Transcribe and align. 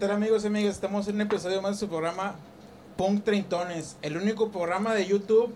¿Qué 0.00 0.06
tal 0.06 0.16
amigos 0.16 0.44
y 0.44 0.46
amigas? 0.46 0.76
Estamos 0.76 1.06
en 1.08 1.16
un 1.16 1.20
episodio 1.20 1.60
más 1.60 1.72
de 1.72 1.80
su 1.80 1.86
programa 1.86 2.34
Punk 2.96 3.22
Treintones, 3.22 3.98
el 4.00 4.16
único 4.16 4.50
programa 4.50 4.94
de 4.94 5.04
YouTube 5.04 5.52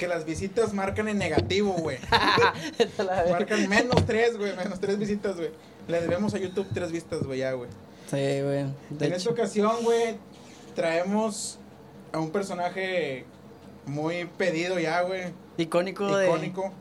que 0.00 0.08
las 0.08 0.24
visitas 0.24 0.74
marcan 0.74 1.06
en 1.06 1.16
negativo, 1.16 1.74
güey. 1.74 1.98
marcan 3.30 3.68
menos 3.68 4.04
tres, 4.04 4.36
güey, 4.36 4.56
menos 4.56 4.80
tres 4.80 4.98
visitas, 4.98 5.36
güey. 5.36 5.50
Le 5.86 6.00
debemos 6.00 6.34
a 6.34 6.38
YouTube 6.38 6.66
tres 6.74 6.90
vistas, 6.90 7.22
güey, 7.22 7.38
ya, 7.38 7.52
güey. 7.52 7.70
Sí, 8.10 8.16
güey. 8.42 8.66
En 8.98 9.12
esta 9.12 9.30
ocasión, 9.30 9.84
güey, 9.84 10.16
traemos 10.74 11.60
a 12.10 12.18
un 12.18 12.30
personaje 12.30 13.24
muy 13.86 14.24
pedido 14.24 14.80
ya, 14.80 15.02
güey. 15.02 15.32
Icónico, 15.56 16.16
de... 16.16 16.26
Icónico. 16.26 16.72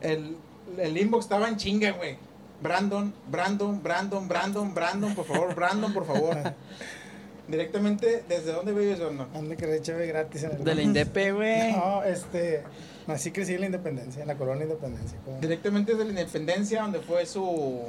El, 0.00 0.36
el 0.76 0.98
inbox 0.98 1.26
estaba 1.26 1.46
en 1.46 1.56
chinga, 1.56 1.92
güey. 1.92 2.18
Brandon, 2.62 3.12
Brandon, 3.28 3.82
Brandon, 3.82 4.28
Brandon, 4.28 4.72
Brandon, 4.74 5.14
por 5.14 5.24
favor, 5.24 5.54
Brandon, 5.54 5.92
por 5.92 6.06
favor. 6.06 6.36
Directamente, 7.48 8.22
¿desde 8.28 8.52
dónde 8.52 8.72
vives, 8.72 9.00
Brandon? 9.00 9.28
Ande 9.34 9.56
que 9.56 9.82
cheve 9.82 10.06
gratis 10.06 10.44
en 10.44 10.52
el 10.52 10.64
De 10.64 10.74
la 10.74 10.82
Indepe, 10.82 11.32
güey. 11.32 11.72
No, 11.72 12.04
este. 12.04 12.62
Nací 13.08 13.32
crecí 13.32 13.54
en 13.54 13.60
la 13.60 13.66
Independencia, 13.66 14.22
en 14.22 14.28
la 14.28 14.36
colonia 14.36 14.62
Independencia. 14.62 15.18
¿cómo? 15.24 15.40
Directamente 15.40 15.92
desde 15.92 16.04
la 16.04 16.20
Independencia, 16.20 16.82
donde 16.82 17.00
fue 17.00 17.26
su, 17.26 17.80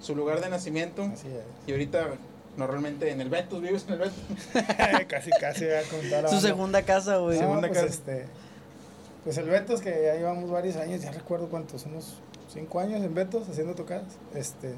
su 0.00 0.16
lugar 0.16 0.40
de 0.40 0.48
nacimiento. 0.48 1.02
Así 1.02 1.28
es. 1.28 1.44
Y 1.68 1.72
ahorita, 1.72 2.14
normalmente 2.56 3.10
en 3.10 3.20
el 3.20 3.28
Betus, 3.28 3.60
¿vives 3.60 3.84
en 3.86 3.94
el 3.94 3.98
Betus? 3.98 4.16
casi, 5.08 5.30
casi, 5.30 5.66
con 5.90 6.08
toda 6.08 6.22
la 6.22 6.28
Su 6.28 6.36
banda. 6.36 6.48
segunda 6.48 6.82
casa, 6.82 7.18
güey. 7.18 7.36
No, 7.38 7.42
segunda 7.42 7.68
pues, 7.68 7.80
casa. 7.80 7.92
Este, 7.92 8.24
pues 9.24 9.36
el 9.36 9.50
Betos, 9.50 9.82
que 9.82 9.90
ya 9.90 10.14
llevamos 10.14 10.50
varios 10.50 10.76
años, 10.76 11.02
ya 11.02 11.12
recuerdo 11.12 11.48
cuántos, 11.50 11.84
unos 11.84 12.14
cinco 12.52 12.80
años 12.80 13.02
en 13.02 13.14
Betos 13.14 13.48
haciendo 13.48 13.74
tocadas. 13.74 14.06
Este, 14.34 14.74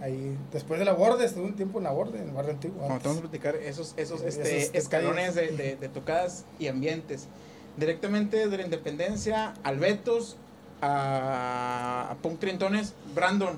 ahí, 0.00 0.36
después 0.52 0.78
de 0.78 0.84
la 0.84 0.92
Borde, 0.92 1.24
estuve 1.24 1.44
un 1.44 1.56
tiempo 1.56 1.78
en 1.78 1.84
la 1.84 1.92
Borde, 1.92 2.18
en 2.18 2.28
el 2.28 2.34
barrio 2.34 2.52
antiguo. 2.52 2.78
Bueno, 2.80 3.00
vamos 3.02 3.18
a 3.18 3.20
platicar 3.22 3.56
esos, 3.56 3.94
esos, 3.96 4.22
este, 4.22 4.76
escalones 4.76 5.34
de, 5.34 5.48
de, 5.48 5.76
de 5.76 5.88
tocadas 5.88 6.44
y 6.58 6.68
ambientes. 6.68 7.28
Directamente 7.76 8.36
desde 8.36 8.56
la 8.56 8.64
Independencia 8.64 9.54
al 9.62 9.78
Betos, 9.78 10.36
a, 10.82 12.10
a 12.10 12.14
Punk 12.16 12.40
Trintones, 12.40 12.94
Brandon. 13.14 13.56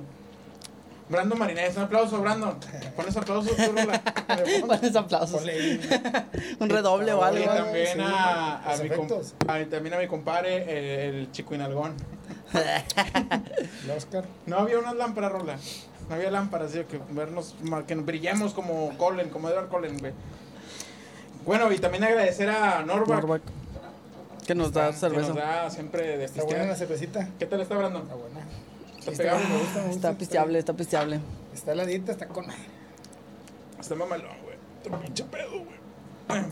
Brandon 1.13 1.39
Marinés, 1.39 1.77
un 1.77 1.83
aplauso, 1.83 2.21
Brandon. 2.21 2.57
Pones 2.97 3.17
aplausos, 3.17 3.55
tú, 3.55 3.73
Rola. 3.73 4.03
Pones 4.67 4.97
aplausos. 4.97 5.41
Ponle 5.43 5.81
Un 6.61 6.69
redoble 6.71 7.13
o 7.13 7.21
Y 7.21 7.23
algo. 7.23 7.51
Ah, 7.51 7.55
también, 7.57 7.87
sí, 7.87 8.01
a, 8.01 8.01
mi 9.53 9.61
a- 9.61 9.69
también 9.69 9.95
a 9.95 9.99
mi 9.99 10.09
compadre, 10.09 11.09
el, 11.11 11.15
el 11.15 11.33
chico 11.33 11.55
Inalgón. 11.55 11.95
el 13.85 13.91
Oscar. 13.91 14.25
No 14.47 14.57
había 14.59 14.79
unas 14.79 14.97
lámparas, 14.97 15.33
Rola. 15.33 15.57
No 16.09 16.15
había 16.15 16.31
lámparas, 16.31 16.73
digo, 16.73 16.89
que 16.89 16.99
vernos, 17.11 17.55
que 17.87 17.95
nos 17.95 18.07
brillemos 18.07 18.55
como 18.55 18.97
Colin, 18.97 19.29
como 19.29 19.49
Edward 19.51 19.69
Cullen, 19.69 19.99
güey. 19.99 20.13
Bueno, 21.45 21.71
y 21.73 21.79
también 21.79 22.05
agradecer 22.05 22.49
a 22.49 22.83
Norback, 22.83 23.21
Norback. 23.21 23.43
Que 24.47 24.55
nos 24.55 24.73
da 24.73 24.91
que 24.91 24.97
cerveza. 24.97 25.29
nos 25.29 25.37
da 25.37 25.71
siempre 25.71 26.17
de 26.17 26.25
Está 26.25 26.43
buena 26.45 26.65
la 26.65 26.75
cervecita. 26.75 27.29
¿Qué 27.39 27.47
tal 27.47 27.61
está, 27.61 27.77
Brandon? 27.77 28.03
Está 28.03 28.15
buena. 28.15 28.41
Está 29.03 29.11
Sí, 29.13 29.17
pegado. 29.19 29.39
buena, 29.39 29.55
me 29.55 29.61
gusta, 29.61 29.79
me 29.81 29.87
gusta, 29.87 30.09
Está 30.09 30.19
pisteable, 30.19 30.59
está 30.59 30.73
pisteable. 30.75 31.21
Está 31.53 31.73
heladita, 31.73 32.13
está 32.13 32.27
con. 32.29 32.47
Está 33.81 33.95
mamalón, 33.97 34.31
güey. 34.45 34.57
Está 34.85 34.99
pinche 35.01 35.25
pedo, 35.25 35.51
güey. 35.51 36.43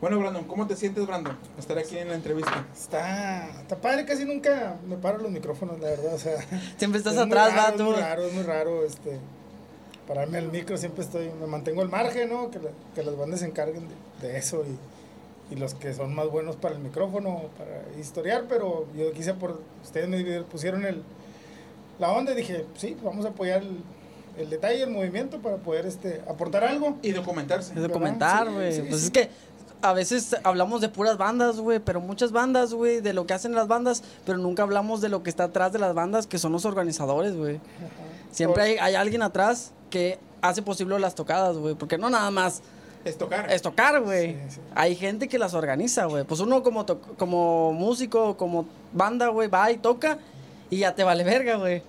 Bueno, 0.00 0.18
Brandon, 0.18 0.44
¿cómo 0.44 0.66
te 0.66 0.76
sientes, 0.76 1.06
Brandon? 1.06 1.36
Estar 1.58 1.76
aquí 1.76 1.98
en 1.98 2.08
la 2.08 2.14
entrevista. 2.14 2.64
Está, 2.74 3.50
está 3.60 3.76
padre, 3.76 4.06
casi 4.06 4.24
nunca 4.24 4.76
me 4.88 4.96
paro 4.96 5.18
los 5.18 5.30
micrófonos, 5.30 5.78
la 5.78 5.88
verdad, 5.90 6.14
o 6.14 6.18
sea. 6.18 6.38
Siempre 6.78 6.98
estás 6.98 7.14
es 7.14 7.18
atrás, 7.20 7.52
va 7.54 7.68
Es 7.68 7.76
tú. 7.76 7.84
muy 7.84 7.94
raro, 7.96 8.22
es 8.24 8.32
muy 8.32 8.42
raro, 8.42 8.84
este. 8.86 9.18
Pararme 10.08 10.38
al 10.38 10.50
micro, 10.50 10.78
siempre 10.78 11.04
estoy, 11.04 11.30
me 11.38 11.46
mantengo 11.46 11.82
al 11.82 11.90
margen, 11.90 12.30
¿no? 12.30 12.50
Que, 12.50 12.58
la- 12.60 12.70
que 12.94 13.02
las 13.02 13.16
bandas 13.16 13.40
se 13.40 13.46
encarguen 13.46 13.86
de, 14.20 14.26
de 14.28 14.38
eso 14.38 14.64
y, 14.66 14.78
y 15.50 15.56
los 15.56 15.74
que 15.74 15.92
son 15.94 16.14
más 16.14 16.28
buenos 16.30 16.56
para 16.56 16.74
el 16.74 16.80
micrófono, 16.80 17.42
para 17.58 17.82
historiar, 18.00 18.44
pero 18.48 18.86
yo 18.96 19.12
quise 19.12 19.34
por, 19.34 19.60
ustedes 19.82 20.08
me 20.08 20.42
pusieron 20.42 20.84
el, 20.84 21.02
la 21.98 22.12
onda 22.12 22.32
y 22.32 22.36
dije, 22.36 22.66
sí, 22.76 22.96
vamos 23.02 23.24
a 23.26 23.30
apoyar 23.30 23.62
el, 23.62 23.78
el 24.38 24.48
detalle, 24.50 24.82
el 24.84 24.90
movimiento 24.90 25.38
para 25.38 25.56
poder, 25.56 25.86
este, 25.86 26.22
aportar 26.28 26.64
algo. 26.64 26.96
Y 27.02 27.12
documentarse. 27.12 27.74
Es 27.74 27.82
de 27.82 27.90
comentar, 27.90 28.46
Sí, 28.46 28.54
güey. 28.54 28.72
sí, 28.72 28.82
pues 28.88 29.00
sí. 29.00 29.06
es 29.06 29.10
que 29.10 29.30
a 29.82 29.92
veces 29.92 30.36
hablamos 30.44 30.80
de 30.82 30.88
puras 30.88 31.16
bandas, 31.16 31.58
güey, 31.58 31.78
pero 31.80 32.00
muchas 32.00 32.32
bandas, 32.32 32.72
güey, 32.74 33.00
de 33.00 33.12
lo 33.12 33.26
que 33.26 33.34
hacen 33.34 33.54
las 33.54 33.66
bandas, 33.66 34.02
pero 34.26 34.38
nunca 34.38 34.62
hablamos 34.62 35.00
de 35.00 35.08
lo 35.08 35.22
que 35.22 35.30
está 35.30 35.44
atrás 35.44 35.72
de 35.72 35.78
las 35.78 35.94
bandas, 35.94 36.26
que 36.26 36.38
son 36.38 36.52
los 36.52 36.64
organizadores, 36.64 37.34
güey. 37.34 37.60
Siempre 38.30 38.62
hay, 38.62 38.76
hay 38.78 38.94
alguien 38.94 39.22
atrás 39.22 39.72
que 39.88 40.18
hace 40.42 40.62
posible 40.62 40.98
las 41.00 41.14
tocadas, 41.14 41.56
güey, 41.56 41.74
porque 41.74 41.98
no 41.98 42.08
nada 42.08 42.30
más 42.30 42.62
Es 43.04 43.16
tocar. 43.16 43.50
es 43.50 43.62
tocar, 43.62 44.00
güey. 44.02 44.34
Sí, 44.34 44.38
sí. 44.56 44.60
Hay 44.74 44.94
gente 44.94 45.28
que 45.28 45.38
las 45.38 45.54
organiza, 45.54 46.04
güey. 46.06 46.24
Pues 46.24 46.40
uno 46.40 46.62
como, 46.62 46.84
to- 46.84 47.00
como 47.16 47.72
músico, 47.72 48.36
como 48.36 48.66
banda, 48.92 49.28
güey, 49.28 49.48
va 49.48 49.70
y 49.72 49.78
toca 49.78 50.18
y 50.68 50.78
ya 50.78 50.94
te 50.94 51.02
vale 51.04 51.24
verga, 51.24 51.56
güey. 51.56 51.82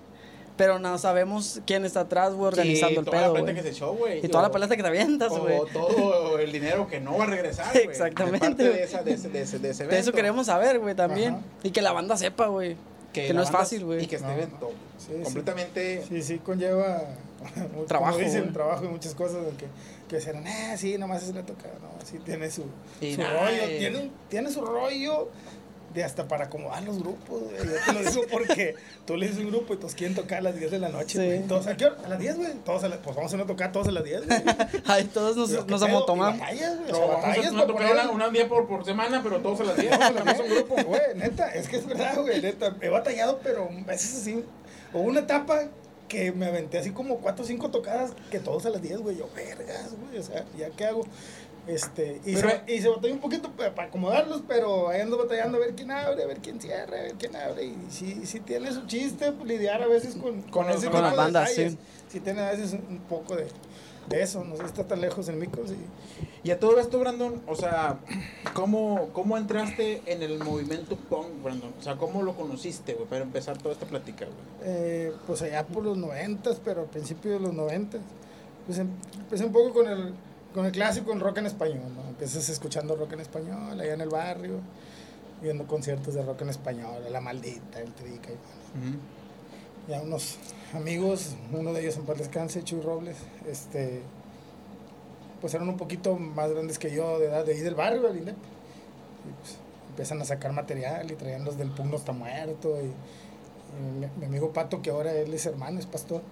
Pero 0.56 0.78
no 0.78 0.96
sabemos 0.98 1.60
quién 1.66 1.84
está 1.84 2.00
atrás, 2.00 2.34
güey, 2.34 2.48
organizando 2.48 2.88
Sí, 2.94 2.98
el 2.98 3.04
toda 3.04 3.16
pedo, 3.18 3.26
la 3.28 3.32
plata 3.32 3.52
güey. 3.52 3.54
que 3.56 3.62
se 3.62 3.68
echó, 3.76 3.94
güey. 3.94 4.24
Y 4.24 4.28
toda 4.28 4.42
la 4.44 4.50
pelota 4.50 4.76
que 4.76 4.82
te 4.82 4.88
avientas, 4.88 5.30
güey. 5.30 5.58
O 5.58 5.66
todo 5.66 6.38
el 6.38 6.52
dinero 6.52 6.86
que 6.88 7.00
no 7.00 7.16
va 7.16 7.24
a 7.24 7.26
regresar, 7.26 7.70
güey. 7.72 7.84
Exactamente, 7.86 8.38
De 8.38 8.48
parte 8.48 8.62
de, 8.64 8.70
güey. 8.70 8.82
esa, 8.82 9.02
de, 9.02 9.12
ese, 9.12 9.28
de, 9.30 9.40
ese, 9.42 9.58
de 9.58 9.70
ese 9.70 9.86
De 9.86 9.98
eso 9.98 10.12
queremos 10.12 10.46
saber, 10.46 10.78
güey, 10.78 10.94
también. 10.94 11.34
Ajá. 11.34 11.42
Y 11.62 11.70
que 11.70 11.80
la 11.82 11.92
banda 11.92 12.16
sepa, 12.16 12.46
güey. 12.46 12.76
Que 13.12 13.32
no 13.34 13.42
es 13.42 13.50
fácil, 13.50 13.84
güey. 13.84 14.04
Y 14.04 14.06
que 14.06 14.16
esté 14.16 14.28
No. 14.28 14.34
evento 14.34 14.70
sí. 14.98 15.12
completamente... 15.22 16.02
Sí, 16.08 16.22
sí, 16.22 16.38
conlleva 16.38 17.02
Trabajo, 17.88 18.12
Como 18.14 18.24
dicen, 18.24 18.42
güey. 18.42 18.52
trabajo 18.52 18.84
y 18.84 18.88
muchas 18.88 19.14
cosas 19.14 19.38
que, 19.58 19.66
que 20.12 20.20
serán, 20.20 20.44
ah, 20.46 20.76
sí, 20.76 20.96
nomás 20.98 21.22
es 21.22 21.34
la 21.34 21.42
toca. 21.44 21.68
No, 21.80 21.88
sí, 22.04 22.18
tiene 22.24 22.50
su, 22.50 22.64
su 23.00 23.20
nada, 23.20 23.44
rollo. 23.46 23.62
eh. 23.64 23.76
Tiene, 23.78 24.10
tiene 24.28 24.50
su 24.50 24.64
rollo 24.64 25.28
de 25.94 26.02
hasta 26.04 26.26
para 26.26 26.44
acomodar 26.46 26.82
los 26.84 26.98
grupos. 27.00 27.40
güey. 27.42 27.56
Yo 27.56 27.74
te 27.86 27.92
lo 27.92 28.10
digo 28.10 28.22
porque 28.30 28.74
tú 29.06 29.16
le 29.16 29.26
dices 29.28 29.42
un 29.44 29.50
grupo 29.50 29.74
y 29.74 29.76
todos 29.76 29.94
quieren 29.94 30.14
tocar 30.16 30.38
a 30.38 30.40
las 30.42 30.54
10 30.58 30.70
de 30.70 30.78
la 30.78 30.88
noche. 30.88 31.18
Sí. 31.18 31.24
güey. 31.26 31.42
Todos, 31.46 31.66
¿a 31.66 31.76
qué 31.76 31.84
hora? 31.86 31.96
A 32.04 32.08
las 32.08 32.18
10, 32.18 32.36
güey. 32.36 32.52
Todos 32.64 32.84
a 32.84 32.88
la- 32.88 32.96
pues 32.96 33.14
vamos 33.16 33.32
a 33.32 33.36
una 33.36 33.46
tocar 33.46 33.72
todos 33.72 33.88
a 33.88 33.92
las 33.92 34.04
10, 34.04 34.26
güey. 34.26 34.42
Ahí 34.86 35.04
todos 35.04 35.36
nos, 35.36 35.50
Pero, 35.50 35.66
¿qué 35.66 35.70
nos 35.72 35.82
amotomamos. 35.82 36.40
Batallas, 36.40 36.78
güey. 36.78 36.90
O 36.90 36.92
No, 36.92 36.96
sea, 36.96 37.06
vamos 37.06 37.24
a 37.24 37.28
batallas 37.28 37.52
una 37.52 37.66
tocada 37.66 37.88
poner- 37.90 38.10
una, 38.14 38.26
un 38.28 38.32
día 38.32 38.48
por, 38.48 38.66
por 38.68 38.84
semana, 38.84 39.20
pero 39.22 39.40
todos 39.40 39.60
a 39.60 39.64
las 39.64 39.76
10. 39.76 39.98
no 40.24 40.30
es 40.30 40.40
un 40.40 40.48
grupo. 40.48 40.76
Güey, 40.82 41.00
neta, 41.16 41.50
es 41.54 41.68
que 41.68 41.76
es 41.76 41.86
verdad, 41.86 42.18
güey, 42.22 42.40
neta. 42.40 42.74
He 42.80 42.88
batallado, 42.88 43.40
pero 43.42 43.68
a 43.70 43.84
veces 43.86 44.16
así. 44.22 44.42
O 44.94 45.00
una 45.00 45.20
etapa 45.20 45.64
que 46.12 46.30
me 46.30 46.44
aventé 46.44 46.76
así 46.78 46.90
como 46.90 47.16
cuatro 47.20 47.42
o 47.42 47.46
cinco 47.48 47.70
tocadas 47.70 48.12
que 48.30 48.38
todos 48.38 48.66
a 48.66 48.70
las 48.70 48.82
10, 48.82 48.98
güey. 49.00 49.16
Yo, 49.16 49.28
vergas, 49.34 49.94
güey, 49.98 50.18
o 50.18 50.22
sea, 50.22 50.44
¿ya 50.58 50.68
qué 50.70 50.84
hago? 50.84 51.06
Este, 51.66 52.20
y, 52.26 52.34
Pero- 52.34 52.50
se, 52.50 52.74
y 52.74 52.80
se 52.82 52.88
batalló 52.88 53.14
un 53.14 53.20
poquito 53.20 53.50
pa- 53.52 53.74
para 53.74 53.88
acomodarlos, 53.88 54.42
pero 54.46 54.88
ahí 54.90 55.00
ando 55.00 55.16
batallando 55.16 55.56
a 55.56 55.60
ver 55.60 55.74
quién 55.74 55.90
abre, 55.90 56.22
a 56.22 56.26
ver 56.26 56.38
quién 56.38 56.60
cierra, 56.60 56.98
a 56.98 57.02
ver 57.02 57.14
quién 57.14 57.34
abre. 57.34 57.64
Y 57.64 57.76
sí, 57.88 58.22
sí 58.26 58.40
tiene 58.40 58.70
su 58.72 58.84
chiste 58.86 59.32
pues, 59.32 59.48
lidiar 59.48 59.82
a 59.82 59.86
veces 59.86 60.16
con, 60.16 60.42
Con 60.42 60.68
ese 60.68 60.86
con 60.86 60.90
tipo 60.90 61.00
las 61.00 61.12
de 61.12 61.16
bandas, 61.16 61.48
detalles. 61.48 61.72
sí. 61.72 61.78
Sí 62.10 62.20
tiene 62.20 62.40
a 62.42 62.50
veces 62.50 62.72
un, 62.74 62.84
un 62.88 62.98
poco 63.08 63.36
de, 63.36 63.46
de 64.08 64.22
eso, 64.22 64.44
no 64.44 64.56
sé 64.56 64.64
está 64.64 64.86
tan 64.86 65.00
lejos 65.00 65.28
el 65.28 65.36
micro, 65.36 65.66
sí. 65.66 65.76
Y 66.44 66.50
a 66.50 66.58
todo 66.58 66.78
esto, 66.80 66.98
Brandon, 66.98 67.40
o 67.46 67.54
sea, 67.54 67.98
¿cómo, 68.52 69.08
cómo 69.12 69.38
entraste 69.38 70.02
en 70.06 70.22
el 70.22 70.38
movimiento 70.40 70.96
punk, 70.96 71.42
Brandon? 71.42 71.72
O 71.78 71.82
sea, 71.82 71.96
¿cómo 71.96 72.22
lo 72.22 72.34
conociste, 72.34 72.94
güey, 72.94 73.06
para 73.06 73.22
empezar 73.22 73.58
toda 73.58 73.72
esta 73.74 73.86
plática, 73.86 74.24
güey? 74.24 74.36
Eh, 74.64 75.12
pues 75.26 75.40
allá 75.42 75.64
por 75.66 75.84
los 75.84 75.96
noventas, 75.96 76.60
pero 76.64 76.82
al 76.82 76.88
principio 76.88 77.32
de 77.32 77.40
los 77.40 77.54
noventas. 77.54 78.00
Pues 78.66 78.78
em- 78.78 78.90
empecé 79.18 79.44
un 79.44 79.52
poco 79.52 79.72
con 79.72 79.88
el, 79.88 80.14
con 80.54 80.66
el 80.66 80.72
clásico, 80.72 81.12
el 81.12 81.20
rock 81.20 81.38
en 81.38 81.46
español, 81.46 81.92
¿no? 81.94 82.08
Empiezas 82.08 82.48
escuchando 82.48 82.96
rock 82.96 83.12
en 83.12 83.20
español, 83.20 83.80
allá 83.80 83.94
en 83.94 84.00
el 84.00 84.08
barrio, 84.08 84.58
viendo 85.40 85.66
conciertos 85.66 86.14
de 86.14 86.22
rock 86.22 86.42
en 86.42 86.48
español, 86.50 87.02
La 87.10 87.20
Maldita, 87.20 87.80
El 87.80 87.92
Trica 87.92 88.30
y 88.30 88.34
bueno. 88.34 88.98
Ya 89.88 90.00
unos 90.00 90.36
amigos, 90.74 91.34
uno 91.52 91.72
de 91.72 91.82
ellos 91.82 91.96
en 91.96 92.04
paz 92.04 92.18
descanse, 92.18 92.62
Chuy 92.62 92.80
Robles, 92.80 93.16
este, 93.48 94.02
pues 95.40 95.54
eran 95.54 95.68
un 95.68 95.76
poquito 95.76 96.16
más 96.16 96.50
grandes 96.50 96.78
que 96.78 96.94
yo 96.94 97.18
de 97.18 97.26
edad, 97.26 97.44
de 97.44 97.52
ahí 97.52 97.60
del 97.60 97.74
barrio, 97.74 98.02
del 98.02 98.18
INDEP. 98.18 98.36
Y 98.36 99.32
pues 99.40 99.56
empiezan 99.90 100.20
a 100.22 100.24
sacar 100.24 100.52
material 100.52 101.10
y 101.10 101.14
traían 101.14 101.44
los 101.44 101.58
del 101.58 101.70
Pug 101.70 101.86
no 101.86 101.96
está 101.96 102.12
muerto. 102.12 102.78
Y, 102.80 102.92
mi, 103.98 104.06
mi 104.18 104.26
amigo 104.26 104.52
Pato, 104.52 104.82
que 104.82 104.90
ahora 104.90 105.14
él 105.14 105.32
es 105.32 105.46
hermano, 105.46 105.78
es 105.78 105.86
pastor, 105.86 106.22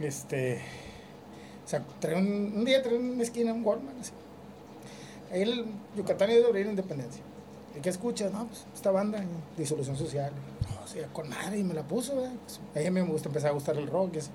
este, 0.00 0.60
o 1.76 2.00
trae 2.00 2.14
un, 2.14 2.64
día 2.64 2.82
trae 2.82 2.96
una 2.96 3.22
esquina, 3.22 3.52
un 3.52 3.64
Walmart, 3.64 3.98
así. 4.00 4.12
El 5.30 5.66
Yucatán 5.96 6.30
y 6.30 6.34
de 6.34 6.60
Independencia. 6.62 7.22
¿Y 7.76 7.80
qué 7.80 7.90
escuchas? 7.90 8.32
No, 8.32 8.46
pues 8.46 8.64
esta 8.74 8.90
banda, 8.90 9.22
disolución 9.56 9.96
social. 9.96 10.32
Sea, 10.92 11.06
con 11.08 11.28
madre, 11.28 11.58
y 11.58 11.64
me 11.64 11.74
la 11.74 11.82
puso, 11.82 12.16
¿verdad? 12.16 12.32
Pues, 12.44 12.60
a 12.74 12.80
ella 12.80 12.90
me 12.90 13.02
gusta, 13.02 13.28
empezar 13.28 13.50
a 13.50 13.54
gustar 13.54 13.76
el 13.76 13.86
rock. 13.86 14.14
Y, 14.14 14.18
así. 14.18 14.30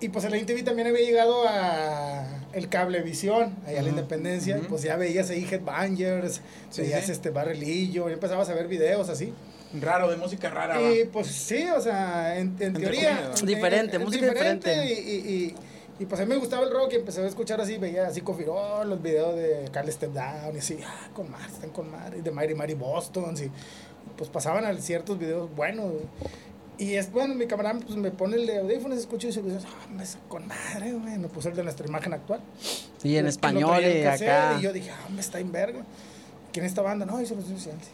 y 0.00 0.08
pues 0.10 0.24
en 0.24 0.30
la 0.32 0.38
INTV 0.38 0.64
también 0.64 0.88
había 0.88 1.00
llegado 1.00 1.44
a 1.48 2.24
el 2.52 2.68
Cablevisión, 2.68 3.56
allá 3.66 3.80
a 3.80 3.82
la 3.82 3.88
Independencia. 3.88 4.56
y 4.56 4.60
ujú. 4.60 4.68
Pues 4.68 4.82
ya 4.82 4.96
veías 4.96 5.30
ahí 5.30 5.46
Headbangers, 5.50 6.40
Sí, 6.70 6.82
veías 6.82 7.06
sí. 7.06 7.12
este 7.12 7.30
Barrelillo, 7.30 8.08
y 8.10 8.12
empezabas 8.12 8.48
a 8.48 8.54
ver 8.54 8.68
videos 8.68 9.08
así. 9.08 9.32
Raro, 9.80 10.10
de 10.10 10.16
música 10.16 10.48
rara. 10.50 10.80
Y 10.80 11.04
va. 11.04 11.12
pues 11.12 11.26
sí, 11.26 11.66
o 11.76 11.80
sea, 11.80 12.38
en, 12.38 12.56
teoría. 12.56 12.86
comillas, 12.88 13.42
eh, 13.42 13.46
Diferente, 13.46 13.96
eh, 13.96 13.98
música 13.98 14.26
diferente. 14.28 14.86
Y, 14.86 14.92
y, 14.92 15.16
y, 15.34 15.54
y, 16.02 16.06
pues 16.06 16.20
a 16.20 16.24
mí 16.24 16.30
me 16.30 16.36
gustaba 16.36 16.62
el 16.64 16.70
rock 16.70 16.92
y 16.92 16.96
empecé 16.96 17.20
a 17.22 17.26
escuchar 17.26 17.60
así, 17.60 17.76
veía 17.76 18.06
así 18.06 18.22
Cofirol, 18.22 18.88
los 18.88 19.02
videos 19.02 19.36
de 19.36 19.68
Carl 19.70 19.90
Step 19.92 20.12
Down 20.12 20.54
y 20.54 20.58
así, 20.58 20.78
ah, 20.86 21.08
con 21.12 21.30
madre, 21.30 21.48
están 21.52 21.68
con 21.70 21.90
madre, 21.90 22.18
y 22.18 22.20
de 22.22 22.30
Mary 22.30 22.54
Mary 22.54 22.72
Boston, 22.74 23.34
y 23.36 23.50
pues 24.18 24.28
pasaban 24.28 24.66
a 24.66 24.74
ciertos 24.76 25.18
videos 25.18 25.48
buenos. 25.56 25.92
Y 26.76 26.94
es 26.94 27.10
bueno, 27.10 27.34
mi 27.34 27.46
camarada 27.46 27.80
pues, 27.80 27.96
me 27.96 28.10
pone 28.10 28.36
el 28.36 28.46
de 28.46 28.58
audífonos, 28.58 28.98
escucho 28.98 29.26
y 29.28 29.30
dice, 29.30 29.40
ah, 29.66 29.86
me 29.92 30.04
con 30.28 30.46
madre, 30.46 30.92
güey. 30.92 31.18
Me 31.18 31.28
puse 31.28 31.48
el 31.48 31.56
de 31.56 31.62
nuestra 31.64 31.86
imagen 31.86 32.12
actual. 32.12 32.40
Y 33.02 33.16
en 33.16 33.26
español 33.26 33.80
y 33.84 34.02
cassette, 34.02 34.28
acá. 34.28 34.56
Y 34.58 34.62
yo 34.62 34.72
dije, 34.72 34.90
ah, 34.90 35.08
me 35.12 35.20
está 35.20 35.40
en 35.40 35.50
verga. 35.50 35.80
¿Quién 36.52 36.66
es 36.66 36.72
esta 36.72 36.82
banda? 36.82 37.06
No, 37.06 37.18
dice 37.18 37.34
los 37.34 37.44
sociales. 37.46 37.88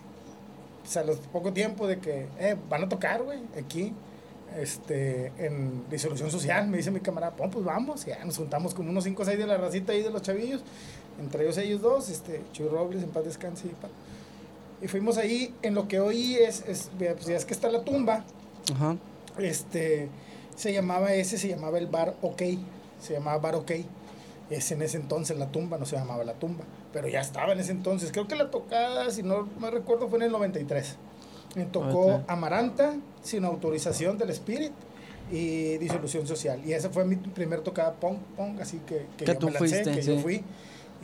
O 0.84 0.86
sea, 0.86 1.02
a 1.02 1.04
los 1.06 1.16
poco 1.18 1.52
tiempo 1.52 1.86
de 1.86 1.98
que, 1.98 2.26
eh, 2.38 2.56
van 2.68 2.84
a 2.84 2.88
tocar, 2.88 3.22
güey, 3.22 3.38
aquí, 3.58 3.92
este, 4.58 5.32
en 5.38 5.88
disolución 5.90 6.30
social, 6.30 6.68
me 6.68 6.76
dice 6.76 6.90
mi 6.90 7.00
camarada, 7.00 7.34
"Pum, 7.34 7.50
pues 7.50 7.64
vamos, 7.64 8.06
y 8.06 8.10
ya 8.10 8.22
nos 8.24 8.36
juntamos 8.36 8.74
con 8.74 8.86
unos 8.88 9.04
5 9.04 9.22
o 9.22 9.24
6 9.24 9.38
de 9.38 9.46
la 9.46 9.56
racita 9.56 9.92
ahí 9.92 10.02
de 10.02 10.10
los 10.10 10.20
chavillos, 10.22 10.62
entre 11.18 11.44
ellos 11.44 11.56
ellos 11.58 11.80
dos, 11.80 12.10
este, 12.10 12.42
Chuy 12.52 12.68
Robles, 12.68 13.02
en 13.02 13.08
paz 13.08 13.24
descanse, 13.24 13.66
y, 13.66 13.70
pa- 13.70 13.88
y 14.84 14.88
fuimos 14.88 15.16
ahí, 15.16 15.54
en 15.62 15.74
lo 15.74 15.88
que 15.88 15.98
hoy 15.98 16.34
es, 16.34 16.62
es 16.68 16.90
pues 16.98 17.24
ya 17.24 17.36
es 17.36 17.46
que 17.46 17.54
está 17.54 17.70
la 17.70 17.82
tumba, 17.84 18.22
Ajá. 18.74 18.96
este, 19.38 20.10
se 20.56 20.74
llamaba 20.74 21.14
ese, 21.14 21.38
se 21.38 21.48
llamaba 21.48 21.78
el 21.78 21.86
bar 21.86 22.14
OK, 22.20 22.42
se 23.00 23.14
llamaba 23.14 23.38
bar 23.38 23.54
OK. 23.54 23.70
Es 24.50 24.70
en 24.72 24.82
ese 24.82 24.98
entonces 24.98 25.38
la 25.38 25.50
tumba, 25.50 25.78
no 25.78 25.86
se 25.86 25.96
llamaba 25.96 26.22
la 26.22 26.34
tumba, 26.34 26.64
pero 26.92 27.08
ya 27.08 27.20
estaba 27.22 27.54
en 27.54 27.60
ese 27.60 27.72
entonces. 27.72 28.12
Creo 28.12 28.28
que 28.28 28.36
la 28.36 28.50
tocada, 28.50 29.10
si 29.10 29.22
no 29.22 29.48
me 29.58 29.70
recuerdo, 29.70 30.06
fue 30.08 30.18
en 30.18 30.24
el 30.24 30.32
93. 30.32 30.96
Me 31.56 31.64
tocó 31.64 32.16
Ok. 32.16 32.22
Amaranta, 32.28 32.94
sin 33.22 33.46
autorización 33.46 34.18
del 34.18 34.28
Spirit 34.30 34.72
y 35.32 35.78
disolución 35.78 36.26
social. 36.26 36.60
Y 36.62 36.74
esa 36.74 36.90
fue 36.90 37.06
mi 37.06 37.16
primer 37.16 37.62
tocada 37.62 37.94
pong, 37.94 38.18
pong, 38.36 38.60
así 38.60 38.80
que, 38.86 39.06
que, 39.16 39.24
Que 39.24 39.32
yo 39.32 39.38
tú 39.38 39.46
me 39.46 39.52
lancé, 39.52 39.68
fuiste, 39.82 39.92
que 39.92 40.02
yo 40.02 40.16
sí. 40.16 40.22
fui. 40.22 40.44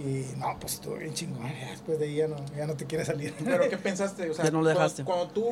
Y 0.02 0.24
no, 0.38 0.56
pues 0.58 0.74
estuvo 0.74 0.94
bien 0.96 1.12
chingón. 1.12 1.42
Después 1.70 1.98
de 1.98 2.06
ahí 2.06 2.14
ya 2.16 2.26
no, 2.28 2.36
ya 2.56 2.66
no 2.66 2.74
te 2.74 2.86
quieres 2.86 3.06
salir. 3.06 3.34
Pero 3.44 3.68
¿qué 3.68 3.76
pensaste? 3.76 4.30
O 4.30 4.34
sea, 4.34 4.46
Ya 4.46 4.50
no 4.50 4.58
lo 4.58 4.64
cuando- 4.64 4.80
dejaste. 4.80 5.04
Cuando, 5.04 5.28
tú 5.28 5.44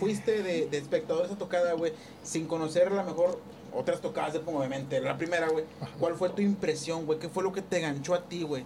fuiste 0.00 0.42
de, 0.42 0.66
de 0.66 0.78
espectador 0.78 1.22
a 1.22 1.26
esa 1.26 1.38
tocada, 1.38 1.72
güey, 1.74 1.92
sin 2.24 2.46
conocer 2.46 2.88
a 2.88 2.90
lo 2.90 3.04
mejor 3.04 3.38
otras 3.72 4.00
tocadas 4.00 4.32
de 4.32 4.40
Pongo 4.40 4.58
obviamente, 4.58 5.00
la 5.00 5.16
primera, 5.16 5.48
güey, 5.50 5.64
¿cuál 6.00 6.14
fue 6.14 6.30
tu 6.30 6.42
impresión, 6.42 7.06
güey? 7.06 7.18
¿Qué 7.20 7.28
fue 7.28 7.42
lo 7.44 7.52
que 7.52 7.62
te 7.62 7.78
ganchó 7.80 8.14
a 8.14 8.22
ti, 8.28 8.42
güey? 8.42 8.64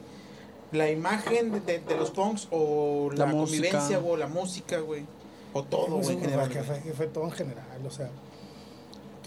¿La 0.73 0.89
imagen 0.91 1.51
de, 1.53 1.61
de- 1.61 1.81
de 1.81 1.97
los 1.97 2.11
punks 2.13 2.49
o 2.51 3.11
la, 3.13 3.27
La 3.27 3.33
convivencia 3.33 3.99
o 3.99 4.17
la 4.17 4.29
música, 4.29 4.79
güey? 4.79 5.05
O 5.53 5.65
todo, 5.65 5.97
güey, 5.97 6.13
en 6.13 6.21
general. 6.21 6.49
que 6.49 6.63
fue, 6.63 6.81
que 6.81 6.93
fue 6.93 7.07
todo 7.09 7.25
en 7.25 7.33
general, 7.33 7.67
o 7.87 7.91
sea, 7.91 8.09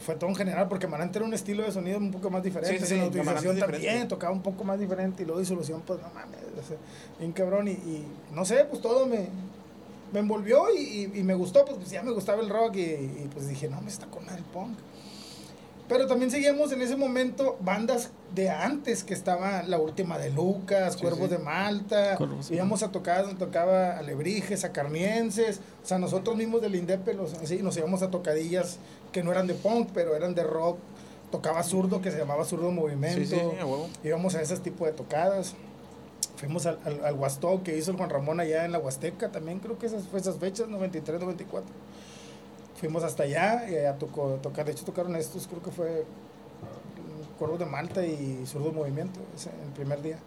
fue 0.04 0.16
todo 0.16 0.30
en 0.30 0.36
general 0.36 0.68
porque 0.68 0.86
Amarante 0.86 1.18
era 1.18 1.26
un 1.26 1.34
estilo 1.34 1.64
de 1.64 1.72
sonido 1.72 1.98
un 1.98 2.12
poco 2.12 2.30
más 2.30 2.44
diferente, 2.44 2.78
Sí, 2.80 2.86
sí, 2.86 2.94
Amarante 2.96 3.20
utilización 3.20 3.56
también, 3.60 4.08
tocaba 4.08 4.34
un 4.34 4.42
poco 4.44 4.64
más 4.64 4.80
diferente 4.80 5.24
y 5.24 5.26
luego 5.26 5.40
disolución, 5.40 5.82
pues 5.86 6.00
no 6.02 6.10
mames, 6.14 6.40
bien 7.20 7.32
cabrón 7.32 7.68
y, 7.68 7.72
y 7.72 8.06
no 8.34 8.46
sé, 8.46 8.66
pues 8.70 8.82
todo 8.82 9.06
me, 9.08 9.28
me 10.12 10.20
envolvió 10.20 10.66
y, 10.76 10.80
y- 11.14 11.20
y 11.20 11.24
me 11.24 11.34
gustó, 11.34 11.66
pues, 11.66 11.90
ya 11.90 12.04
me 12.04 12.12
gustaba 12.12 12.42
el 12.42 12.50
rock 12.50 12.76
y, 12.76 12.82
y, 12.82 13.30
pues 13.34 13.48
dije, 13.48 13.68
no, 13.70 13.82
me 13.82 13.90
está 13.90 14.06
con 14.08 14.28
el 14.30 14.44
punk. 14.44 14.78
Pero 15.90 16.08
también 16.08 16.32
seguíamos 16.32 16.72
en 16.72 16.82
ese 16.82 16.96
momento 16.96 17.58
bandas 17.60 18.10
de 18.34 18.50
antes, 18.50 19.04
que 19.04 19.14
estaba 19.14 19.64
la 19.64 19.78
última 19.78 20.18
de 20.18 20.30
Lucas, 20.32 20.94
Sí, 20.94 21.02
Cuervos 21.02 21.30
sí. 21.30 21.36
de 21.36 21.38
Malta, 21.40 22.18
íbamos 22.50 22.84
a 22.84 22.92
tocar, 22.92 23.26
nos 23.26 23.38
tocaba 23.38 23.98
Alebrijes, 23.98 24.64
a 24.64 24.72
Carnienses, 24.72 25.60
o 25.84 25.86
sea, 25.86 26.00
nosotros 26.00 26.38
mismos 26.38 26.62
del 26.62 26.76
Indepe, 26.76 27.14
los, 27.14 27.34
así, 27.36 27.62
nos 27.62 27.76
íbamos 27.78 28.02
a 28.02 28.10
tocadillas 28.10 28.78
que 29.12 29.24
no 29.24 29.32
eran 29.32 29.46
de 29.46 29.54
punk, 29.56 29.90
pero 29.94 30.16
eran 30.16 30.34
de 30.36 30.44
rock, 30.44 30.78
tocaba 31.32 31.62
zurdo, 31.64 32.02
que 32.02 32.12
se 32.12 32.18
llamaba 32.18 32.46
Zurdo 32.46 32.72
Movimiento, 32.72 33.36
Sí, 33.36 34.08
íbamos 34.08 34.36
a 34.36 34.42
ese 34.42 34.58
tipo 34.58 34.86
de 34.86 34.94
tocadas. 34.94 35.54
Fuimos 36.38 36.66
al, 36.66 36.80
al, 36.86 37.06
al 37.06 37.14
Huastó 37.16 37.62
que 37.64 37.78
hizo 37.78 37.92
el 37.92 37.98
Juan 37.98 38.10
Ramón 38.10 38.40
allá 38.40 38.66
en 38.66 38.72
la 38.72 38.80
Huasteca, 38.80 39.32
también 39.32 39.60
creo 39.60 39.78
que 39.78 39.86
esas 39.86 40.04
fue 40.08 40.20
esas 40.20 40.38
fechas, 40.38 40.68
93, 40.68 41.20
94. 41.22 41.70
Fuimos 42.84 43.02
hasta 43.06 43.24
allá 43.24 43.66
y 43.70 43.78
allá 43.78 43.98
tocó, 43.98 44.38
tocar, 44.44 44.66
de 44.66 44.74
hecho 44.74 44.84
tocaron 44.84 45.16
estos, 45.16 45.48
creo 45.48 45.64
que 45.64 45.72
fue 45.72 46.04
mm, 46.04 47.38
Cuervos 47.40 47.58
de 47.58 47.66
Malta 47.66 48.06
y 48.06 48.44
Zurdo 48.46 48.74
Movimiento, 48.74 49.22
ese, 49.34 49.52
el 49.52 49.72
primer 49.74 50.02
día. 50.02 50.18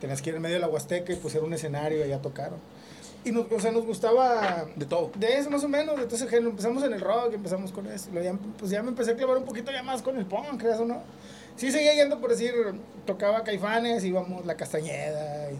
Tenías 0.00 0.20
que 0.20 0.30
ir 0.30 0.34
en 0.34 0.42
medio 0.42 0.56
de 0.56 0.60
la 0.62 0.66
Huasteca 0.66 1.12
y 1.12 1.16
pusieron 1.16 1.46
un 1.46 1.54
escenario 1.54 2.00
y 2.00 2.02
allá 2.02 2.20
tocaron. 2.20 2.58
Y 3.24 3.30
nos, 3.30 3.46
o 3.52 3.60
sea, 3.60 3.70
nos 3.70 3.86
gustaba 3.86 4.66
De 4.74 4.84
todo. 4.84 5.12
de 5.14 5.38
eso 5.38 5.48
más 5.48 5.62
o 5.62 5.68
menos, 5.68 5.94
entonces 5.96 6.32
empezamos 6.32 6.82
en 6.82 6.92
el 6.92 7.00
rock, 7.00 7.34
empezamos 7.34 7.70
con 7.70 7.86
eso, 7.86 8.10
ya, 8.20 8.36
pues 8.58 8.72
ya 8.72 8.82
me 8.82 8.88
empecé 8.88 9.12
a 9.12 9.14
clavar 9.14 9.36
un 9.36 9.44
poquito 9.44 9.70
ya 9.70 9.84
más 9.84 10.02
con 10.02 10.18
el 10.18 10.26
punk, 10.26 10.58
creas 10.58 10.80
o 10.80 10.84
no. 10.84 11.02
Sí 11.54 11.70
seguía 11.70 11.94
yendo 11.94 12.20
por 12.20 12.30
decir, 12.30 12.52
tocaba 13.06 13.44
Caifanes, 13.44 14.02
íbamos 14.02 14.44
La 14.44 14.56
Castañeda, 14.56 15.52
y 15.52 15.56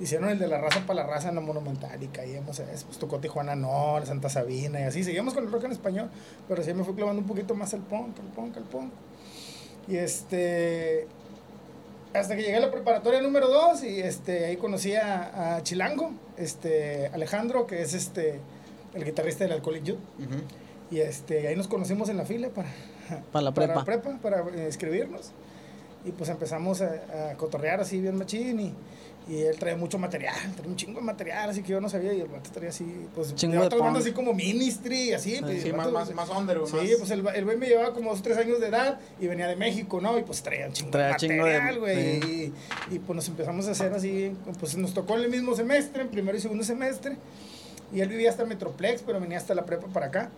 hicieron 0.00 0.28
el 0.28 0.38
de 0.38 0.46
la 0.48 0.60
raza 0.60 0.80
para 0.86 1.02
la 1.02 1.06
raza 1.06 1.28
en 1.30 1.36
la 1.36 1.40
Monumental 1.40 2.02
y 2.02 2.08
caíamos 2.08 2.60
pues 2.60 2.98
tocó 2.98 3.18
Tijuana 3.18 3.54
No, 3.54 3.98
Santa 4.04 4.28
Sabina 4.28 4.80
y 4.80 4.84
así, 4.84 5.04
seguíamos 5.04 5.34
con 5.34 5.44
el 5.44 5.52
rock 5.52 5.64
en 5.64 5.72
español, 5.72 6.10
pero 6.48 6.62
sí 6.62 6.74
me 6.74 6.84
fui 6.84 6.94
clavando 6.94 7.20
un 7.22 7.26
poquito 7.26 7.54
más 7.54 7.72
el 7.72 7.80
punk, 7.80 8.18
el 8.18 8.26
punk, 8.26 8.56
el 8.56 8.64
punk. 8.64 8.92
Y 9.88 9.96
este, 9.96 11.06
hasta 12.12 12.36
que 12.36 12.42
llegué 12.42 12.56
a 12.56 12.60
la 12.60 12.70
preparatoria 12.70 13.20
número 13.20 13.48
2 13.48 13.84
y 13.84 14.00
este, 14.00 14.46
ahí 14.46 14.56
conocí 14.56 14.94
a, 14.94 15.56
a 15.56 15.62
Chilango, 15.62 16.10
este, 16.36 17.08
Alejandro, 17.08 17.66
que 17.66 17.82
es 17.82 17.94
este, 17.94 18.40
el 18.94 19.04
guitarrista 19.04 19.44
del 19.44 19.52
Alcoholic 19.52 19.84
Youth. 19.84 19.98
Ujú. 20.18 20.40
Y 20.90 21.00
este, 21.00 21.48
ahí 21.48 21.56
nos 21.56 21.68
conocimos 21.68 22.08
en 22.08 22.16
la 22.16 22.24
fila 22.24 22.48
para, 22.50 22.68
Para 23.32 23.42
la 23.42 23.52
prepa. 23.54 23.74
para, 23.84 24.02
prepa, 24.02 24.18
para 24.20 24.40
eh, 24.56 24.66
inscribirnos. 24.66 25.32
Y 26.04 26.12
pues 26.12 26.30
empezamos 26.30 26.82
a, 26.82 27.30
a 27.30 27.34
cotorrear 27.36 27.80
así 27.80 28.00
bien 28.00 28.16
machín 28.16 28.60
y, 28.60 28.74
y 29.28 29.42
él 29.42 29.58
trae 29.58 29.74
mucho 29.74 29.98
material, 29.98 30.34
trae 30.54 30.68
un 30.68 30.76
chingo 30.76 31.00
de 31.00 31.04
material, 31.06 31.50
así 31.50 31.62
que 31.62 31.72
yo 31.72 31.80
no 31.80 31.88
sabía 31.88 32.12
y 32.12 32.20
el 32.20 32.28
vato 32.28 32.48
traía 32.52 32.70
así, 32.70 32.84
pues 33.14 33.34
Chingo 33.34 33.60
de 33.60 33.70
punk. 33.70 33.96
así 33.96 34.12
como 34.12 34.32
Ministry 34.32 35.12
así. 35.14 35.38
pues, 35.40 35.62
Sí, 35.62 35.72
más, 35.72 35.90
más, 35.90 36.14
más 36.14 36.30
under, 36.30 36.60
Sí, 36.66 36.76
más- 36.76 36.86
pues 36.98 37.10
el, 37.10 37.26
el 37.34 37.44
güey 37.44 37.56
me 37.56 37.66
llevaba 37.66 37.92
como 37.92 38.10
dos, 38.10 38.22
tres 38.22 38.38
años 38.38 38.60
de 38.60 38.68
edad 38.68 39.00
y 39.20 39.26
venía 39.26 39.48
de 39.48 39.56
México, 39.56 40.00
¿no? 40.00 40.16
Y 40.16 40.22
pues 40.22 40.42
traía 40.42 40.66
un 40.66 40.72
chingo 40.72 40.92
Traía 40.92 41.16
de 41.18 41.28
material, 41.36 41.78
güey. 41.80 41.98
Y, 42.18 42.52
y, 42.92 42.98
pues 43.00 43.16
nos 43.16 43.26
empezamos 43.28 43.66
a 43.66 43.72
hacer 43.72 43.92
así, 43.92 44.32
pues 44.60 44.76
nos 44.76 44.94
tocó 44.94 45.16
en 45.16 45.22
el 45.24 45.30
mismo 45.30 45.56
semestre, 45.56 46.02
en 46.02 46.08
primero 46.08 46.38
y 46.38 46.40
segundo 46.40 46.62
semestre. 46.62 47.16
Y 47.92 48.00
él 48.00 48.08
vivía 48.08 48.30
hasta 48.30 48.44
Metroplex, 48.44 49.02
pero 49.02 49.20
venía 49.20 49.38
hasta 49.38 49.54
la 49.56 49.64
prepa 49.64 49.88
para 49.88 50.06
acá. 50.06 50.30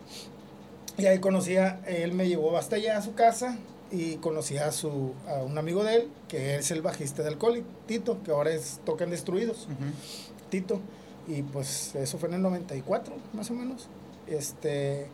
Y 0.97 1.07
ahí 1.07 1.19
conocía, 1.19 1.81
él 1.87 2.13
me 2.13 2.27
llevó 2.27 2.57
hasta 2.57 2.77
allá 2.77 2.97
a 2.99 3.03
su 3.03 3.15
casa 3.15 3.59
y 3.91 4.17
conocí 4.17 4.57
a, 4.59 4.71
su, 4.73 5.13
a 5.27 5.43
un 5.43 5.57
amigo 5.59 5.83
de 5.85 5.95
él, 5.97 6.09
que 6.29 6.57
es 6.57 6.71
el 6.71 6.83
bajista 6.83 7.23
del 7.23 7.39
Coli, 7.39 7.65
Tito, 7.87 8.23
que 8.23 8.31
ahora 8.31 8.51
es 8.51 8.81
Tocan 8.85 9.11
Destruidos. 9.11 9.65
Ujú. 9.65 9.91
Tito. 10.51 10.81
Y 11.27 11.43
pues 11.43 11.95
eso 11.95 12.19
fue 12.19 12.29
en 12.31 12.37
el 12.37 12.43
94, 12.43 13.15
más 13.35 13.51
o 13.51 13.55
menos. 13.55 13.89
Este. 14.27 15.07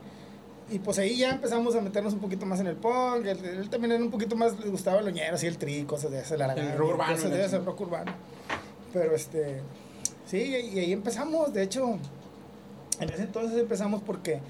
Y 0.70 0.78
pues 0.78 0.98
ahí 0.98 1.16
ya 1.18 1.30
empezamos 1.30 1.74
a 1.76 1.80
meternos 1.80 2.14
un 2.14 2.20
poquito 2.20 2.46
más 2.46 2.58
en 2.60 2.66
el 2.68 2.76
punk. 2.76 3.26
Él, 3.26 3.44
él 3.44 3.68
también 3.70 3.92
era 3.92 4.02
un 4.02 4.10
poquito 4.10 4.34
más, 4.34 4.58
le 4.58 4.70
gustaba 4.70 5.00
el 5.00 5.06
oñero, 5.06 5.34
así 5.34 5.46
el 5.46 5.58
tri, 5.58 5.84
cosas 5.84 6.10
de 6.10 6.20
ese, 6.20 6.36
el 6.36 6.42
aragán, 6.42 6.68
El 6.68 6.78
rock 6.78 6.90
urbano, 6.94 7.12
Cosas 7.14 7.30
de 7.30 7.36
ese, 7.40 7.46
chingada. 7.50 7.64
rock 7.66 7.80
urbano. 7.82 8.12
Pero 8.92 9.14
este. 9.14 9.60
Sí, 10.26 10.38
y 10.38 10.78
ahí 10.78 10.92
empezamos. 10.92 11.52
De 11.52 11.62
hecho, 11.62 11.98
en 13.00 13.10
ese 13.10 13.22
entonces 13.24 13.58
empezamos 13.58 14.02
porque 14.02 14.40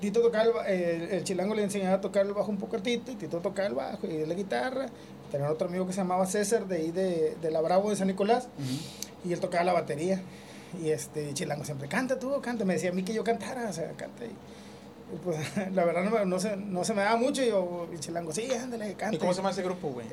Tito 0.00 0.20
tocaba 0.20 0.66
el, 0.66 0.78
el, 0.78 1.02
el 1.10 1.24
chilango 1.24 1.54
le 1.54 1.62
enseñaba 1.62 1.96
a 1.96 2.00
tocar 2.00 2.24
el 2.26 2.32
bajo 2.32 2.50
un 2.50 2.56
poco 2.58 2.76
a 2.76 2.80
Tito, 2.80 3.12
y 3.12 3.16
Tito 3.16 3.38
tocaba 3.38 3.68
el 3.68 3.74
bajo 3.74 4.06
y 4.06 4.24
la 4.26 4.34
guitarra. 4.34 4.86
Tenía 5.30 5.50
otro 5.50 5.68
amigo 5.68 5.86
que 5.86 5.92
se 5.92 5.98
llamaba 5.98 6.26
César, 6.26 6.66
de 6.66 6.76
ahí 6.76 6.90
de, 6.90 7.36
de 7.40 7.50
la 7.50 7.60
Bravo 7.60 7.90
de 7.90 7.96
San 7.96 8.06
Nicolás. 8.08 8.48
Ujú. 8.58 9.28
Y 9.28 9.32
él 9.32 9.40
tocaba 9.40 9.62
la 9.64 9.72
batería. 9.72 10.20
Y 10.82 10.90
este 10.90 11.34
Chilango 11.34 11.64
siempre, 11.64 11.88
canta 11.88 12.18
tú, 12.18 12.40
canta. 12.40 12.64
Me 12.64 12.74
decía 12.74 12.90
a 12.90 12.92
mí 12.92 13.02
que 13.02 13.12
yo 13.12 13.22
cantara, 13.24 13.68
o 13.68 13.72
sea, 13.72 13.90
canta. 13.96 14.24
Y, 14.24 14.30
pues 15.24 15.36
la 15.74 15.84
verdad 15.84 16.04
no, 16.04 16.24
no, 16.24 16.40
se, 16.40 16.56
no 16.56 16.84
se 16.84 16.94
me 16.94 17.02
daba 17.02 17.16
mucho. 17.16 17.42
Y 17.42 17.48
yo, 17.48 17.88
y 17.94 17.98
Chilango, 17.98 18.32
sí, 18.32 18.48
ándale, 18.52 18.94
canta. 18.94 19.16
¿Y 19.16 19.18
cómo 19.18 19.32
se 19.32 19.38
llama 19.38 19.50
ese 19.50 19.62
grupo, 19.62 19.88
güey? 19.90 20.06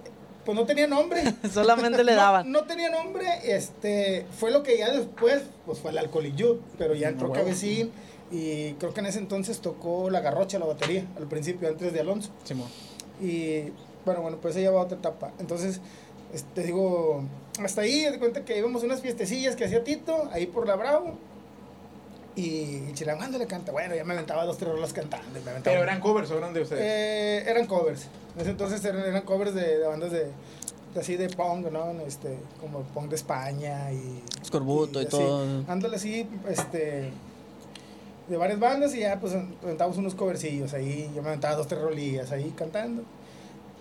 Pues 0.45 0.55
no 0.57 0.65
tenía 0.65 0.87
nombre. 0.87 1.21
Solamente 1.53 2.03
le 2.03 2.11
No- 2.15 2.17
daban. 2.21 2.51
No, 2.51 2.63
tenía 2.65 2.89
nombre. 2.89 3.25
Este, 3.43 4.25
fue 4.37 4.51
lo 4.51 4.63
que 4.63 4.77
ya 4.77 4.91
después, 4.91 5.43
pues 5.65 5.79
fue 5.79 5.91
el 5.91 5.97
Alcoholic 5.97 6.35
Youth. 6.35 6.59
Pero 6.77 6.93
ya 6.95 7.07
Mm, 7.09 7.13
entró 7.13 7.29
huevo. 7.29 7.43
Cabecín. 7.43 7.91
Y 8.31 8.73
creo 8.73 8.93
que 8.93 8.99
en 8.99 9.05
ese 9.05 9.19
entonces 9.19 9.59
tocó 9.59 10.09
la 10.09 10.19
garrocha, 10.19 10.59
la 10.59 10.65
batería, 10.65 11.05
al 11.17 11.27
principio, 11.27 11.67
antes 11.69 11.93
de 11.93 11.99
Alonso. 12.01 12.29
Simón. 12.43 12.67
Y 13.21 13.71
bueno, 14.05 14.21
bueno, 14.21 14.37
pues 14.41 14.55
ella 14.57 14.71
va 14.71 14.81
a 14.81 14.83
otra 14.83 14.97
etapa. 14.97 15.31
Entonces, 15.39 15.79
este, 16.33 16.63
digo, 16.63 17.23
hasta 17.63 17.81
ahí, 17.81 18.01
de 18.03 18.19
cuenta 18.19 18.43
que 18.43 18.57
íbamos 18.57 18.83
a 18.83 18.85
unas 18.85 19.01
fiestecillas 19.01 19.55
que 19.55 19.65
hacía 19.65 19.83
Tito, 19.83 20.29
ahí 20.33 20.45
por 20.45 20.67
la 20.67 20.75
Bravo. 20.75 21.13
Y 22.35 22.91
Chilango, 22.93 23.23
¿dónde 23.23 23.39
le 23.39 23.47
canta? 23.47 23.71
Bueno, 23.71 23.95
ya 23.95 24.03
me 24.03 24.13
aventaba 24.13 24.45
dos, 24.45 24.57
tres 24.57 24.71
rolas 24.71 24.93
cantando. 24.93 25.39
y 25.39 25.43
me 25.43 25.49
aventaba- 25.51 25.73
Pero 25.73 25.83
eran 25.83 25.99
covers, 25.99 26.29
o 26.29 26.37
eran 26.37 26.53
de 26.53 26.61
ustedes. 26.61 26.81
Eh, 26.83 27.49
eran 27.49 27.65
covers. 27.65 28.07
En 28.35 28.41
ese 28.41 28.51
entonces 28.51 28.83
eran, 28.85 29.01
eran 29.03 29.23
covers 29.23 29.55
de, 29.55 29.79
de 29.79 29.87
bandas 29.87 30.11
de, 30.11 30.25
de 30.93 30.99
así 30.99 31.15
de 31.15 31.29
punk, 31.29 31.71
¿no? 31.71 31.91
Este, 32.05 32.37
como 32.61 32.81
punk 32.81 33.09
de 33.09 33.15
España 33.15 33.91
y... 33.91 34.21
Escorbuto 34.41 34.99
y 35.01 35.05
así. 35.05 35.11
todo. 35.17 35.63
Ándale 35.67 35.95
así, 35.95 36.27
este... 36.47 37.09
de 38.27 38.37
varias 38.37 38.59
bandas 38.59 38.93
y 38.95 38.99
ya 38.99 39.19
pues 39.19 39.33
aventamos 39.63 39.97
unos 39.97 40.15
covercillos 40.15 40.73
ahí, 40.73 41.09
yo 41.15 41.21
me 41.21 41.29
aventaba 41.29 41.55
dos, 41.55 41.67
tres 41.67 41.81
rolillas 41.81 42.31
ahí 42.31 42.53
cantando. 42.55 43.03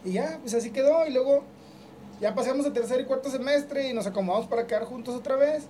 Y 0.04 0.12
ya, 0.12 0.38
pues 0.40 0.54
así 0.54 0.70
quedó 0.70 1.06
y 1.06 1.12
luego 1.12 1.42
ya 2.20 2.34
pasamos 2.34 2.64
a 2.66 2.72
tercer 2.72 3.00
y 3.00 3.04
cuarto 3.04 3.30
semestre 3.30 3.88
y 3.88 3.92
nos 3.92 4.06
acomodamos 4.06 4.48
para 4.48 4.66
quedar 4.66 4.84
juntos 4.84 5.14
otra 5.14 5.36
vez. 5.36 5.64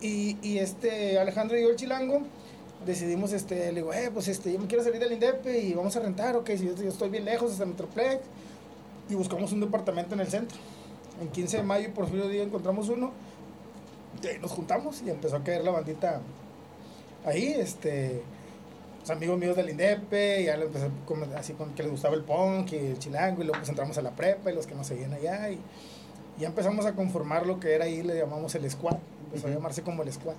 Y, 0.00 0.38
y 0.42 0.58
este 0.58 1.18
Alejandro 1.18 1.58
y 1.58 1.62
yo 1.62 1.70
el 1.70 1.76
chilango 1.76 2.22
decidimos, 2.84 3.32
este, 3.32 3.72
le 3.72 3.80
digo, 3.80 3.92
eh, 3.92 4.10
pues 4.12 4.28
este, 4.28 4.52
yo 4.52 4.58
me 4.58 4.66
quiero 4.66 4.84
salir 4.84 5.00
del 5.00 5.12
INDEP 5.12 5.46
y 5.46 5.74
vamos 5.74 5.96
a 5.96 6.00
rentar, 6.00 6.36
ok, 6.36 6.50
si 6.56 6.66
yo, 6.66 6.74
yo 6.74 6.88
estoy 6.88 7.08
bien 7.08 7.24
lejos 7.24 7.52
hasta 7.52 7.64
Metroplex. 7.64 8.22
Y 9.08 9.14
buscamos 9.14 9.52
un 9.52 9.60
departamento 9.60 10.14
en 10.14 10.20
el 10.20 10.28
centro. 10.28 10.56
En 11.20 11.28
15 11.28 11.58
de 11.58 11.62
mayo, 11.62 11.92
por 11.92 12.08
fin 12.08 12.28
día, 12.30 12.42
encontramos 12.42 12.88
uno. 12.88 13.12
Y 14.22 14.40
nos 14.40 14.50
juntamos 14.52 15.02
y 15.02 15.10
empezó 15.10 15.36
a 15.36 15.44
caer 15.44 15.62
la 15.62 15.72
bandita 15.72 16.22
ahí, 17.24 17.54
este, 17.58 18.22
los 19.00 19.10
amigos 19.10 19.38
míos 19.38 19.56
del 19.56 19.70
INDEP, 19.70 20.44
ya 20.44 20.56
lo 20.56 20.66
empecé 20.66 20.88
como, 21.06 21.26
así 21.36 21.52
con 21.52 21.74
que 21.74 21.82
les 21.82 21.92
gustaba 21.92 22.14
el 22.14 22.22
punk 22.22 22.72
y 22.72 22.76
el 22.76 22.98
chilango, 22.98 23.42
y 23.42 23.44
luego 23.44 23.58
pues 23.58 23.68
entramos 23.68 23.98
a 23.98 24.02
la 24.02 24.10
prepa 24.10 24.50
y 24.50 24.54
los 24.54 24.66
que 24.66 24.74
nos 24.74 24.86
seguían 24.86 25.12
allá, 25.12 25.50
y 25.50 25.58
ya 26.38 26.48
empezamos 26.48 26.86
a 26.86 26.94
conformar 26.94 27.46
lo 27.46 27.60
que 27.60 27.74
era 27.74 27.84
ahí, 27.84 28.02
le 28.02 28.16
llamamos 28.16 28.54
el 28.54 28.70
squad, 28.70 28.96
empezó 29.26 29.48
a 29.48 29.50
llamarse 29.50 29.82
como 29.82 30.02
el 30.02 30.12
squad. 30.12 30.34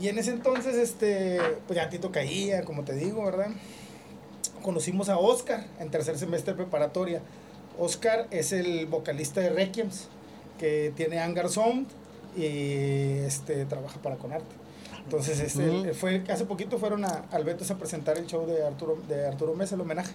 Y 0.00 0.08
en 0.08 0.18
ese 0.18 0.30
entonces, 0.30 0.76
este, 0.76 1.40
pues 1.66 1.76
ya 1.76 1.88
Tito 1.88 2.12
caía, 2.12 2.62
como 2.64 2.84
te 2.84 2.94
digo, 2.94 3.24
¿verdad? 3.24 3.48
Conocimos 4.62 5.08
a 5.08 5.18
Oscar 5.18 5.66
en 5.80 5.90
tercer 5.90 6.16
semestre 6.16 6.54
preparatoria. 6.54 7.22
Oscar 7.78 8.28
es 8.30 8.52
el 8.52 8.86
vocalista 8.86 9.40
de 9.40 9.50
Requiems, 9.50 10.08
que 10.58 10.92
tiene 10.94 11.18
Hangar 11.18 11.48
Sound 11.48 11.88
y 12.36 12.44
este, 13.24 13.64
trabaja 13.64 14.00
para 14.00 14.16
Conarte. 14.16 14.59
Entonces, 15.10 15.40
este, 15.40 15.92
fue, 15.92 16.22
hace 16.28 16.44
poquito 16.44 16.78
fueron 16.78 17.04
a, 17.04 17.24
al 17.32 17.42
Betos 17.42 17.68
a 17.72 17.76
presentar 17.76 18.16
el 18.16 18.26
show 18.26 18.46
de 18.46 18.64
Arturo, 18.64 18.96
de 19.08 19.26
Arturo 19.26 19.54
Mesa, 19.56 19.74
el 19.74 19.80
homenaje. 19.80 20.12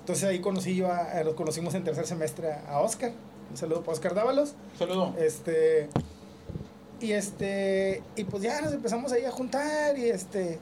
Entonces 0.00 0.24
ahí 0.24 0.40
conocí 0.40 0.76
yo, 0.76 0.92
a, 0.92 1.22
los 1.24 1.34
conocimos 1.34 1.74
en 1.74 1.82
tercer 1.82 2.06
semestre 2.06 2.52
a 2.68 2.80
Oscar. 2.80 3.12
Un 3.50 3.56
saludo 3.56 3.80
para 3.80 3.92
Oscar 3.92 4.14
Dávalos. 4.14 4.52
Saludo. 4.78 5.14
Este, 5.18 5.88
y 7.00 7.12
este, 7.12 8.02
y 8.16 8.24
pues 8.24 8.42
ya 8.42 8.60
nos 8.60 8.74
empezamos 8.74 9.12
ahí 9.12 9.24
a 9.24 9.30
juntar 9.30 9.98
y 9.98 10.10
este, 10.10 10.58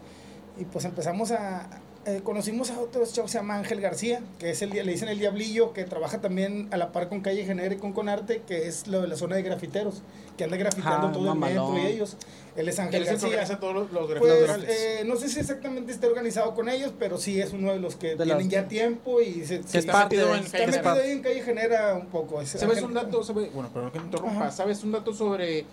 y 0.58 0.64
pues 0.64 0.84
empezamos 0.84 1.32
a, 1.32 1.66
eh, 2.06 2.20
conocimos 2.22 2.70
a 2.70 2.78
otro 2.78 3.04
chavo 3.04 3.26
que 3.26 3.32
se 3.32 3.38
llama 3.38 3.56
Ángel 3.56 3.80
García, 3.80 4.20
que 4.38 4.50
es 4.50 4.62
el, 4.62 4.70
le 4.70 4.84
dicen 4.84 5.08
el 5.08 5.18
Diablillo, 5.18 5.72
que 5.72 5.82
trabaja 5.82 6.20
también 6.20 6.68
a 6.70 6.76
la 6.76 6.92
par 6.92 7.08
con 7.08 7.20
Calle 7.20 7.44
Genere 7.44 7.74
y 7.74 7.78
con 7.78 7.92
Conarte, 7.92 8.42
que 8.46 8.68
es 8.68 8.86
lo 8.86 9.02
de 9.02 9.08
la 9.08 9.16
zona 9.16 9.34
de 9.34 9.42
grafiteros, 9.42 10.02
que 10.36 10.44
anda 10.44 10.56
grafitando 10.56 11.10
todo 11.10 11.32
el 11.32 11.38
metro 11.38 11.76
y 11.76 11.86
ellos. 11.86 12.16
Él 12.54 12.68
es 12.68 12.78
Ángel 12.78 13.04
García. 13.04 13.42
Es 13.42 13.58
todos 13.58 13.90
los, 13.90 14.18
pues, 14.18 14.50
eh, 14.68 15.02
no 15.04 15.16
sé 15.16 15.28
si 15.28 15.40
exactamente 15.40 15.90
está 15.90 16.06
organizado 16.06 16.54
con 16.54 16.68
ellos, 16.68 16.92
pero 16.96 17.18
sí 17.18 17.40
es 17.40 17.52
uno 17.52 17.72
de 17.72 17.80
los 17.80 17.96
que 17.96 18.14
tienen 18.14 18.48
ya 18.48 18.68
tiempo 18.68 19.20
y 19.20 19.44
se, 19.44 19.64
se 19.64 19.78
está 19.78 20.04
metido 20.04 20.32
en, 20.32 20.44
Calle 20.44 20.66
Genera. 20.66 20.92
ahí 20.92 21.10
en 21.10 21.22
Calle 21.22 21.42
Genera 21.42 21.94
un 21.94 22.06
poco. 22.06 22.46
¿Sabes 22.46 22.82
un 22.82 22.94
dato? 22.94 23.20
bueno, 23.52 23.68
pero 23.74 23.90
que 23.90 23.98
interrumpa. 23.98 24.52
¿Sabes 24.52 24.84
un 24.84 24.92
dato 24.92 25.12
sobre 25.12 25.66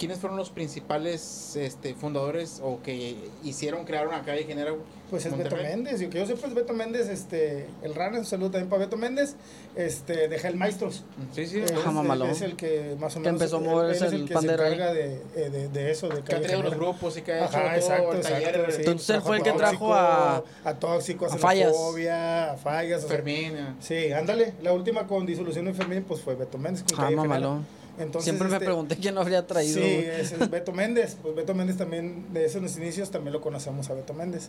¿quiénes 0.00 0.18
fueron 0.18 0.38
los 0.38 0.48
principales 0.48 1.56
este, 1.56 1.94
fundadores 1.94 2.60
o 2.64 2.80
que 2.82 3.18
hicieron 3.44 3.84
crear 3.84 4.08
una 4.08 4.22
calle 4.22 4.44
Genera? 4.44 4.74
Pues 5.10 5.26
es 5.26 5.36
Beto 5.36 5.56
Méndez, 5.56 6.00
yo 6.00 6.08
que 6.08 6.20
yo 6.20 6.26
sé 6.26 6.36
pues 6.36 6.54
Beto 6.54 6.72
Méndez, 6.72 7.08
este, 7.08 7.66
el 7.82 7.94
runner, 7.94 8.20
un 8.20 8.24
saludo 8.24 8.52
también 8.52 8.70
para 8.70 8.84
Beto 8.84 8.96
Méndez, 8.96 9.34
este, 9.76 10.28
de 10.28 10.36
Hell 10.36 10.56
Maestros. 10.56 11.04
Sí, 11.32 11.46
sí, 11.46 11.58
es, 11.58 11.72
es, 11.72 12.42
el 12.42 12.56
que 12.56 12.96
más 12.98 13.16
o 13.16 13.20
menos 13.20 13.34
empezó 13.34 13.56
a 13.56 13.60
mover 13.60 13.94
el, 13.94 14.02
el, 14.14 14.28
que 14.28 14.38
se 14.38 14.52
encarga 14.52 14.94
de, 14.94 15.20
eh, 15.36 15.50
de, 15.50 15.68
de, 15.68 15.90
eso, 15.90 16.08
de 16.08 16.22
que 16.22 16.34
ha 16.34 16.40
traído 16.40 16.62
los 16.62 16.74
grupos 16.74 17.18
y 17.18 17.22
que 17.22 17.32
ha 17.32 17.44
hecho 17.44 17.56
Ajá, 17.58 17.76
exacto, 17.76 18.16
exacto, 18.16 18.70
sí, 18.70 18.76
Entonces 18.78 19.10
él 19.10 19.20
fue 19.20 19.36
el 19.36 19.42
que 19.42 19.52
trajo 19.52 19.92
a 19.92 20.44
a 20.64 20.74
Tóxico, 20.74 21.26
a, 21.26 21.34
a 21.34 21.36
Fallas, 21.36 21.76
a 21.76 22.56
Fallas, 22.56 23.04
Fermín. 23.04 23.76
sí, 23.80 24.12
ándale, 24.12 24.54
la 24.62 24.72
última 24.72 25.06
con 25.06 25.26
disolución 25.26 25.66
de 25.66 25.74
Fermín 25.74 26.04
pues 26.08 26.20
fue 26.20 26.36
Beto 26.36 26.56
Méndez 26.56 26.84
con 26.84 27.04
ah, 27.04 27.10
mamalón. 27.10 27.79
Siempre 28.20 28.48
me 28.48 28.54
este, 28.54 28.64
pregunté 28.64 28.96
quién 28.96 29.14
lo 29.14 29.20
habría 29.20 29.46
traído. 29.46 29.80
Sí, 29.80 29.82
es, 29.82 30.50
Beto 30.50 30.72
Méndez. 30.72 31.16
Pues 31.20 31.34
Beto 31.34 31.54
Méndez 31.54 31.76
también, 31.76 32.32
de 32.32 32.46
esos 32.46 32.76
inicios, 32.76 33.10
también 33.10 33.32
lo 33.32 33.40
conocemos 33.40 33.90
a 33.90 33.94
Beto 33.94 34.14
Méndez. 34.14 34.48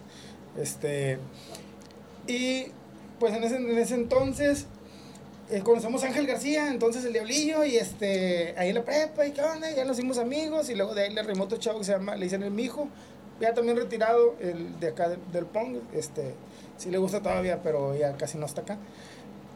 Este, 0.58 1.18
y 2.28 2.68
pues 3.20 3.34
en 3.34 3.44
ese, 3.44 3.58
en 3.58 3.78
ese 3.78 3.96
entonces 3.96 4.68
eh, 5.50 5.62
conocemos 5.62 6.04
a 6.04 6.08
Ángel 6.08 6.28
García, 6.28 6.70
entonces 6.70 7.04
el 7.04 7.14
Diablillo, 7.14 7.66
y 7.66 7.76
este, 7.76 8.56
ahí 8.58 8.70
en 8.70 8.76
la 8.76 8.86
prepa, 8.86 9.26
y 9.26 9.32
qué 9.32 9.42
onda, 9.42 9.70
ya 9.72 9.84
nos 9.84 9.98
hicimos 9.98 10.18
amigos, 10.18 10.70
y 10.70 10.76
luego 10.76 10.96
de 10.96 11.04
ahí 11.04 11.14
le 11.14 11.22
remoto 11.24 11.58
chavo 11.58 11.80
que 11.80 11.86
se 11.86 11.92
llama, 11.92 12.16
le 12.16 12.24
dicen 12.24 12.42
el 12.42 12.52
mijo, 12.52 12.88
ya 13.42 13.54
también 13.54 13.76
retirado, 13.76 14.36
el 14.40 14.80
de 14.80 14.88
acá 14.88 15.10
del, 15.10 15.20
del 15.34 15.46
Pong, 15.46 15.78
este, 15.94 16.36
sí 16.78 16.90
le 16.90 16.98
gusta 16.98 17.22
todavía, 17.22 17.62
pero 17.62 17.96
ya 17.98 18.16
casi 18.16 18.38
no 18.38 18.46
está 18.46 18.62
acá. 18.62 18.78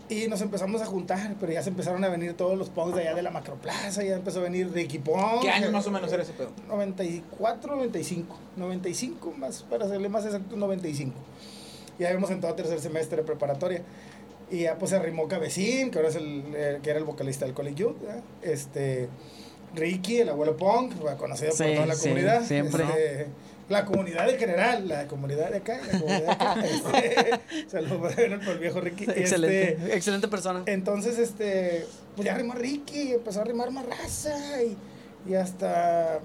Y 0.07 0.27
nos 0.27 0.41
empezamos 0.41 0.81
a 0.81 0.85
juntar, 0.85 1.35
pero 1.39 1.51
ya 1.51 1.63
se 1.63 1.69
empezaron 1.69 2.03
a 2.03 2.09
venir 2.09 2.33
todos 2.35 2.57
los 2.57 2.69
punks 2.69 2.95
de 2.95 3.01
allá 3.01 3.15
de 3.15 3.24
la 3.24 3.31
Macroplaza, 3.31 4.03
ya 4.03 4.15
empezó 4.15 4.39
a 4.39 4.43
venir 4.43 4.71
Ricky 4.71 5.00
Pong. 5.00 5.41
¿Qué 5.41 5.50
año 5.50 5.71
más 5.71 5.88
o 5.88 5.91
menos 5.91 6.12
era 6.13 6.21
ese 6.21 6.33
pedo? 6.33 6.51
94, 6.67 7.75
95. 7.75 8.38
95 8.55 9.33
más, 9.38 9.63
para 9.63 9.88
serle 9.88 10.09
más 10.09 10.25
exacto, 10.25 10.55
95. 10.55 11.13
Ya 11.97 12.07
habíamos 12.07 12.29
entrado 12.29 12.53
a 12.53 12.55
tercer 12.55 12.79
semestre 12.79 13.17
de 13.17 13.24
preparatoria. 13.24 13.81
Y 14.51 14.63
ya 14.63 14.77
pues 14.77 14.91
se 14.91 14.97
arrimó 14.97 15.27
Cabecín, 15.27 15.89
que 15.89 15.97
ahora 15.97 16.09
es 16.09 16.15
el, 16.15 16.43
eh, 16.55 16.79
que 16.83 16.91
era 16.91 17.00
el 17.00 17.05
vocalista 17.05 17.45
del 17.45 17.55
College 17.55 17.75
Youth, 17.75 17.95
Este, 18.43 19.09
Ricky, 19.74 20.19
el 20.19 20.29
abuelo 20.29 20.55
Punk, 20.55 20.93
conocido 21.17 21.51
por 21.51 21.65
toda 21.65 21.85
la 21.88 21.95
comunidad. 21.95 22.43
Siempre. 22.43 22.83
Este, 22.83 23.27
la 23.69 23.86
comunidad 23.86 24.29
en 24.29 24.38
general, 24.38 24.88
la 24.88 25.07
comunidad 25.07 25.50
de 25.50 25.57
acá, 25.57 25.79
la 25.91 26.00
comunidad 26.00 26.22
de 26.22 26.31
acá. 26.31 26.55
este, 26.65 27.67
saludos 27.67 28.13
por 28.13 28.53
el 28.53 28.60
viejo 28.60 28.81
Ricky. 28.81 29.05
Excelente, 29.05 29.74
este, 29.74 29.95
excelente 29.95 30.27
persona. 30.27 30.63
Entonces, 30.67 31.17
este, 31.17 31.86
pues 32.15 32.25
ya 32.25 32.36
arrimó 32.36 32.53
Ricky, 32.53 33.13
empezó 33.13 33.39
a 33.39 33.41
arrimar 33.43 33.72
más 33.72 33.86
raza 33.86 34.62
y, 34.62 34.77
y 35.29 35.36
hasta 35.36 36.19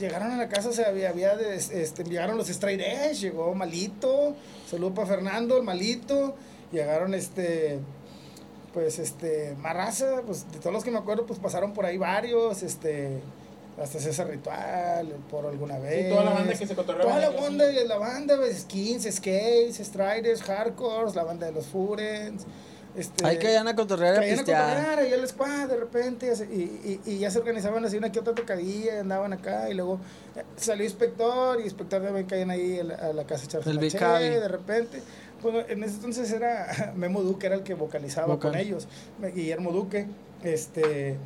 llegaron 0.00 0.32
a 0.32 0.36
la 0.36 0.48
casa, 0.48 0.70
o 0.70 0.72
sea, 0.72 0.88
había, 0.88 1.10
había 1.10 1.34
este, 1.34 2.04
llegaron 2.04 2.36
los 2.36 2.48
Straight 2.48 2.80
Edge, 2.80 3.20
llegó 3.20 3.54
Malito, 3.54 4.34
saludo 4.68 4.94
para 4.94 5.06
Fernando, 5.06 5.58
el 5.58 5.62
Malito, 5.62 6.34
llegaron 6.72 7.14
este, 7.14 7.78
pues 8.72 8.98
este, 8.98 9.54
más 9.60 9.74
raza, 9.74 10.22
pues 10.26 10.50
de 10.50 10.58
todos 10.58 10.72
los 10.72 10.82
que 10.82 10.90
me 10.90 10.98
acuerdo, 10.98 11.26
pues 11.26 11.38
pasaron 11.38 11.72
por 11.72 11.84
ahí 11.84 11.98
varios, 11.98 12.62
este, 12.62 13.20
hasta 13.80 13.98
César 13.98 14.28
Ritual, 14.28 15.16
por 15.30 15.46
alguna 15.46 15.78
vez. 15.78 16.06
Sí, 16.06 16.10
toda 16.10 16.24
la 16.24 16.30
banda 16.32 16.52
que 16.54 16.66
se 16.66 16.74
cotorreó. 16.74 17.02
Toda 17.02 17.18
la 17.18 17.30
banda, 17.30 17.64
la 17.86 17.98
banda, 17.98 18.36
skins, 18.52 19.04
skates, 19.10 19.78
striders, 19.78 20.42
hardcores, 20.42 21.14
la 21.14 21.24
banda 21.24 21.46
de 21.46 21.52
los 21.52 21.66
Furens. 21.66 22.46
Este, 22.94 23.24
Hay 23.24 23.38
que 23.38 23.46
vayan 23.46 23.68
a 23.68 23.76
cotorrear 23.76 24.16
a 24.16 24.20
pistear. 24.20 24.78
a 24.78 24.84
cotorrear, 24.84 25.12
el 25.14 25.28
squad 25.28 25.68
de 25.68 25.76
repente, 25.76 26.32
y, 26.50 26.54
y, 26.54 27.00
y, 27.06 27.18
ya 27.18 27.30
se 27.30 27.38
organizaban 27.38 27.84
así 27.84 27.96
una 27.96 28.10
que 28.10 28.18
otra 28.18 28.34
tocadilla, 28.34 29.00
andaban 29.00 29.32
acá, 29.32 29.70
y 29.70 29.74
luego 29.74 30.00
eh, 30.34 30.42
salió 30.56 30.84
inspector, 30.84 31.60
y 31.60 31.64
inspector 31.64 32.02
también 32.02 32.26
caían 32.26 32.50
ahí 32.50 32.80
a 32.80 32.84
la, 32.84 32.94
a 32.96 33.12
la 33.12 33.24
casa 33.24 33.46
la 33.64 34.18
de 34.18 34.48
repente. 34.48 35.02
Bueno, 35.40 35.60
en 35.68 35.84
ese 35.84 35.94
entonces 35.94 36.30
era 36.32 36.92
Memo 36.96 37.22
Duque, 37.22 37.46
era 37.46 37.54
el 37.54 37.62
que 37.62 37.74
vocalizaba 37.74 38.34
Vocal. 38.34 38.50
con 38.52 38.60
ellos, 38.60 38.88
Guillermo 39.34 39.70
Duque, 39.70 40.06
este, 40.42 41.16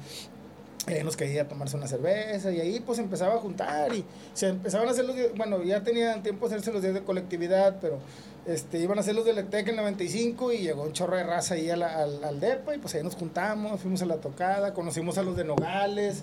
eh, 0.86 1.02
nos 1.02 1.16
caía 1.16 1.42
a 1.42 1.48
tomarse 1.48 1.76
una 1.76 1.86
cerveza 1.86 2.52
y 2.52 2.60
ahí 2.60 2.80
pues 2.80 2.98
empezaba 2.98 3.34
a 3.34 3.38
juntar 3.38 3.94
y 3.94 4.04
se 4.34 4.48
empezaban 4.48 4.86
a 4.88 4.90
hacer 4.90 5.06
los 5.06 5.16
bueno, 5.36 5.62
ya 5.62 5.82
tenían 5.82 6.22
tiempo 6.22 6.46
de 6.46 6.54
hacerse 6.54 6.72
los 6.72 6.82
días 6.82 6.94
de 6.94 7.02
colectividad, 7.02 7.78
pero 7.80 7.98
este, 8.46 8.78
iban 8.80 8.98
a 8.98 9.00
hacer 9.00 9.14
los 9.14 9.24
del 9.24 9.38
ETEC 9.38 9.68
en 9.68 9.76
95 9.76 10.52
y 10.52 10.58
llegó 10.58 10.82
un 10.82 10.92
chorro 10.92 11.16
de 11.16 11.24
raza 11.24 11.54
ahí 11.54 11.70
al, 11.70 11.82
al, 11.82 12.22
al, 12.22 12.38
DEPA 12.38 12.74
y 12.74 12.78
pues 12.78 12.94
ahí 12.94 13.02
nos 13.02 13.14
juntamos, 13.14 13.80
fuimos 13.80 14.02
a 14.02 14.06
la 14.06 14.16
tocada, 14.16 14.74
conocimos 14.74 15.16
a 15.16 15.22
los 15.22 15.36
de 15.36 15.44
Nogales, 15.44 16.22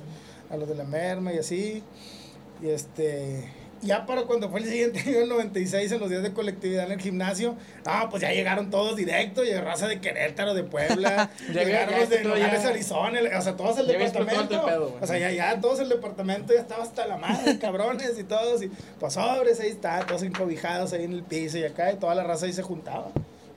a 0.52 0.58
los 0.58 0.70
de 0.70 0.76
la 0.76 0.84
Merma 0.84 1.34
y 1.34 1.40
así, 1.40 1.82
y 2.62 2.70
este, 2.70 3.44
ya 3.82 4.06
para 4.06 4.24
cuando 4.24 4.50
fue 4.50 4.60
el 4.60 4.66
siguiente 4.66 5.00
año, 5.06 5.20
el 5.20 5.30
96, 5.30 5.92
en 5.92 6.00
los 6.00 6.10
días 6.10 6.24
de 6.24 6.34
colectividad 6.34 6.86
en 6.86 6.94
el 6.94 7.02
gimnasio, 7.02 7.56
ah, 7.86 8.08
pues 8.10 8.22
ya 8.22 8.32
llegaron 8.32 8.70
todos 8.70 8.96
directos, 8.96 9.46
llegó 9.46 9.62
raza 9.62 9.88
de 9.88 10.00
Querétaro, 10.00 10.54
de 10.54 10.64
Puebla, 10.64 11.30
llegaron 11.54 12.00
los 12.00 12.10
de 12.10 12.24
Nogales, 12.24 12.66
Arizona, 12.66 13.20
o 13.38 13.42
sea, 13.42 13.56
todos 13.56 13.78
el 13.80 13.88
ya 13.88 13.98
departamento, 13.98 14.66
pedo, 14.66 14.98
o 15.00 15.08
sea, 15.08 15.18
ya, 15.18 15.32
ya 15.32 15.60
todos 15.60 15.80
el 15.80 15.90
departamento 15.90 16.54
ya 16.54 16.62
estaba 16.62 16.84
hasta 16.84 17.06
la 17.08 17.18
madre, 17.18 17.58
cabrones 17.60 18.18
y 18.18 18.24
todos, 18.24 18.62
y 18.64 18.72
pues 19.00 19.14
sobres, 19.14 19.60
ahí 19.60 19.70
está, 19.70 20.06
todos 20.06 20.24
encobijados 20.24 20.94
ahí 20.94 21.04
en 21.04 21.14
el 21.14 21.24
piso 21.24 21.58
y 21.58 21.64
acá, 21.64 21.92
y 21.92 21.98
toda 21.98 22.16
la 22.16 22.24
raza 22.24 22.46
ahí 22.46 22.54
se 22.54 22.64
juntaba. 22.64 23.12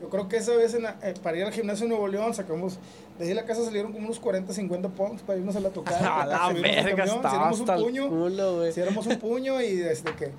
Yo 0.04 0.10
creo 0.10 0.28
que 0.28 0.36
esa 0.36 0.54
vez 0.54 0.74
en 0.74 0.84
eh, 0.84 1.14
para 1.22 1.38
ir 1.38 1.44
al 1.44 1.52
gimnasio 1.52 1.86
de 1.86 1.88
Nuevo 1.88 2.08
León 2.08 2.34
sacamos, 2.34 2.78
de 3.18 3.24
ahí 3.24 3.32
la 3.32 3.46
casa 3.46 3.64
salieron 3.64 3.90
como 3.90 4.04
unos 4.04 4.20
40, 4.20 4.52
50 4.52 4.90
punks 4.90 5.22
para 5.22 5.38
irnos 5.38 5.56
a 5.56 5.60
la 5.60 5.70
tocada. 5.70 6.20
A 6.20 6.26
la 6.26 6.52
verga, 6.60 7.04
hasta 7.04 7.50
un 7.50 7.84
puño, 7.84 8.08
culo, 8.10 8.56
güey. 8.56 8.70
Si 8.70 8.82
éramos 8.82 9.06
un 9.06 9.18
puño 9.18 9.62
y 9.62 9.76
desde 9.76 10.14
que 10.14 10.32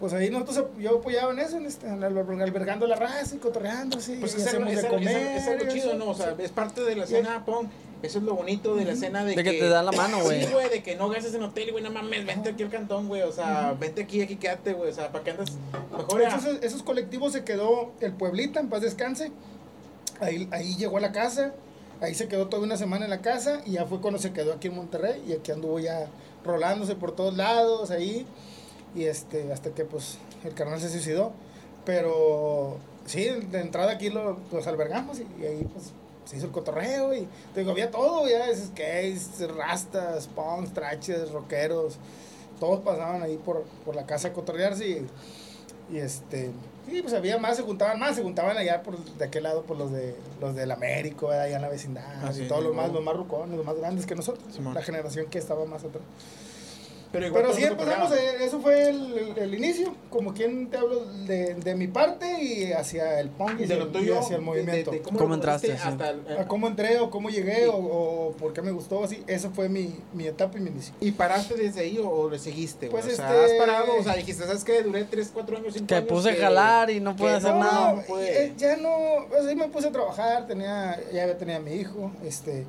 pues 0.00 0.14
ahí 0.14 0.30
nosotros 0.30 0.64
yo 0.78 0.96
apoyaba 0.96 1.30
en 1.30 1.40
eso, 1.40 1.58
en 1.58 1.66
este, 1.66 1.86
albergando 1.86 2.86
la 2.86 2.96
raza 2.96 3.36
y 3.36 3.38
cotorreando 3.38 3.98
así. 3.98 4.16
Pues 4.18 4.34
y 4.38 4.40
hacemos 4.40 4.74
de 4.74 4.88
comer. 4.88 5.36
Es, 5.36 5.46
algo 5.46 5.66
chido, 5.68 5.94
¿no? 5.94 6.08
O 6.08 6.14
sea, 6.14 6.34
es 6.38 6.50
parte 6.50 6.80
de 6.80 6.96
la 6.96 7.04
escena 7.04 7.44
punk 7.44 7.68
Eso 8.02 8.18
es 8.18 8.24
lo 8.24 8.34
bonito 8.34 8.74
de 8.74 8.84
la 8.84 8.92
escena 8.92 9.24
de, 9.24 9.36
De 9.36 9.44
que 9.44 9.52
te 9.52 9.68
da 9.68 9.82
la 9.82 9.92
mano, 9.92 10.20
güey. 10.22 10.44
Sí, 10.44 10.52
güey, 10.52 10.68
de 10.68 10.82
que 10.82 10.96
no 10.96 11.08
gastes 11.08 11.34
en 11.34 11.42
hotel, 11.44 11.70
güey, 11.70 11.84
no 11.84 11.90
mames, 11.90 12.26
vente 12.26 12.50
aquí 12.50 12.64
al 12.64 12.70
cantón, 12.70 13.06
güey. 13.08 13.22
O 13.22 13.30
sea, 13.32 13.76
vente 13.78 14.02
aquí, 14.02 14.20
aquí 14.22 14.36
quédate, 14.36 14.72
güey. 14.72 14.90
O 14.90 14.94
sea, 14.94 15.12
¿para 15.12 15.22
qué 15.22 15.30
andas? 15.30 15.52
Mejor 15.96 16.20
ya. 16.20 16.36
Esos, 16.36 16.62
esos 16.62 16.82
colectivos 16.82 17.32
se 17.32 17.44
quedó 17.44 17.92
el 18.00 18.12
Pueblita, 18.12 18.58
en 18.60 18.68
paz 18.68 18.82
descanse. 18.82 19.30
Ahí, 20.20 20.48
ahí 20.50 20.74
llegó 20.76 20.96
a 20.96 21.00
la 21.00 21.12
casa. 21.12 21.54
Ahí 22.00 22.14
se 22.14 22.26
quedó 22.26 22.48
toda 22.48 22.64
una 22.64 22.76
semana 22.76 23.04
en 23.04 23.10
la 23.10 23.20
casa. 23.20 23.60
Y 23.66 23.72
ya 23.72 23.86
fue 23.86 24.00
cuando 24.00 24.18
se 24.18 24.32
quedó 24.32 24.52
aquí 24.54 24.66
en 24.68 24.74
Monterrey. 24.74 25.22
Y 25.28 25.32
aquí 25.34 25.52
anduvo 25.52 25.78
ya 25.78 26.06
rolándose 26.44 26.96
por 26.96 27.14
todos 27.14 27.36
lados 27.36 27.92
ahí. 27.92 28.26
Y 28.96 29.04
este, 29.04 29.52
hasta 29.52 29.70
que 29.70 29.84
pues 29.84 30.18
el 30.44 30.54
carnal 30.54 30.80
se 30.80 30.88
suicidó. 30.90 31.32
Pero 31.84 32.78
sí, 33.06 33.24
de 33.50 33.60
entrada 33.60 33.92
aquí 33.92 34.10
lo- 34.10 34.38
los 34.50 34.66
albergamos. 34.66 35.20
Y, 35.20 35.26
y 35.40 35.46
ahí 35.46 35.68
pues 35.72 35.92
se 36.24 36.36
hizo 36.36 36.46
el 36.46 36.52
cotorreo. 36.52 37.14
Y 37.14 37.28
te 37.54 37.60
digo, 37.60 37.72
había 37.72 37.90
todo 37.90 38.28
ya. 38.28 38.46
Skates, 38.54 39.48
rastas, 39.56 40.26
punks, 40.28 40.72
traches, 40.72 41.30
rockeros. 41.30 41.98
Todos 42.60 42.80
pasaban 42.80 43.22
ahí 43.22 43.36
por, 43.38 43.62
por 43.84 43.96
la 43.96 44.06
casa 44.06 44.28
a 44.28 44.32
cotorrearse. 44.32 44.88
Y, 44.88 45.06
y 45.92 45.98
este, 45.98 46.50
sí, 46.88 47.02
pues 47.02 47.12
había 47.12 47.38
más, 47.38 47.56
se 47.56 47.62
juntaban 47.62 47.98
más, 47.98 48.16
se 48.16 48.22
juntaban 48.22 48.56
allá 48.56 48.82
por 48.82 48.96
de 48.98 49.24
aquel 49.24 49.42
lado, 49.42 49.62
por 49.62 49.76
los 49.76 49.90
de 49.90 50.14
los 50.40 50.54
del 50.54 50.70
Américo, 50.70 51.30
allá 51.30 51.56
en 51.56 51.62
la 51.62 51.68
vecindad, 51.68 52.04
Ah, 52.22 52.30
y 52.30 52.34
sí, 52.34 52.44
todos 52.48 52.62
los 52.62 52.74
más, 52.74 52.92
los 52.92 53.02
más 53.02 53.16
rucones, 53.16 53.56
los 53.56 53.66
más 53.66 53.76
grandes 53.76 54.06
que 54.06 54.14
nosotros, 54.14 54.44
la 54.72 54.82
generación 54.82 55.26
que 55.26 55.38
estaba 55.38 55.64
más 55.66 55.82
atrás. 55.84 56.02
Pero 57.12 57.26
igual 57.26 57.42
Pero 57.42 57.54
sí 57.54 57.64
empezamos, 57.64 58.10
eh, 58.12 58.36
eso 58.40 58.58
fue 58.60 58.88
el, 58.88 59.12
el- 59.18 59.38
el 59.38 59.54
inicio, 59.54 59.94
como 60.08 60.32
quien 60.32 60.68
te 60.70 60.78
hablo 60.78 61.04
de, 61.26 61.54
de 61.56 61.74
mi 61.74 61.86
parte 61.86 62.42
y 62.42 62.72
hacia 62.72 63.20
el 63.20 63.28
punk 63.28 63.60
y, 63.60 63.66
de 63.66 63.76
lo 63.76 63.82
hacia- 63.84 63.92
tuyo, 63.92 64.14
y 64.14 64.18
hacia 64.18 64.36
el 64.36 64.42
movimiento. 64.42 64.90
de- 64.90 64.96
de 64.98 65.02
¿Cómo 65.02 65.18
conociste 65.18 65.72
entraste. 65.72 65.88
Hasta 66.04 66.10
el- 66.10 66.38
a 66.38 66.48
cómo 66.48 66.68
entré 66.68 66.98
o 67.00 67.10
cómo 67.10 67.28
llegué 67.28 67.66
o, 67.68 67.76
o 67.76 68.32
por 68.38 68.54
qué 68.54 68.62
me 68.62 68.70
gustó, 68.70 69.04
así, 69.04 69.22
eso 69.26 69.50
fue 69.50 69.68
mi, 69.68 69.94
mi 70.14 70.26
etapa 70.26 70.56
y 70.56 70.62
mi 70.62 70.70
inicio. 70.70 70.94
¿Y 71.00 71.12
paraste 71.12 71.54
desde 71.54 71.82
ahí 71.82 71.98
o, 71.98 72.08
o 72.08 72.30
le 72.30 72.38
seguiste? 72.38 72.88
Pues, 72.88 73.04
o 73.06 73.10
sea, 73.10 73.30
este- 73.42 73.44
has 73.56 73.60
parado, 73.60 73.94
o 73.98 74.02
sea, 74.02 74.14
dijiste, 74.16 74.44
¿sabes 74.46 74.64
qué? 74.64 74.82
Duré 74.82 75.04
3, 75.04 75.30
4 75.34 75.58
años, 75.58 75.74
5 75.74 75.86
Que 75.86 75.94
años. 75.96 76.08
puse 76.08 76.30
a 76.30 76.36
jalar 76.36 76.88
y 76.90 77.00
no 77.00 77.14
pude 77.14 77.28
que 77.28 77.34
hacer 77.34 77.50
no, 77.52 77.58
nada. 77.60 77.92
no 77.92 78.02
puede. 78.04 78.46
eh, 78.46 78.52
ya 78.56 78.76
no, 78.78 79.26
pues 79.28 79.44
ahí 79.46 79.54
me 79.54 79.68
puse 79.68 79.88
a 79.88 79.92
trabajar, 79.92 80.46
tenía, 80.46 80.98
ya 81.12 81.24
había 81.24 81.36
tenía 81.36 81.56
a 81.56 81.60
mi 81.60 81.74
hijo, 81.74 82.10
este, 82.24 82.64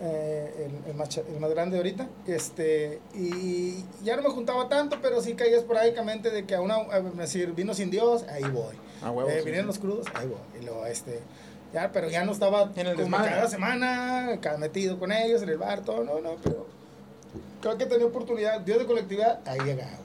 eh, 0.00 0.66
el, 0.84 0.90
el 0.90 0.96
más, 0.96 1.16
el 1.16 1.40
más 1.40 1.50
grande 1.50 1.76
ahorita, 1.76 2.08
este, 2.26 3.00
y 3.14 3.84
ya 4.02 4.16
no 4.16 4.22
me 4.22 4.30
juntaba 4.30 4.68
tanto, 4.68 4.98
pero 5.02 5.20
sí 5.20 5.34
caía 5.34 5.58
esporádicamente 5.58 6.30
de 6.30 6.46
que 6.46 6.54
a 6.54 6.60
una, 6.62 6.76
a 6.76 7.00
decir, 7.00 7.52
vino 7.52 7.74
sin 7.74 7.90
Dios, 7.90 8.24
ahí 8.28 8.44
voy. 8.44 8.76
Ah, 9.02 9.10
huevo, 9.10 9.28
Eh, 9.28 9.38
sí, 9.40 9.44
vinieron 9.44 9.64
sí. 9.64 9.66
los 9.66 9.78
crudos, 9.78 10.06
ahí 10.14 10.26
voy. 10.26 10.60
Y 10.60 10.64
luego, 10.64 10.86
este, 10.86 11.20
ya, 11.74 11.90
pero 11.92 12.08
ya 12.08 12.24
no 12.24 12.32
estaba 12.32 12.70
En 12.76 12.86
el 12.86 12.96
como 12.96 13.16
cada 13.16 13.48
semana, 13.48 14.38
cada 14.40 14.58
metido 14.58 14.98
con 14.98 15.12
ellos, 15.12 15.42
en 15.42 15.50
el 15.50 15.58
bar, 15.58 15.82
todo, 15.82 16.02
no, 16.02 16.20
no, 16.20 16.36
pero 16.42 16.66
cada 17.62 17.76
que 17.76 17.86
tenía 17.86 18.06
oportunidad, 18.06 18.60
Dios 18.60 18.78
de 18.78 18.86
colectividad, 18.86 19.40
ahí 19.46 19.58
llegaba. 19.60 19.98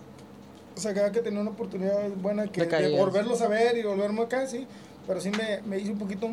O 0.75 0.79
sea, 0.79 0.93
cada 0.93 1.11
que 1.13 1.21
tenía 1.21 1.39
una 1.39 1.51
oportunidad 1.51 2.09
buena 2.17 2.47
que 2.47 2.65
de 2.65 2.97
volverlos 2.97 3.41
a 3.41 3.47
ver 3.47 3.77
y 3.77 3.83
volverme 3.83 4.21
acá, 4.23 4.45
sí. 4.45 4.67
Pero 5.07 5.21
sí 5.21 5.31
me, 5.31 5.61
me 5.61 5.77
hice 5.77 5.91
un 5.91 5.99
poquito, 5.99 6.27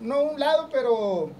no 0.00 0.22
un 0.22 0.40
lado, 0.40 0.68
pero 0.72 1.30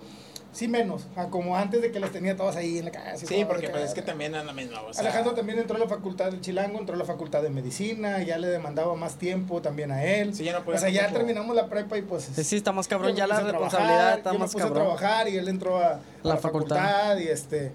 sí 0.56 0.68
menos. 0.68 1.06
a 1.16 1.26
como 1.26 1.56
antes 1.56 1.82
de 1.82 1.90
que 1.92 2.00
las 2.00 2.10
tenía 2.10 2.36
todas 2.36 2.56
ahí 2.56 2.78
en 2.78 2.86
la 2.86 2.90
casa. 2.90 3.26
Sí, 3.26 3.44
porque 3.46 3.68
pues, 3.68 3.84
es 3.84 3.94
que 3.94 4.02
también 4.02 4.34
es 4.34 4.44
la 4.44 4.52
misma, 4.52 4.80
o 4.82 4.92
sea. 4.92 5.02
Alejandro 5.02 5.34
también 5.34 5.58
entró 5.58 5.76
a 5.76 5.78
la 5.80 5.86
facultad 5.88 6.26
del 6.30 6.40
Chilango, 6.40 6.78
entró 6.78 6.94
a 6.94 6.98
la 6.98 7.04
facultad 7.04 7.42
de 7.42 7.50
medicina, 7.50 8.22
ya 8.22 8.38
le 8.38 8.48
demandaba 8.48 8.94
más 8.94 9.16
tiempo 9.16 9.60
también 9.62 9.90
a 9.92 10.04
él. 10.04 10.34
Sí, 10.34 10.44
ya 10.44 10.52
no 10.52 10.64
podía 10.64 10.78
o 10.78 10.80
sea, 10.80 10.88
ya 10.90 11.12
terminamos 11.12 11.54
la 11.54 11.68
prepa 11.68 11.96
y 11.98 12.02
pues... 12.02 12.24
Sí, 12.34 12.42
sí, 12.44 12.56
está 12.56 12.72
más 12.72 12.86
yo 12.86 12.90
cabrón. 12.96 13.12
me 13.12 13.18
Ya 13.18 13.26
la 13.26 13.34
puse 13.36 13.46
a 13.46 13.48
trabajar, 13.50 13.70
responsabilidad 13.80 14.16
está 14.18 14.30
yo 14.30 14.34
me 14.34 14.38
más 14.40 14.52
puse 14.52 14.64
a 14.64 14.66
cabrón. 14.68 14.84
trabajar 14.84 15.28
y 15.28 15.36
él 15.36 15.48
entró 15.48 15.76
a, 15.78 15.86
a 15.86 16.00
La 16.22 16.34
la, 16.34 16.36
facultad. 16.38 16.76
facultad. 16.76 17.18
y 17.18 17.28
este... 17.28 17.72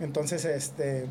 Entonces, 0.00 0.44
este... 0.44 1.06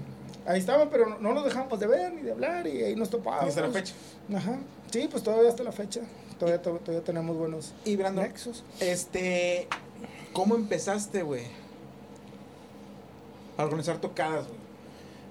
Ahí 0.45 0.60
estaban, 0.60 0.89
pero 0.89 1.08
no, 1.08 1.19
no 1.19 1.34
nos 1.36 1.45
dejamos 1.45 1.80
de 1.80 1.86
ver 1.88 2.12
ni 2.13 2.24
de 2.24 2.32
hablar 2.32 2.65
y 2.65 2.82
ahí 2.84 2.95
nos 2.95 3.10
topábamos. 3.12 3.50
Hasta 3.50 3.62
la 3.62 3.69
fecha. 3.69 3.93
Ajá. 4.36 4.58
Sí, 4.91 5.08
pues 5.12 5.21
todavía 5.24 5.50
hasta 5.50 5.62
la 5.63 5.71
fecha. 5.71 6.02
Todavía, 6.39 6.60
to- 6.62 6.80
todavía 6.84 7.04
tenemos 7.06 7.38
buenos 7.38 7.74
Y 7.86 7.95
Brandon, 7.95 8.24
nexos. 8.26 8.63
este. 8.80 9.67
¿Cómo 10.34 10.56
empezaste, 10.56 11.24
güey? 11.24 11.44
A 13.58 13.63
organizar 13.65 13.98
tocadas, 14.00 14.48
güey. 14.48 14.62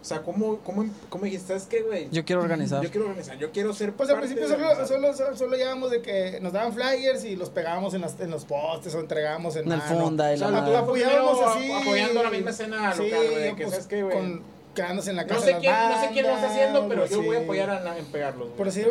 O 0.00 0.04
sea, 0.04 0.22
¿cómo, 0.22 0.58
cómo, 0.60 0.86
cómo 1.10 1.24
dijiste? 1.26 1.48
¿Sabes 1.48 1.64
qué, 1.64 1.82
güey? 1.82 2.08
Yo 2.10 2.24
quiero 2.24 2.40
organizar. 2.40 2.82
Yo 2.82 2.90
quiero 2.90 3.06
organizar, 3.06 3.36
yo 3.36 3.50
quiero 3.52 3.74
ser. 3.74 3.92
Pues 3.92 4.08
al 4.08 4.16
principio 4.16 4.48
solo, 4.48 4.86
solo, 4.86 5.14
solo, 5.14 5.36
solo 5.36 5.56
llevábamos 5.56 5.90
de 5.90 6.00
que 6.00 6.38
nos 6.40 6.54
daban 6.54 6.72
flyers 6.72 7.22
y 7.24 7.36
los 7.36 7.50
pegábamos 7.50 7.92
en, 7.92 8.00
las, 8.00 8.18
en 8.18 8.30
los 8.30 8.46
postes 8.46 8.94
o 8.94 9.00
entregábamos 9.00 9.56
en, 9.56 9.66
En 9.66 9.72
el 9.72 9.82
funda 9.82 10.32
y 10.32 10.36
O 10.36 10.38
sea, 10.38 10.50
la 10.50 10.58
tú 10.60 10.64
madre. 10.70 10.76
apoyábamos 10.78 11.38
así. 11.42 11.70
apoyando 11.72 12.22
la 12.22 12.30
misma 12.30 12.50
escena 12.50 12.92
Sí, 12.94 13.10
local, 13.10 13.26
güey, 13.30 13.56
pues, 13.56 13.70
sabes 13.70 13.86
qué, 13.88 14.02
güey. 14.02 14.40
quedándose 14.74 15.10
en 15.10 15.16
la 15.16 15.26
casa 15.26 15.40
No 15.40 15.40
de 15.40 15.46
sé, 15.46 15.52
las 15.52 15.60
quién, 15.60 15.74
no 15.90 16.00
sé 16.00 16.08
quién 16.14 16.26
lo 16.26 16.32
está 16.34 16.50
haciendo, 16.50 16.88
pero 16.88 17.00
bandas, 17.02 17.10
yo 17.10 17.22
voy 17.22 17.36
a 17.36 17.40
apoyar 17.40 17.70
a, 17.70 17.98
en 17.98 18.04
pegarlos. 18.06 18.44
güey. 18.46 18.56
Por 18.56 18.66
decir, 18.66 18.88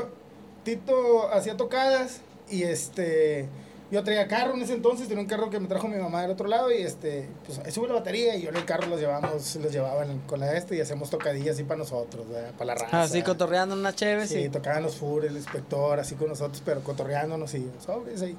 Tito 0.63 1.33
hacía 1.33 1.57
tocadas 1.57 2.21
y 2.51 2.63
este. 2.63 3.47
Yo 3.91 4.03
traía 4.03 4.27
carro 4.27 4.53
en 4.53 4.61
ese 4.61 4.73
entonces, 4.73 5.07
tenía 5.07 5.23
un 5.23 5.27
carro 5.27 5.49
que 5.49 5.59
me 5.59 5.67
trajo 5.67 5.87
mi 5.87 5.97
mamá 5.97 6.21
del 6.21 6.29
otro 6.31 6.47
lado 6.47 6.71
y 6.71 6.83
este, 6.83 7.27
pues 7.47 7.57
ahí 7.65 7.71
sube 7.71 7.87
la 7.87 7.95
batería 7.95 8.35
y 8.35 8.43
yo 8.43 8.49
en 8.49 8.55
el 8.57 8.65
carro 8.65 8.85
los 8.87 8.99
llevamos, 8.99 9.55
los 9.55 9.71
llevaba 9.71 10.05
en- 10.05 10.19
con 10.27 10.39
la 10.39 10.55
este 10.55 10.75
y 10.75 10.81
hacemos 10.81 11.09
tocadillas 11.09 11.55
así 11.55 11.63
para 11.63 11.79
nosotros, 11.79 12.29
¿verdad? 12.29 12.51
para 12.51 12.65
la 12.65 12.75
raza. 12.75 13.01
Así 13.01 13.23
cotorreando 13.23 13.73
una 13.75 13.95
chévere, 13.95 14.27
Sí, 14.27 14.43
sí. 14.43 14.49
tocaban 14.49 14.83
los 14.83 14.95
FUR, 14.95 15.25
el 15.25 15.35
inspector, 15.35 15.99
así 15.99 16.13
con 16.13 16.27
nosotros, 16.29 16.61
pero 16.63 16.81
cotorreándonos 16.83 17.51
y 17.55 17.67
sobres 17.83 18.21
ahí. 18.21 18.37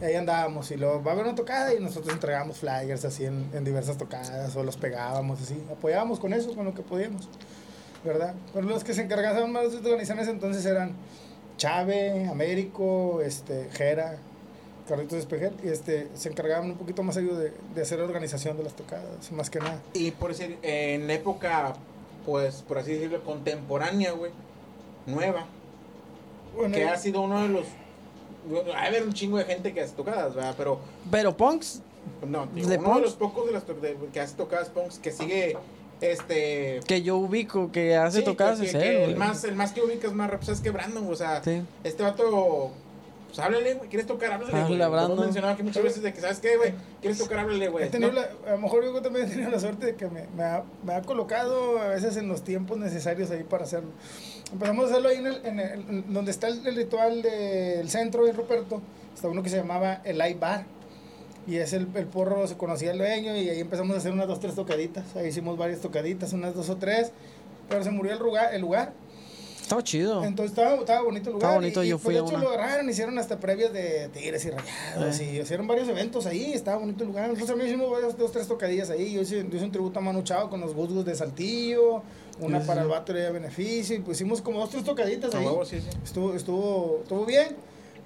Y 0.00 0.04
ahí 0.04 0.14
andábamos 0.14 0.70
y 0.70 0.76
luego 0.76 1.02
va 1.02 1.10
a 1.10 1.14
haber 1.14 1.26
una 1.26 1.34
tocada 1.34 1.74
y 1.74 1.80
nosotros 1.80 2.14
entregábamos 2.14 2.56
flyers 2.58 3.04
así 3.04 3.24
en, 3.26 3.50
en 3.52 3.64
diversas 3.64 3.98
tocadas 3.98 4.56
o 4.56 4.62
los 4.62 4.78
pegábamos 4.78 5.42
así. 5.42 5.62
Apoyábamos 5.70 6.20
con 6.20 6.32
eso, 6.32 6.54
con 6.54 6.64
lo 6.64 6.74
que 6.74 6.82
podíamos, 6.82 7.28
¿verdad? 8.02 8.34
Pero 8.54 8.66
los 8.66 8.82
que 8.82 8.94
se 8.94 9.02
encargaban 9.02 9.52
más 9.52 9.72
de 9.72 9.78
organizar 9.78 10.16
en 10.16 10.22
ese 10.22 10.30
entonces 10.32 10.64
eran 10.64 10.92
Chave, 11.56 12.26
Américo, 12.28 13.20
este, 13.22 13.68
Jera, 13.72 14.18
Carlitos 14.88 15.18
Espejer, 15.18 15.52
y 15.64 15.68
este, 15.68 16.08
se 16.14 16.28
encargaban 16.28 16.70
un 16.70 16.76
poquito 16.76 17.02
más 17.02 17.16
ellos 17.16 17.36
de, 17.38 17.52
de 17.74 17.82
hacer 17.82 18.00
organización 18.00 18.56
de 18.56 18.64
las 18.64 18.74
tocadas, 18.74 19.30
más 19.32 19.50
que 19.50 19.58
nada. 19.58 19.80
Y 19.94 20.12
por 20.12 20.30
decir, 20.30 20.58
en 20.62 21.06
la 21.06 21.14
época, 21.14 21.74
pues, 22.24 22.62
por 22.62 22.78
así 22.78 22.92
decirlo, 22.94 23.22
contemporánea, 23.24 24.12
güey, 24.12 24.30
nueva, 25.06 25.46
Bueno, 26.56 26.74
que 26.74 26.84
ha 26.84 26.96
sido 26.96 27.20
uno 27.22 27.42
de 27.42 27.48
los. 27.48 27.66
bueno, 28.48 28.72
Ha 28.72 28.86
haber 28.86 29.02
un 29.04 29.12
chingo 29.12 29.38
de 29.38 29.44
gente 29.44 29.72
que 29.74 29.80
hace 29.80 29.94
tocadas, 29.94 30.34
¿verdad? 30.34 30.54
Pero, 30.56 30.78
Pero 31.10 31.36
punks, 31.36 31.82
no, 32.26 32.46
digo, 32.54 32.68
¿De 32.68 32.78
uno 32.78 32.94
de 32.96 33.00
los 33.02 33.14
pocos 33.14 33.46
de 33.46 33.52
las 33.52 33.66
de- 33.66 33.96
que 34.12 34.20
hace 34.20 34.36
tocadas 34.36 34.68
punks 34.68 34.98
que 34.98 35.10
sigue, 35.12 35.56
este. 36.00 36.80
que 36.86 37.02
yo 37.02 37.16
ubico, 37.16 37.72
que 37.72 37.96
hace 37.96 38.18
sí, 38.18 38.24
tocadas 38.24 38.60
que- 38.60 38.66
es 38.66 38.72
que 38.72 38.78
él, 38.88 38.96
el 38.96 39.04
güey. 39.06 39.14
más, 39.16 39.42
el 39.44 39.56
más 39.56 39.72
que 39.72 39.82
ubicas 39.82 40.12
más 40.12 40.30
rap, 40.30 40.42
¿sabes 40.42 40.60
que 40.60 40.70
Brandon, 40.70 41.06
o 41.10 41.16
sea, 41.16 41.42
Sí. 41.42 41.62
este 41.84 42.02
vato. 42.02 42.70
Pues 43.26 43.38
háblale, 43.40 43.74
güey. 43.74 43.88
¿Quieres 43.88 44.06
tocar? 44.06 44.32
Háblale, 44.32 44.52
güey. 44.52 44.78
Hemos 45.06 45.18
mencionado 45.26 45.54
aquí 45.54 45.62
muchas 45.62 45.82
veces 45.82 46.02
de 46.02 46.12
que, 46.12 46.20
¿sabes 46.20 46.40
qué, 46.40 46.56
güey? 46.56 46.74
¿Quieres 47.00 47.18
tocar? 47.18 47.38
Háblale, 47.40 47.68
güey. 47.68 47.84
¿no? 47.98 48.20
a 48.46 48.50
lo 48.52 48.58
mejor 48.58 48.84
yo 48.84 49.02
también 49.02 49.26
he 49.26 49.28
tenido 49.30 49.50
la 49.50 49.60
suerte 49.60 49.86
de 49.86 49.94
que 49.94 50.06
me, 50.08 50.26
me 50.36 50.42
ha, 50.44 50.62
me 50.84 50.94
ha 50.94 51.02
colocado 51.02 51.78
a 51.78 51.88
veces 51.88 52.16
en 52.16 52.28
los 52.28 52.42
tiempos 52.44 52.78
necesarios 52.78 53.30
ahí 53.30 53.42
para 53.44 53.64
hacerlo. 53.64 53.90
Empezamos 54.52 54.84
a 54.86 54.88
hacerlo 54.90 55.08
ahí 55.08 55.16
en, 55.18 55.26
el, 55.26 55.40
en 55.46 55.60
el- 55.60 56.12
donde 56.12 56.30
está 56.30 56.48
el, 56.48 56.66
el 56.66 56.76
ritual 56.76 57.20
del 57.22 57.88
centro 57.90 58.24
de 58.24 58.32
Ruperto. 58.32 58.80
Está 59.14 59.28
uno 59.28 59.42
que 59.42 59.50
se 59.50 59.56
llamaba 59.56 60.00
el 60.04 60.18
Light 60.18 60.38
Bar. 60.38 60.64
Y 61.48 61.56
es 61.58 61.72
el, 61.74 61.86
el 61.94 62.06
porro, 62.06 62.46
se 62.48 62.56
conocía 62.56 62.90
el 62.90 62.98
dueño 62.98 63.36
y 63.36 63.48
ahí 63.48 63.60
empezamos 63.60 63.94
a 63.94 63.98
hacer 63.98 64.12
unas 64.12 64.26
dos, 64.26 64.40
tres 64.40 64.54
tocaditas. 64.54 65.14
Ahí 65.14 65.28
hicimos 65.28 65.56
varias 65.56 65.80
tocaditas, 65.80 66.32
unas 66.32 66.54
dos 66.54 66.68
o 66.70 66.76
tres. 66.76 67.12
Pero 67.68 67.84
se 67.84 67.90
murió 67.90 68.12
el 68.14 68.18
lugar. 68.18 68.54
El 68.54 68.62
lugar. 68.62 68.92
Estaba 69.66 69.82
chido. 69.82 70.22
Entonces 70.22 70.56
estaba, 70.56 70.76
estaba 70.76 71.02
bonito 71.02 71.28
el 71.28 71.34
lugar. 71.34 71.48
Estaba 71.48 71.54
bonito, 71.56 71.82
y, 71.82 71.86
y, 71.86 71.90
yo 71.90 71.96
pues, 71.96 72.04
fui 72.04 72.14
de 72.14 72.20
a 72.20 72.22
hecho 72.22 72.34
una. 72.36 72.44
lo 72.44 72.50
agarraron, 72.50 72.88
hicieron 72.88 73.18
hasta 73.18 73.40
previas 73.40 73.72
de 73.72 74.08
tigres 74.12 74.44
y 74.44 74.50
rayados. 74.50 75.18
Eh. 75.18 75.32
Y 75.32 75.40
hicieron 75.40 75.66
varios 75.66 75.88
eventos 75.88 76.24
ahí. 76.26 76.52
Estaba 76.52 76.78
bonito 76.78 77.02
el 77.02 77.08
lugar. 77.08 77.24
Nosotros 77.26 77.48
también 77.48 77.70
hicimos 77.70 77.90
varios, 77.90 78.16
dos, 78.16 78.30
tres 78.30 78.46
tocadillas 78.46 78.90
ahí. 78.90 79.14
Yo 79.14 79.22
hice, 79.22 79.38
yo 79.42 79.56
hice 79.56 79.64
un 79.64 79.72
tributo 79.72 79.98
a 79.98 80.02
Manu 80.02 80.22
Chao 80.22 80.48
con 80.48 80.60
los 80.60 80.72
Guzgus 80.72 81.04
de 81.04 81.16
Saltillo. 81.16 82.02
Una 82.38 82.60
Sí, 82.60 82.66
para 82.68 82.82
sí. 82.82 82.84
el 82.84 82.90
Vato 82.92 83.12
de 83.12 83.28
Beneficio. 83.32 83.96
Y 83.96 83.98
pues 83.98 84.18
hicimos 84.18 84.40
como 84.40 84.60
dos, 84.60 84.70
tres 84.70 84.84
tocaditas 84.84 85.34
ahí. 85.34 85.44
huevo, 85.44 85.64
sí, 85.64 85.80
sí. 85.80 85.88
Estuvo, 86.04 86.34
estuvo, 86.34 87.00
estuvo 87.02 87.26
bien. 87.26 87.56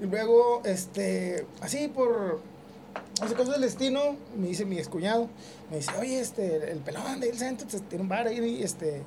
Y 0.00 0.06
luego, 0.06 0.62
este, 0.64 1.44
así 1.60 1.88
por, 1.88 2.40
hace 3.20 3.34
cosas 3.34 3.52
del 3.52 3.60
destino, 3.60 4.16
me 4.34 4.46
dice 4.46 4.64
mi 4.64 4.78
excuñado, 4.78 5.28
me 5.70 5.76
dice, 5.76 5.92
oye, 6.00 6.20
este, 6.20 6.72
el 6.72 6.78
pelón 6.78 7.20
de 7.20 7.28
el 7.28 7.36
centro 7.36 7.66
tiene 7.86 8.02
un 8.02 8.08
bar 8.08 8.26
ahí, 8.28 8.62
este, 8.62 9.02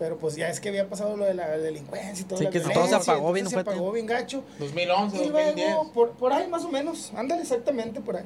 pero 0.00 0.16
pues 0.16 0.34
ya 0.34 0.48
es 0.48 0.60
que 0.60 0.70
había 0.70 0.88
pasado 0.88 1.14
lo 1.14 1.26
de 1.26 1.34
la 1.34 1.58
delincuencia 1.58 2.22
y 2.22 2.24
todo. 2.24 2.38
Sí, 2.38 2.44
la 2.44 2.50
que 2.50 2.60
todo 2.60 2.88
se 2.88 2.94
apagó 2.94 3.34
bien 3.34 3.46
Se 3.46 3.58
apagó 3.58 3.92
bien 3.92 4.06
gacho. 4.06 4.42
2011, 4.58 5.16
Y 5.16 5.28
2010. 5.28 5.56
luego, 5.56 5.92
por, 5.92 6.10
por 6.12 6.32
ahí 6.32 6.48
más 6.48 6.64
o 6.64 6.70
menos, 6.70 7.12
ándale 7.14 7.42
exactamente 7.42 8.00
por 8.00 8.16
ahí. 8.16 8.24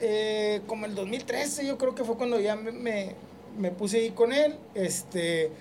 Eh, 0.00 0.62
como 0.66 0.84
el 0.84 0.96
2013 0.96 1.64
yo 1.64 1.78
creo 1.78 1.94
que 1.94 2.02
fue 2.02 2.16
cuando 2.16 2.40
ya 2.40 2.56
me, 2.56 2.72
me, 2.72 3.14
me 3.56 3.70
puse 3.70 3.98
ahí 3.98 4.10
con 4.10 4.32
él, 4.32 4.56
este, 4.74 5.52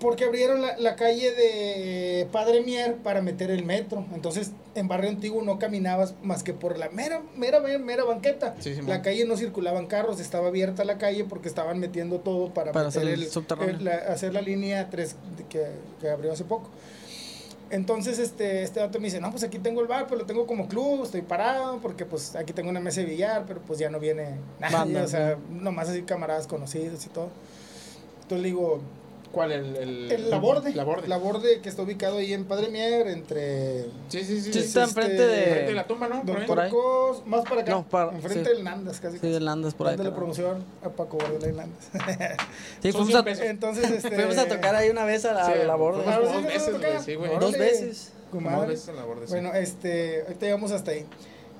Porque 0.00 0.24
abrieron 0.26 0.60
la, 0.60 0.76
la 0.78 0.94
calle 0.94 1.32
de 1.32 2.28
Padre 2.30 2.60
Mier 2.62 2.96
para 2.96 3.22
meter 3.22 3.50
el 3.50 3.64
metro. 3.64 4.04
Entonces, 4.14 4.52
en 4.74 4.88
Barrio 4.88 5.08
Antiguo 5.08 5.40
no 5.42 5.58
caminabas 5.58 6.14
más 6.22 6.42
que 6.42 6.52
por 6.52 6.76
la 6.78 6.90
mera, 6.90 7.22
mera, 7.34 7.60
mera, 7.60 7.78
mera 7.78 8.04
banqueta. 8.04 8.54
Sí, 8.60 8.74
la 8.86 9.00
calle 9.00 9.24
no 9.24 9.38
circulaban 9.38 9.86
carros, 9.86 10.20
estaba 10.20 10.48
abierta 10.48 10.84
la 10.84 10.98
calle 10.98 11.24
porque 11.24 11.48
estaban 11.48 11.78
metiendo 11.78 12.20
todo 12.20 12.52
para, 12.52 12.72
Para 12.72 12.88
meter 12.88 13.00
hacer 13.02 13.12
el 13.14 13.22
el- 13.22 13.30
subterráneo. 13.30 13.74
el- 13.74 13.84
la- 13.84 13.94
hacer 14.12 14.34
la 14.34 14.42
línea 14.42 14.90
3 14.90 15.16
que, 15.48 15.64
que 16.00 16.10
abrió 16.10 16.30
hace 16.32 16.44
poco. 16.44 16.68
Entonces, 17.70 18.18
este, 18.20 18.62
este 18.62 18.78
dato 18.80 19.00
me 19.00 19.06
dice, 19.06 19.20
no, 19.20 19.30
pues 19.30 19.42
aquí 19.42 19.58
tengo 19.58 19.80
el 19.80 19.88
bar, 19.88 20.06
pero 20.06 20.20
lo 20.20 20.26
tengo 20.26 20.46
como 20.46 20.68
club, 20.68 21.02
estoy 21.04 21.22
parado, 21.22 21.78
porque 21.80 22.04
pues 22.04 22.36
aquí 22.36 22.52
tengo 22.52 22.68
una 22.70 22.78
mesa 22.80 23.00
de 23.00 23.06
billar, 23.06 23.44
pero 23.46 23.60
pues 23.60 23.78
ya 23.80 23.90
no 23.90 23.98
viene 23.98 24.36
nadie, 24.60 24.76
Banda, 24.76 25.02
o 25.02 25.08
sea, 25.08 25.36
nomás 25.50 25.88
así 25.88 26.02
camaradas 26.02 26.46
conocidos 26.46 27.04
y 27.06 27.08
todo. 27.08 27.28
Entonces 28.22 28.42
le 28.42 28.48
digo, 28.48 28.80
¿Cuál? 29.32 29.52
El, 29.52 29.76
el, 29.76 30.12
el 30.12 30.30
Laborde. 30.30 30.74
La 30.74 30.84
Borde. 30.84 31.08
Laborde 31.08 31.60
que 31.60 31.68
está 31.68 31.82
ubicado 31.82 32.18
ahí 32.18 32.32
en 32.32 32.44
Padre 32.44 32.68
Mier, 32.68 33.06
entre 33.08 33.82
Sí, 34.08 34.24
sí, 34.24 34.40
sí. 34.40 34.48
Está 34.50 34.60
este, 34.60 34.80
enfrente 34.82 35.26
de- 35.26 35.44
Enfrente 35.44 35.66
de 35.66 35.74
la 35.74 35.86
tumba, 35.86 36.08
¿no? 36.08 36.22
Por 36.22 36.30
ahí. 36.36 36.36
Doctor 36.46 36.60
ahí. 36.60 36.70
Cos, 36.70 37.26
más 37.26 37.42
para 37.44 37.60
acá, 37.62 37.70
No, 37.72 37.86
para- 37.88 38.12
enfrente 38.12 38.48
sí. 38.50 38.56
del 38.56 38.64
Nandas, 38.64 39.00
casi. 39.00 39.18
Sí, 39.18 39.28
del 39.28 39.44
Landas 39.44 39.74
por 39.74 39.88
ahí. 39.88 39.92
Dándole 39.92 40.10
pero- 40.10 40.16
promoción 40.16 40.64
a 40.82 40.88
Paco 40.88 41.18
Guardiola 41.18 41.48
y 41.48 41.52
Nandas. 41.52 41.88
Sí, 42.82 42.92
fuimos 42.92 43.08
100 43.08 43.18
a, 43.18 43.24
pesos. 43.24 43.44
Entonces, 43.44 43.90
este... 43.90 44.10
fuimos 44.10 44.38
a 44.38 44.46
tocar 44.48 44.74
ahí 44.74 44.90
una 44.90 45.04
vez 45.04 45.24
a 45.24 45.32
la, 45.32 45.46
Sí, 45.46 45.52
la 45.66 45.74
¿sí 45.74 46.32
dos 46.32 46.44
veces, 46.44 46.78
güey, 46.78 47.00
sí, 47.04 47.14
güey. 47.14 47.38
Dos 47.38 47.52
veces. 47.58 48.12
Dos 48.32 48.66
veces 48.68 48.88
en 48.88 48.96
la 48.96 49.04
Borde, 49.04 49.26
sí. 49.26 49.32
Bueno, 49.32 49.52
este, 49.54 50.22
ahorita 50.22 50.46
llegamos 50.46 50.70
hasta 50.72 50.90
ahí. 50.92 51.06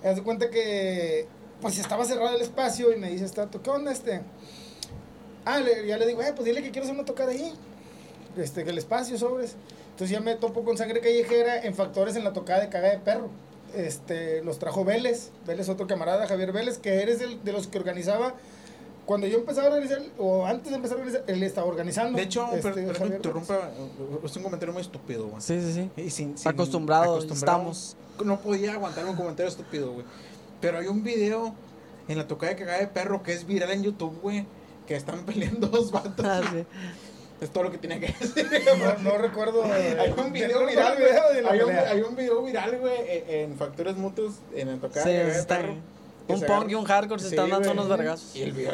Haz 0.05 0.17
de 0.17 0.23
cuenta 0.23 0.51
que, 0.51 1.27
pues 1.61 1.79
estaba 1.79 2.05
cerrado 2.05 2.37
el 2.37 2.43
espacio 2.43 2.93
y 2.93 2.97
me 2.97 3.11
dice, 3.11 3.27
¿qué 3.63 3.71
onda 3.71 3.93
este? 3.93 4.21
Ah, 5.47 5.61
le- 5.61 5.87
ya 5.87 5.97
le 5.97 6.07
digo, 6.07 6.21
eh, 6.23 6.33
pues 6.35 6.45
dile 6.45 6.63
que 6.63 6.71
quiero 6.71 6.85
hacer 6.85 6.95
una 6.95 7.07
tocada 7.07 7.31
ahí. 7.31 7.55
Este, 8.37 8.65
que 8.65 8.71
el 8.71 8.77
espacio, 8.79 9.17
sobres. 9.17 9.55
Entonces 9.93 10.11
ya 10.11 10.21
me 10.21 10.35
topo 10.35 10.63
con 10.65 10.77
sangre 10.77 11.01
callejera 11.01 11.63
en 11.63 11.75
factores 11.75 12.17
en 12.17 12.25
la 12.25 12.35
tocada 12.35 12.61
de 12.61 12.69
caga 12.69 12.91
de 12.91 12.99
perro. 12.99 13.31
Este, 13.75 14.43
los 14.43 14.59
trajo 14.59 14.85
Vélez, 14.85 15.31
Vélez 15.47 15.69
otro 15.71 15.87
camarada, 15.87 16.27
Javier 16.27 16.53
Vélez, 16.53 16.79
que 16.79 17.01
eres 17.03 17.21
el, 17.23 17.43
de 17.43 17.53
los 17.53 17.67
que 17.67 17.79
organizaba. 17.79 18.35
Cuando 19.07 19.27
yo 19.29 19.39
empezaba 19.39 19.69
a 19.69 19.71
organizar, 19.71 20.03
o 20.19 20.45
antes 20.47 20.71
de 20.71 20.77
empezar 20.77 20.97
a 20.99 21.01
organizar, 21.01 21.25
él 21.29 21.43
estaba 21.45 21.67
organizando. 21.69 22.17
De 22.19 22.25
hecho, 22.25 22.45
este, 22.53 22.63
per- 22.63 22.75
perdón 22.75 22.93
que 22.93 22.99
Javier 22.99 23.17
interrumpa, 23.17 23.71
es 24.25 24.37
un 24.37 24.43
comentario 24.43 24.73
muy 24.73 24.83
estúpido, 24.83 25.29
güey. 25.29 25.41
Sí, 25.41 25.61
sí, 25.63 25.73
sí. 25.73 25.91
Y 26.03 26.11
sin- 26.11 26.37
sin- 26.37 26.49
Acostumbrados 26.51 27.25
acostumbrado, 27.25 27.71
estamos. 27.71 27.97
No 28.25 28.41
podía 28.41 28.73
aguantar 28.73 29.07
un 29.07 29.15
comentario 29.15 29.49
estúpido, 29.49 29.93
güey. 29.93 30.05
Pero 30.61 30.79
hay 30.79 30.89
un 30.89 31.05
video 31.05 31.55
en 32.09 32.19
la 32.19 32.27
tocada 32.27 32.53
de 32.53 32.59
cagada 32.59 32.79
de 32.81 32.89
perro 32.89 33.23
que 33.23 33.33
es 33.33 33.47
viral 33.47 33.71
en 33.71 33.83
YouTube, 33.85 34.19
güey. 34.23 34.45
Que 34.87 34.97
están 34.97 35.25
peleando 35.27 35.67
dos 35.69 35.91
vatos. 35.91 36.25
Ah, 36.25 36.41
sí. 36.53 36.65
Es 37.41 37.51
todo 37.51 37.65
lo 37.65 37.71
que 37.71 37.79
tenía 37.79 38.01
que 38.01 38.07
decir. 38.19 38.49
No, 39.03 39.11
no 39.11 39.19
recuerdo. 39.19 39.63
eh, 39.67 39.97
Hay 40.01 40.15
un 40.17 40.33
video 40.33 40.61
no 40.61 40.67
viral, 40.67 40.95
el 40.95 40.99
güey. 41.03 41.13
Hay 41.51 41.61
un, 41.61 41.67
pelea. 41.67 41.91
hay 41.91 42.01
un 42.03 42.17
video 42.17 42.43
viral, 42.43 42.79
güey, 42.79 42.95
en, 43.09 43.31
en 43.51 43.59
Factores 43.59 43.97
Mutuos, 43.97 44.37
en 44.55 44.69
la 44.69 44.77
tocada 44.79 45.05
Sí, 45.05 45.11
está- 45.13 45.59
perro. 45.59 45.77
Un 46.29 46.41
se 46.41 46.47
punk 46.47 46.71
y 46.71 46.75
un 46.75 46.85
hardcore 46.85 47.23
se 47.23 47.29
Sí, 47.29 47.35
están 47.37 47.51
dando 47.51 47.71
unos 47.71 47.89
vergazos. 47.89 48.35
Y 48.35 48.43
el 48.43 48.51
video 48.51 48.73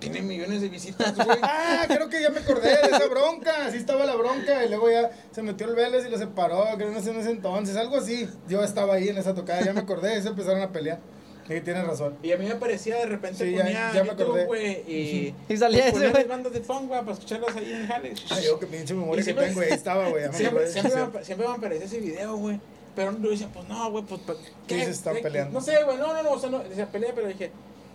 tiene 0.00 0.20
millones 0.20 0.62
de 0.62 0.68
visitas, 0.68 1.14
güey. 1.24 1.38
Ah, 1.42 1.84
creo 1.86 2.08
que 2.08 2.20
ya 2.20 2.30
me 2.30 2.40
acordé 2.40 2.70
de 2.70 2.88
esa 2.96 3.06
bronca. 3.06 3.66
Así 3.66 3.76
estaba 3.76 4.04
la 4.04 4.16
bronca. 4.16 4.64
Y 4.64 4.68
luego 4.68 4.90
ya 4.90 5.08
se 5.30 5.42
metió 5.42 5.68
el 5.68 5.76
Vélez 5.76 6.04
y 6.06 6.10
lo 6.10 6.18
separó. 6.18 6.64
Creo 6.74 6.90
que 6.90 6.96
en 7.10 7.16
ese 7.18 7.30
entonces. 7.30 7.76
Algo 7.76 7.98
así. 7.98 8.28
Yo 8.48 8.64
estaba 8.64 8.94
ahí 8.94 9.10
en 9.10 9.18
esa 9.18 9.32
tocada. 9.32 9.62
Ya 9.62 9.72
me 9.74 9.80
acordé. 9.80 10.18
Y 10.18 10.22
se 10.22 10.28
empezaron 10.28 10.60
a 10.60 10.72
pelear. 10.72 10.98
Y 11.48 11.60
tienes 11.60 11.86
razón. 11.86 12.16
Y 12.22 12.32
a 12.32 12.36
mí 12.36 12.46
me 12.46 12.54
parecía 12.56 12.96
de 12.96 13.06
repente 13.06 13.44
Sí, 13.44 13.52
ya- 13.52 13.62
ponía 13.62 13.92
ya 13.94 14.02
me 14.04 14.10
YouTube, 14.10 14.44
güey, 14.46 14.72
y, 14.86 15.34
Y 15.48 15.56
salía 15.56 15.88
ese, 15.88 16.10
güey. 16.10 16.24
bandas 16.24 16.52
de 16.52 16.60
funk, 16.60 16.88
güey, 16.88 17.00
para 17.00 17.12
escucharlas 17.12 17.56
ahí 17.56 17.72
en 17.72 17.86
Jales. 17.86 18.24
Ay, 18.30 18.44
yo 18.44 18.58
qué 18.58 18.66
pinche 18.66 18.94
memoria 18.94 19.24
que 19.24 19.32
tengo. 19.34 19.60
Ahí 19.60 19.68
estaba, 19.70 20.08
güey. 20.08 20.24
ya 20.24 20.30
me 20.30 20.36
Siempre, 20.36 20.66
siempre, 20.70 20.92
Sí. 20.92 20.98
me, 21.14 21.24
siempre 21.24 21.48
me 21.48 21.54
aparecía 21.54 21.86
ese 21.86 22.00
video, 22.00 22.36
güey. 22.36 22.60
Pero 22.94 23.16
yo 23.20 23.30
decía, 23.30 23.48
pues 23.52 23.68
no, 23.68 23.90
güey, 23.90 24.04
pues. 24.04 24.20
pues, 24.26 24.38
¿Qué 24.66 24.84
se 24.84 24.90
están 24.90 25.16
peleando? 25.22 25.52
No 25.52 25.60
sé, 25.64 25.82
güey, 25.84 25.96
no, 25.98 26.12
no, 26.12 26.22
no, 26.22 26.30
o 26.32 26.38
sea, 26.38 26.50
no, 26.50 26.58
decía 26.60 26.86
pelea, 26.90 27.12
pero 27.14 27.28
dije, 27.28 27.50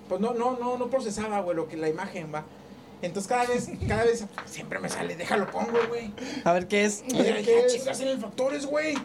pues 0.10 0.20
no, 0.22 0.34
no, 0.34 0.58
no, 0.60 0.78
no 0.78 0.90
procesaba, 0.90 1.42
güey, 1.42 1.56
lo 1.56 1.68
que 1.68 1.78
la 1.78 1.90
imagen 1.90 2.34
va. 2.34 2.46
Entonces 3.02 3.28
cada 3.30 3.46
vez, 3.46 3.68
cada 3.88 4.06
vez 4.06 4.24
siempre 4.46 4.80
me 4.80 4.88
sale, 4.88 5.18
déjalo 5.18 5.52
pongo, 5.52 5.78
güey. 5.90 6.14
A 6.46 6.54
ver 6.54 6.68
qué 6.68 6.86
es. 6.86 7.04
¿qué 7.10 7.18
dije, 7.22 7.54
"Ah, 7.62 7.66
es? 7.66 7.74
chingas 7.74 8.00
en 8.00 8.08
el 8.08 8.18
Factores, 8.20 8.66
güey. 8.66 8.96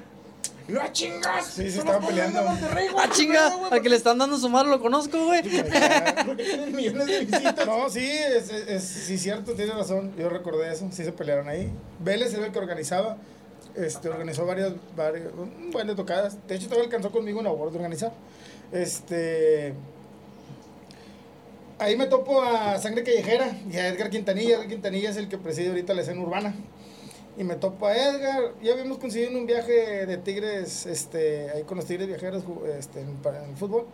Yo, 0.69 0.79
"Ah, 0.83 0.93
chingas. 0.93 1.47
Sí, 1.47 1.71
se 1.71 1.79
estaban 1.79 2.07
peleando. 2.07 2.43
Monterrey, 2.43 2.89
güey, 2.89 3.05
Ah, 3.07 3.11
chinga, 3.11 3.57
güey, 3.57 3.73
al 3.73 3.81
que 3.83 3.89
le 3.89 3.97
están 3.97 4.19
dando 4.19 4.37
su 4.37 4.51
madre 4.51 4.69
lo 4.69 4.81
conozco, 4.81 5.17
güey. 5.25 5.43
Porque 6.27 6.45
tienen 6.45 6.77
millones 6.77 7.07
de 7.07 7.21
visitas. 7.21 7.67
No, 7.67 7.89
sí, 7.89 8.07
es, 8.07 8.51
es, 8.51 8.85
sí, 8.85 9.17
cierto, 9.17 9.55
tienes 9.55 9.75
razón. 9.75 10.13
Yo 10.19 10.29
recordé 10.29 10.71
eso. 10.71 10.87
Sí 10.93 11.05
se 11.05 11.13
pelearon 11.13 11.49
ahí. 11.49 11.73
Vélez 12.01 12.35
era 12.35 12.45
el 12.47 12.53
que 12.53 12.59
organizaba. 12.59 13.17
Este, 13.75 14.09
organizó 14.11 14.45
varias, 14.45 14.73
varias, 14.95 15.29
un 15.33 15.71
buen 15.71 15.87
de 15.87 15.95
tocadas. 15.95 16.37
De 16.47 16.57
hecho, 16.57 16.67
todavía 16.67 16.85
alcanzó 16.87 17.11
conmigo 17.13 17.41
una 17.41 17.51
board 17.51 17.71
de 17.73 17.77
organizar. 17.79 18.13
Este. 18.71 19.73
Ahí 21.79 21.97
me 21.97 22.07
topo 22.07 22.43
a 22.43 22.77
Sangre 22.79 23.05
Callejera 23.05 23.57
y 23.71 23.77
a 23.77 23.89
Edgar 23.89 24.11
Quintanilla. 24.11 24.57
Edgar 24.57 24.69
Quintanilla 24.69 25.11
es 25.11 25.17
el 25.17 25.29
que 25.29 25.39
preside 25.39 25.69
ahorita 25.69 25.95
la 25.95 26.03
escena 26.03 26.21
urbana. 26.21 26.55
Y 27.39 27.45
me 27.45 27.55
topo 27.55 27.87
a 27.87 27.97
Edgar. 27.97 28.55
Ya 28.63 28.73
habíamos 28.73 28.99
conseguido 28.99 29.39
un 29.39 29.47
viaje 29.47 30.07
de 30.07 30.17
Tigres, 30.19 30.87
este, 30.87 31.49
ahí 31.51 31.63
con 31.63 31.77
los 31.77 31.87
Tigres 31.87 32.09
viajeros 32.09 32.43
este, 32.79 33.01
en, 33.01 33.17
para- 33.17 33.45
en 33.45 33.51
el 33.51 33.57
fútbol. 33.57 33.87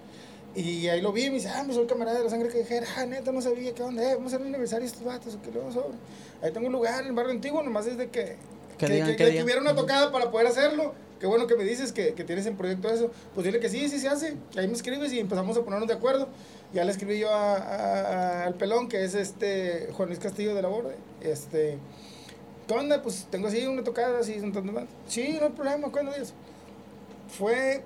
Y 0.56 0.88
ahí 0.88 1.00
lo 1.00 1.12
vi 1.12 1.24
y 1.24 1.28
me 1.30 1.34
dice, 1.36 1.48
ah, 1.48 1.62
pues 1.64 1.76
soy 1.76 1.86
camarada 1.86 2.18
de 2.18 2.24
la 2.24 2.30
sangre 2.30 2.48
callejera. 2.48 2.86
Ah, 2.96 3.04
neta, 3.06 3.32
no 3.32 3.42
sabía 3.42 3.74
qué 3.74 3.82
onda, 3.82 4.02
eh, 4.02 4.14
vamos 4.14 4.32
a 4.32 4.36
hacer 4.36 4.46
el 4.46 4.54
aniversario 4.54 4.86
estos 4.86 5.04
vatos. 5.04 5.34
o 5.34 5.42
qué 5.42 5.50
luego 5.50 5.70
sobre. 5.72 5.96
Ahí 6.42 6.52
tengo 6.52 6.68
un 6.68 6.72
lugar 6.72 7.02
en 7.02 7.08
el 7.08 7.12
barrio 7.12 7.32
antiguo, 7.32 7.62
nomás 7.62 7.86
es 7.86 7.98
de 7.98 8.08
que, 8.08 8.36
Que 8.78 8.86
que, 8.86 8.92
digan, 8.92 9.10
que- 9.10 9.16
que 9.16 9.30
que 9.32 9.40
tuviera 9.40 9.60
una 9.60 9.74
tocada 9.74 10.10
para 10.10 10.30
poder 10.30 10.46
hacerlo. 10.46 10.94
Qué 11.20 11.26
bueno 11.26 11.46
que 11.46 11.56
me 11.56 11.64
dices 11.64 11.92
que, 11.92 12.14
que 12.14 12.22
tienes 12.24 12.46
en 12.46 12.56
proyecto 12.56 12.88
eso. 12.88 13.10
Pues 13.34 13.44
dile 13.46 13.58
que 13.60 13.68
sí, 13.68 13.88
sí 13.88 13.98
se 13.98 14.08
hace. 14.08 14.36
Ahí 14.56 14.66
me 14.68 14.74
escribes 14.74 15.12
y 15.12 15.18
empezamos 15.20 15.56
a 15.56 15.62
ponernos 15.62 15.88
de 15.88 15.94
acuerdo. 15.94 16.28
Ya 16.72 16.84
le 16.84 16.92
escribí 16.92 17.18
yo 17.18 17.30
a- 17.30 17.56
a- 17.56 18.00
a- 18.42 18.44
al 18.46 18.54
pelón, 18.54 18.88
que 18.88 19.04
es 19.04 19.14
este 19.14 19.88
Juan 19.92 20.08
Luis 20.08 20.18
Castillo 20.20 20.54
de 20.54 20.62
la 20.62 20.68
Borde. 20.68 20.94
Este, 21.20 21.78
¿qué 22.66 22.74
onda? 22.74 23.02
Pues 23.02 23.26
tengo 23.30 23.48
así 23.48 23.66
una 23.66 23.84
tocada, 23.84 24.20
así, 24.20 24.34
un 24.34 24.42
montón 24.42 24.66
de 24.66 24.72
más. 24.72 24.84
Sí, 25.08 25.36
no 25.38 25.46
hay 25.46 25.52
problema, 25.52 25.90
¿cuándo 25.90 26.12
es? 26.14 26.32
Fue, 27.28 27.82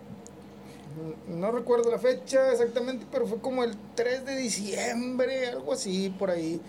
no 1.28 1.50
recuerdo 1.52 1.90
la 1.90 1.98
fecha 1.98 2.52
exactamente, 2.52 3.06
pero 3.10 3.26
fue 3.26 3.38
como 3.38 3.64
el 3.64 3.74
3 3.94 4.24
de 4.24 4.36
diciembre, 4.36 5.48
algo 5.48 5.72
así, 5.72 6.14
por 6.18 6.30
ahí. 6.30 6.60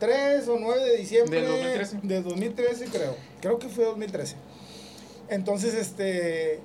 3 0.00 0.48
o 0.48 0.58
9 0.58 0.84
de 0.84 0.96
diciembre. 0.96 1.40
Del 1.42 1.48
2013. 1.48 1.98
Del 2.02 2.24
2013, 2.24 2.86
creo. 2.86 3.16
Creo 3.40 3.58
que 3.58 3.68
fue 3.68 3.84
2013. 3.84 4.34
Entonces, 5.28 5.74
este. 5.74 6.60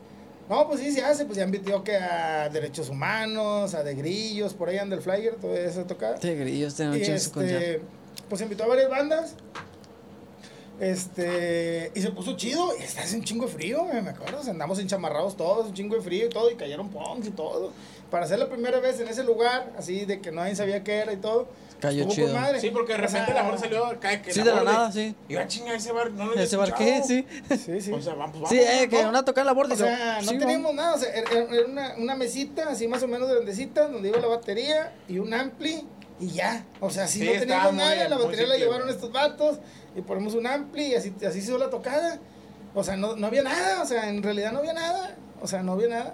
No, 0.50 0.68
pues 0.68 0.80
sí, 0.80 0.92
se 0.92 1.04
hace. 1.04 1.26
Pues 1.26 1.38
ya 1.38 1.44
invitó 1.44 1.84
que 1.84 1.98
a 1.98 2.50
Derechos 2.50 2.90
Humanos, 2.90 3.74
a 3.74 3.84
De 3.84 3.94
Grillos, 3.94 4.54
por 4.54 4.70
ahí 4.70 4.78
anda 4.78 4.96
el 4.96 5.02
flyer, 5.02 5.36
todo 5.36 5.56
eso 5.56 5.84
tocar. 5.86 6.20
Sí, 6.22 6.34
grillos, 6.34 6.74
su 6.74 6.84
concierto. 6.84 7.42
este, 7.42 7.82
pues 8.30 8.42
invitó 8.42 8.64
a 8.64 8.68
varias 8.68 8.90
bandas. 8.90 9.36
Este, 10.80 11.92
y 11.96 12.02
se 12.02 12.12
puso 12.12 12.36
chido. 12.36 12.70
Y 12.80 12.84
está 12.84 13.02
hace 13.02 13.16
un 13.18 13.24
chingo 13.24 13.46
de 13.46 13.52
frío, 13.52 13.86
me, 13.86 14.02
me 14.02 14.10
acuerdo. 14.12 14.40
o 14.40 14.44
sea, 14.44 14.52
andamos 14.52 14.80
enchamarrados 14.80 15.36
todos, 15.38 15.68
un 15.68 15.74
chingo 15.74 15.96
de 15.96 16.02
frío 16.02 16.26
y 16.26 16.30
todo. 16.30 16.50
Y 16.52 16.56
cayeron 16.56 16.90
punks 16.90 17.28
y 17.28 17.32
todo. 17.32 17.72
Para 18.12 18.26
hacer 18.26 18.40
la 18.40 18.48
primera 18.50 18.80
vez 18.80 19.00
en 19.00 19.08
ese 19.08 19.24
lugar, 19.24 19.72
así 19.78 20.06
de 20.06 20.22
que 20.22 20.32
nadie 20.32 20.56
sabía 20.56 20.84
qué 20.84 20.94
era 20.98 21.14
y 21.14 21.18
todo. 21.18 21.48
Cayó 21.80 22.08
chido. 22.08 22.34
madre. 22.34 22.60
Sí, 22.62 22.70
porque 22.72 22.94
de 22.94 23.00
repente 23.00 23.34
la 23.34 23.46
hora 23.48 23.58
salió 23.58 23.86
acá. 23.86 24.22
Que 24.22 24.32
Sí, 24.32 24.40
la 24.40 24.46
de 24.46 24.52
la 24.56 24.64
nada, 24.64 24.92
sí. 24.92 25.14
Y 25.28 25.34
yo, 25.34 25.42
"Ah, 25.42 25.48
chinga, 25.48 25.74
ese 25.76 25.92
bar 25.92 26.10
no 26.12 26.26
lo 26.28 26.34
¿Ese 26.34 26.56
bar 26.56 26.74
qué? 26.74 26.98
escuchado". 26.98 27.08
Sí. 27.50 27.58
Sí, 27.58 27.82
sí. 27.82 27.92
O 27.92 28.02
sea, 28.02 28.14
vamos, 28.14 28.36
vamos. 28.36 28.50
Sí, 28.50 28.58
eh, 28.60 28.88
que 28.90 29.06
una 29.06 29.26
toca 29.26 29.44
la 29.44 29.52
borda. 29.52 29.74
O 29.74 29.78
sea, 29.78 30.20
no 30.24 30.32
Sí, 30.32 30.38
teníamos 30.40 30.74
nada, 30.74 30.96
o 30.96 30.98
sea, 30.98 31.10
era, 31.14 31.30
era 31.32 31.66
una, 31.68 31.96
una 31.98 32.16
mesita 32.16 32.70
así 32.70 32.88
más 32.88 33.04
o 33.04 33.08
menos 33.10 33.30
grandecita 33.30 33.88
donde 33.90 34.08
iba 34.10 34.20
la 34.20 34.28
batería 34.28 34.94
y 35.10 35.20
un 35.20 35.34
ampli 35.34 35.86
y 36.20 36.30
ya. 36.30 36.66
O 36.80 36.90
sea, 36.90 37.08
si 37.08 37.20
Sí, 37.20 37.26
no 37.26 37.40
teníamos 37.40 37.74
nada, 37.74 38.10
la 38.10 38.18
batería 38.18 38.48
la 38.48 38.58
llevaron 38.58 38.90
estos 38.90 39.12
vatos 39.12 39.60
y 39.96 40.02
ponemos 40.02 40.34
un 40.36 40.48
ampli 40.48 40.88
y 40.88 40.96
así, 40.96 41.14
así 41.28 41.42
se 41.42 41.48
hizo 41.50 41.58
la 41.58 41.70
tocada. 41.70 42.20
O 42.74 42.84
sea, 42.84 42.98
no, 42.98 43.16
no 43.16 43.28
había 43.28 43.44
nada, 43.44 43.82
o 43.82 43.86
sea, 43.86 44.10
en 44.10 44.22
realidad 44.22 44.52
no 44.52 44.60
había 44.60 44.74
nada, 44.74 45.16
o 45.42 45.48
sea, 45.48 45.64
no 45.64 45.74
había 45.74 45.88
nada. 45.88 46.14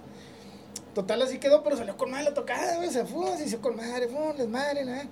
Total, 0.93 1.21
así 1.21 1.37
quedó, 1.39 1.63
pero 1.63 1.77
salió 1.77 1.97
con 1.97 2.11
madre 2.11 2.25
la 2.25 2.33
tocada, 2.33 2.75
güey, 2.77 2.89
se 2.89 3.05
fue, 3.05 3.37
se 3.37 3.45
hizo 3.45 3.61
con 3.61 3.75
madre, 3.75 4.07
fue, 4.07 4.33
les 4.37 4.47
madre, 4.47 4.85
nada. 4.85 5.05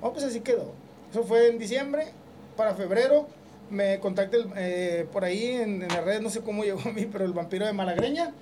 Oh, 0.00 0.12
pues 0.12 0.24
así 0.24 0.40
quedó. 0.40 0.72
Eso 1.10 1.24
fue 1.24 1.48
en 1.48 1.58
diciembre, 1.58 2.12
para 2.56 2.74
febrero 2.74 3.26
me 3.70 4.00
contacta 4.00 4.36
el, 4.36 4.50
eh, 4.56 5.06
por 5.12 5.24
ahí 5.24 5.46
en, 5.52 5.82
en 5.82 5.88
las 5.88 6.04
redes, 6.04 6.22
no 6.22 6.30
sé 6.30 6.40
cómo 6.40 6.64
llegó 6.64 6.80
a 6.88 6.92
mí, 6.92 7.06
pero 7.10 7.24
el 7.24 7.32
vampiro 7.32 7.66
de 7.66 7.72
Malagreña. 7.72 8.32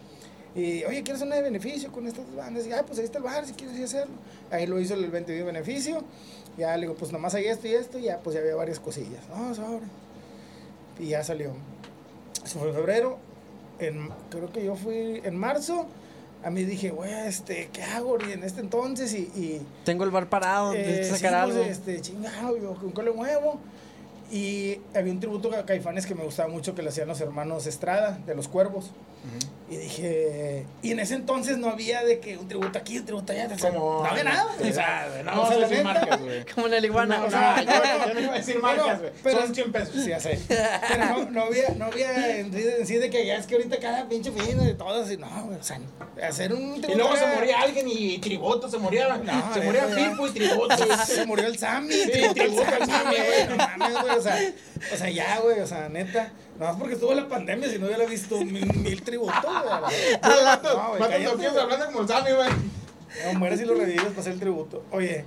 Y, 0.55 0.85
oye, 0.85 1.03
¿quieres 1.03 1.23
una 1.23 1.37
de 1.37 1.43
beneficio 1.43 1.93
con 1.93 2.07
estas 2.07 2.27
dos 2.27 2.37
bandas? 2.37 2.67
Y, 2.67 2.73
ah, 2.73 2.83
pues 2.87 2.99
ahí 2.99 3.05
está 3.05 3.19
el 3.19 3.25
bar, 3.25 3.47
si 3.47 3.53
quieres 3.53 3.77
ir 3.77 3.83
a 3.83 3.85
hacerlo. 3.85 4.15
Ahí 4.51 4.67
lo 4.67 4.81
hizo 4.81 4.95
el 4.95 5.05
evento 5.05 5.33
de 5.33 5.43
beneficio. 5.43 6.03
Ya 6.57 6.75
le 6.77 6.83
digo, 6.83 6.95
pues 6.95 7.13
nomás 7.13 7.35
hay 7.35 7.45
esto 7.47 7.69
y 7.69 7.75
esto, 7.75 7.99
y 7.99 8.05
ya, 8.05 8.19
pues 8.19 8.35
ya 8.35 8.41
había 8.41 8.57
varias 8.57 8.81
cosillas. 8.81 9.23
No, 9.29 9.55
sobre. 9.55 9.85
Y 10.99 11.09
ya 11.09 11.23
salió. 11.23 11.53
Eso 12.45 12.59
fue 12.59 12.71
en 12.71 12.75
febrero. 12.75 13.19
En, 13.79 14.09
creo 14.31 14.51
que 14.53 14.65
yo 14.65 14.75
fui 14.75 15.21
en 15.23 15.37
marzo. 15.37 15.87
A 16.43 16.51
mí 16.51 16.65
dije, 16.65 16.91
güey, 16.91 17.13
este, 17.27 17.69
¿qué 17.73 17.83
hago 17.83 18.17
y 18.27 18.33
en 18.33 18.45
este 18.45 18.61
entonces? 18.61 19.13
Y, 19.13 19.31
y 19.35 19.67
Tengo 19.85 20.05
el 20.05 20.11
bar 20.11 20.29
parado, 20.29 20.73
eh, 20.73 21.03
sí, 21.05 21.11
sacar 21.11 21.45
pues, 21.45 21.57
algo. 21.57 21.71
este, 21.71 22.01
chingado, 22.01 22.57
yo, 22.57 22.75
¿con 22.75 22.93
qué 22.93 23.11
muevo? 23.11 23.59
Y 24.31 24.81
había 24.95 25.13
un 25.13 25.21
tributo 25.21 25.53
a 25.55 25.65
Caifanes 25.65 26.07
que 26.07 26.15
me 26.15 26.23
gustaba 26.23 26.49
mucho 26.49 26.75
que 26.75 26.83
le 26.83 26.91
hacían 26.91 27.09
los 27.09 27.21
hermanos 27.21 27.67
Estrada, 27.67 28.19
de 28.27 28.35
los 28.35 28.47
Cuervos. 28.47 28.91
Y 29.71 29.77
dije, 29.77 30.65
y 30.81 30.93
en 30.93 31.01
ese 31.01 31.15
entonces 31.15 31.59
no 31.59 31.69
había 31.69 32.03
de 32.03 32.21
que 32.21 32.39
un 32.39 32.49
tributo 32.49 32.79
aquí, 32.79 32.99
un 32.99 33.05
tributo 33.05 33.35
allá. 33.35 33.51
o 33.55 33.59
sea, 33.59 33.71
Como. 33.71 34.03
no 34.03 34.09
había 34.09 34.25
nada. 34.25 34.47
O 34.59 34.73
sea, 34.73 35.09
no 35.23 35.31
vamos 35.31 35.51
a 35.51 35.57
decir 35.59 35.85
marcas, 35.85 36.21
güey. 36.23 36.45
Como 36.47 36.67
en 36.69 36.73
el 36.75 36.85
iguana. 36.87 37.19
No, 37.19 37.25
no, 37.29 37.63
yo, 37.63 37.71
yo 38.09 38.15
no 38.15 38.21
iba 38.21 38.33
a 38.33 38.37
decir 38.39 38.59
marcas, 38.61 38.99
güey. 39.01 39.13
pero- 39.23 39.41
Son 39.43 39.55
100 39.55 39.73
pesos. 39.73 39.95
Sí, 40.03 40.09
ya 40.09 40.21
sé. 40.21 40.41
Pero 40.49 41.05
no, 41.05 41.31
no 41.31 41.43
había, 41.43 41.69
no 41.77 41.85
había 41.85 42.39
en 42.39 42.51
sí, 42.51 42.65
en 42.79 42.87
sí 42.87 42.95
de 42.97 43.11
que 43.11 43.27
ya 43.27 43.37
es 43.37 43.47
que 43.47 43.57
ahorita 43.57 43.77
cada 43.79 44.09
pinche 44.09 44.31
fin 44.33 44.59
de 44.59 44.73
todo 44.73 45.03
así. 45.03 45.19
No, 45.19 45.29
güey, 45.45 45.59
o 45.59 45.63
sea, 45.63 45.79
hacer 46.27 46.55
un 46.55 46.77
Y 46.77 46.81
tributo 46.81 46.97
luego 46.99 47.17
se 47.17 47.27
moría 47.27 47.61
alguien 47.61 47.89
y 47.89 48.17
tributo 48.19 48.71
se 48.71 48.79
moría. 48.79 49.19
No, 49.19 49.53
se 49.55 49.61
moría. 49.61 49.87
Pipo 49.87 50.27
y 50.29 50.31
tributo. 50.31 50.77
Se 51.07 51.27
murió 51.27 51.47
el 51.47 51.59
Sammy, 51.59 51.93
Sí, 51.93 52.11
tributo 52.35 52.63
al 52.65 52.87
Sammy, 52.87 53.17
güey. 53.17 53.49
No 53.49 53.57
mames, 53.57 54.01
güey. 54.01 54.17
O 54.17 54.23
sea, 54.23 54.39
o 54.93 54.97
sea, 54.97 55.11
ya, 55.11 55.39
güey. 55.41 55.61
O 55.61 55.67
sea, 55.67 55.89
neta. 55.91 56.33
Nada 56.59 56.73
más 56.73 56.81
porque 56.81 56.95
estuvo 56.95 57.15
la 57.15 57.29
pandemia, 57.29 57.69
si 57.69 57.79
no 57.79 57.87
hubiera 57.87 58.05
visto 58.05 58.37
mil, 58.45 58.67
mil 58.79 59.03
tributos. 59.03 59.35
¿Cuántos 59.45 60.75
No, 61.55 61.61
hablando 61.61 61.87
como 61.87 62.01
el 62.01 62.09
Sammy, 62.09 62.33
güey? 62.33 62.49
No, 63.25 63.39
mueres 63.39 63.61
y 63.61 63.65
lo 63.65 63.75
revives 63.75 64.05
para 64.07 64.21
hacer 64.21 64.33
el 64.35 64.41
tributo. 64.41 64.83
Oye. 64.91 65.25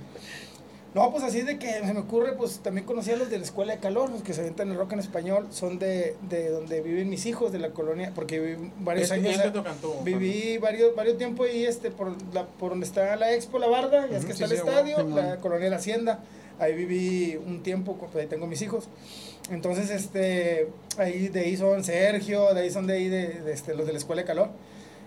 No, 0.94 1.10
pues 1.10 1.24
así 1.24 1.40
de 1.40 1.58
que 1.58 1.72
se 1.72 1.94
me 1.94 2.00
ocurre, 2.00 2.34
pues 2.34 2.58
también 2.58 2.86
conocí 2.86 3.10
a 3.10 3.16
los 3.16 3.30
de 3.30 3.38
la 3.38 3.44
Escuela 3.44 3.72
de 3.72 3.80
Calor, 3.80 4.10
los 4.10 4.22
que 4.22 4.34
se 4.34 4.42
aventan 4.42 4.70
el 4.70 4.76
rock 4.76 4.92
en 4.92 4.98
español, 4.98 5.46
son 5.50 5.78
de, 5.78 6.16
de 6.28 6.50
donde 6.50 6.82
viven 6.82 7.08
mis 7.08 7.24
hijos, 7.24 7.50
de 7.50 7.58
la 7.58 7.70
colonia, 7.70 8.12
porque 8.14 8.38
viví 8.38 8.70
varios 8.80 9.04
Este, 9.04 9.14
años. 9.14 9.32
¿y 9.32 9.34
en 9.36 9.42
qué 9.42 9.50
tocan 9.52 9.76
tú? 9.78 9.94
Viví 10.04 10.58
varios, 10.58 10.94
varios 10.94 11.16
tiempos 11.16 11.48
ahí 11.48 11.64
este, 11.64 11.90
por, 11.90 12.12
la, 12.34 12.44
por 12.44 12.70
donde 12.72 12.84
está 12.84 13.16
la 13.16 13.32
Expo 13.32 13.58
La 13.58 13.68
Barda, 13.68 14.06
ya 14.06 14.18
es 14.18 14.26
que 14.26 14.34
sí, 14.34 14.42
está 14.42 14.44
el 14.44 14.50
sí, 14.50 14.56
estadio, 14.68 14.96
bueno. 15.06 15.30
la 15.30 15.36
colonia 15.38 15.64
de 15.64 15.70
la 15.70 15.76
Hacienda. 15.76 16.20
Ahí 16.58 16.74
viví 16.74 17.36
un 17.36 17.62
tiempo, 17.62 17.96
pues 17.96 18.14
ahí 18.14 18.26
tengo 18.28 18.46
mis 18.46 18.60
hijos. 18.60 18.84
Entonces, 19.52 19.90
este, 19.90 20.68
ahí 20.96 21.28
de 21.28 21.40
ahí 21.40 21.56
son 21.58 21.84
Sergio, 21.84 22.54
de 22.54 22.62
ahí 22.62 22.70
son 22.70 22.86
de 22.86 22.94
ahí 22.94 23.08
de, 23.08 23.52
este, 23.52 23.74
los 23.74 23.86
de 23.86 23.92
la 23.92 23.98
Escuela 23.98 24.22
de 24.22 24.26
Calor. 24.26 24.48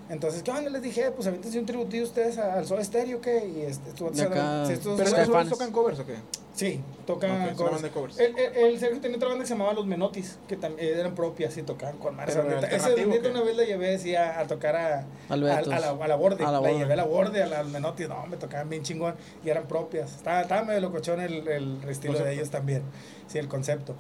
Entonces, 0.08 0.44
¿qué 0.44 0.52
onda? 0.52 0.70
Les 0.70 0.82
dije, 0.84 1.10
pues 1.12 1.28
avéntense 1.28 1.58
un 1.58 1.66
tributillo 1.66 2.04
ustedes 2.04 2.38
a- 2.38 2.54
al 2.54 2.66
Sol 2.68 2.80
Estéreo, 2.80 3.22
¿qué? 3.22 3.48
Y 3.48 3.62
este, 3.62 3.90
acá. 4.24 4.66
sí, 4.68 4.74
estuvo- 4.74 4.98
¿Pero 4.98 5.10
esos 5.10 5.30
fans. 5.30 5.50
tocan 5.50 5.72
covers 5.72 6.00
o 6.00 6.06
qué? 6.06 6.14
Sí, 6.54 6.80
tocan 7.08 7.54
covers. 7.56 7.72
banda 7.74 7.88
de 7.88 7.94
covers. 7.94 8.20
El, 8.20 8.38
el- 8.38 8.56
el 8.56 8.80
Sergio 8.80 9.02
tenía 9.02 9.18
otra 9.18 9.30
banda 9.30 9.44
que 9.44 9.48
se 9.48 9.56
llamaba 9.56 9.74
Los 9.74 9.88
Menotis, 9.88 10.38
que 10.48 10.56
también 10.58 10.96
eran 10.98 11.16
propias 11.16 11.58
y 11.58 11.64
tocaban 11.64 11.98
con. 11.98 12.16
Pero 12.18 12.30
Esa 12.30 12.94
¿qué? 12.96 13.04
una 13.30 13.42
vez 13.42 13.58
la 13.58 13.64
llevé 13.64 13.96
así 13.96 14.16
a, 14.16 14.40
a 14.40 14.46
tocar 14.48 14.76
a, 14.76 15.06
a, 15.28 15.36
la, 15.38 15.58
a 15.58 16.08
la 16.08 16.16
borde. 16.16 16.46
A 16.46 16.52
la 16.52 16.62
la, 16.62 16.72
llevé 16.72 16.94
a 16.94 16.98
la 16.98 17.04
borde, 17.06 17.42
a 17.42 17.48
los 17.48 17.68
Menotis. 17.72 18.08
No, 18.08 18.26
me 18.28 18.38
tocaban 18.38 18.70
bien 18.70 18.84
chingón 18.84 19.16
y 19.44 19.50
eran 19.50 19.68
propias. 19.68 20.16
Estaba, 20.16 20.42
estaba 20.42 20.64
medio 20.64 20.82
locochón 20.82 21.20
el, 21.20 21.48
el 21.48 21.78
estilo 21.90 22.14
Concepto. 22.14 22.24
de 22.26 22.34
ellos 22.34 22.50
también. 22.52 22.84
Sí, 23.28 23.40
el 23.40 23.48
concepto. 23.48 23.96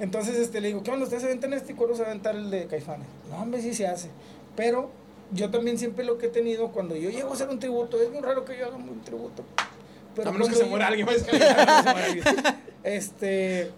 Entonces 0.00 0.36
este, 0.36 0.60
le 0.60 0.68
digo, 0.68 0.82
¿qué 0.82 0.90
onda? 0.90 1.04
¿Ustedes 1.04 1.22
se 1.22 1.28
aventan 1.28 1.52
este 1.52 1.72
y 1.72 1.74
cuándo 1.76 1.96
se 1.96 2.02
aventar 2.02 2.34
el 2.34 2.50
de 2.50 2.66
Caifanes? 2.66 3.06
No, 3.30 3.36
hombre, 3.40 3.62
sí 3.62 3.72
se 3.72 3.86
hace. 3.86 4.10
Pero 4.56 4.90
yo 5.32 5.50
también 5.50 5.78
siempre 5.78 6.04
lo 6.04 6.18
que 6.18 6.26
he 6.26 6.30
tenido, 6.30 6.68
cuando 6.68 6.96
yo 6.96 7.10
llego 7.10 7.30
a 7.30 7.34
hacer 7.34 7.48
un 7.48 7.58
tributo, 7.58 8.00
es 8.00 8.10
muy 8.10 8.20
raro 8.20 8.44
que 8.44 8.56
yo 8.58 8.66
haga 8.66 8.76
un 8.76 9.00
tributo. 9.02 9.44
a 10.24 10.32
menos 10.32 10.48
que 10.48 10.54
se 10.54 10.64
muera 10.64 10.88
alguien, 10.88 11.06
pues. 11.06 11.26
este 12.82 13.70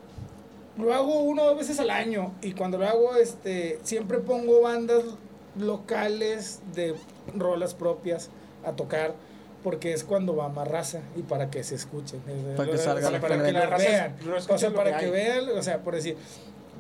lo 0.79 0.95
hago 0.95 1.21
una 1.21 1.43
o 1.43 1.47
dos 1.47 1.59
veces 1.59 1.81
al 1.81 1.91
año 1.91 2.33
y 2.43 2.53
cuando 2.53 2.79
lo 2.79 2.87
hago 2.87 3.15
este 3.17 3.79
siempre 3.83 4.19
pongo 4.19 4.63
bandas 4.63 5.05
locales 5.59 6.61
de 6.75 6.95
rolas 7.35 7.75
propias 7.75 8.31
a 8.65 8.73
tocar 8.73 9.15
porque 9.63 9.93
es 9.93 10.05
cuando 10.05 10.37
va 10.37 10.49
más 10.49 10.67
raza 10.69 11.01
y 11.17 11.23
para 11.23 11.51
que 11.51 11.65
se 11.65 11.75
escuchen 11.75 12.21
Para 12.57 12.69
que 12.69 12.77
o 12.77 12.79
sea, 12.79 12.95
salga 12.95 13.11
la 13.11 13.21
para 13.21 13.43
que 13.43 13.53
la 13.53 13.77
vean 13.77 14.17
o 14.49 14.59
sea 14.59 14.71
para 14.73 14.99
que 14.99 15.11
vean 15.11 15.49
o 15.51 15.63
sea 15.63 15.83
por 15.83 15.95
decir 15.95 16.17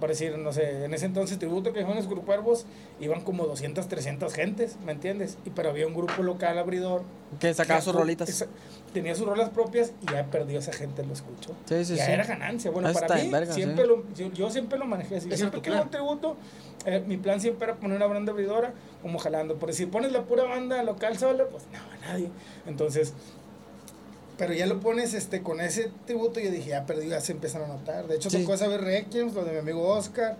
para 0.00 0.12
decir, 0.12 0.36
no 0.38 0.52
sé, 0.52 0.84
en 0.84 0.94
ese 0.94 1.06
entonces 1.06 1.38
tributo 1.38 1.72
que 1.72 1.82
los 1.82 2.06
Grupo 2.08 2.22
Cuervos 2.26 2.64
iban 2.98 3.20
como 3.20 3.46
200, 3.46 3.86
300 3.88 4.32
gentes, 4.34 4.76
¿me 4.84 4.92
entiendes? 4.92 5.36
Y 5.44 5.50
pero 5.50 5.70
había 5.70 5.86
un 5.86 5.94
grupo 5.94 6.22
local 6.22 6.58
abridor 6.58 7.02
Que 7.38 7.52
sacaba 7.54 7.78
que 7.80 7.84
sus 7.84 7.94
rolitas. 7.94 8.28
esa- 8.28 8.46
tenía 8.92 9.14
sus 9.14 9.26
rolas 9.26 9.50
propias 9.50 9.92
y 10.02 10.10
ya 10.12 10.24
perdió 10.26 10.58
esa 10.58 10.72
gente, 10.72 11.04
lo 11.06 11.12
escucho. 11.12 11.54
Sí, 11.66 11.84
sí, 11.84 11.94
ya 11.96 12.06
sí. 12.06 12.12
era 12.12 12.24
ganancia. 12.24 12.70
Bueno, 12.70 12.88
Ah, 12.88 12.92
para 12.92 13.06
está 13.06 13.22
mí, 13.24 13.30
verga, 13.30 13.52
siempre 13.54 13.84
sí. 13.84 13.88
lo, 13.88 14.04
yo, 14.14 14.32
yo 14.32 14.50
siempre 14.50 14.78
lo 14.78 14.86
manejé 14.86 15.16
así. 15.16 15.30
Siempre 15.36 15.60
que 15.62 15.70
hago 15.70 15.82
un 15.84 15.90
tributo, 15.90 16.36
eh, 16.86 17.04
mi 17.06 17.16
plan 17.18 17.40
siempre 17.40 17.66
era 17.66 17.76
poner 17.76 17.96
una 17.98 18.06
banda 18.06 18.32
abridora 18.32 18.72
como 19.02 19.18
jalando. 19.18 19.56
Por 19.58 19.72
si 19.72 19.86
pones 19.86 20.10
la 20.12 20.22
pura 20.24 20.44
banda 20.44 20.82
local 20.82 21.16
sola, 21.18 21.44
pues 21.50 21.64
no, 21.72 21.78
nadie. 22.08 22.30
Entonces, 22.66 23.12
pero 24.40 24.54
ya 24.54 24.64
lo 24.64 24.80
pones 24.80 25.12
este 25.12 25.42
con 25.42 25.60
ese 25.60 25.90
tributo 26.06 26.40
y 26.40 26.44
yo 26.44 26.50
dije, 26.50 26.70
ya 26.70 26.86
perdí, 26.86 27.08
ya 27.08 27.20
se 27.20 27.32
empiezan 27.32 27.60
a 27.62 27.66
notar. 27.66 28.06
De 28.08 28.16
hecho, 28.16 28.30
Sí. 28.30 28.38
tocó 28.40 28.54
esa 28.54 28.68
vez 28.68 28.80
Requiem, 28.80 29.34
lo 29.34 29.44
de 29.44 29.52
mi 29.52 29.58
amigo 29.58 29.86
Oscar. 29.86 30.38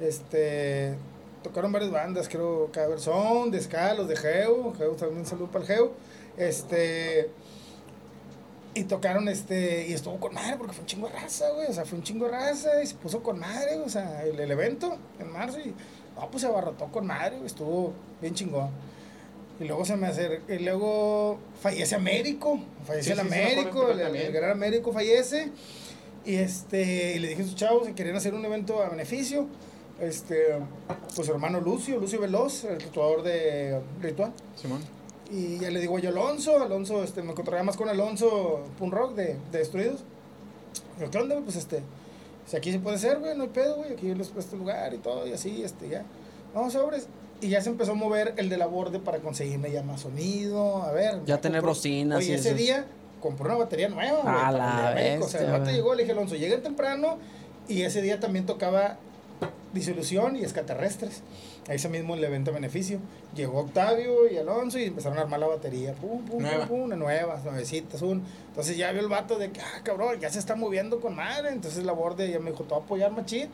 Este, 0.00 0.94
tocaron 1.42 1.70
varias 1.70 1.90
bandas, 1.90 2.30
creo, 2.30 2.72
Caberson, 2.72 3.50
de 3.50 3.60
Ska, 3.60 3.92
los 3.92 4.08
de 4.08 4.16
Geo. 4.16 4.72
Geo 4.72 4.92
también 4.92 5.20
un 5.20 5.26
saludo 5.26 5.48
para 5.50 5.66
el 5.66 5.70
Geo. 5.70 5.92
Este, 6.38 7.28
y 8.72 8.84
tocaron 8.84 9.28
este, 9.28 9.86
y 9.86 9.92
estuvo 9.92 10.18
con 10.18 10.32
madre 10.32 10.56
porque 10.56 10.72
fue 10.72 10.80
un 10.80 10.86
chingo 10.86 11.08
de 11.08 11.12
raza, 11.12 11.50
güey. 11.50 11.66
O 11.68 11.74
sea, 11.74 11.84
fue 11.84 11.98
un 11.98 12.04
chingo 12.04 12.24
de 12.24 12.30
raza 12.32 12.82
y 12.82 12.86
se 12.86 12.94
puso 12.94 13.22
con 13.22 13.38
madre, 13.38 13.78
o 13.84 13.88
sea, 13.90 14.24
el, 14.24 14.40
el 14.40 14.50
evento 14.50 14.96
en 15.18 15.30
marzo 15.30 15.58
y, 15.60 15.74
no, 16.16 16.30
pues 16.30 16.40
se 16.40 16.46
abarrotó 16.46 16.86
con 16.86 17.06
madre, 17.06 17.36
güey, 17.36 17.48
estuvo 17.48 17.92
bien 18.22 18.34
chingón. 18.34 18.70
Y 19.62 19.68
luego 19.68 19.84
se 19.84 19.96
me 19.96 20.08
acerca, 20.08 20.52
y 20.52 20.58
luego 20.58 21.38
fallece 21.60 21.94
Américo, 21.94 22.58
fallece 22.84 23.14
Sí, 23.14 23.20
el 23.20 23.20
sí, 23.20 23.26
Américo, 23.26 23.90
el, 23.90 24.32
gran 24.32 24.50
Américo 24.50 24.92
fallece. 24.92 25.50
Y 26.24 26.34
este, 26.34 27.14
y 27.14 27.18
le 27.20 27.28
dije 27.28 27.42
a 27.42 27.44
sus 27.44 27.54
chavos 27.54 27.86
que 27.86 27.94
querían 27.94 28.16
hacer 28.16 28.34
un 28.34 28.44
evento 28.44 28.82
a 28.82 28.88
beneficio. 28.88 29.46
Este, 30.00 30.58
pues 31.14 31.28
su 31.28 31.32
hermano 31.32 31.60
Lucio, 31.60 32.00
Lucio 32.00 32.20
Veloz, 32.20 32.64
el 32.64 32.78
tatuador 32.78 33.22
de 33.22 33.80
Ritual. 34.00 34.32
Simón. 34.56 34.80
Y 35.30 35.58
ya 35.58 35.70
le 35.70 35.78
digo 35.78 35.96
yo 36.00 36.08
Alonso, 36.08 36.60
Alonso, 36.60 37.04
este, 37.04 37.22
me 37.22 37.30
encontraba 37.30 37.62
más 37.62 37.76
con 37.76 37.88
Alonso 37.88 38.64
Punk 38.80 38.92
Rock 38.92 39.14
de, 39.14 39.36
de 39.52 39.58
Destruidos. 39.58 40.00
Digo, 40.98 41.08
¿qué 41.08 41.18
onda? 41.18 41.40
Pues 41.40 41.54
este, 41.54 41.82
si 42.46 42.56
aquí 42.56 42.72
se 42.72 42.80
puede 42.80 42.96
hacer, 42.96 43.20
güey, 43.20 43.36
no 43.36 43.44
hay 43.44 43.50
pedo, 43.50 43.76
güey, 43.76 43.92
aquí 43.92 44.12
les 44.12 44.28
presto 44.28 44.56
lugar 44.56 44.92
y 44.92 44.98
todo, 44.98 45.24
y 45.24 45.32
así, 45.32 45.62
este, 45.62 45.88
ya. 45.88 46.04
Vamos, 46.52 46.72
sobres. 46.72 47.06
Y 47.42 47.48
ya 47.48 47.60
se 47.60 47.68
empezó 47.68 47.92
a 47.92 47.94
mover 47.94 48.32
el 48.38 48.48
de 48.48 48.56
la 48.56 48.66
borde 48.66 48.98
para 49.00 49.18
conseguirme 49.18 49.70
ya 49.70 49.82
más 49.82 50.00
sonido, 50.00 50.82
a 50.82 50.92
ver. 50.92 51.20
Ya 51.26 51.40
tener 51.40 51.60
compró- 51.60 51.70
bocinas 51.74 52.18
Oye, 52.20 52.28
y 52.30 52.34
ese 52.34 52.48
eso. 52.50 52.56
día 52.56 52.86
compró 53.20 53.46
una 53.46 53.56
batería 53.56 53.88
nueva, 53.88 54.22
güey. 54.22 54.34
A 54.34 54.50
la 54.52 54.88
Américo. 54.92 55.26
O 55.26 55.28
sea, 55.28 55.40
el 55.42 55.50
vato 55.52 55.70
llegó, 55.70 55.94
le 55.94 56.02
dije, 56.04 56.12
Alonso, 56.12 56.36
lleguen 56.36 56.62
temprano, 56.62 57.18
y 57.68 57.82
ese 57.82 58.00
día 58.00 58.18
también 58.20 58.46
tocaba 58.46 58.96
Disolución 59.72 60.36
y 60.36 60.44
Escaterrestres. 60.44 61.22
A 61.68 61.74
ese 61.74 61.88
mismo 61.88 62.14
el 62.14 62.22
evento 62.24 62.52
beneficio. 62.52 62.98
Llegó 63.36 63.60
Octavio 63.60 64.28
y 64.30 64.36
Alonso 64.36 64.78
y 64.78 64.84
empezaron 64.84 65.18
a 65.18 65.22
armar 65.22 65.38
la 65.40 65.46
batería. 65.46 65.94
Pum, 65.94 66.24
pum, 66.24 66.42
Nueva. 66.42 66.66
pum, 66.66 66.68
pum, 66.68 66.80
una 66.82 66.96
nueva, 66.96 67.40
nuevecitas, 67.44 68.02
un. 68.02 68.22
Entonces 68.48 68.76
ya 68.76 68.90
vio 68.92 69.00
el 69.00 69.08
vato 69.08 69.38
de 69.38 69.50
que, 69.52 69.60
ah, 69.60 69.80
cabrón, 69.84 70.18
ya 70.20 70.28
se 70.30 70.38
está 70.40 70.56
moviendo 70.56 71.00
con 71.00 71.14
madre. 71.16 71.50
Entonces 71.50 71.84
la 71.84 71.92
borde 71.92 72.30
ya 72.30 72.38
me 72.40 72.50
dijo, 72.50 72.64
te 72.64 72.70
voy 72.74 72.80
a 72.80 72.84
apoyar, 72.84 73.12
machín. 73.12 73.48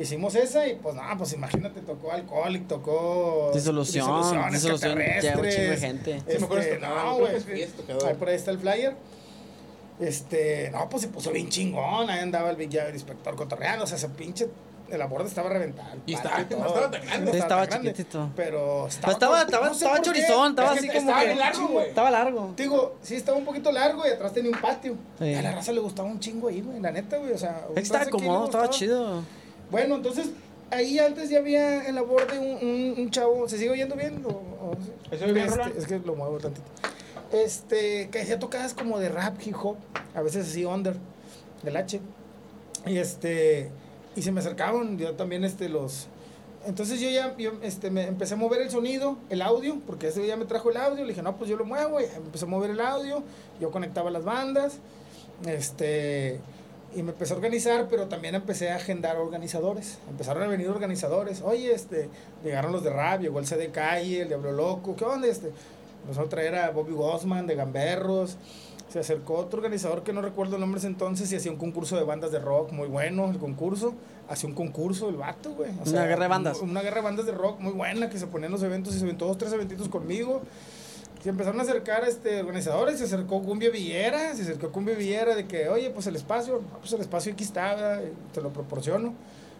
Hicimos 0.00 0.34
esa 0.34 0.66
y 0.66 0.76
pues 0.76 0.94
nada, 0.94 1.14
pues 1.18 1.32
imagínate, 1.34 1.80
tocó 1.82 2.10
Alcoholic, 2.10 2.66
tocó 2.66 3.50
Disolución, 3.52 4.06
disolución, 4.50 4.98
un 4.98 5.20
chingo 5.20 5.42
de 5.42 5.76
gente. 5.76 6.20
Sí, 6.26 6.38
me 6.38 6.44
acuerdo 6.44 6.64
Este, 6.64 6.78
no, 6.78 7.18
güey. 7.18 7.34
Ahí 8.06 8.14
por 8.14 8.28
ahí 8.30 8.34
está 8.36 8.50
el 8.50 8.58
flyer. 8.58 8.96
Este, 10.00 10.70
no, 10.70 10.88
pues 10.88 11.02
se 11.02 11.08
puso 11.08 11.30
bien 11.30 11.48
chingón. 11.50 12.08
Ahí 12.08 12.20
andaba 12.20 12.48
el, 12.50 12.56
Big- 12.56 12.70
ya 12.70 12.86
el 12.86 12.94
inspector 12.94 13.36
cotorreando. 13.36 13.84
O 13.84 13.86
sea, 13.86 13.96
ese 13.98 14.08
pinche. 14.08 14.48
El 14.88 15.06
borde 15.06 15.28
estaba 15.28 15.48
reventado. 15.50 15.90
Y 16.04 16.14
estaba- 16.14 16.38
no 16.38 16.46
todo. 16.46 16.66
estaba 16.66 16.90
tan 16.90 17.02
grande. 17.06 17.38
Estaba 17.38 17.68
chiquitito. 17.68 18.30
Pero 18.34 18.88
estaba. 18.88 19.12
Estaba, 19.12 19.36
todo- 19.36 19.44
estaba, 19.44 19.66
no 19.68 19.74
sé 19.74 19.84
estaba 19.84 20.02
chorizón, 20.02 20.50
estaba 20.50 20.72
Es 20.72 20.78
así 20.78 20.88
que 20.88 20.94
como 20.98 21.10
estaba 21.10 21.28
que. 21.28 21.34
largo, 21.36 21.68
güey. 21.68 21.88
Estaba 21.90 22.10
largo. 22.10 22.54
Digo, 22.56 22.96
sí, 23.02 23.14
estaba 23.14 23.38
un 23.38 23.44
poquito 23.44 23.70
largo 23.70 24.04
y 24.04 24.10
atrás 24.10 24.32
tenía 24.32 24.50
un 24.50 24.60
patio. 24.60 24.96
Sí. 25.20 25.34
A 25.34 25.42
la 25.42 25.52
raza 25.52 25.70
le 25.72 25.78
gustaba 25.80 26.08
un 26.08 26.18
chingo 26.18 26.48
ahí, 26.48 26.60
güey. 26.62 26.80
La 26.80 26.90
neta, 26.90 27.18
güey. 27.18 27.32
O 27.32 27.38
sea, 27.38 27.66
Estaba 27.76 28.06
cómodo, 28.06 28.46
estaba 28.46 28.68
chido. 28.70 29.22
Bueno, 29.70 29.96
entonces, 29.96 30.30
ahí 30.70 30.98
antes 30.98 31.30
ya 31.30 31.38
había 31.38 31.86
en 31.86 31.94
la 31.94 32.02
borde 32.02 32.38
un, 32.38 32.68
un, 32.68 32.94
un 32.98 33.10
chavo. 33.10 33.48
¿Se 33.48 33.58
sigue 33.58 33.70
oyendo 33.70 33.94
bien? 33.96 34.22
O, 34.24 34.28
o- 34.30 34.76
¿Eso 35.10 35.24
oye 35.24 35.32
bien, 35.32 35.46
Este, 35.46 35.56
Roland? 35.58 35.76
es 35.78 35.86
que 35.86 35.98
lo 35.98 36.14
muevo 36.14 36.38
tantito. 36.38 36.66
Este, 37.32 38.08
que 38.10 38.20
hacía 38.22 38.38
tocadas 38.38 38.74
como 38.74 38.98
de 38.98 39.08
rap, 39.08 39.36
hip 39.44 39.54
hop, 39.62 39.76
a 40.14 40.22
veces 40.22 40.48
así 40.48 40.64
under, 40.64 40.96
del 41.62 41.76
H. 41.76 42.00
Y 42.86 42.96
este, 42.98 43.70
y 44.16 44.22
se 44.22 44.32
me 44.32 44.40
acercaban, 44.40 44.98
yo 44.98 45.14
también 45.14 45.44
este, 45.44 45.68
los... 45.68 46.08
Entonces 46.66 47.00
yo 47.00 47.08
ya 47.08 47.34
yo, 47.38 47.52
este, 47.62 47.90
me 47.90 48.02
empecé 48.06 48.34
a 48.34 48.36
mover 48.36 48.60
el 48.60 48.70
sonido, 48.70 49.16
el 49.30 49.40
audio, 49.42 49.78
porque 49.86 50.08
ese 50.08 50.26
ya 50.26 50.36
me 50.36 50.44
trajo 50.44 50.70
el 50.70 50.76
audio, 50.76 51.04
le 51.04 51.10
dije, 51.10 51.22
no, 51.22 51.36
pues 51.36 51.48
yo 51.48 51.56
lo 51.56 51.64
muevo, 51.64 52.00
y 52.00 52.04
empecé 52.04 52.44
a 52.44 52.48
mover 52.48 52.70
el 52.70 52.80
audio, 52.80 53.22
yo 53.60 53.70
conectaba 53.70 54.10
las 54.10 54.24
bandas, 54.24 54.74
este, 55.46 56.38
y 56.94 57.02
me 57.02 57.10
empecé 57.12 57.32
a 57.32 57.36
organizar, 57.36 57.86
pero 57.88 58.06
también 58.08 58.34
empecé 58.34 58.70
a 58.70 58.76
agendar 58.76 59.16
organizadores. 59.16 59.98
Empezaron 60.08 60.42
a 60.42 60.46
venir 60.48 60.68
organizadores. 60.68 61.40
Oye, 61.42 61.72
este, 61.72 62.08
llegaron 62.44 62.72
los 62.72 62.82
de 62.82 62.90
rap, 62.90 63.20
llegó 63.20 63.38
el 63.38 63.46
C 63.46 63.56
de 63.56 63.70
Calle, 63.70 64.22
el 64.22 64.28
Diablo 64.28 64.52
Loco. 64.52 64.96
¿Qué 64.96 65.04
onda? 65.04 65.28
Este, 65.28 65.52
empezó 66.02 66.22
a 66.22 66.28
traer 66.28 66.56
a 66.56 66.70
Bobby 66.70 66.92
Gosman 66.92 67.46
de 67.46 67.54
Gamberros. 67.54 68.36
se 68.88 68.98
acercó 68.98 69.34
otro 69.36 69.58
organizador 69.60 70.02
que 70.02 70.12
no 70.12 70.20
recuerdo 70.20 70.56
el 70.56 70.60
nombre 70.62 70.80
entonces 70.84 71.30
y 71.30 71.36
hacía 71.36 71.52
un 71.52 71.58
concurso 71.58 71.96
de 71.96 72.02
bandas 72.02 72.32
de 72.32 72.40
rock 72.40 72.72
muy 72.72 72.88
bueno, 72.88 73.30
el 73.30 73.38
concurso. 73.38 73.94
Hacía 74.28 74.48
un 74.48 74.54
concurso 74.56 75.08
el 75.08 75.16
vato, 75.16 75.50
güey. 75.54 75.70
O 75.84 75.88
Una 75.90 76.06
guerra 76.06 76.22
de 76.24 76.28
bandas. 76.28 76.58
un- 76.60 76.70
Una 76.70 76.82
guerra 76.82 76.96
de 76.96 77.02
bandas 77.02 77.26
de 77.26 77.32
rock 77.32 77.60
muy 77.60 77.72
buena 77.72 78.10
que 78.10 78.18
se 78.18 78.26
ponían 78.26 78.46
en 78.46 78.52
los 78.52 78.62
eventos 78.64 78.94
y 78.96 78.98
se 78.98 79.04
aventó 79.04 79.26
dos, 79.26 79.38
tres 79.38 79.52
eventitos 79.52 79.88
conmigo. 79.88 80.42
Se 81.22 81.28
empezaron 81.28 81.60
a 81.60 81.64
acercar 81.64 82.04
este, 82.04 82.40
organizadores, 82.40 82.98
se 82.98 83.04
acercó 83.04 83.42
Cumbia 83.42 83.70
Villera, 83.70 84.34
se 84.34 84.42
acercó 84.42 84.72
Cumbia 84.72 84.94
Villera 84.94 85.34
de 85.34 85.46
que, 85.46 85.68
oye, 85.68 85.90
pues 85.90 86.06
el 86.06 86.16
espacio, 86.16 86.62
"Ah, 86.72 86.76
pues 86.80 86.92
el 86.94 87.00
espacio 87.00 87.32
aquí. 87.32 87.44
Y 87.44 88.32
te 88.32 88.40
lo 88.40 88.50
proporciono. 88.50 89.12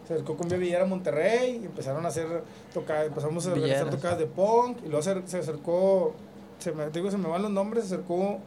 Se 0.08 0.14
acercó 0.14 0.36
Cumbia 0.36 0.56
Villera 0.56 0.84
a 0.84 0.86
Monterrey 0.86 1.60
y 1.62 1.66
empezaron 1.66 2.04
a 2.06 2.08
hacer 2.08 2.26
tocadas, 2.72 3.06
empezamos 3.08 3.46
a 3.46 3.52
organizar 3.52 3.84
Villeras. 3.84 3.94
tocadas 3.96 4.18
de 4.18 4.26
punk 4.26 4.78
y 4.84 4.88
luego 4.88 5.02
se, 5.02 5.22
se 5.26 5.38
acercó, 5.38 6.14
se 6.58 6.72
me, 6.72 6.88
digo, 6.90 7.10
se 7.10 7.18
me 7.18 7.28
van 7.28 7.42
los 7.42 7.50
nombres, 7.50 7.84
se 7.84 7.94
acercó 7.94 8.38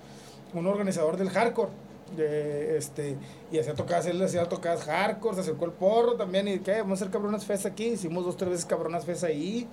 un 0.53 0.67
organizador 0.67 1.15
del 1.17 1.29
hardcore. 1.29 1.69
De, 2.17 2.77
este, 2.77 3.15
y 3.51 3.57
hacía 3.57 3.73
tocadas, 3.73 4.05
él 4.05 4.21
hacía 4.21 4.47
tocadas 4.47 4.83
hardcore, 4.83 5.35
se 5.35 5.41
acercó 5.41 5.65
el 5.65 5.71
porro 5.71 6.15
también 6.15 6.47
y 6.47 6.59
que 6.59 6.73
vamos 6.73 6.99
a 7.01 7.05
hacer 7.05 7.11
cabronas 7.11 7.45
fest 7.45 7.65
aquí, 7.65 7.85
hicimos 7.85 8.23
dos, 8.25 8.37
tres 8.37 8.49
veces 8.51 8.65
cabronas 8.65 9.05
fest 9.05 9.23
ahí. 9.23 9.67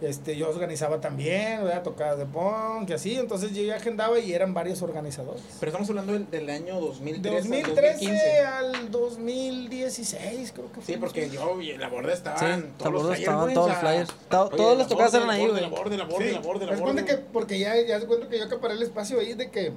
Este, 0.00 0.34
yo 0.34 0.48
organizaba 0.48 0.98
también, 1.00 1.62
¿verdad? 1.62 1.82
Tocadas 1.82 2.16
de 2.18 2.24
punk 2.24 2.88
y 2.88 2.92
así, 2.94 3.16
entonces 3.16 3.52
yo 3.54 3.62
ya 3.62 3.76
agendaba 3.76 4.18
y 4.18 4.32
eran 4.32 4.54
varios 4.54 4.80
organizadores. 4.80 5.42
Pero 5.60 5.68
estamos 5.70 5.90
hablando 5.90 6.14
del, 6.14 6.30
del 6.30 6.48
año 6.48 6.80
2013 6.80 7.20
De 7.20 7.36
al 7.36 7.42
2013 7.66 7.92
2015. 7.92 8.38
al 8.40 8.90
2016, 8.90 10.52
creo 10.52 10.72
que 10.72 10.80
fue. 10.80 10.94
Sí, 10.94 10.96
porque 10.98 11.28
yo 11.28 11.60
y 11.60 11.76
la 11.76 11.88
borda 11.88 12.12
estaba 12.14 12.38
Sí, 12.38 12.44
en 12.46 12.50
la 12.62 12.66
todos 12.78 12.92
los 12.92 13.02
borda 13.02 13.14
flyers, 13.16 13.20
estaban 13.28 13.54
todos 13.54 13.68
los 13.68 13.76
flyers. 13.78 14.10
Todos 14.30 14.78
los 14.78 14.88
tocadas 14.88 15.14
eran 15.14 15.30
ahí, 15.30 15.46
güey. 15.46 15.60
La 15.60 15.68
borda, 15.68 15.96
la 15.96 16.04
borda, 16.04 16.24
Sí, 16.26 16.32
la 16.32 16.40
borda, 16.40 16.66
la 16.66 16.76
borda. 16.76 17.04
que, 17.04 17.14
porque 17.16 17.58
ya, 17.58 17.74
ya 17.86 18.00
se 18.00 18.06
cuenta 18.06 18.28
que 18.28 18.38
yo 18.38 18.44
acaparé 18.44 18.74
el 18.74 18.82
espacio 18.82 19.20
ahí 19.20 19.34
de 19.34 19.50
que 19.50 19.72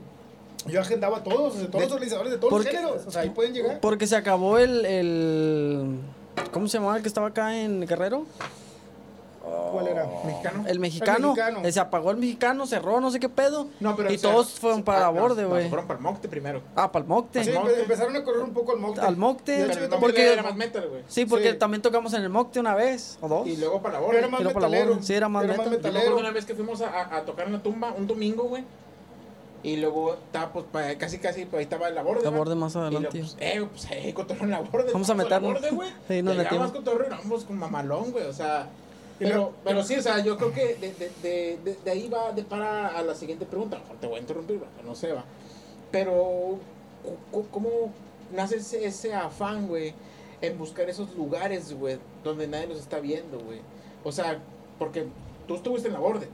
yo 0.68 0.80
agendaba 0.80 1.18
a 1.18 1.24
todos, 1.24 1.56
o 1.56 1.60
sea, 1.60 1.68
todos 1.68 1.82
De- 1.82 1.86
los 1.88 1.92
organizadores 1.96 2.32
de 2.32 2.38
todos 2.38 2.54
los 2.54 2.66
géneros, 2.66 3.06
o 3.06 3.12
sea, 3.12 3.24
ahí 3.24 3.30
pueden 3.32 3.54
llegar. 3.54 3.80
Porque 3.82 4.08
se 4.08 4.16
acabó 4.16 4.58
el, 4.58 4.86
el. 4.86 5.98
¿Cómo 6.52 6.68
se 6.70 6.78
llamaba 6.78 6.96
el 6.96 7.02
que 7.02 7.10
estaba 7.10 7.28
acá 7.28 7.58
en 7.60 7.86
Guerrero? 7.86 8.26
¿Cuál 9.72 9.88
era? 9.88 10.08
Mexicano. 10.24 10.64
El 10.68 10.80
mexicano. 10.80 11.28
mexicano. 11.34 11.60
Se 11.72 11.80
apagó 11.80 12.12
el 12.12 12.18
mexicano, 12.18 12.66
cerró, 12.66 13.02
no 13.02 13.12
sé 13.12 13.20
qué 13.20 13.28
pedo. 13.28 13.68
No, 13.80 13.96
pero 13.96 14.10
y 14.12 14.16
o 14.16 14.18
sea, 14.20 14.32
todos 14.32 14.52
fueron 14.60 14.84
para 14.84 15.00
la 15.02 15.06
ah, 15.08 15.10
borde, 15.10 15.44
no, 15.44 15.50
güey. 15.50 15.68
fueron 15.68 15.86
para 15.86 15.98
el 15.98 16.04
Mocte 16.04 16.30
primero. 16.30 16.62
Ah, 16.76 16.92
para 16.92 17.04
el 17.04 17.10
Mocte. 17.10 17.44
Sí, 17.44 17.52
Mocte. 17.52 17.82
empezaron 17.82 18.16
a 18.16 18.24
correr 18.24 18.42
un 18.44 18.54
poco 18.54 18.72
al 18.72 18.80
Mocte. 18.80 19.02
Al 19.02 19.18
Mocte. 19.18 19.66
Hecho, 19.66 20.00
porque- 20.00 20.34
era 20.34 20.44
más 20.44 20.56
metal, 20.56 20.88
güey. 20.90 21.04
Sí, 21.08 21.26
porque 21.26 21.52
Sí. 21.52 21.58
también 21.58 21.82
tocamos 21.82 22.14
en 22.14 22.22
el 22.24 22.30
Mocte 22.30 22.60
una 22.60 22.74
vez 22.76 23.18
o 23.22 23.28
dos. 23.28 23.48
Y 23.48 23.58
luego 23.58 23.82
para 23.82 23.96
la 23.96 24.00
borda. 24.00 24.20
era 24.20 24.28
más 24.30 24.42
la 24.42 24.54
metalero. 24.54 24.98
Sí, 25.02 25.14
era 25.14 25.28
más 25.28 25.44
metal. 25.44 25.58
Yo 25.58 25.64
me 25.72 25.78
acuerdo 25.78 25.90
metalero. 25.92 26.18
una 26.20 26.32
vez 26.32 26.46
que 26.46 26.56
fuimos 26.56 26.82
a, 26.82 26.90
a- 26.90 27.18
a 27.18 27.22
tocar 27.26 27.48
en 27.48 27.54
la 27.54 27.64
tumba 27.64 27.92
un 27.98 28.08
domingo, 28.08 28.44
güey. 28.44 28.64
Y 29.66 29.78
luego 29.78 30.14
estaba, 30.16 30.52
pues, 30.52 30.66
pa- 30.72 30.96
casi, 30.98 31.20
casi, 31.20 31.46
pues, 31.46 31.60
ahí 31.60 31.64
estaba 31.64 31.90
la 31.90 32.04
borda. 32.04 32.22
La 32.30 32.38
borde 32.38 32.54
más 32.54 32.74
Y 32.76 32.80
luego, 32.80 32.96
adelante. 32.98 33.20
pues, 33.20 33.38
eh, 33.40 33.66
pues, 33.70 33.88
eh, 33.92 34.14
cotorreo 34.14 34.44
en 34.44 34.52
la 34.52 34.60
borda. 34.60 34.92
Vamos 34.92 35.10
a 35.10 35.14
la 35.16 35.24
meternos. 35.24 35.54
borda, 35.54 35.70
güey. 35.72 35.90
Sí, 36.08 36.22
nos 36.22 36.36
metimos. 36.36 36.74
vamos 37.10 37.44
con 37.46 37.58
mamalón, 37.58 38.12
güey, 38.12 38.26
o 38.26 38.34
sea... 38.34 38.68
Pero, 39.20 39.54
pero 39.64 39.84
sí, 39.84 39.96
o 39.96 40.02
sea, 40.02 40.20
yo 40.24 40.38
creo 40.38 40.54
que 40.54 40.76
de, 40.76 40.94
de, 41.22 41.76
de, 41.84 41.92
ahí 41.92 42.10
va 42.10 42.32
de 42.32 42.44
para 42.44 42.98
a 42.98 43.02
la 43.04 43.16
siguiente 43.16 43.46
pregunta. 43.46 43.80
Te 44.02 44.08
voy 44.08 44.18
a 44.18 44.22
interrumpir, 44.22 44.60
no 44.84 44.96
se 44.96 45.12
va. 45.12 45.24
Pero, 45.92 46.58
¿cómo 47.52 47.92
nace 48.34 48.58
ese, 48.58 48.86
ese 48.86 49.14
afán, 49.14 49.68
güey, 49.68 49.94
en 50.42 50.58
buscar 50.58 50.90
esos 50.90 51.16
lugares, 51.16 51.74
güey, 51.74 51.98
donde 52.24 52.48
nadie 52.48 52.68
los 52.68 52.80
está 52.80 53.00
viendo, 53.00 53.40
güey? 53.40 53.62
O 54.04 54.12
sea, 54.12 54.40
porque 54.80 55.06
tú 55.48 55.56
estuviste 55.56 55.88
en 55.88 55.94
la 55.94 56.00
borde, 56.00 56.28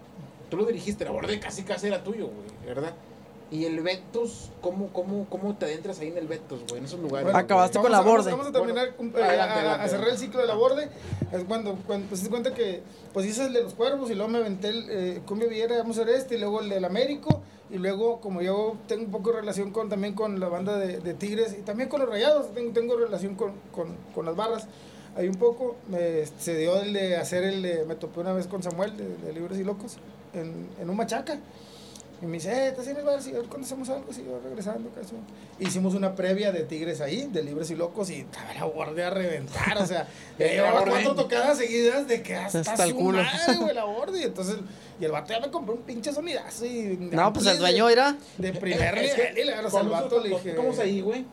tú 0.50 0.58
lo 0.58 0.66
dirigiste, 0.66 1.06
la 1.06 1.12
borde 1.12 1.40
casi 1.40 1.64
casi 1.64 1.88
era 1.88 2.04
tuyo, 2.04 2.28
güey, 2.28 2.66
¿verdad? 2.66 2.94
Y 3.52 3.66
el 3.66 3.82
Betos, 3.82 4.52
¿cómo, 4.62 4.90
cómo, 4.94 5.26
¿cómo 5.28 5.56
te 5.56 5.66
adentras 5.66 6.00
ahí 6.00 6.10
en 6.10 6.18
el 6.20 6.28
Betos, 6.28 6.60
güey, 6.68 6.78
en 6.78 6.86
esos 6.86 7.00
lugares? 7.00 7.24
Bueno, 7.26 7.40
Acabaste 7.40 7.80
güey? 7.80 7.84
con 7.84 7.92
la 7.92 8.02
borde. 8.02 8.30
Vamos 8.32 8.46
a 8.48 8.52
terminar, 8.52 8.94
Bueno, 8.98 9.18
eh, 9.18 9.24
adelante, 9.24 9.54
a- 9.54 9.60
adelante, 9.60 9.84
a 9.84 9.88
cerrar 9.90 10.10
el 10.10 10.18
ciclo 10.20 10.40
de 10.42 10.46
la 10.48 10.54
borde. 10.54 10.88
Es 11.32 11.44
cuando, 11.46 11.76
cuando 11.88 12.08
pues, 12.10 12.22
se 12.22 12.30
cuenta 12.30 12.54
que, 12.54 12.84
pues 13.12 13.26
hice 13.26 13.46
el 13.48 13.54
de 13.54 13.64
los 13.64 13.74
cuervos 13.74 14.12
y 14.12 14.14
luego 14.16 14.30
me 14.30 14.38
aventé 14.38 14.68
el 14.70 14.86
eh, 14.90 15.22
Cumbia 15.26 15.48
Villera, 15.48 15.78
vamos 15.80 15.98
a 15.98 16.04
hacer 16.04 16.14
este, 16.16 16.36
y 16.36 16.40
luego 16.40 16.62
el 16.62 16.70
del 16.70 16.86
Américo. 16.86 17.42
Y 17.72 17.78
luego, 17.78 18.20
como 18.22 18.42
yo 18.44 18.76
tengo 18.88 19.06
un 19.06 19.12
poco 19.12 19.32
de 19.32 19.42
relación 19.42 19.72
con, 19.72 19.90
también 19.90 20.14
con 20.14 20.40
la 20.40 20.48
banda 20.48 20.78
de, 20.78 21.00
de 21.00 21.14
Tigres 21.16 21.56
y 21.58 21.62
también 21.64 21.90
con 21.90 22.00
los 22.02 22.10
Rayados, 22.10 22.54
tengo, 22.54 22.72
tengo 22.72 22.98
relación 22.98 23.34
con, 23.36 23.54
con, 23.72 23.96
con 24.14 24.26
las 24.28 24.36
barras. 24.36 24.68
Ahí 25.16 25.28
un 25.28 25.36
poco, 25.36 25.76
me, 25.88 26.24
se 26.38 26.56
dio 26.56 26.80
el 26.82 26.94
de 26.94 27.18
hacer 27.18 27.44
el 27.44 27.64
de, 27.64 27.84
me 27.86 27.96
topé 27.96 28.20
una 28.20 28.34
vez 28.34 28.46
con 28.48 28.62
Samuel 28.62 28.96
de, 28.96 29.08
de 29.18 29.34
Libres 29.34 29.58
y 29.60 29.64
Locos 29.64 29.98
en, 30.34 30.68
en 30.80 30.88
un 30.90 30.96
machaca. 30.96 31.40
Y 32.22 32.26
me 32.26 32.34
dice, 32.34 32.52
eh, 32.52 32.68
¿estás 32.68 32.86
en 32.88 32.98
el 32.98 33.06
bar? 33.06 33.24
Ver 33.24 33.44
cuándo 33.46 33.66
hacemos 33.66 33.88
algo, 33.90 34.12
sí, 34.12 34.24
yo 34.26 34.40
regresando. 34.44 34.90
casi. 34.90 35.16
Hicimos 35.58 35.94
una 35.96 36.16
previa 36.16 36.52
de 36.52 36.64
Tigres 36.64 37.00
ahí, 37.00 37.30
de 37.32 37.44
Libres 37.44 37.72
y 37.72 37.76
Locos, 37.76 38.10
y 38.10 38.16
estaba 38.22 38.54
la 38.54 38.66
borde 38.66 39.04
a 39.06 39.10
reventar, 39.10 39.78
o 39.78 39.86
sea, 39.86 40.06
ya 40.40 40.46
La 40.46 40.52
llevaba 40.52 40.84
cuatro 40.86 41.16
tocadas 41.16 41.58
seguidas 41.58 42.08
de 42.08 42.22
que 42.22 42.36
hasta, 42.36 42.60
Hasta 42.60 42.84
el 42.84 42.90
su 42.92 42.96
culo. 42.98 43.24
madre, 43.24 43.56
güey, 43.58 43.74
la 43.74 43.84
borde. 43.86 44.20
Y 44.20 44.24
entonces, 44.24 44.58
y 45.00 45.06
el 45.06 45.12
vato 45.12 45.32
ya 45.34 45.40
me 45.40 45.50
compró 45.50 45.76
un 45.76 45.82
pinche 45.84 46.12
sonidazo 46.12 46.66
y... 46.66 46.98
No, 47.00 47.32
pues 47.32 47.46
el 47.46 47.58
dueño 47.58 47.88
era. 47.88 48.18
De 48.38 48.52
primer 48.52 48.96
nivel, 48.96 49.38
y 49.38 49.44
le 49.46 49.54
agarras 49.54 49.72
cuando 49.72 49.96
al 49.96 50.04
vato, 50.04 50.16
le 50.20 50.30
nosotros 50.30 50.44
dije... 50.44 50.56
tocamos 50.58 50.80
ahí, 50.80 51.00
güey, 51.02 51.26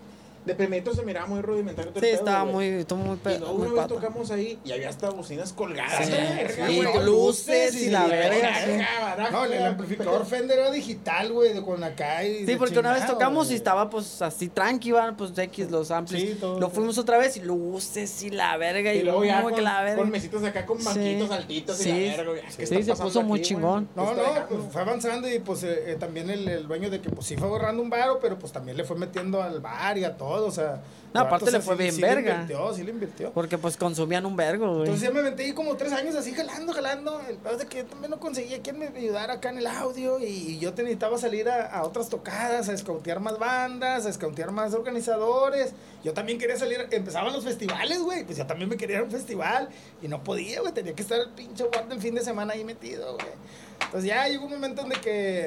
de 0.46 0.54
primerito 0.54 0.94
se 0.94 1.02
miraba 1.02 1.26
muy 1.26 1.42
rudimentario. 1.42 1.92
todo 1.92 2.00
Sí, 2.02 2.08
estaba 2.10 2.44
muy, 2.44 2.66
estuvo 2.66 3.00
muy, 3.00 3.18
Y 3.24 3.38
muy 3.40 3.66
una 3.68 3.82
vez 3.82 3.86
tocamos 3.88 4.30
ahí 4.30 4.58
y 4.64 4.72
había 4.72 4.88
hasta 4.88 5.10
bocinas 5.10 5.52
colgadas. 5.52 6.06
Sí, 6.06 6.12
verga, 6.12 6.66
güey, 6.66 7.04
luces 7.04 7.82
y 7.82 7.90
la 7.90 8.06
verga, 8.06 8.54
sí. 8.64 9.32
No, 9.32 9.44
el, 9.44 9.66
amplificador 9.66 10.24
Fender 10.24 10.58
era 10.60 10.70
digital, 10.70 11.32
güey, 11.32 11.52
de 11.52 11.62
con 11.62 11.82
acá 11.82 12.24
y 12.24 12.46
Sí, 12.46 12.56
porque 12.56 12.78
una 12.78 12.92
vez 12.92 13.06
tocamos 13.06 13.50
y 13.50 13.54
estaba 13.54 13.90
pues 13.90 14.22
así 14.22 14.48
tranqui, 14.48 14.92
van, 14.92 15.16
pues 15.16 15.36
X 15.36 15.70
los 15.70 15.90
amplis. 15.90 16.22
Sí, 16.22 16.34
todo, 16.40 16.54
Lo 16.54 16.60
todo. 16.60 16.70
fuimos 16.70 16.96
otra 16.98 17.18
vez 17.18 17.36
y 17.36 17.40
luces 17.40 18.22
y 18.22 18.30
la 18.30 18.56
verga 18.56 18.94
y, 18.94 18.98
Y 18.98 19.02
luego 19.02 19.24
ya 19.24 19.42
con, 19.42 19.54
que 19.54 19.62
la 19.62 19.82
verga. 19.82 19.96
con 20.00 20.10
mesitas 20.10 20.44
acá 20.44 20.64
con 20.64 20.82
banquitos 20.82 21.28
Sí. 21.28 21.34
altitos 21.34 21.86
y 21.86 21.88
la 21.90 21.96
verga, 22.16 22.30
güey. 22.30 22.42
¿Qué 22.56 22.66
Sí, 22.66 22.82
se 22.84 22.94
puso 22.94 23.22
muy 23.22 23.40
aquí, 23.40 23.48
chingón. 23.48 23.88
No, 23.96 24.04
¿Qué 24.14 24.20
está 24.20 24.40
no, 24.40 24.46
pues 24.48 24.60
fue 24.72 24.80
avanzando 24.82 25.28
y 25.28 25.38
pues 25.40 25.62
eh, 25.64 25.92
eh, 25.92 25.96
también 25.98 26.30
el, 26.30 26.46
el 26.48 26.68
dueño 26.68 26.88
de 26.90 27.00
que 27.00 27.10
pues 27.10 27.26
sí 27.26 27.36
fue 27.36 27.48
ahorrando 27.48 27.82
un 27.82 27.90
varo, 27.90 28.18
pero 28.20 28.38
pues 28.38 28.52
también 28.52 28.76
le 28.76 28.84
fue 28.84 28.96
metiendo 28.96 29.42
al 29.42 29.60
bar 29.60 29.98
y 29.98 30.04
a 30.04 30.16
todo, 30.16 30.35
o 30.44 30.50
sea. 30.50 30.82
No, 31.14 31.22
aparte 31.22 31.50
le 31.50 31.60
fue 31.60 31.76
bien 31.76 31.94
sí 31.94 32.02
verga. 32.02 32.20
Le 32.20 32.40
invirtió, 32.42 32.74
sí 32.74 32.82
le 32.82 32.90
invirtió. 32.90 33.32
Porque 33.32 33.56
pues 33.56 33.76
consumían 33.76 34.26
un 34.26 34.36
vergo, 34.36 34.66
güey. 34.68 34.80
Entonces 34.80 35.08
ya 35.08 35.10
me 35.10 35.20
aventé 35.20 35.44
ahí 35.44 35.52
como 35.52 35.74
tres 35.76 35.92
años 35.92 36.14
así 36.14 36.32
jalando, 36.32 36.74
jalando. 36.74 37.20
El 37.26 37.36
peor 37.36 37.56
de 37.56 37.66
que 37.66 37.78
yo 37.78 37.86
también 37.86 38.10
no 38.10 38.20
conseguía 38.20 38.60
quien 38.60 38.78
me 38.78 38.88
ayudara 38.88 39.34
acá 39.34 39.48
en 39.48 39.58
el 39.58 39.66
audio 39.66 40.18
y 40.20 40.58
yo 40.58 40.74
te 40.74 40.82
necesitaba 40.82 41.16
salir 41.16 41.48
a, 41.48 41.66
a 41.66 41.84
otras 41.84 42.10
tocadas, 42.10 42.68
a 42.68 42.74
escautear 42.74 43.20
más 43.20 43.38
bandas, 43.38 44.04
a 44.04 44.10
escautear 44.10 44.50
más 44.50 44.74
organizadores. 44.74 45.72
Yo 46.04 46.12
también 46.12 46.38
quería 46.38 46.56
salir, 46.56 46.86
empezaban 46.90 47.32
los 47.32 47.44
festivales, 47.44 48.00
güey, 48.00 48.24
pues 48.24 48.36
yo 48.36 48.46
también 48.46 48.68
me 48.68 48.76
quería 48.76 48.96
ir 48.96 49.02
a 49.02 49.04
un 49.04 49.10
festival 49.10 49.68
y 50.02 50.08
no 50.08 50.22
podía, 50.22 50.60
güey, 50.60 50.72
tenía 50.72 50.94
que 50.94 51.02
estar 51.02 51.18
el 51.18 51.30
pinche 51.30 51.64
guardia 51.64 51.94
el 51.94 52.00
fin 52.00 52.14
de 52.14 52.22
semana 52.22 52.52
ahí 52.52 52.64
metido, 52.64 53.14
güey. 53.14 53.32
Entonces 53.80 54.08
ya 54.08 54.28
llegó 54.28 54.44
un 54.44 54.52
momento 54.52 54.82
en 54.82 54.90
de 54.90 54.96
que 54.96 55.46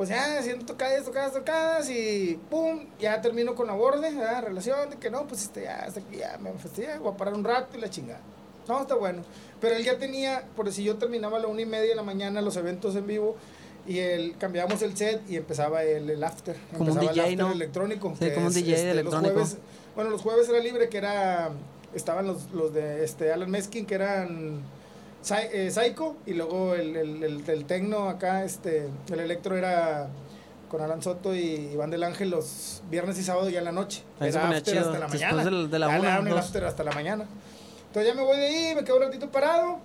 pues 0.00 0.08
ya 0.08 0.38
haciendo 0.38 0.64
tocadas, 0.64 1.04
tocadas, 1.04 1.34
tocadas 1.34 1.90
y 1.90 2.40
pum, 2.48 2.86
ya 2.98 3.20
termino 3.20 3.54
con 3.54 3.66
la 3.66 3.74
borde, 3.74 4.14
¿verdad? 4.14 4.44
relación 4.44 4.88
de 4.88 4.96
que 4.96 5.10
no, 5.10 5.26
pues 5.26 5.42
este, 5.42 5.64
ya 5.64 5.76
hasta 5.80 6.00
aquí 6.00 6.16
ya 6.16 6.38
me 6.38 6.50
fastidié, 6.54 6.96
voy 6.96 7.12
a 7.12 7.16
parar 7.18 7.34
un 7.34 7.44
rato 7.44 7.76
y 7.76 7.82
la 7.82 7.90
chingada. 7.90 8.20
No, 8.66 8.80
está 8.80 8.94
bueno. 8.94 9.22
Pero 9.60 9.76
él 9.76 9.84
ya 9.84 9.98
tenía, 9.98 10.44
por 10.56 10.72
si 10.72 10.84
yo 10.84 10.96
terminaba 10.96 11.36
a 11.36 11.40
la 11.40 11.48
una 11.48 11.60
y 11.60 11.66
media 11.66 11.90
de 11.90 11.94
la 11.96 12.02
mañana 12.02 12.40
los 12.40 12.56
eventos 12.56 12.96
en 12.96 13.06
vivo 13.06 13.36
y 13.86 13.98
el, 13.98 14.38
cambiábamos 14.38 14.80
el 14.80 14.96
set 14.96 15.20
y 15.28 15.36
empezaba 15.36 15.82
el, 15.84 16.08
el 16.08 16.24
after. 16.24 16.56
Como 16.78 16.84
un 16.92 16.98
empezaba 16.98 17.12
DJ, 17.12 17.20
el 17.20 17.32
after 17.32 17.46
¿no? 17.46 17.52
electrónico. 17.52 18.14
Sí, 18.18 18.30
como 18.32 18.46
un 18.46 18.54
DJ 18.54 18.70
los 18.72 18.80
electrónico. 18.92 19.34
jueves- 19.34 19.58
bueno, 19.94 20.08
los 20.08 20.22
jueves 20.22 20.48
era 20.48 20.60
libre, 20.60 20.88
que 20.88 20.96
era, 20.96 21.50
estaban 21.94 22.26
los, 22.26 22.50
los 22.52 22.72
de 22.72 23.04
este, 23.04 23.34
Alan 23.34 23.50
Meskin, 23.50 23.84
que 23.84 23.96
eran 23.96 24.62
Psycho, 25.22 26.16
y 26.26 26.32
luego 26.34 26.74
el, 26.74 26.96
el, 26.96 27.22
el, 27.24 27.44
el 27.48 27.64
tecno 27.66 28.08
acá, 28.08 28.44
este, 28.44 28.88
el 29.12 29.20
electro 29.20 29.56
era 29.56 30.08
con 30.70 30.80
Alan 30.80 31.02
Soto 31.02 31.34
y 31.34 31.70
Iván 31.72 31.90
del 31.90 32.02
Ángel 32.04 32.30
los 32.30 32.82
viernes 32.90 33.18
y 33.18 33.22
sábado 33.24 33.50
ya 33.50 33.58
en 33.58 33.64
la 33.66 33.72
noche. 33.72 34.02
Ahí 34.20 34.28
Era 34.30 34.48
after 34.48 34.62
chido, 34.62 34.80
hasta 34.86 34.92
la 34.98 35.06
después 35.06 35.20
mañana. 35.22 35.44
del- 35.44 35.70
de 35.70 35.78
la 35.78 35.88
una, 35.88 36.18
el 36.18 36.24
dos. 36.28 36.38
after 36.38 36.64
hasta 36.64 36.84
la 36.84 36.92
mañana. 36.92 37.26
Entonces 37.88 38.12
ya 38.12 38.18
me 38.18 38.24
voy 38.24 38.36
de 38.38 38.46
ahí, 38.46 38.74
me 38.74 38.84
quedo 38.84 38.96
un 38.96 39.02
ratito 39.02 39.30
parado 39.30 39.78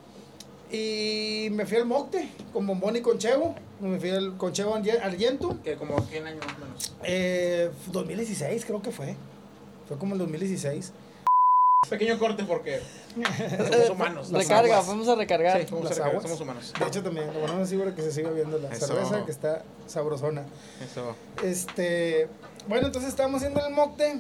y 0.72 1.50
me 1.52 1.66
fui 1.66 1.78
al 1.78 1.86
Mocte 1.86 2.30
con 2.54 2.66
Bombón 2.68 2.96
y 2.96 3.02
con 3.02 3.18
Chevo. 3.18 3.56
Me 3.82 4.00
fui 4.00 4.12
al, 4.12 4.38
con 4.38 4.54
Chevo 4.54 4.76
Arge- 4.76 5.02
Argento. 5.02 5.58
Que 5.64 5.76
como 5.76 6.00
100 6.00 6.28
años 6.28 6.46
más 6.46 6.56
o 6.56 6.60
menos. 6.60 6.96
Eh, 7.04 7.72
2016 7.92 8.64
creo 8.66 8.82
que 8.82 8.92
fue. 8.92 9.16
Fue 9.88 9.98
como 9.98 10.14
el 10.14 10.20
2016. 10.20 10.94
Pequeño 11.90 12.18
corte 12.20 12.44
porque 12.44 12.82
somos 13.72 13.90
humanos. 13.90 14.32
las 14.32 14.44
Recarga, 14.44 14.74
aguas. 14.76 14.88
vamos 14.88 15.08
a 15.08 15.16
recargar. 15.16 15.60
Sí, 15.62 15.68
vamos 15.72 15.86
a 15.86 15.90
Las 15.90 15.98
recargar, 15.98 16.10
aguas. 16.10 16.24
somos 16.24 16.42
humanos. 16.42 16.74
De 16.80 16.86
hecho 16.88 17.04
también, 17.04 17.34
lo 17.34 17.40
bueno 17.40 17.62
así 17.64 17.78
para 17.78 17.94
que 17.96 18.02
se 18.02 18.12
siga 18.12 18.30
viendo 18.32 18.58
la 18.60 18.70
Eso. 18.72 18.88
cerveza 18.88 19.26
que 19.26 19.32
está 19.32 19.64
sabrosona. 19.88 20.44
Eso. 20.84 21.16
Este, 21.44 22.28
bueno, 22.68 22.88
entonces 22.88 23.10
estábamos 23.10 23.42
haciendo 23.42 23.66
el 23.66 23.74
mocte 23.74 24.16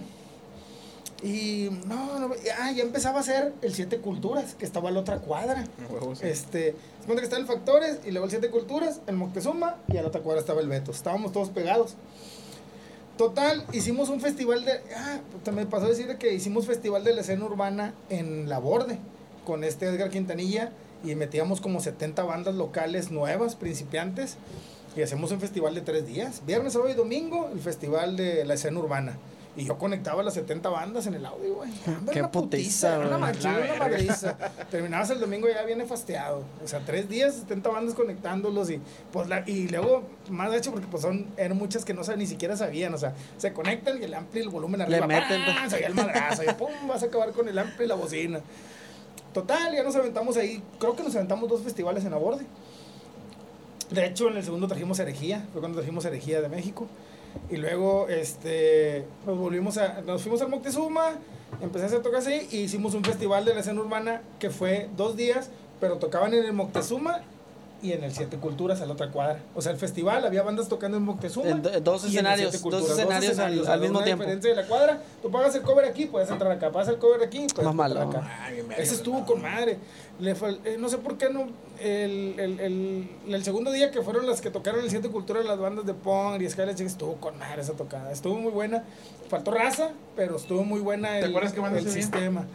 y 1.24 1.70
no, 1.88 2.20
no, 2.20 2.32
ah, 2.60 2.72
ya 2.72 2.84
empezaba 2.84 3.18
a 3.18 3.22
hacer 3.22 3.54
el 3.62 3.74
Siete 3.74 4.00
Culturas, 4.00 4.54
que 4.56 4.66
estaba 4.66 4.90
a 4.90 4.92
la 4.92 5.00
otra 5.00 5.20
cuadra. 5.20 5.64
Sí. 6.14 6.28
Este, 6.28 6.76
se 7.00 7.06
cuenta 7.06 7.22
que 7.22 7.26
está 7.26 7.38
el 7.38 7.46
Factores 7.48 8.00
y 8.06 8.12
luego 8.12 8.26
el 8.26 8.32
Siete 8.32 8.50
Culturas, 8.50 9.00
el 9.08 9.16
Moctezuma 9.16 9.78
y 9.88 9.98
a 9.98 10.02
la 10.02 10.10
otra 10.10 10.22
cuadra 10.22 10.42
estaba 10.42 10.62
el 10.62 10.68
Beto. 10.68 10.92
Estábamos 10.92 11.32
todos 11.32 11.50
pegados. 11.50 11.96
Total, 13.18 13.66
hicimos 13.72 14.10
un 14.10 14.20
festival 14.20 14.66
de. 14.66 14.74
Ah, 14.94 15.20
me 15.54 15.66
pasó 15.66 15.86
a 15.86 15.90
decir 15.90 16.18
que 16.18 16.34
hicimos 16.34 16.66
festival 16.66 17.06
de 17.06 17.14
la 17.14 17.22
escena 17.22 17.46
urbana 17.46 17.94
en 18.10 18.50
La 18.50 18.60
Borde 18.60 19.00
con 19.46 19.64
este 19.64 19.86
Edgar 19.86 20.10
Quintanilla 20.10 20.72
y 21.02 21.16
metíamos 21.16 21.62
como 21.62 21.80
70 21.80 22.24
bandas 22.24 22.56
locales 22.56 23.12
nuevas, 23.12 23.56
principiantes, 23.56 24.36
y 24.98 25.02
hacemos 25.02 25.32
un 25.32 25.40
festival 25.40 25.76
de 25.76 25.82
tres 25.82 26.06
días. 26.06 26.42
Viernes, 26.46 26.74
sábado 26.74 26.92
y 26.92 26.96
domingo, 26.96 27.50
el 27.54 27.60
festival 27.62 28.18
de 28.18 28.44
la 28.44 28.56
escena 28.56 28.80
urbana. 28.80 29.18
Y 29.58 29.66
yo 29.66 29.78
conectaba 29.78 30.22
las 30.22 30.34
70 30.34 30.68
bandas 30.68 31.08
en 31.08 31.14
el 31.14 31.26
audio, 31.26 31.56
güey. 31.56 31.72
Qué 32.12 32.20
Una 32.20 32.32
putiza, 32.32 33.00
Una 33.00 33.08
La 33.08 33.18
una 33.18 33.78
madriza. 33.80 34.38
Terminabas 34.72 35.10
el 35.12 35.20
domingo 35.22 35.48
ya 35.48 35.64
viene 35.64 35.86
fasteado. 35.86 36.44
O 36.64 36.68
sea, 36.68 36.82
tres 36.86 37.08
días, 37.08 37.36
70 37.36 37.70
bandas 37.70 37.96
conectándolos 37.96 38.70
y 38.70 38.82
pues 39.14 39.30
la, 39.30 39.44
y 39.48 39.70
luego 39.70 40.04
más 40.30 40.52
de 40.52 40.58
hecho 40.58 40.72
porque 40.72 40.88
pues 40.88 41.04
son, 41.04 41.28
eran 41.38 41.58
muchas 41.58 41.86
que 41.86 41.94
no 41.94 42.02
ni 42.18 42.28
siquiera 42.28 42.58
sabían. 42.58 42.94
O 42.94 42.98
sea, 42.98 43.14
se 43.38 43.54
conectan 43.54 44.02
y 44.02 44.04
el 44.04 44.14
ampli 44.14 44.42
el 44.42 44.50
volumen 44.50 44.80
Le 44.80 44.98
arriba. 44.98 45.08
meten. 45.08 45.42
¡pam! 45.46 45.70
Se 45.70 45.86
el 45.86 45.94
madrazo 45.94 46.44
y 46.44 46.54
pum, 46.54 46.70
vas 46.88 47.04
a 47.04 47.06
acabar 47.06 47.32
con 47.32 47.48
el 47.48 47.58
ampli 47.58 47.86
y 47.86 47.88
la 47.88 47.96
bocina. 47.96 48.42
Total, 49.34 49.74
ya 49.74 49.84
nos 49.84 49.96
aventamos 49.96 50.36
ahí. 50.38 50.62
Creo 50.80 50.96
que 50.96 51.04
nos 51.04 51.16
aventamos 51.16 51.50
dos 51.50 51.62
festivales 51.62 52.04
en 52.06 52.14
Aborde. 52.14 52.46
De 53.90 54.06
hecho, 54.06 54.30
en 54.30 54.38
el 54.38 54.44
segundo 54.44 54.68
trajimos 54.68 55.00
herejía. 55.00 55.46
Fue 55.52 55.62
cuando 55.62 55.78
trajimos 55.78 56.04
herejía 56.06 56.42
de 56.42 56.50
México. 56.50 56.88
Y 57.50 57.58
luego, 57.58 58.08
este, 58.08 59.06
nos 59.26 59.38
volvimos 59.38 59.78
a, 59.78 60.02
nos 60.02 60.22
fuimos 60.22 60.42
al 60.42 60.50
Moctezuma, 60.50 61.12
empecé 61.62 61.86
a 61.86 61.88
hacer 61.88 62.02
tocas 62.02 62.26
ahí 62.28 62.48
y 62.52 62.58
hicimos 62.58 62.94
un 62.94 63.04
festival 63.04 63.46
de 63.46 63.54
la 63.54 63.60
escena 63.60 63.82
urbana 63.82 64.22
que 64.40 64.50
fue 64.50 64.90
dos 64.98 65.16
días, 65.16 65.50
pero 65.80 65.98
tocaban 65.98 66.34
en 66.34 66.44
el 66.46 66.54
Moctezuma 66.54 67.22
y 67.82 67.92
en 67.92 68.04
el 68.04 68.12
Siete 68.14 68.38
Culturas 68.38 68.82
a 68.82 68.86
la 68.86 68.94
otra 68.94 69.12
cuadra. 69.12 69.40
O 69.54 69.62
sea, 69.62 69.72
el 69.72 69.78
festival, 69.78 70.26
había 70.26 70.42
bandas 70.44 70.68
tocando 70.68 70.98
en 70.98 71.04
Moctezuma. 71.04 71.50
En 71.50 71.62
do- 71.62 71.70
dos 71.82 72.04
y 72.04 72.06
en 72.06 72.26
el 72.26 72.34
escenarios, 72.34 72.52
dos 72.54 72.62
Culturas, 72.62 72.90
escenarios 72.90 73.40
al- 73.40 73.60
o 73.60 73.64
sea, 73.66 73.74
al 73.74 73.82
mismo 73.82 74.02
tiempo. 74.04 74.24
diferencia 74.24 74.50
de 74.50 74.56
la 74.62 74.68
cuadra. 74.68 75.02
Tú 75.22 75.30
pagas 75.30 75.54
el 75.56 75.62
cover 75.62 75.86
aquí, 75.86 76.06
puedes 76.06 76.30
entrar 76.30 76.52
acá. 76.52 76.72
Pagas 76.72 76.88
el 76.90 76.98
cover 76.98 77.22
aquí, 77.24 77.46
puedes 77.54 77.74
Más 77.74 77.88
entrar 77.90 78.06
malo. 78.06 78.18
acá. 78.20 78.50
Ese 78.78 78.96
estuvo 78.96 79.26
con 79.26 79.42
madre. 79.42 79.78
Le 80.20 80.36
fal- 80.36 80.60
eh, 80.66 80.78
no 80.80 80.88
sé 80.90 80.98
por 80.98 81.18
qué 81.18 81.30
no. 81.30 81.48
El, 81.80 82.40
el, 82.40 82.60
el, 82.62 83.10
el 83.28 83.44
segundo 83.44 83.72
día 83.72 83.92
que 83.92 84.02
fueron 84.02 84.26
las 84.26 84.40
que 84.42 84.50
tocaron 84.50 84.80
el 84.82 84.90
Siete 84.90 85.10
Cultura, 85.10 85.44
las 85.44 85.60
bandas 85.60 85.86
de 85.86 85.94
Pong 85.94 86.42
y 86.42 86.48
Chick, 86.48 86.88
estuvo 86.88 87.16
con 87.16 87.38
madre 87.38 87.62
esa 87.62 87.74
tocada. 87.74 88.12
Estuvo 88.12 88.36
muy 88.36 88.52
buena. 88.52 88.84
Faltó 89.30 89.52
raza, 89.52 89.90
pero 90.16 90.38
estuvo 90.38 90.64
muy 90.64 90.80
buena 90.80 91.20
el, 91.20 91.26
acuerdas 91.26 91.52
qué 91.54 91.60
bandas 91.60 91.84
el 91.86 91.92
sistema. 91.92 92.46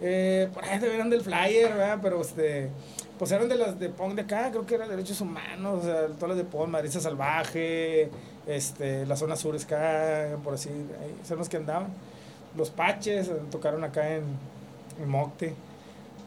Eh, 0.00 0.48
por 0.52 0.64
ahí 0.64 0.80
eran 0.82 1.08
del 1.08 1.20
Flyer, 1.20 1.68
¿verdad? 1.72 1.98
Pero 2.02 2.20
este. 2.20 2.70
Pues 3.18 3.30
eran 3.30 3.48
de 3.48 3.54
las 3.54 3.78
de 3.78 3.88
Pong 3.90 4.14
de 4.14 4.22
acá, 4.22 4.50
creo 4.50 4.66
que 4.66 4.74
eran 4.74 4.88
derechos 4.88 5.20
humanos, 5.20 5.80
o 5.82 5.86
sea, 5.86 6.06
todas 6.08 6.30
las 6.30 6.36
de 6.38 6.44
Pong, 6.44 6.68
Madriza 6.68 7.00
Salvaje, 7.00 8.10
este, 8.46 9.06
la 9.06 9.16
zona 9.16 9.36
sur 9.36 9.54
acá, 9.56 10.36
por 10.42 10.54
así, 10.54 10.68
ahí 10.68 11.14
son 11.26 11.38
los 11.38 11.48
que 11.48 11.56
andaban. 11.58 11.88
Los 12.56 12.70
Paches 12.70 13.28
eh, 13.28 13.36
tocaron 13.50 13.84
acá 13.84 14.14
en, 14.14 14.24
en 15.00 15.08
Mocte. 15.08 15.54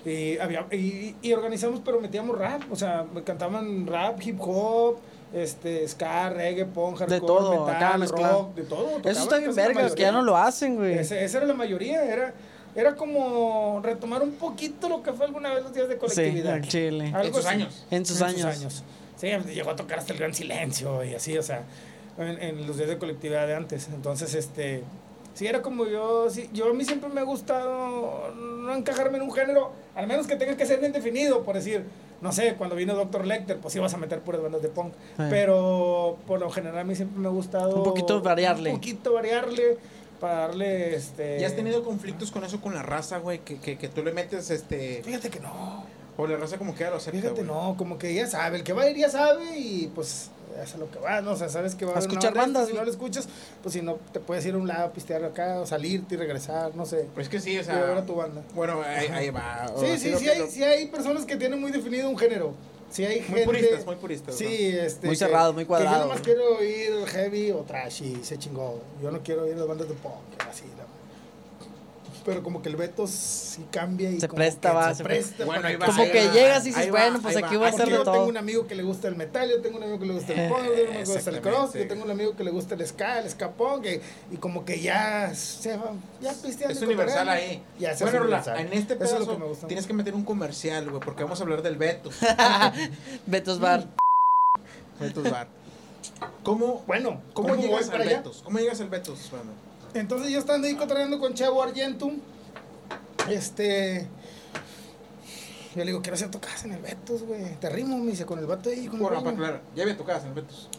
Y, 0.06 0.38
había, 0.38 0.66
y, 0.72 1.16
y 1.22 1.34
organizamos, 1.34 1.82
pero 1.84 2.00
metíamos 2.00 2.38
rap, 2.38 2.62
o 2.72 2.76
sea, 2.78 3.06
cantaban 3.26 3.86
rap, 3.86 4.20
hip 4.26 4.38
hop, 4.40 4.98
este, 5.34 5.86
ska, 5.90 6.30
reggae, 6.30 6.66
punk, 6.66 7.00
hardcore, 7.00 7.20
todo, 7.20 7.68
acá 7.68 7.74
metal, 7.80 8.00
mezclado. 8.00 8.40
rock, 8.44 8.56
de 8.56 8.64
todo. 8.64 8.98
Eso 9.04 9.24
está 9.24 9.38
bien 9.40 9.54
vergas, 9.54 9.94
que 9.94 10.04
ya 10.04 10.14
no 10.14 10.22
lo 10.22 10.38
hacen, 10.38 10.78
güey. 10.78 10.94
Ese- 11.00 11.22
esa 11.26 11.40
era 11.40 11.48
la 11.48 11.54
mayoría, 11.54 12.06
era, 12.06 12.34
era 12.78 12.96
como 12.96 13.82
retomar 13.84 14.22
un 14.22 14.34
poquito 14.34 14.88
lo 14.88 15.02
que 15.04 15.12
fue 15.12 15.26
alguna 15.26 15.54
vez 15.54 15.64
los 15.64 15.74
días 15.74 15.88
de 15.90 15.96
Sí, 15.96 16.00
colectividad. 16.00 16.54
al 16.54 16.68
chile. 16.68 17.12
Algo 17.14 17.28
En 17.28 17.34
sus 17.34 17.46
así. 17.46 17.56
años. 17.56 17.86
En 17.92 18.06
sus 18.06 18.22
años. 18.22 18.84
Sí, 19.18 19.28
llegó 19.54 19.72
a 19.72 19.76
tocar 19.76 19.98
hasta 19.98 20.14
el 20.14 20.20
gran 20.20 20.34
silencio 20.36 21.04
y 21.04 21.16
así, 21.16 21.36
o 21.38 21.42
sea, 21.44 21.64
en, 22.20 22.40
en 22.42 22.68
los 22.68 22.78
días 22.78 22.88
de 22.88 22.98
colectividad 23.00 23.48
de 23.48 23.56
antes. 23.56 23.88
Entonces, 23.92 24.36
este, 24.36 24.84
sí, 25.34 25.48
era 25.48 25.64
como 25.64 25.88
yo, 25.88 26.30
sí, 26.30 26.50
yo 26.54 26.70
a 26.70 26.74
mí 26.74 26.86
siempre 26.86 27.10
me 27.10 27.22
ha 27.22 27.24
gustado 27.24 28.32
no 28.36 28.76
encajarme 28.76 29.18
en 29.18 29.24
un 29.24 29.32
género, 29.32 29.72
al 29.96 30.06
menos 30.06 30.28
que 30.28 30.36
tenga 30.36 30.56
que 30.56 30.66
ser 30.68 30.80
bien 30.80 30.92
definido, 30.92 31.42
por 31.44 31.56
decir, 31.56 31.84
no 32.22 32.32
sé, 32.32 32.56
cuando 32.56 32.76
vino 32.76 32.94
Dr. 32.96 33.26
Lecter, 33.26 33.58
pues 33.58 33.76
ibas 33.76 33.94
a 33.94 33.98
meter 33.98 34.20
puras 34.22 34.42
bandas 34.42 34.62
de 34.62 34.70
punk. 34.70 34.94
Sí. 35.18 35.24
Pero 35.32 36.18
por 36.28 36.40
lo 36.40 36.50
general 36.52 36.78
a 36.80 36.84
mí 36.84 36.96
siempre 36.96 37.20
me 37.20 37.28
ha 37.28 37.32
gustado... 37.32 37.76
Un 37.76 37.84
poquito 37.84 38.22
variarle. 38.22 38.70
Un 38.72 38.76
poquito 38.78 39.14
variarle 39.14 39.78
para 40.20 40.48
darle, 40.48 40.96
este... 40.96 41.40
¿Ya 41.40 41.48
has 41.48 41.56
tenido 41.56 41.84
conflictos 41.84 42.32
con 42.32 42.44
eso 42.44 42.60
con 42.62 42.74
la 42.74 42.84
raza, 42.84 43.18
güey? 43.20 43.40
Que, 43.40 43.58
que, 43.60 43.78
que 43.78 43.88
tú 43.88 44.04
le 44.04 44.12
metes, 44.12 44.50
este... 44.50 45.02
Fíjate 45.04 45.30
que 45.30 45.40
no. 45.40 45.86
O 46.18 46.26
la 46.28 46.38
raza 46.38 46.58
como 46.58 46.74
que 46.74 46.80
ya 46.84 46.90
lo 46.90 46.98
acepta, 46.98 47.20
Fíjate, 47.20 47.44
güey. 47.44 47.48
no, 47.48 47.76
como 47.78 47.98
que 47.98 48.14
ya 48.14 48.26
sabe, 48.28 48.58
el 48.58 48.64
que 48.64 48.74
va 48.74 48.84
a 48.84 48.90
ir 48.90 48.98
ya 48.98 49.10
sabe 49.10 49.58
y 49.58 49.92
pues 49.94 50.32
es 50.64 50.74
a 50.74 50.78
lo 50.80 50.90
que 50.90 50.98
va, 50.98 51.22
¿no? 51.22 51.34
O 51.34 51.36
sea, 51.36 51.48
sabes 51.50 51.76
que 51.76 51.86
va 51.86 51.94
a 51.94 51.96
A 51.98 52.00
escuchar 52.00 52.34
banda, 52.34 52.62
bandas, 52.62 52.70
Si 52.70 52.74
no 52.74 52.84
lo 52.84 52.90
escuchas, 52.90 53.30
pues 53.62 53.74
si 53.74 53.84
no, 53.84 54.00
te 54.12 54.20
puedes 54.20 54.44
ir 54.48 54.56
a 54.56 54.58
un 54.58 54.68
lado, 54.68 54.92
pistear 54.94 55.24
acá, 55.24 55.60
o 55.60 55.68
salirte 55.68 56.16
y 56.16 56.18
regresar, 56.18 56.74
no 56.76 56.88
sé. 56.88 57.06
Pues 57.14 57.28
es 57.28 57.30
que 57.30 57.40
sí, 57.40 57.52
o 57.52 57.54
y 57.54 57.58
ver 57.58 57.66
sea... 57.66 57.98
a 58.00 58.06
tu 58.08 58.16
banda. 58.16 58.42
Bueno, 58.56 58.82
ahí, 58.84 59.06
ahí 59.14 59.30
va. 59.30 59.68
Sí, 59.80 60.00
sí, 60.00 60.10
lo 60.10 60.18
sí 60.18 60.28
hay, 60.28 60.40
lo- 60.40 60.48
sí 60.48 60.64
hay 60.64 60.88
personas 60.88 61.26
que 61.26 61.36
tienen 61.36 61.62
muy 61.62 61.72
definido 61.72 62.10
un 62.10 62.18
género. 62.18 62.56
Sí 62.90 63.06
hay 63.06 63.18
Muy 63.20 63.26
gente... 63.28 63.46
puristas, 63.46 63.86
muy 63.86 63.96
puristas. 63.98 64.36
Sí, 64.36 64.72
¿no? 64.74 64.82
este... 64.82 65.08
Muy 65.08 65.16
que- 65.16 65.20
cerrado, 65.20 65.54
muy 65.54 65.64
Que 65.64 65.68
cuadrado, 65.68 65.96
yo 65.98 66.02
nomás 66.08 66.22
quiero 66.22 66.58
oír 66.58 67.06
heavy 67.08 67.52
o 67.52 67.58
trash 67.60 68.02
y 68.04 68.24
se 68.24 68.38
chingó. 68.38 68.80
Yo 69.04 69.12
no 69.12 69.22
quiero 69.22 69.44
oír 69.44 69.58
las 69.58 69.68
bandas 69.68 69.88
de 69.90 69.96
punk, 69.96 70.14
así, 70.50 70.64
la 70.78 70.86
pero 72.28 72.44
como 72.44 72.62
que 72.62 72.68
el 72.68 72.76
Beto 72.76 73.08
sí 73.08 73.66
cambia 73.72 74.12
y 74.12 74.20
Se 74.20 74.28
como 74.28 74.40
presta, 74.40 74.72
que 74.72 74.76
va, 74.76 74.90
se 74.90 74.96
se 74.96 75.04
presta 75.06 75.46
Bueno, 75.46 75.64
va, 75.80 75.86
Como 75.86 76.04
que 76.04 76.28
va, 76.28 76.34
llegas 76.34 76.66
y 76.66 76.72
dices, 76.72 76.90
bueno, 76.92 77.22
pues 77.22 77.38
aquí 77.38 77.56
va. 77.56 77.60
voy 77.60 77.68
a 77.68 77.70
hacer 77.70 77.86
de 77.86 77.92
yo 77.94 78.04
tengo 78.04 78.18
todo. 78.18 78.26
un 78.28 78.36
amigo 78.36 78.68
que 78.68 78.76
le 78.76 78.84
gusta 78.84 79.08
el 79.08 79.16
metal, 79.16 79.50
yo 79.50 79.62
tengo 79.62 79.78
un 79.78 79.84
amigo 79.84 79.98
que 79.98 80.06
le 80.08 80.14
gusta 80.14 80.34
el 80.34 80.50
punk, 80.50 80.66
yo 80.66 80.74
tengo 80.74 80.90
un 80.90 80.98
amigo 80.98 81.06
que 81.06 81.06
le 81.08 81.14
gusta 81.16 81.30
el 81.30 81.42
cross, 81.42 81.74
yo 81.74 81.88
tengo 81.88 82.04
un 82.04 82.12
amigo 82.12 82.36
que 82.36 82.44
le 82.44 82.52
gusta 82.52 82.76
el 82.76 82.86
ska, 82.86 83.20
el 83.20 83.30
ska 83.30 83.52
punk, 83.52 83.86
y, 83.86 84.34
y 84.36 84.38
como 84.40 84.66
que 84.66 84.82
ya 84.82 85.34
se 85.34 85.78
va, 85.78 85.94
ya 86.20 86.34
pisteando 86.34 86.74
Es 86.76 86.82
universal 86.82 87.30
ahí. 87.30 87.64
Ya 87.80 87.96
se 87.96 88.04
bueno, 88.04 88.20
universal. 88.24 88.60
en 88.60 88.74
este 88.74 88.96
Eso 88.96 89.04
es 89.06 89.12
lo 89.12 89.18
pedazo 89.20 89.32
que 89.32 89.40
me 89.40 89.46
gusta. 89.46 89.68
tienes 89.68 89.88
que 89.88 89.94
meter 89.94 90.14
un 90.14 90.26
comercial, 90.26 90.90
güey, 90.90 91.02
porque 91.02 91.24
vamos 91.24 91.40
a 91.40 91.44
hablar 91.44 91.62
del 91.62 91.78
Beto. 91.78 92.10
Betos 93.26 93.62
Bar. 93.62 93.88
Betos 95.00 95.32
Bar. 95.32 95.48
¿Cómo, 96.44 96.84
Bueno, 96.88 97.22
cómo, 97.32 97.56
llegas 97.56 97.90
al? 97.90 98.00
Betos? 98.06 98.42
¿Cómo 98.44 98.60
llegas 98.60 98.82
al 98.82 98.90
Betos, 98.90 99.32
mano? 99.32 99.67
Entonces 100.00 100.30
yo 100.32 100.40
estando 100.40 100.68
ahí 100.68 100.76
cotorreando 100.76 101.20
con 101.20 101.34
Chavo 101.34 101.62
Argentum, 101.64 102.18
este... 103.30 104.08
Yo 105.76 105.82
le 105.84 105.92
digo, 105.92 106.02
quiero 106.02 106.16
hacer 106.16 106.32
tocadas 106.32 106.66
en 106.66 106.72
el 106.74 106.82
Betos, 106.82 107.22
güey. 107.24 107.56
Te 107.60 107.70
rimo, 107.70 107.98
me 108.00 108.12
dice, 108.12 108.26
con 108.26 108.40
el 108.40 108.48
vato 108.48 108.70
ahí. 108.70 108.88
Con 108.88 108.96
el 108.96 109.02
Bueno, 109.02 109.10
ritmo". 109.18 109.24
para 109.24 109.36
aclarar, 109.36 109.62
ya 109.76 109.84
había 109.84 109.98
tocadas 109.98 110.24
en 110.24 110.30
el 110.30 110.34
Betos. 110.36 110.70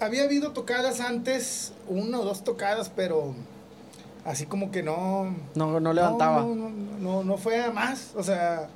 Había 0.00 0.24
habido 0.24 0.50
tocadas 0.52 1.00
antes, 1.00 1.72
una 1.88 2.18
o 2.18 2.24
dos 2.24 2.42
tocadas, 2.42 2.90
pero 2.94 3.34
así 4.24 4.46
como 4.46 4.72
que 4.72 4.82
no... 4.82 5.36
No, 5.54 5.78
no 5.78 5.92
levantaba. 5.92 6.40
No, 6.42 6.54
no, 6.54 6.68
no, 6.70 6.98
no, 6.98 7.24
no 7.24 7.36
fue 7.38 7.62
a 7.62 7.70
más. 7.70 8.10
O 8.16 8.24
sea, 8.24 8.68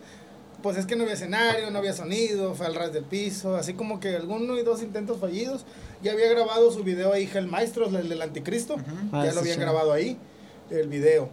pues 0.63 0.77
es 0.77 0.87
que 0.87 0.95
no 0.95 1.03
había 1.03 1.15
escenario, 1.15 1.73
no 1.73 1.79
había 1.79 1.93
sonido, 1.93 2.55
fue 2.55 2.67
al 2.67 2.77
ras 2.77 2.93
del 2.93 3.05
piso, 3.05 3.57
así 3.57 3.75
como 3.75 3.99
que 3.99 4.15
alguno 4.15 4.57
y 4.59 4.63
dos 4.63 4.81
intentos 4.81 5.19
fallidos. 5.19 5.65
Ya 6.03 6.13
había 6.13 6.29
grabado 6.29 6.71
su 6.71 6.83
video 6.85 7.13
ahí, 7.13 7.29
el 7.35 7.47
Maestro, 7.47 7.87
el 7.87 8.09
del 8.09 8.23
Anticristo. 8.23 8.77
Ah, 9.13 9.23
ya 9.23 9.27
ese 9.27 9.35
lo 9.35 9.41
habían 9.41 9.59
grabado 9.61 9.93
ahí, 9.93 10.17
el 10.71 10.89
video. 10.89 11.29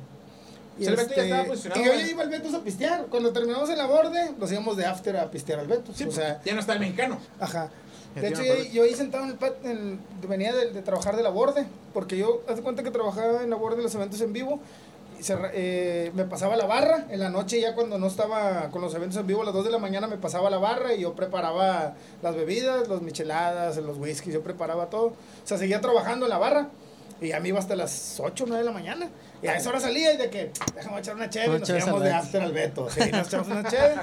O 0.78 0.82
sea, 0.84 0.90
el 0.92 0.96
Beto 0.98 1.16
ya 1.16 1.24
estaba 1.24 1.46
posicionado, 1.46 1.82
y 1.82 1.86
yo 1.86 1.94
ya 1.94 2.08
iba 2.08 2.24
al 2.24 2.30
Betos 2.30 2.54
a 2.54 2.60
pistear. 2.64 3.06
Cuando 3.06 3.32
terminamos 3.32 3.70
en 3.70 3.78
la 3.78 3.86
borde, 3.86 4.32
nos 4.38 4.52
íbamos 4.52 4.76
de 4.76 4.86
after 4.86 5.16
a 5.18 5.32
pistear 5.32 5.60
al 5.60 5.68
Betos. 5.68 5.96
Sí, 5.96 6.04
o 6.04 6.12
sea, 6.12 6.42
ya 6.44 6.54
no 6.54 6.60
está 6.60 6.74
el 6.74 6.80
mexicano. 6.80 7.20
Ajá. 7.40 7.70
De 8.16 8.30
hecho, 8.30 8.44
yo, 8.44 8.56
yo 8.72 8.84
ahí 8.84 8.94
sentado 8.94 9.26
en 9.26 9.32
el 9.32 9.36
pat, 9.36 9.54
en- 9.66 10.00
venía 10.28 10.54
de, 10.56 10.72
de 10.72 10.82
trabajar 10.82 11.16
de 11.18 11.24
la 11.24 11.30
borde, 11.30 11.66
porque 11.94 12.18
yo, 12.18 12.42
haz 12.48 12.56
de 12.56 12.62
cuenta 12.62 12.82
que 12.82 12.90
trabajaba 12.92 13.44
en 13.44 13.50
la 13.50 13.58
borde 13.58 13.78
de 13.78 13.84
los 13.84 13.94
eventos 13.96 14.20
en 14.22 14.32
vivo, 14.34 14.60
y 14.95 14.95
se 15.22 15.36
eh, 15.54 16.12
me 16.14 16.26
pasaba 16.26 16.56
la 16.56 16.66
barra, 16.66 17.08
en 17.10 17.20
la 17.20 17.30
noche 17.30 17.60
ya 17.60 17.76
cuando 17.76 17.98
no 17.98 18.08
estaba 18.08 18.70
con 18.72 18.82
los 18.82 18.94
eventos 18.96 19.20
en 19.20 19.28
vivo, 19.28 19.42
a 19.42 19.46
las 19.46 19.54
2 19.54 19.66
de 19.66 19.72
la 19.72 19.78
mañana 19.78 20.08
me 20.08 20.18
pasaba 20.18 20.50
la 20.50 20.58
barra 20.58 20.94
y 20.94 21.02
yo 21.02 21.16
preparaba 21.16 21.96
las 22.22 22.36
bebidas, 22.36 22.88
los 22.88 23.02
micheladas, 23.02 23.78
los 23.78 23.98
whiskies, 23.98 24.34
yo 24.34 24.42
preparaba 24.44 24.90
todo. 24.90 25.08
O 25.08 25.16
sea, 25.44 25.58
seguía 25.58 25.82
trabajando 25.82 26.26
en 26.26 26.30
la 26.30 26.38
barra. 26.38 26.70
Y 27.22 27.32
a 27.32 27.40
mí 27.40 27.48
iba 27.48 27.60
hasta 27.60 27.78
las 27.78 28.20
8 28.20 28.44
o 28.44 28.48
9 28.48 28.62
de 28.62 28.70
la 28.70 28.74
mañana. 28.74 29.10
Y 29.42 29.48
a 29.48 29.56
esa 29.56 29.70
hora 29.70 29.80
salía 29.80 30.14
y 30.14 30.18
de 30.18 30.30
que, 30.30 30.52
déjame 30.76 31.00
echar 31.00 31.16
una 31.16 31.30
chévere. 31.30 31.58
Y 31.58 31.60
nos 31.60 31.70
íbamos 31.70 32.04
de 32.04 32.12
after 32.12 32.42
al 32.42 32.52
Beto. 32.52 32.90
Sí, 32.90 33.00
nos 33.12 33.28
echamos 33.28 33.48
una 33.48 33.64
chévere. 33.64 34.02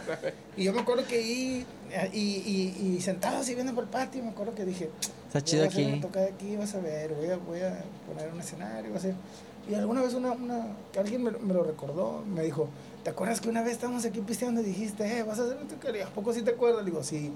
Y 0.56 0.64
yo 0.64 0.72
me 0.72 0.80
acuerdo 0.80 1.04
que 1.06 1.16
ahí, 1.16 1.66
y, 2.10 2.18
y, 2.18 2.96
y 2.96 3.00
sentado 3.02 3.36
así 3.36 3.54
viendo 3.54 3.74
por 3.74 3.84
el 3.84 3.90
patio, 3.90 4.22
me 4.22 4.30
acuerdo 4.30 4.54
que 4.54 4.64
dije, 4.64 4.88
Está 5.26 5.42
chido 5.42 5.62
voy 5.62 5.66
a 5.66 5.68
hacer 5.68 5.84
aquí. 5.84 5.92
una 5.92 6.02
tocada 6.02 6.26
aquí, 6.26 6.56
vas 6.56 6.74
a 6.74 6.80
ver, 6.80 7.12
voy 7.12 7.28
a, 7.28 7.36
voy 7.36 7.60
a 7.60 7.84
poner 8.06 8.32
un 8.32 8.40
escenario, 8.40 8.84
voy 8.84 8.94
a 8.94 8.98
hacer... 8.98 9.14
Y 9.70 9.74
alguna 9.74 10.02
vez 10.02 10.14
una, 10.14 10.32
una, 10.32 10.66
alguien 10.98 11.22
me, 11.22 11.30
me 11.30 11.54
lo 11.54 11.62
recordó, 11.62 12.24
me 12.26 12.42
dijo, 12.42 12.68
¿te 13.04 13.10
acuerdas 13.10 13.40
que 13.40 13.48
una 13.48 13.62
vez 13.62 13.72
estábamos 13.72 14.04
aquí 14.04 14.20
pisteando 14.20 14.60
y 14.60 14.64
dijiste, 14.64 15.18
eh, 15.18 15.22
vas 15.22 15.38
a 15.38 15.44
hacer 15.44 15.56
una 15.56 15.68
tocada? 15.68 16.04
¿A 16.04 16.10
poco 16.10 16.32
sí 16.32 16.42
te 16.42 16.50
acuerdas? 16.52 16.84
Le 16.84 16.90
digo, 16.90 17.02
sí. 17.02 17.32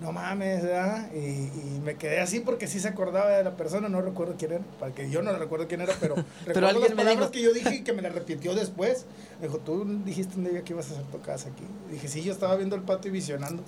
No 0.00 0.12
mames, 0.12 0.62
¿verdad? 0.62 1.10
Y, 1.12 1.18
y 1.18 1.80
me 1.84 1.96
quedé 1.96 2.20
así 2.20 2.38
porque 2.38 2.68
sí 2.68 2.78
se 2.78 2.86
acordaba 2.86 3.30
de 3.30 3.42
la 3.42 3.56
persona, 3.56 3.88
no 3.88 4.00
recuerdo 4.00 4.36
quién 4.38 4.52
era, 4.52 4.64
para 4.78 4.94
que 4.94 5.10
yo 5.10 5.22
no 5.22 5.32
recuerdo 5.36 5.66
quién 5.66 5.80
era, 5.80 5.92
pero, 6.00 6.14
recuerdo 6.46 6.68
alguien 6.68 6.84
las 6.86 6.96
me 6.96 7.02
palabras 7.02 7.18
dijo. 7.18 7.30
que 7.32 7.42
yo 7.42 7.52
dije 7.52 7.74
y 7.80 7.82
que 7.82 7.92
me 7.92 8.00
las 8.02 8.14
repitió 8.14 8.54
después. 8.54 9.06
Me 9.40 9.48
dijo, 9.48 9.58
tú 9.58 9.84
dijiste 10.04 10.36
un 10.36 10.44
día 10.44 10.62
que 10.62 10.72
ibas 10.72 10.88
a 10.90 10.92
hacer 10.92 11.04
tocadas 11.06 11.46
aquí. 11.46 11.64
Y 11.88 11.94
dije, 11.94 12.06
sí, 12.06 12.22
yo 12.22 12.32
estaba 12.32 12.54
viendo 12.54 12.76
el 12.76 12.82
patio 12.82 13.08
y 13.08 13.12
visionando. 13.12 13.64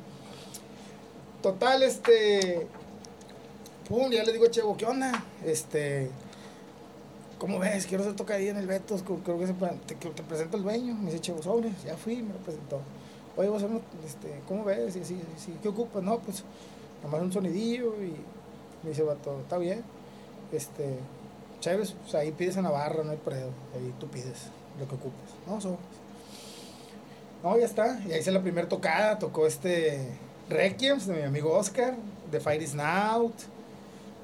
Total, 1.42 1.82
este. 1.82 2.66
Pum, 3.88 4.10
ya 4.12 4.22
le 4.22 4.32
digo 4.32 4.46
a 4.46 4.50
Chevo, 4.50 4.76
¿qué 4.76 4.84
onda? 4.86 5.24
Este. 5.44 6.10
¿Cómo 7.40 7.58
ves? 7.58 7.86
Quiero 7.86 8.04
hacer 8.04 8.14
tocadilla 8.14 8.50
en 8.50 8.58
el 8.58 8.66
Betos, 8.66 9.02
creo 9.02 9.38
que 9.38 9.46
se, 9.46 9.54
te, 9.54 9.94
te 9.94 10.22
presento 10.22 10.58
el 10.58 10.62
dueño. 10.62 10.94
Me 10.94 11.06
dice, 11.06 11.20
Chevo, 11.20 11.42
sobres, 11.42 11.72
ya 11.82 11.96
fui, 11.96 12.22
me 12.22 12.34
lo 12.34 12.38
presentó. 12.38 12.80
Oye, 13.36 13.48
vos, 13.48 13.64
este, 14.06 14.40
¿cómo 14.46 14.62
ves? 14.64 14.94
Y 14.96 15.00
así, 15.00 15.20
así, 15.34 15.56
¿qué 15.62 15.68
ocupas? 15.68 16.02
No, 16.02 16.18
pues, 16.18 16.44
nomás 17.02 17.22
un 17.22 17.32
sonidillo 17.32 17.94
y 17.96 18.14
me 18.82 18.90
dice, 18.90 19.02
vato, 19.02 19.40
está 19.40 19.56
bien. 19.58 19.82
Este, 20.52 20.96
chéveres, 21.60 21.92
pues 22.02 22.14
ahí 22.14 22.30
pides 22.30 22.58
a 22.58 22.62
Navarra, 22.62 23.02
no 23.02 23.10
hay 23.10 23.16
pedo. 23.16 23.50
Ahí 23.74 23.92
tú 23.98 24.06
pides 24.08 24.48
lo 24.78 24.86
que 24.86 24.94
ocupes. 24.94 25.34
No, 25.46 25.60
sobres. 25.60 25.80
No, 27.42 27.58
ya 27.58 27.64
está. 27.64 28.00
Y 28.06 28.12
ahí 28.12 28.20
hice 28.20 28.32
la 28.32 28.42
primera 28.42 28.68
tocada, 28.68 29.18
tocó 29.18 29.46
este 29.46 30.06
Requiem 30.50 30.98
de 30.98 31.14
mi 31.14 31.22
amigo 31.22 31.56
Oscar, 31.56 31.96
de 32.30 32.40
Fire 32.40 32.74
Now. 32.74 33.32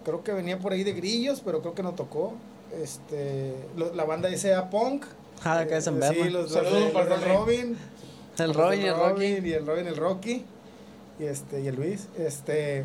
Creo 0.04 0.22
que 0.22 0.32
venía 0.32 0.58
por 0.58 0.72
ahí 0.72 0.84
de 0.84 0.92
Grillos, 0.92 1.40
pero 1.42 1.62
creo 1.62 1.74
que 1.74 1.82
no 1.82 1.94
tocó. 1.94 2.34
Este, 2.82 3.54
lo- 3.76 3.94
la 3.94 4.04
banda 4.04 4.28
S.A. 4.28 4.70
Punk. 4.70 5.04
Ah, 5.44 5.58
de 5.58 5.64
acá 5.64 5.74
de 5.76 5.82
San 5.82 6.02
Eh. 6.02 6.10
Sí, 6.12 6.30
los, 6.30 6.52
Saludos 6.52 6.90
para 6.92 7.16
Ronnie. 7.16 7.34
Robin. 7.34 7.78
El 8.38 8.54
Robin 8.54 8.80
y 8.80 8.84
el 8.84 8.94
Rocky. 8.96 9.10
Robin 9.12 9.46
y 9.46 9.50
el 9.52 9.66
Robin, 9.66 9.86
el 9.86 9.96
Rocky. 9.96 10.44
Y 11.18 11.24
este, 11.24 11.60
y 11.62 11.68
el 11.68 11.76
Luis. 11.76 12.08
Este. 12.18 12.84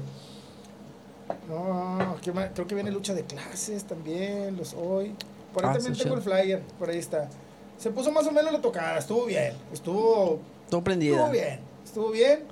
No, 1.50 2.18
creo 2.22 2.68
que 2.68 2.76
viene 2.76 2.92
lucha 2.92 3.14
de 3.14 3.24
clases 3.24 3.86
también, 3.86 4.58
los 4.58 4.74
hoy. 4.74 5.16
Por 5.54 5.66
ahí 5.66 5.72
Ah, 5.72 5.74
también 5.74 5.94
tengo 5.94 6.04
chido. 6.04 6.16
el 6.16 6.22
flyer, 6.22 6.62
por 6.80 6.90
ahí 6.90 6.98
está. 6.98 7.30
Se 7.78 7.90
puso 7.92 8.12
más 8.12 8.26
o 8.28 8.32
menos 8.32 8.52
la 8.54 8.62
tocada, 8.62 8.98
estuvo 9.00 9.26
bien, 9.26 9.54
estuvo 9.74 10.40
Todo 10.70 10.84
prendida. 10.84 11.16
Estuvo 11.18 11.32
bien, 11.32 11.60
estuvo 11.84 12.12
bien. 12.12 12.44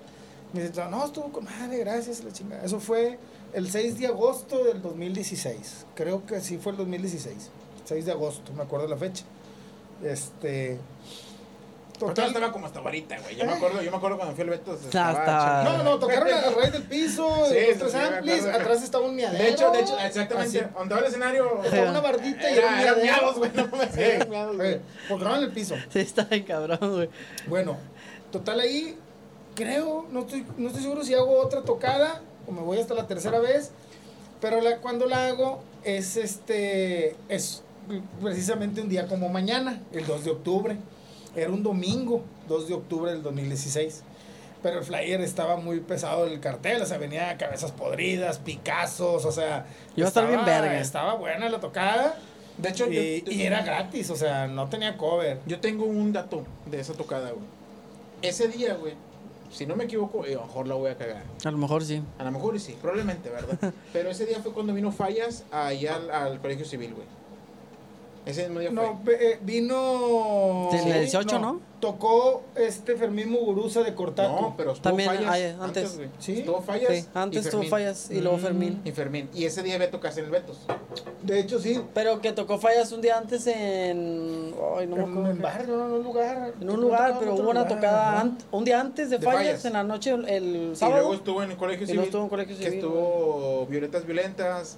Me 0.54 0.64
dice, 0.68 0.82
no, 0.90 1.06
estuvo 1.06 1.32
con 1.32 1.46
madre, 1.46 1.78
gracias, 1.78 2.24
la 2.24 2.32
chingada. 2.34 2.64
Eso 2.66 2.80
fue 2.80 3.20
el 3.54 3.70
6 3.72 4.00
de 4.00 4.08
agosto 4.08 4.64
del 4.64 4.82
2016. 4.82 5.86
Creo 5.96 6.26
que 6.26 6.40
sí 6.42 6.58
fue 6.58 6.72
el 6.74 6.78
2016. 6.78 7.50
6 7.86 8.06
de 8.06 8.12
agosto, 8.12 8.54
me 8.54 8.64
acuerdo 8.64 8.88
la 8.88 8.98
fecha. 8.98 9.24
Este. 10.04 10.80
Pero 11.94 12.14
Total. 12.14 12.28
estaba 12.28 12.52
como 12.54 12.66
hasta 12.66 12.80
ahorita, 12.80 13.20
güey. 13.20 13.36
Yo 13.36 13.44
me 13.46 13.52
acuerdo, 13.52 13.82
yo 13.82 13.92
me 13.92 13.98
acuerdo 13.98 14.16
cuando 14.16 14.34
fui 14.34 14.44
al 14.44 14.52
Betos. 14.52 14.86
estaba- 14.86 15.64
No, 15.66 15.78
no, 15.80 15.84
no, 15.84 16.00
tocaron 16.00 16.30
a 16.34 16.50
raíz 16.52 16.72
del 16.72 16.84
piso, 16.84 17.28
Sí, 17.50 17.56
los 17.78 17.92
tres 17.92 17.96
amplis, 17.96 18.46
atrás 18.46 18.84
estaba 18.84 19.06
un 19.06 19.16
miadero. 19.18 19.44
De 19.44 19.50
hecho, 19.50 19.70
de 19.72 19.80
hecho, 19.82 20.00
exactamente. 20.00 20.60
Así, 20.62 20.70
Donde 20.78 20.96
va 20.96 21.02
el 21.02 21.08
escenario. 21.08 21.62
estaba 21.62 21.90
una 21.90 22.00
bardita 22.00 22.50
y 22.52 22.54
era 22.58 22.68
un 22.70 22.74
Era, 22.76 22.82
eran 22.84 22.96
miadero. 23.02 23.04
miados, 23.04 23.38
güey. 23.38 23.52
No 23.54 23.68
me 23.78 23.92
Sí, 23.92 24.00
eran 24.02 24.30
miados, 24.30 24.56
güey. 24.56 24.72
eh, 24.76 24.82
en 25.10 25.44
el 25.44 25.52
piso. 25.52 25.76
Sí, 25.92 26.00
está 26.00 26.24
bien 26.24 26.44
cabrón, 26.44 26.78
güey. 26.80 27.10
Bueno, 27.48 27.76
total 28.32 28.62
ahí, 28.62 28.98
creo, 29.56 30.06
no 30.10 30.22
estoy, 30.22 30.46
no 30.56 30.68
estoy 30.68 30.84
seguro 30.84 31.04
si 31.04 31.14
hago 31.16 31.38
otra 31.42 31.64
tocada 31.64 32.22
o 32.50 32.52
me 32.52 32.62
voy 32.62 32.80
hasta 32.80 32.94
la 32.96 33.08
tercera 33.08 33.40
vez, 33.40 33.72
pero 34.42 34.60
la, 34.62 34.78
cuando 34.78 35.06
la 35.06 35.28
hago 35.28 35.62
es 35.84 36.18
este, 36.18 37.16
es 37.30 37.62
precisamente 38.22 38.82
un 38.82 38.90
día 38.90 39.08
como 39.08 39.30
mañana, 39.30 39.82
el 39.94 40.06
2 40.06 40.26
de 40.26 40.32
octubre. 40.32 40.78
Era 41.36 41.52
un 41.52 41.62
domingo, 41.64 42.24
2 42.48 42.68
de 42.68 42.74
octubre 42.74 43.12
del 43.12 43.22
2016. 43.24 44.04
Pero 44.62 44.80
el 44.80 44.84
flyer 44.84 45.22
estaba 45.22 45.56
muy 45.56 45.80
pesado 45.80 46.26
el 46.26 46.40
cartel, 46.42 46.82
o 46.82 46.86
sea, 46.86 46.98
venía 46.98 47.38
cabezas 47.38 47.72
podridas, 47.72 48.40
picazos, 48.40 49.24
o 49.24 49.32
sea... 49.32 49.66
Iba 49.96 50.08
a 50.08 50.10
estar 50.10 50.28
bien 50.28 50.40
estaba- 50.40 50.62
verga. 50.62 50.80
Estaba 50.82 51.14
buena 51.16 51.48
la 51.48 51.60
tocada 51.62 52.16
De 52.58 52.68
hecho, 52.70 52.92
y, 52.92 53.24
yo, 53.26 53.32
y 53.32 53.44
era 53.44 53.62
gratis, 53.62 54.10
o 54.10 54.18
sea, 54.18 54.48
no 54.48 54.68
tenía 54.68 54.98
cover. 54.98 55.40
yo 55.46 55.62
tengo 55.62 55.86
un 55.86 56.12
dato 56.12 56.44
de 56.66 56.82
esa 56.82 56.94
tocada, 56.94 57.30
güey. 57.32 57.46
Ese 58.22 58.50
día, 58.50 58.74
güey, 58.74 58.96
si 59.52 59.66
no 59.66 59.76
me 59.76 59.86
equivoco, 59.86 60.26
eh, 60.26 60.34
a 60.34 60.38
lo 60.38 60.46
mejor 60.46 60.68
la 60.68 60.76
voy 60.76 60.92
a 60.92 60.98
cagar. 60.98 61.24
A 61.44 61.52
lo 61.52 61.58
mejor 61.58 61.84
sí. 61.84 62.02
A 62.18 62.24
lo 62.24 62.32
mejor 62.32 62.60
sí, 62.60 62.76
probablemente, 62.82 63.30
¿verdad? 63.30 63.74
Pero 63.94 64.10
ese 64.10 64.26
día 64.26 64.40
fue 64.42 64.54
cuando 64.54 64.74
vino 64.74 64.92
Fallas 64.92 65.44
allá 65.52 65.96
al, 65.96 66.12
al 66.12 66.42
colegio 66.42 66.66
civil, 66.66 66.94
güey. 66.94 67.08
Ese 68.30 68.44
mismo 68.44 68.60
día 68.60 68.70
No, 68.72 69.02
fue. 69.04 69.32
eh, 69.34 69.40
vino. 69.42 70.70
En 70.72 70.88
el 70.88 71.00
18, 71.02 71.40
¿no? 71.40 71.62
Tocó 71.80 72.44
este 72.56 72.98
Fermín 72.98 73.30
Muguruza 73.32 73.82
de 73.84 73.96
Cortaco. 73.96 74.42
No, 74.42 74.54
pero 74.58 74.72
estuvo 74.74 74.84
También, 74.90 75.10
Fallas 75.10 75.30
ay, 75.32 75.44
antes, 75.44 75.62
antes. 75.62 75.96
güey. 75.98 76.10
¿Sí? 76.20 76.40
Estuvo 76.40 76.62
Fallas 76.62 76.90
Sí, 76.94 77.06
antes 77.14 77.46
y 77.46 77.50
tuvo 77.50 77.64
fallas 77.64 78.12
y 78.12 78.20
luego 78.20 78.38
Mm. 78.38 78.42
Fermín. 78.42 78.82
Y 78.84 78.92
Fermín. 78.92 79.30
Y 79.34 79.46
ese 79.46 79.64
día 79.64 79.78
Beto 79.78 80.02
casi 80.02 80.20
en 80.20 80.26
el 80.26 80.32
Betos. 80.32 80.60
De 81.24 81.40
hecho, 81.40 81.58
sí. 81.60 81.82
Pero 81.94 82.20
que 82.20 82.34
tocó 82.34 82.58
fallas 82.60 82.92
un 82.92 83.00
día 83.02 83.18
antes 83.18 83.48
en. 83.48 84.54
Ay, 84.78 84.88
no 84.88 84.98
en, 84.98 85.26
en 85.32 85.42
barrio, 85.42 85.78
no, 85.78 85.86
en 85.86 85.92
un 85.94 86.04
lugar. 86.04 86.54
En 86.60 86.70
un 86.70 86.82
lugar, 86.82 87.16
pero 87.18 87.36
hubo 87.36 87.50
una 87.50 87.66
tocada 87.66 88.24
ant- 88.24 88.42
un 88.52 88.66
día 88.66 88.82
antes 88.82 89.10
de, 89.10 89.18
De 89.18 89.26
fallas, 89.26 89.44
Fallas. 89.46 89.66
en 89.66 89.74
la 89.74 89.84
noche, 89.84 90.12
el, 90.12 90.28
el 90.28 90.72
Y 90.74 90.76
sábado. 90.76 90.98
luego 91.00 91.14
estuvo 91.16 91.44
en 91.44 91.52
el 91.52 91.58
colegio 91.58 91.84
Y 91.84 91.88
civil. 91.88 91.96
luego 91.96 92.08
estuvo 92.08 92.24
en 92.24 92.30
colegio 92.30 92.58
Que 92.58 92.64
civil, 92.64 92.80
estuvo 92.80 93.66
Violetas 93.68 94.06
Violentas. 94.06 94.78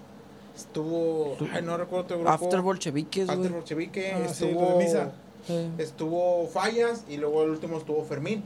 Estuvo. 0.56 1.38
Ay, 1.54 1.62
no 1.64 1.78
recuerdo 1.78 2.04
otro 2.06 2.18
grupo. 2.20 2.32
After 2.32 2.62
bolcheviques, 2.62 3.24
After 3.30 3.38
güey. 3.40 3.50
Bolchevique. 3.52 4.12
Ah, 4.14 4.28
sí, 4.32 4.46
estuvo. 4.46 4.78
de 4.78 4.84
misa. 4.86 5.12
Sí. 5.48 5.70
Estuvo 5.78 6.48
Fallas 6.48 7.04
y 7.10 7.18
luego 7.18 7.44
el 7.44 7.52
último 7.52 7.78
estuvo 7.78 8.04
Fermín. 8.04 8.44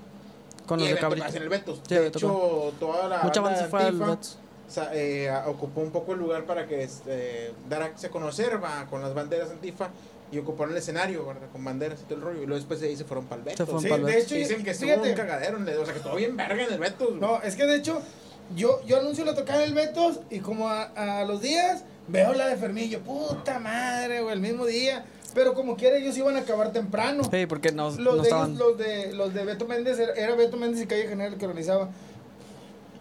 Con 0.65 0.79
y 0.79 0.83
los 0.83 0.89
de 0.89 0.93
Beto 0.95 1.05
Cabrito. 1.09 1.27
en 1.37 1.43
el 1.43 1.49
Betos. 1.49 1.81
Sí, 1.87 1.95
de 1.95 2.01
Beto 2.01 2.17
hecho, 2.19 2.73
toda 2.79 3.07
la. 3.07 3.23
Mucha 3.23 3.41
banda 3.41 3.59
se 3.59 3.67
fue 3.67 3.79
al 3.81 3.87
Antifa, 3.87 4.05
Betos. 4.11 4.37
o 4.67 4.71
sea, 4.71 4.89
eh, 4.93 5.31
ocupó 5.47 5.81
un 5.81 5.91
poco 5.91 6.13
el 6.13 6.19
lugar 6.19 6.45
para 6.45 6.67
que 6.67 6.83
este, 6.83 7.51
darse 7.69 8.07
a 8.07 8.09
conocer 8.09 8.63
va, 8.63 8.85
con 8.89 9.01
las 9.01 9.13
banderas 9.13 9.49
antifa 9.51 9.89
y 10.31 10.39
ocuparon 10.39 10.71
el 10.71 10.77
escenario 10.79 11.23
¿verdad? 11.25 11.43
con 11.51 11.63
banderas 11.63 11.99
y 12.01 12.03
todo 12.05 12.15
el 12.15 12.21
rollo. 12.21 12.37
Y 12.41 12.45
luego 12.45 12.55
después 12.55 12.79
de 12.79 12.87
ahí 12.87 12.95
se 12.97 13.03
fueron 13.03 13.25
para 13.25 13.39
el 13.39 13.45
Betos. 13.45 13.57
Se 13.67 13.87
fueron 13.89 14.07
Sí, 14.07 14.11
de 14.13 14.19
hecho, 14.19 14.35
Dicen 14.35 14.63
que 14.63 14.71
estuvo 14.71 14.89
fíjate. 14.89 15.09
un 15.11 15.15
cagadero, 15.15 15.57
en 15.57 15.67
el- 15.67 15.77
o 15.77 15.83
sea, 15.85 15.93
que 15.93 15.99
estuvo 15.99 16.15
bien 16.15 16.35
verga 16.37 16.63
en 16.63 16.73
el 16.73 16.79
Betos. 16.79 17.07
güey. 17.09 17.19
No, 17.19 17.41
es 17.43 17.55
que 17.55 17.65
de 17.65 17.75
hecho, 17.75 18.01
yo, 18.55 18.81
yo 18.87 18.97
anuncio 18.99 19.23
la 19.25 19.35
tocada 19.35 19.59
del 19.59 19.73
Betos 19.75 20.21
y 20.31 20.39
como 20.39 20.69
a, 20.69 20.83
a 21.21 21.25
los 21.25 21.41
días 21.41 21.83
veo 22.07 22.33
la 22.33 22.47
de 22.47 22.55
Fermín. 22.57 22.89
Yo, 22.89 22.99
puta 23.01 23.59
madre, 23.59 24.21
güey, 24.21 24.33
el 24.33 24.39
mismo 24.41 24.65
día. 24.65 25.05
Pero 25.33 25.53
como 25.53 25.75
quiera, 25.75 25.97
ellos 25.97 26.17
iban 26.17 26.37
a 26.37 26.39
acabar 26.39 26.71
temprano. 26.71 27.23
Sí, 27.29 27.45
porque 27.45 27.71
no, 27.71 27.89
los, 27.89 27.99
no 27.99 28.15
de 28.17 28.21
estaban. 28.23 28.51
ellos, 28.51 28.59
los 28.59 28.77
de 28.77 29.13
los 29.13 29.33
de 29.33 29.43
Beto 29.43 29.65
Méndez 29.67 29.99
era, 29.99 30.13
era 30.13 30.35
Beto 30.35 30.55
Méndez 30.57 30.81
y 30.83 30.87
Calle 30.87 31.07
General 31.07 31.33
el 31.33 31.39
que 31.39 31.45
organizaba 31.45 31.89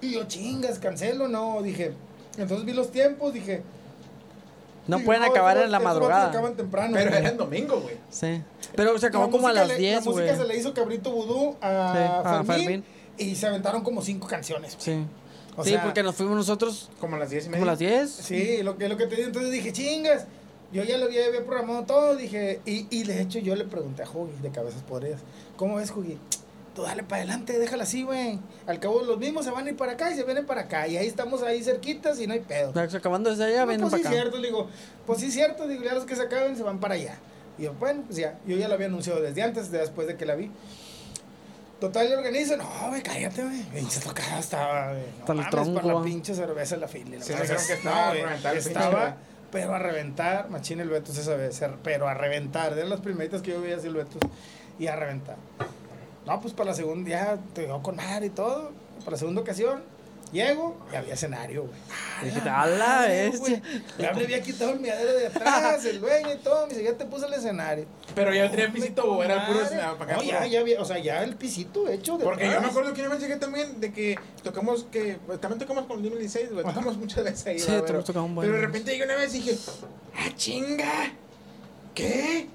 y 0.00 0.10
yo 0.12 0.24
chingas 0.24 0.78
cancelo 0.80 1.28
no 1.28 1.62
dije 1.62 1.92
entonces 2.36 2.66
vi 2.66 2.72
los 2.74 2.90
tiempos 2.90 3.32
dije 3.32 3.62
No 4.86 4.96
dije, 4.96 5.06
pueden 5.06 5.22
acabar 5.22 5.56
estos 5.56 5.66
en 5.66 5.72
la 5.72 5.78
madrugada. 5.80 6.28
acaban 6.28 6.56
temprano 6.56 6.92
Pero 6.94 7.10
güey. 7.10 7.20
era 7.22 7.30
en 7.30 7.36
domingo, 7.38 7.80
güey. 7.80 7.96
Sí. 8.10 8.42
Pero 8.74 8.98
se 8.98 9.06
acabó 9.06 9.26
La 9.26 9.30
como 9.30 9.48
a 9.48 9.52
las 9.52 9.68
le- 9.68 9.78
10, 9.78 10.04
la 10.04 10.10
güey. 10.12 10.26
música 10.26 10.42
se 10.42 10.48
le 10.48 10.58
hizo 10.58 10.74
Cabrito 10.74 11.10
Vudú 11.12 11.56
a, 11.62 11.92
Sí, 11.94 12.28
a 12.28 12.44
Fermín, 12.44 12.64
Fermín. 12.66 12.84
y 13.16 13.34
se 13.36 13.46
aventaron 13.46 13.82
como 13.84 14.02
cinco 14.02 14.26
canciones 14.26 14.74
Sí. 14.78 15.04
O 15.56 15.64
sí, 15.64 15.70
sea, 15.70 15.82
porque 15.82 16.02
nos 16.02 16.14
fuimos 16.14 16.36
nosotros 16.36 16.90
Como 17.00 17.16
a 17.16 17.18
las 17.18 17.30
10 17.30 17.44
y 17.44 17.48
media. 17.48 17.58
como 17.60 17.70
a 17.70 17.72
las 17.72 17.78
10. 17.78 18.10
Sí, 18.10 18.62
lo 18.62 18.76
que, 18.76 18.88
lo 18.88 18.96
que 18.96 19.06
te 19.06 19.16
digo, 19.16 19.28
entonces 19.28 19.52
dije, 19.52 19.72
chingas. 19.72 20.26
Yo 20.72 20.82
ya 20.82 20.98
lo 20.98 21.04
había, 21.04 21.26
había 21.26 21.44
programado 21.44 21.84
todo, 21.84 22.16
dije, 22.16 22.60
y, 22.66 22.86
y 22.90 23.04
de 23.04 23.20
hecho 23.22 23.38
yo 23.38 23.54
le 23.54 23.64
pregunté 23.64 24.02
a 24.02 24.10
Huggy 24.10 24.32
de 24.42 24.50
Cabezas 24.50 24.82
Podridas, 24.82 25.20
¿cómo 25.56 25.76
ves, 25.76 25.92
Huggy? 25.92 26.18
Tú 26.74 26.82
dale 26.82 27.04
para 27.04 27.18
adelante, 27.22 27.56
déjala 27.60 27.84
así, 27.84 28.02
güey. 28.02 28.40
Al 28.66 28.80
cabo 28.80 29.02
los 29.02 29.16
mismos 29.18 29.44
se 29.44 29.52
van 29.52 29.64
a 29.66 29.70
ir 29.70 29.76
para 29.76 29.92
acá 29.92 30.10
y 30.10 30.16
se 30.16 30.24
vienen 30.24 30.44
para 30.46 30.62
acá. 30.62 30.88
Y 30.88 30.96
ahí 30.96 31.06
estamos 31.06 31.42
ahí 31.44 31.62
cerquitas 31.62 32.18
y 32.18 32.26
no 32.26 32.32
hay 32.32 32.40
pedo. 32.40 32.72
Ya, 32.74 32.82
Acabando 32.98 33.30
desde 33.30 33.44
allá, 33.44 33.60
No, 33.60 33.66
vienen 33.68 33.88
pues 33.88 33.92
para 33.92 34.02
sí, 34.02 34.08
acá. 34.08 34.16
cierto, 34.22 34.38
le 34.38 34.48
digo, 34.48 34.68
pues 35.06 35.20
sí, 35.20 35.30
cierto, 35.30 35.68
digo, 35.68 35.84
ya 35.84 35.94
los 35.94 36.04
que 36.04 36.16
se 36.16 36.22
acaben 36.22 36.56
se 36.56 36.64
van 36.64 36.80
para 36.80 36.94
allá. 36.94 37.16
Y 37.56 37.62
yo, 37.62 37.74
bueno, 37.74 38.02
pues 38.06 38.16
ya, 38.18 38.40
yo 38.44 38.56
ya 38.56 38.66
lo 38.66 38.74
había 38.74 38.88
anunciado 38.88 39.20
desde 39.20 39.42
antes, 39.42 39.70
de 39.70 39.78
después 39.78 40.08
de 40.08 40.16
que 40.16 40.26
la 40.26 40.34
vi. 40.34 40.50
Total, 41.84 42.08
le 42.08 42.16
organizo, 42.16 42.56
no, 42.56 42.64
güey, 42.88 43.02
cállate, 43.02 43.42
güey. 43.42 43.62
Pinche 43.64 44.00
tocada 44.00 44.38
estaba, 44.38 44.92
güey. 44.92 45.02
No 45.02 45.20
Hasta 45.20 45.32
el 45.32 45.38
mames, 45.38 45.50
tronco, 45.50 45.80
para 45.82 45.94
la 45.94 46.02
pinche 46.02 46.34
cerveza 46.34 46.74
en 46.76 46.80
la 46.80 46.88
fila. 46.88 47.16
Sí, 47.20 47.34
dijeron 47.34 47.66
que 47.66 47.72
estaba 47.74 48.08
güey, 48.08 48.56
Estaba, 48.56 49.16
pero 49.52 49.74
a 49.74 49.78
reventar, 49.78 50.48
machín 50.48 50.80
el 50.80 50.88
Betos 50.88 51.18
esa 51.18 51.36
vez, 51.36 51.60
pero 51.82 52.08
a 52.08 52.14
reventar. 52.14 52.74
De 52.74 52.86
las 52.86 53.02
primeritas 53.02 53.42
que 53.42 53.50
yo 53.50 53.60
veía 53.60 53.76
así 53.76 53.88
el 53.88 53.96
Betos, 53.96 54.22
y 54.78 54.86
a 54.86 54.96
reventar. 54.96 55.36
No, 56.24 56.40
pues 56.40 56.54
para 56.54 56.70
la 56.70 56.74
segunda, 56.74 57.10
ya 57.10 57.38
te 57.52 57.66
dio 57.66 57.82
con 57.82 57.96
madre 57.96 58.26
y 58.26 58.30
todo. 58.30 58.72
Para 59.00 59.10
la 59.10 59.18
segunda 59.18 59.42
ocasión, 59.42 59.82
llego 60.34 60.76
y 60.92 60.96
había 60.96 61.14
escenario, 61.14 61.62
güey. 61.62 61.74
Y 62.20 62.24
dijiste, 62.26 62.48
a 62.50 62.66
la 62.66 63.00
bestia. 63.06 63.38
güey. 63.40 63.62
Ya 63.98 64.12
me 64.12 64.24
había 64.24 64.42
quitado 64.42 64.72
el 64.72 64.80
miadero 64.80 65.12
de 65.14 65.28
atrás, 65.28 65.82
el 65.86 66.00
dueño 66.00 66.32
y 66.34 66.36
todo. 66.38 66.66
Me 66.66 66.74
dice, 66.74 66.84
ya 66.84 66.92
te 66.98 67.06
puse 67.06 67.24
el 67.26 67.32
escenario. 67.32 67.86
Pero 68.14 68.34
ya 68.34 68.50
tenía 68.50 68.70
pisito 68.70 69.04
o 69.04 69.22
era 69.22 69.34
el 69.42 69.46
puro 69.46 69.64
escenario 69.64 69.96
para 69.96 70.12
acá. 70.12 70.22
No, 70.22 70.28
ya, 70.28 70.46
ya 70.46 70.60
había, 70.60 70.82
o 70.82 70.84
sea, 70.84 70.98
ya 70.98 71.22
el 71.24 71.36
pisito 71.36 71.88
hecho 71.88 72.18
de 72.18 72.24
Porque 72.24 72.50
yo 72.50 72.60
me 72.60 72.66
acuerdo 72.66 72.92
que 72.92 73.00
una 73.00 73.10
vez 73.10 73.20
llegué 73.20 73.36
también 73.36 73.80
de 73.80 73.92
que 73.92 74.18
tocamos 74.42 74.84
que 74.90 75.18
pues, 75.26 75.40
también 75.40 75.58
tocamos 75.60 75.86
con 75.86 75.96
el 75.98 76.02
2016, 76.02 76.52
güey, 76.52 76.64
tocamos 76.66 76.96
muchas 76.98 77.24
veces 77.24 77.46
ahí, 77.46 77.58
Sí, 77.58 77.72
tocado 77.86 78.24
un 78.24 78.34
buen. 78.34 78.46
pero 78.48 78.60
de 78.60 78.66
repente 78.66 78.90
llegué 78.92 79.04
una 79.04 79.16
vez 79.16 79.34
y 79.34 79.38
dije, 79.40 79.56
"Ah, 80.16 80.28
chinga. 80.36 81.12
¿Qué? 81.94 82.48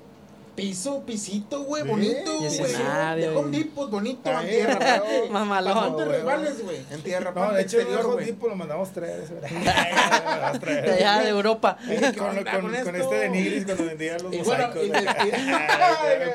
Piso, 0.59 1.03
pisito, 1.05 1.63
güey, 1.63 1.83
bonito, 1.83 2.37
güey. 2.37 2.57
De 2.57 3.29
Home 3.29 3.49
güey. 3.49 3.51
Depot, 3.63 3.89
bonito, 3.89 4.29
en 4.29 4.49
tierra, 4.49 4.77
pero 4.79 5.27
Mamalón. 5.31 5.73
no 5.73 5.95
te 5.95 6.05
güey. 6.05 6.21
güey. 6.63 6.77
En 6.91 7.01
tierra, 7.01 7.31
No, 7.33 7.53
de 7.53 7.61
hecho, 7.61 7.77
exterior, 7.79 8.11
güey. 8.11 8.25
tipo 8.25 8.47
lo 8.49 8.55
mandamos 8.55 8.89
güey. 8.93 9.41
Tres. 10.59 10.83
De 10.83 10.91
allá 10.91 11.19
de 11.23 11.29
Europa. 11.29 11.77
Eh, 11.87 12.11
¿Qué 12.13 12.17
con, 12.19 12.75
este 12.75 13.15
de 13.15 13.29
Nigris 13.29 13.65
cuando 13.65 13.85
vendía 13.85 14.19
los 14.19 14.35
mosaicos. 14.35 14.75
güey. 14.75 14.91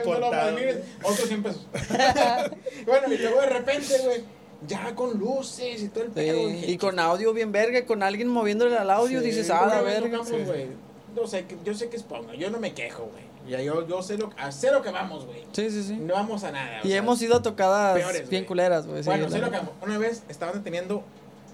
no, 0.04 0.20
no, 0.20 0.58
otros 1.02 1.28
100 1.28 1.42
pesos. 1.42 1.66
bueno, 2.86 3.12
y 3.12 3.18
luego 3.18 3.40
de 3.42 3.46
repente, 3.46 3.98
güey, 4.04 4.24
ya 4.66 4.94
con 4.94 5.18
luces 5.18 5.82
y 5.82 5.88
todo 5.88 6.04
el 6.04 6.10
pedo. 6.10 6.48
y 6.50 6.78
con 6.78 6.98
audio 6.98 7.34
bien 7.34 7.52
verga, 7.52 7.84
con 7.84 8.02
alguien 8.02 8.28
moviéndole 8.28 8.76
al 8.78 8.90
audio, 8.90 9.20
Sí, 9.20 9.26
dices, 9.26 9.48
¿cómo 9.48 9.64
ah, 9.64 9.66
la 9.66 9.82
verga. 9.82 10.18
tocamos, 10.18 10.28
Sí. 10.28 10.36
güey? 10.46 10.66
yo 11.14 11.26
sé 11.28 11.44
yo 11.64 11.74
sé 11.74 11.88
que 11.88 11.96
es 11.96 12.02
ponga, 12.02 12.34
yo 12.34 12.50
no 12.50 12.58
me 12.58 12.72
quejo, 12.72 13.04
güey. 13.04 13.33
Ya 13.48 13.60
yo, 13.60 13.86
yo 13.86 14.02
sé 14.02 14.16
lo, 14.16 14.30
a 14.38 14.50
sé 14.52 14.70
lo 14.72 14.80
que 14.82 14.90
vamos, 14.90 15.26
güey. 15.26 15.44
Sí, 15.52 15.70
sí, 15.70 15.82
sí. 15.82 15.96
No 15.96 16.14
vamos 16.14 16.44
a 16.44 16.50
nada. 16.52 16.80
o 16.82 16.86
Y 16.86 16.90
sea, 16.90 16.98
hemos 16.98 17.20
ido 17.20 17.36
a 17.36 17.42
tocadas 17.42 17.94
peores, 17.96 18.28
bien 18.30 18.44
culeras, 18.44 18.86
güey. 18.86 19.02
sí, 19.02 19.08
Bueno, 19.08 19.24
la 19.24 19.30
sé 19.30 19.38
lo 19.38 19.50
que 19.50 19.56
vamos. 19.58 19.72
Una 19.82 19.98
vez 19.98 20.22
estaban 20.28 20.54
deteniendo 20.56 21.02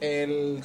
el 0.01 0.63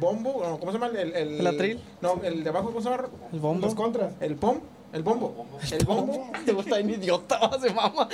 bombo, 0.00 0.42
no, 0.44 0.58
¿cómo 0.58 0.72
se 0.72 0.78
llama? 0.78 0.92
El, 0.98 1.14
el, 1.14 1.40
¿El 1.40 1.46
atril? 1.46 1.82
No, 2.00 2.20
el 2.22 2.42
de 2.44 2.48
abajo, 2.50 2.66
¿cómo 2.68 2.80
se 2.80 2.88
llama? 2.90 3.08
El 3.32 3.40
bombo. 3.40 3.66
Los 3.66 3.74
contras. 3.74 4.12
El 4.20 4.36
pom, 4.36 4.60
el 4.92 5.02
bombo. 5.02 5.46
El 5.70 5.84
bombo. 5.84 6.30
Te 6.46 6.52
gusta 6.52 6.76
bien 6.78 6.90
idiota, 6.90 7.38
se 7.60 7.70
mama. 7.74 8.08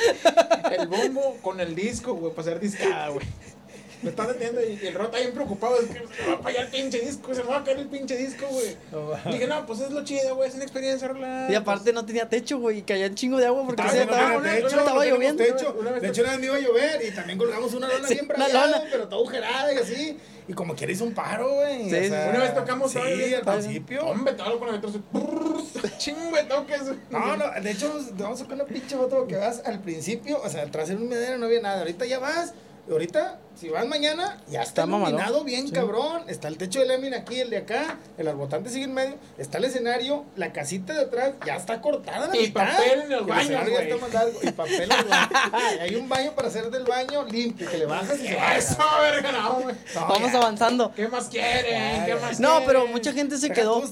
El 0.76 0.88
bombo 0.88 1.36
con 1.42 1.60
el 1.60 1.74
disco, 1.74 2.14
güey, 2.14 2.32
para 2.32 2.48
hacer 2.48 2.60
discada, 2.60 3.08
güey. 3.10 3.26
Me 4.04 4.10
están 4.10 4.28
deteniendo 4.28 4.60
y 4.62 4.78
y 4.82 4.86
el 4.86 4.94
rota 4.94 5.18
bien 5.18 5.32
preocupado. 5.32 5.76
Es 5.80 5.86
que 5.88 5.94
se 6.14 6.26
va 6.30 6.34
a 6.34 6.38
fallar 6.42 6.64
el 6.66 6.70
pinche 6.70 7.00
disco, 7.00 7.34
se 7.34 7.42
me 7.42 7.48
va 7.50 7.58
a 7.58 7.64
caer 7.64 7.78
el 7.78 7.88
pinche 7.88 8.16
disco, 8.16 8.46
güey. 8.48 8.76
Dije, 9.32 9.46
no, 9.46 9.66
pues 9.66 9.80
es 9.80 9.90
lo 9.90 10.04
chido, 10.04 10.36
güey, 10.36 10.48
es 10.48 10.54
una 10.54 10.64
experiencia, 10.64 11.08
rola. 11.08 11.46
Y 11.50 11.54
aparte 11.54 11.92
no 11.92 12.04
tenía 12.04 12.28
techo, 12.28 12.58
güey, 12.58 12.78
y 12.78 12.82
caía 12.82 13.06
un 13.06 13.14
chingo 13.14 13.38
de 13.38 13.46
agua 13.46 13.64
porque 13.66 13.82
bien, 13.82 13.96
estaba, 13.96 14.32
no, 14.34 14.40
no, 14.40 14.46
estaba, 14.50 14.82
no, 14.82 14.84
no, 14.86 14.94
no 14.94 15.04
lloviendo. 15.04 15.42
tenemos 15.42 15.62
Techo. 15.62 15.76
Una 15.80 15.90
vez- 15.92 16.02
De 16.02 16.08
hecho, 16.08 16.20
una 16.22 16.30
vez 16.32 16.40
me 16.40 16.46
iba 16.46 16.56
a 16.56 16.60
llover 16.60 17.04
y 17.04 17.10
también 17.12 17.38
colgamos 17.38 17.74
una 17.74 17.88
lona 17.88 18.06
Sí, 18.08 18.14
bien 18.14 18.26
una 18.26 18.34
braviada, 18.36 18.66
lona. 18.78 18.90
pero 18.90 19.08
toda 19.08 19.20
agujerada 19.22 19.72
y 19.72 19.76
así. 19.78 20.18
Y 20.46 20.52
como 20.52 20.74
quiera 20.76 20.92
hizo 20.92 21.04
un 21.04 21.14
paro, 21.14 21.54
güey. 21.54 21.84
Sí, 21.84 21.90
sí, 21.90 22.04
sí. 22.04 22.12
Una 22.12 22.38
vez 22.40 22.54
tocamos 22.54 22.92
Sí, 22.92 22.98
al 22.98 23.40
principio. 23.42 24.04
Hombre, 24.06 24.34
todo 24.34 24.58
con 24.58 24.68
el 24.68 24.74
retroceso. 24.74 25.02
Chingo 25.98 26.36
de 26.36 26.42
toques. 26.44 26.82
No, 27.10 27.36
no, 27.36 27.44
de 27.62 27.70
hecho, 27.70 27.90
te 28.16 28.22
vamos 28.22 28.40
a 28.40 28.44
sacar 28.44 28.56
una 28.56 28.64
pinche 28.64 28.94
foto 28.96 29.26
que 29.26 29.36
vas 29.36 29.62
al 29.64 29.80
principio, 29.80 30.40
o 30.42 30.48
sea, 30.50 30.62
al 30.62 30.70
trasero 30.70 31.00
un 31.00 31.08
medero 31.08 31.38
no 31.38 31.46
había 31.46 31.60
nada. 31.62 31.78
Ahorita 31.80 32.04
ya 32.04 32.18
vas, 32.18 32.52
y 32.88 32.92
ahorita, 32.92 33.40
si 33.58 33.68
vas 33.68 33.86
mañana, 33.86 34.38
ya 34.48 34.62
está, 34.62 34.84
Está 34.84 34.96
iluminado 34.96 35.44
bien 35.44 35.66
Sí. 35.68 35.72
cabrón. 35.72 36.22
Está 36.28 36.48
el 36.48 36.58
techo 36.58 36.80
de 36.80 36.86
lámina 36.86 37.18
aquí, 37.18 37.40
el 37.40 37.50
de 37.50 37.58
acá, 37.58 37.98
el 38.18 38.28
arbotante 38.28 38.68
sigue 38.70 38.84
en 38.84 38.94
medio, 38.94 39.14
está 39.38 39.58
el 39.58 39.64
escenario, 39.64 40.24
la 40.36 40.52
casita 40.52 40.92
de 40.92 41.02
atrás 41.02 41.32
ya 41.46 41.56
está 41.56 41.80
cortada. 41.80 42.28
la 42.28 42.36
Y 42.36 42.40
mitad. 42.48 42.66
papel 42.66 43.00
en 43.02 43.12
el 43.12 43.20
baño, 43.24 43.40
escenario 43.42 43.72
ya 43.74 43.80
está 43.82 43.96
más 43.96 44.12
largo, 44.14 44.38
Y 44.42 44.50
papel 44.50 44.74
en 44.74 44.92
el 44.92 45.04
baño. 45.08 45.28
Y 45.76 45.78
hay 45.80 45.94
un 45.96 46.08
baño 46.08 46.32
para 46.34 46.48
hacer 46.48 46.70
del 46.70 46.84
baño 46.84 47.24
limpio, 47.24 47.70
que 47.70 47.78
le 47.78 47.86
bajas 47.86 48.18
y 48.20 48.28
se 48.28 48.34
va. 48.36 48.56
Eso, 48.56 48.76
verga, 49.00 49.32
no, 49.32 49.54
güey. 49.62 49.74
No, 49.94 50.00
Vamos 50.08 50.32
ya. 50.32 50.38
avanzando. 50.38 50.92
¿Qué 50.94 51.08
más 51.08 51.26
quieren? 51.26 52.04
¿Qué 52.06 52.14
más 52.16 52.40
No, 52.40 52.60
pero 52.66 52.86
mucha 52.86 53.12
gente 53.12 53.36
se 53.38 53.50
quedó. 53.50 53.82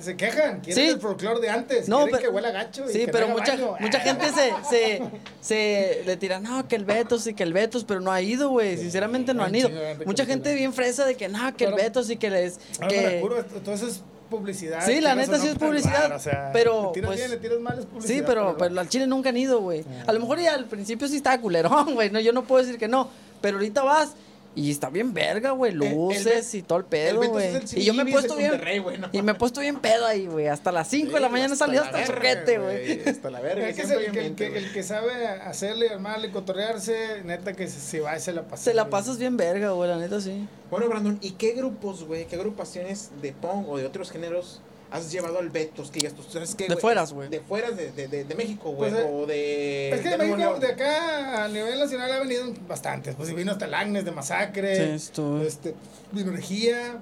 se 0.00 0.16
quejan, 0.16 0.60
quieren 0.60 0.84
Sí. 0.84 0.90
el 0.92 1.00
folclore 1.00 1.40
de 1.40 1.50
antes, 1.50 1.88
No, 1.88 1.98
quieren 2.04 2.16
pero- 2.16 2.28
que 2.30 2.34
huela 2.34 2.50
gacho. 2.50 2.84
y 2.88 2.92
Sí, 2.92 2.98
que 3.06 3.12
pero 3.12 3.28
no 3.28 3.34
mucha, 3.34 3.52
baño. 3.52 3.76
mucha 3.80 4.00
gente 4.00 4.26
se, 4.32 4.52
se, 4.68 5.02
se 5.40 6.02
le 6.06 6.16
tira, 6.16 6.40
no, 6.40 6.66
que 6.68 6.76
el 6.76 6.84
Betos 6.84 7.26
y 7.26 7.34
que 7.34 7.42
el 7.42 7.52
Betos, 7.52 7.84
pero 7.84 8.00
no 8.00 8.12
ha 8.12 8.20
ido, 8.20 8.48
güey. 8.50 8.76
Sinceramente 8.76 9.07
no 9.34 9.44
han 9.44 9.54
ido. 9.54 9.70
Mucha 10.06 10.24
gente 10.26 10.54
bien 10.54 10.72
fresa 10.72 11.04
de 11.04 11.16
que, 11.16 11.28
no, 11.28 11.38
que 11.56 11.64
el 11.64 11.72
Pero- 11.74 11.76
Betos 11.84 12.10
y 12.10 12.16
que 12.16 12.30
les. 12.30 12.58
Ah, 12.80 12.88
que- 12.88 12.96
me 13.00 13.14
la 13.16 13.20
curo, 13.20 13.38
esto- 13.38 13.60
todo 13.60 13.74
eso 13.74 13.86
es 13.88 14.02
publicidad. 14.30 14.84
Sí, 14.84 15.00
la 15.00 15.14
neta 15.14 15.38
sí 15.38 15.48
es 15.48 15.54
pues, 15.56 15.68
publicidad, 15.70 16.00
claro, 16.00 16.16
o 16.16 16.18
sea, 16.18 16.50
pero, 16.52 16.86
Le 16.88 16.92
tiras 16.92 17.08
pues, 17.08 17.18
bien, 17.18 17.30
le 17.30 17.36
tiras 17.38 17.60
mal, 17.60 17.78
es 17.78 17.86
publicidad. 17.86 18.14
Sí, 18.18 18.22
pero, 18.26 18.44
va. 18.44 18.56
pero 18.58 18.80
al 18.80 18.88
Chile 18.88 19.06
nunca 19.06 19.30
han 19.30 19.36
ido, 19.38 19.60
güey. 19.60 19.84
Ah. 20.00 20.04
A 20.08 20.12
lo 20.12 20.20
mejor 20.20 20.38
ya 20.38 20.54
al 20.54 20.66
principio 20.66 21.08
sí 21.08 21.16
estaba 21.16 21.40
culerón, 21.40 21.94
güey. 21.94 22.10
No, 22.10 22.20
yo 22.20 22.32
no 22.32 22.44
puedo 22.44 22.62
decir 22.62 22.78
que 22.78 22.88
no. 22.88 23.08
Pero 23.40 23.56
ahorita 23.56 23.82
vas 23.82 24.10
y 24.58 24.72
está 24.72 24.90
bien 24.90 25.14
verga, 25.14 25.52
güey. 25.52 25.70
el 25.70 25.78
Luces 25.78 26.52
y 26.54 26.62
todo 26.62 26.78
el 26.78 26.84
pedo, 26.84 27.22
güey. 27.28 27.60
Y 27.76 27.84
yo 27.84 27.94
me 27.94 28.02
he 28.02 28.12
puesto 28.12 28.34
bien. 28.34 28.60
No 29.00 29.08
Y 29.12 29.22
me 29.22 29.32
he 29.32 29.34
puesto 29.36 29.60
bien 29.60 29.78
pedo 29.78 30.04
ahí, 30.04 30.26
güey. 30.26 30.48
Hasta 30.48 30.72
las 30.72 30.88
5 30.88 31.12
de 31.12 31.20
la 31.20 31.28
mañana 31.28 31.54
he 31.54 31.56
salido 31.56 31.84
hasta 31.84 32.00
el 32.00 32.06
soquete, 32.08 32.58
güey. 32.58 33.08
Hasta 33.08 33.30
la 33.30 33.40
verga. 33.40 33.68
Es 33.68 33.76
que, 33.76 33.82
es 33.82 33.88
siempre 33.88 34.26
el, 34.26 34.34
que, 34.34 34.58
el 34.58 34.84
sabe 34.84 35.28
hacerle, 35.28 35.90
armarle, 35.90 36.32
cotorrearse, 36.32 37.22
neta 37.24 37.52
que 37.52 37.68
se, 37.68 37.78
se 37.78 38.00
va 38.00 38.16
y 38.16 38.20
se 38.20 38.32
la 38.32 38.48
pasa. 38.48 38.64
Se 38.64 38.74
la 38.74 38.90
pasas 38.90 39.18
bien 39.18 39.36
verga, 39.36 39.70
güey, 39.70 39.88
la 39.88 39.96
neta 39.96 40.20
sí. 40.20 40.48
Bueno, 40.70 40.88
Brandon, 40.88 41.18
¿y 41.22 41.32
qué 41.32 41.52
grupos, 41.52 42.04
güey, 42.04 42.26
qué 42.26 42.34
agrupaciones 42.34 43.10
de 43.22 43.32
punk 43.32 43.68
o 43.68 43.78
de 43.78 43.86
otros 43.86 44.10
géneros 44.10 44.60
has 44.90 45.10
llevado 45.12 45.38
al 45.38 45.50
Betos? 45.50 45.90
Que 45.90 46.00
ya 46.00 46.10
tú 46.10 46.22
sabes 46.22 46.54
que, 46.54 46.68
De 46.68 46.76
fueras, 46.76 47.12
güey. 47.12 47.28
De 47.28 47.40
fueras 47.40 47.76
de, 47.76 47.92
de, 47.92 48.08
de, 48.08 48.24
de 48.24 48.34
México, 48.34 48.70
güey. 48.70 48.90
Pues, 48.90 49.02
eh, 49.02 49.10
o 49.10 49.26
de. 49.26 49.90
Es 49.90 50.00
que 50.00 50.08
de 50.10 50.18
México, 50.18 50.58
de 50.58 50.66
acá 50.66 51.44
a 51.44 51.48
nivel 51.48 51.78
nacional 51.78 52.12
ha 52.12 52.18
venido 52.20 52.52
bastantes. 52.66 53.14
Pues 53.14 53.34
vino 53.34 53.52
hasta 53.52 53.66
el 53.66 53.74
Agnes 53.74 54.04
de 54.04 54.10
Masacre. 54.12 54.76
Sí, 54.76 55.04
estuvo. 55.04 55.40
Este, 55.40 55.74
vino 56.12 56.32
Regía. 56.32 56.98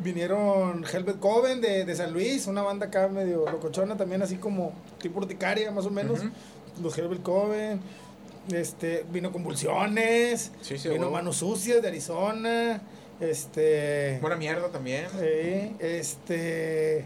Vinieron 0.00 0.84
Helvet 0.84 1.18
Coven 1.18 1.60
de, 1.60 1.84
de 1.84 1.96
San 1.96 2.12
Luis, 2.12 2.46
una 2.46 2.62
banda 2.62 2.86
acá 2.86 3.08
medio 3.08 3.50
locochona, 3.50 3.96
también 3.96 4.22
así 4.22 4.36
como 4.36 4.72
tipo 5.00 5.18
urticaria, 5.18 5.72
más 5.72 5.86
o 5.86 5.90
menos. 5.90 6.20
Los 6.80 6.96
Helvet 6.96 7.20
Coven. 7.22 7.80
Este, 8.52 9.04
vino 9.10 9.32
Convulsiones. 9.32 10.52
Sí, 10.62 10.78
sí, 10.78 10.88
vino. 10.88 11.10
Manos 11.10 11.38
Sucias 11.38 11.82
de 11.82 11.88
Arizona. 11.88 12.80
Este. 13.20 14.18
Buena 14.20 14.36
mierda 14.36 14.68
también. 14.68 15.06
Sí, 15.10 15.76
este. 15.80 17.04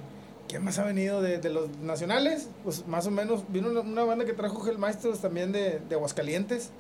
¿Quién 0.49 0.65
más 0.65 0.79
ha 0.79 0.85
venido 0.85 1.23
de, 1.23 1.39
de 1.39 1.49
los 1.49 1.71
nacionales? 1.79 2.49
Pues 2.65 2.87
más 2.87 3.07
o 3.07 3.11
menos. 3.11 3.45
Vino 3.49 3.71
una, 3.71 3.81
una 3.81 4.05
banda 4.05 4.25
que 4.25 4.35
trajo 4.35 4.63
Maestros 4.77 5.21
también 5.21 5.53
de, 5.53 5.81
de 5.89 5.95
Aguascalientes. 5.95 6.71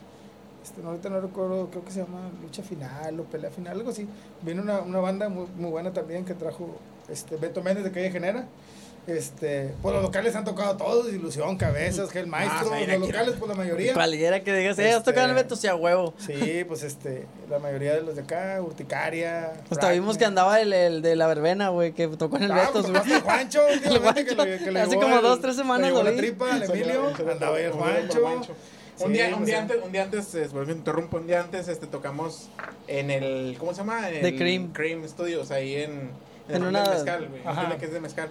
Este, 0.62 0.80
no, 0.82 0.90
ahorita 0.90 1.08
no 1.08 1.20
recuerdo, 1.20 1.70
creo 1.70 1.84
que 1.84 1.90
se 1.90 2.00
llama 2.00 2.30
Lucha 2.40 2.62
Final 2.62 3.18
o 3.18 3.24
Pelea 3.24 3.50
Final, 3.50 3.78
algo 3.78 3.90
así. 3.90 4.06
Vino 4.42 4.62
una, 4.62 4.80
una 4.80 5.00
banda 5.00 5.28
muy, 5.28 5.46
muy 5.56 5.70
buena 5.70 5.92
también 5.92 6.24
que 6.24 6.34
trajo 6.34 6.76
este, 7.08 7.36
Beto 7.36 7.62
Méndez 7.62 7.84
de 7.84 7.90
Calle 7.90 8.10
Genera. 8.10 8.46
Este, 9.06 9.74
pues 9.82 9.92
los 9.94 10.02
locales 10.04 10.36
han 10.36 10.44
tocado 10.44 10.76
todos, 10.76 11.12
Ilusión, 11.12 11.56
Cabezas, 11.56 12.10
Gel 12.12 12.28
Maestro, 12.28 12.70
sí, 12.72 12.86
los 12.86 13.00
locales 13.00 13.34
pues 13.36 13.48
la 13.48 13.56
mayoría. 13.56 13.94
Cualquiera 13.94 14.44
que 14.44 14.54
digas, 14.54 14.78
eh, 14.78 14.90
has 14.90 14.98
Este- 14.98 15.10
tocado 15.10 15.28
el 15.28 15.34
Beto, 15.34 15.56
sí, 15.56 15.66
a 15.66 15.74
huevo. 15.74 16.14
Sí, 16.18 16.64
pues 16.68 16.84
este, 16.84 17.26
la 17.50 17.58
mayoría 17.58 17.94
de 17.94 18.02
los 18.02 18.14
de 18.14 18.22
acá, 18.22 18.60
Urticaria. 18.62 19.54
Hasta 19.70 19.90
vimos 19.90 20.16
que 20.18 20.24
andaba 20.24 20.60
el, 20.60 20.72
el 20.72 21.02
de 21.02 21.16
la 21.16 21.26
verbena, 21.26 21.70
güey, 21.70 21.92
que 21.92 22.06
tocó 22.08 22.36
en 22.36 22.44
el 22.44 22.52
Ah, 22.52 22.68
pues 22.72 22.84
el 22.84 22.92
Juancho, 23.22 23.60
que 23.82 23.88
Juancho. 23.98 24.44
le- 24.44 24.58
que 24.58 24.70
le 24.70 24.80
Hace 24.80 24.94
como 24.94 25.16
el- 25.16 25.22
dos, 25.22 25.40
tres 25.40 25.56
semanas 25.56 25.90
lo 25.90 26.04
la 26.04 26.14
tripa 26.16 26.56
Emilio, 26.64 27.12
andaba 27.28 27.56
ahí 27.56 27.64
el 27.64 27.72
Juancho. 27.72 28.54
Un 29.00 29.12
día, 29.12 29.34
un 29.34 29.44
día 29.44 29.58
antes, 29.62 29.78
un 29.84 29.90
día 29.90 30.02
antes, 30.04 30.32
eh, 30.36 30.42
por 30.52 30.62
ejemplo, 30.62 30.74
interrumpo, 30.76 31.16
un 31.16 31.26
día 31.26 31.40
antes 31.40 31.66
este, 31.66 31.88
tocamos 31.88 32.50
en 32.86 33.10
el, 33.10 33.56
¿cómo 33.58 33.72
se 33.72 33.78
llama? 33.78 34.08
En 34.10 34.20
The 34.20 34.28
el 34.28 34.36
Cream. 34.36 34.72
Cream 34.72 35.08
Studios, 35.08 35.50
ahí 35.50 35.74
en, 35.74 35.90
en, 35.90 36.10
En 36.50 36.62
el 36.62 36.68
una- 36.68 36.84
de 36.84 36.90
Mezcal, 36.90 37.28
güey. 37.28 37.78
Que 37.78 37.86
es 37.86 37.92
de 37.92 38.00
Mezcal. 38.00 38.30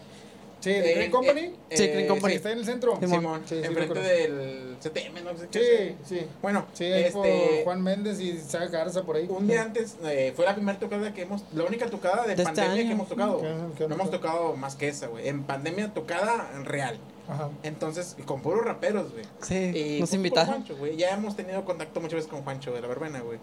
Sí, 0.62 0.70
de 0.70 0.92
Eh, 0.92 0.96
Green 0.96 1.12
Company. 1.12 1.42
eh, 1.42 1.78
Sí, 1.78 1.88
Green 1.88 2.06
eh, 2.06 2.08
Company. 2.08 2.32
Sí, 2.34 2.38
está 2.38 2.52
en 2.52 2.58
el 2.60 2.66
centro. 2.66 2.96
Simón. 3.00 3.10
Simón, 3.20 3.42
Sí, 3.46 3.56
enfrente 3.64 4.00
del 4.00 4.78
CTM, 4.82 5.22
no 5.24 5.38
sé 5.38 5.48
qué. 5.52 5.96
Sí, 6.08 6.16
sí. 6.20 6.28
Bueno, 6.42 6.66
Sí, 6.74 6.86
ahí 6.86 7.04
este, 7.04 7.12
por 7.12 7.64
Juan 7.66 7.82
Méndez 7.84 8.20
y 8.22 8.38
Saga 8.40 8.68
Garza 8.68 9.04
por 9.04 9.16
ahí. 9.18 9.28
un 9.30 9.48
día 9.48 9.64
antes 9.64 9.98
eh, 10.06 10.32
fue 10.36 10.46
la 10.46 10.54
primera 10.56 10.80
tocada 10.80 11.14
que 11.14 11.24
hemos, 11.24 11.44
la 11.54 11.64
única 11.66 11.88
tocada 11.90 12.24
de, 12.28 12.36
De 12.36 12.44
este 12.44 12.46
pandemia 12.62 12.84
que 12.86 12.92
hemos 12.92 13.10
tocado. 13.10 13.42
¿Qué- 13.42 13.56
qué 13.78 13.88
no 13.88 13.96
hemos 13.96 14.12
tocado 14.12 14.56
más 14.56 14.76
que 14.76 14.88
esa, 14.88 15.08
güey. 15.08 15.28
En 15.28 15.44
pandemia 15.44 15.94
tocada 15.94 16.50
real. 16.64 16.98
Ajá. 17.28 17.50
Entonces, 17.64 18.16
y 18.20 18.24
con 18.24 18.42
puros 18.42 18.64
raperos, 18.66 19.12
güey. 19.14 19.26
Sí, 19.42 19.96
Y 19.98 20.00
nos 20.02 20.14
invitaron. 20.14 20.54
Juancho, 20.56 20.76
güey. 20.78 20.98
Ya 20.98 21.12
hemos 21.12 21.36
tenido 21.36 21.64
contacto 21.66 22.02
muchas 22.02 22.16
veces 22.16 22.30
con 22.30 22.44
Juancho 22.44 22.72
de 22.74 22.82
la 22.82 22.88
verbena, 22.88 23.22
güey. 23.22 23.40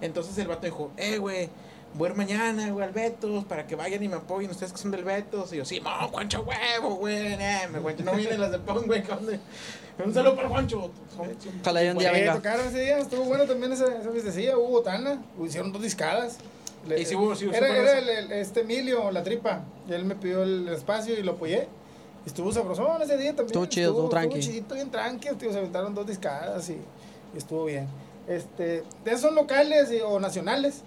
Entonces 0.00 0.36
el 0.38 0.48
vato 0.48 0.64
dijo, 0.66 0.90
eh, 0.96 1.18
güey, 1.18 1.48
voy 1.94 2.08
a 2.08 2.10
ir 2.12 2.16
mañana, 2.16 2.70
güey, 2.70 2.86
al 2.86 2.92
Betos 2.92 3.44
para 3.44 3.66
que 3.66 3.76
vayan 3.76 4.02
y 4.02 4.08
me 4.08 4.16
apoyen 4.16 4.50
ustedes 4.50 4.72
que 4.72 4.78
son 4.78 4.90
del 4.90 5.04
Betos. 5.04 5.52
Y 5.52 5.56
yo, 5.58 5.64
sí, 5.64 5.80
no, 5.80 5.90
Juancho, 6.08 6.42
huevo, 6.42 6.96
güey. 6.96 7.34
Eh, 7.34 7.68
me 7.72 7.78
Juancho 7.80 8.04
no 8.04 8.14
vienen 8.14 8.40
las 8.40 8.50
de 8.52 8.58
Pong, 8.58 8.86
güey. 8.86 9.02
Un 10.04 10.14
saludo 10.14 10.36
para 10.36 10.48
Juancho. 10.48 10.90
Ojalá 11.60 11.84
y 11.84 11.88
un 11.90 11.98
día 11.98 12.12
Sí, 12.14 12.20
venga. 12.20 12.34
tocaron 12.34 12.66
ese 12.66 12.80
día, 12.80 12.98
estuvo 12.98 13.24
bueno 13.24 13.44
también 13.44 13.72
esa, 13.72 13.84
esa 13.98 14.10
fiestecilla, 14.10 14.56
hubo 14.56 14.68
botana, 14.68 15.22
hicieron 15.44 15.70
dos 15.72 15.82
discadas. 15.82 16.38
Le- 16.88 17.00
Y 17.00 17.04
sí 17.04 17.14
hubo- 17.14 17.36
sí 17.36 17.46
hubo- 17.46 17.54
era 17.54 17.68
era 17.68 17.98
el, 17.98 18.08
el- 18.08 18.32
este 18.32 18.62
Emilio, 18.62 19.10
la 19.12 19.22
tripa, 19.22 19.60
y 19.88 19.92
él 19.92 20.04
me 20.04 20.14
pidió 20.16 20.42
el 20.42 20.68
espacio 20.68 21.14
y 21.18 21.22
lo 21.22 21.32
apoyé. 21.32 21.68
Y 22.24 22.28
estuvo 22.28 22.50
sabrosón 22.52 23.02
ese 23.02 23.16
día 23.18 23.28
también. 23.36 23.46
Estuvo 23.48 23.66
chido, 23.66 23.90
estuvo 23.90 24.08
tranqui. 24.08 24.38
Estuvo 24.38 24.52
chidito, 24.52 24.74
bien 24.74 24.90
tranqui, 24.90 25.28
tío, 25.36 25.52
se 25.52 25.58
aventaron 25.58 25.94
dos 25.94 26.06
discadas 26.06 26.68
y, 26.70 26.78
y 27.34 27.38
estuvo 27.38 27.66
bien. 27.66 27.86
Este, 28.26 28.82
de 29.04 29.10
esos 29.10 29.20
son 29.22 29.34
locales 29.34 29.92
y- 29.92 30.00
o 30.00 30.18
nacionales. 30.18 30.82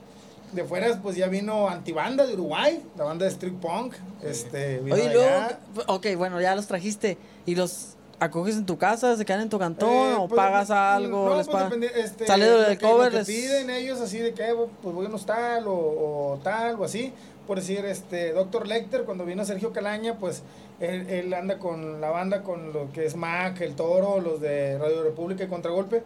De 0.53 0.63
fuera, 0.63 0.99
pues 1.01 1.15
ya 1.17 1.27
vino 1.27 1.67
Antibanda 1.67 2.25
de 2.25 2.33
Uruguay, 2.33 2.81
la 2.97 3.03
banda 3.03 3.25
de 3.25 3.31
Street 3.31 3.55
Punk. 3.61 3.93
Este, 4.23 4.79
vino 4.79 4.95
Oye, 4.95 5.09
de 5.09 5.13
luego, 5.13 5.29
allá. 5.35 5.59
ok, 5.87 6.07
bueno, 6.17 6.39
ya 6.39 6.55
los 6.55 6.67
trajiste. 6.67 7.17
¿Y 7.45 7.55
los 7.55 7.95
acoges 8.19 8.55
en 8.55 8.65
tu 8.65 8.77
casa? 8.77 9.15
¿Se 9.17 9.25
quedan 9.25 9.41
en 9.41 9.49
tu 9.49 9.59
cantón? 9.59 9.89
Eh, 9.89 10.15
¿O 10.17 10.27
pues, 10.29 10.37
pagas 10.37 10.69
algo? 10.71 11.29
No, 11.29 11.37
les 11.37 11.47
pues 11.47 11.63
dependi- 11.65 11.91
este, 11.95 12.25
sale 12.27 12.45
del 12.49 12.77
que- 12.77 12.85
cover, 12.87 13.13
les- 13.13 13.27
piden 13.27 13.69
ellos 13.69 13.99
así 13.99 14.19
de 14.19 14.33
que, 14.33 14.43
eh, 14.49 14.53
pues 14.81 14.95
voy 14.95 15.05
a 15.05 15.09
un 15.09 15.15
hostal 15.15 15.67
o, 15.67 15.73
o 15.73 16.39
tal 16.43 16.79
o 16.79 16.85
así. 16.85 17.11
Por 17.45 17.59
decir, 17.59 17.83
este, 17.85 18.31
Dr. 18.33 18.67
Lecter, 18.67 19.03
cuando 19.03 19.25
vino 19.25 19.43
Sergio 19.45 19.71
Calaña, 19.73 20.15
pues 20.17 20.41
él, 20.79 21.07
él 21.09 21.33
anda 21.33 21.59
con 21.59 22.01
la 22.01 22.09
banda, 22.09 22.41
con 22.41 22.71
lo 22.73 22.91
que 22.91 23.05
es 23.05 23.15
Mac, 23.15 23.59
El 23.61 23.75
Toro, 23.75 24.19
los 24.19 24.39
de 24.41 24.77
Radio 24.79 25.03
República 25.03 25.43
y 25.43 25.47
Contragolpe. 25.47 26.01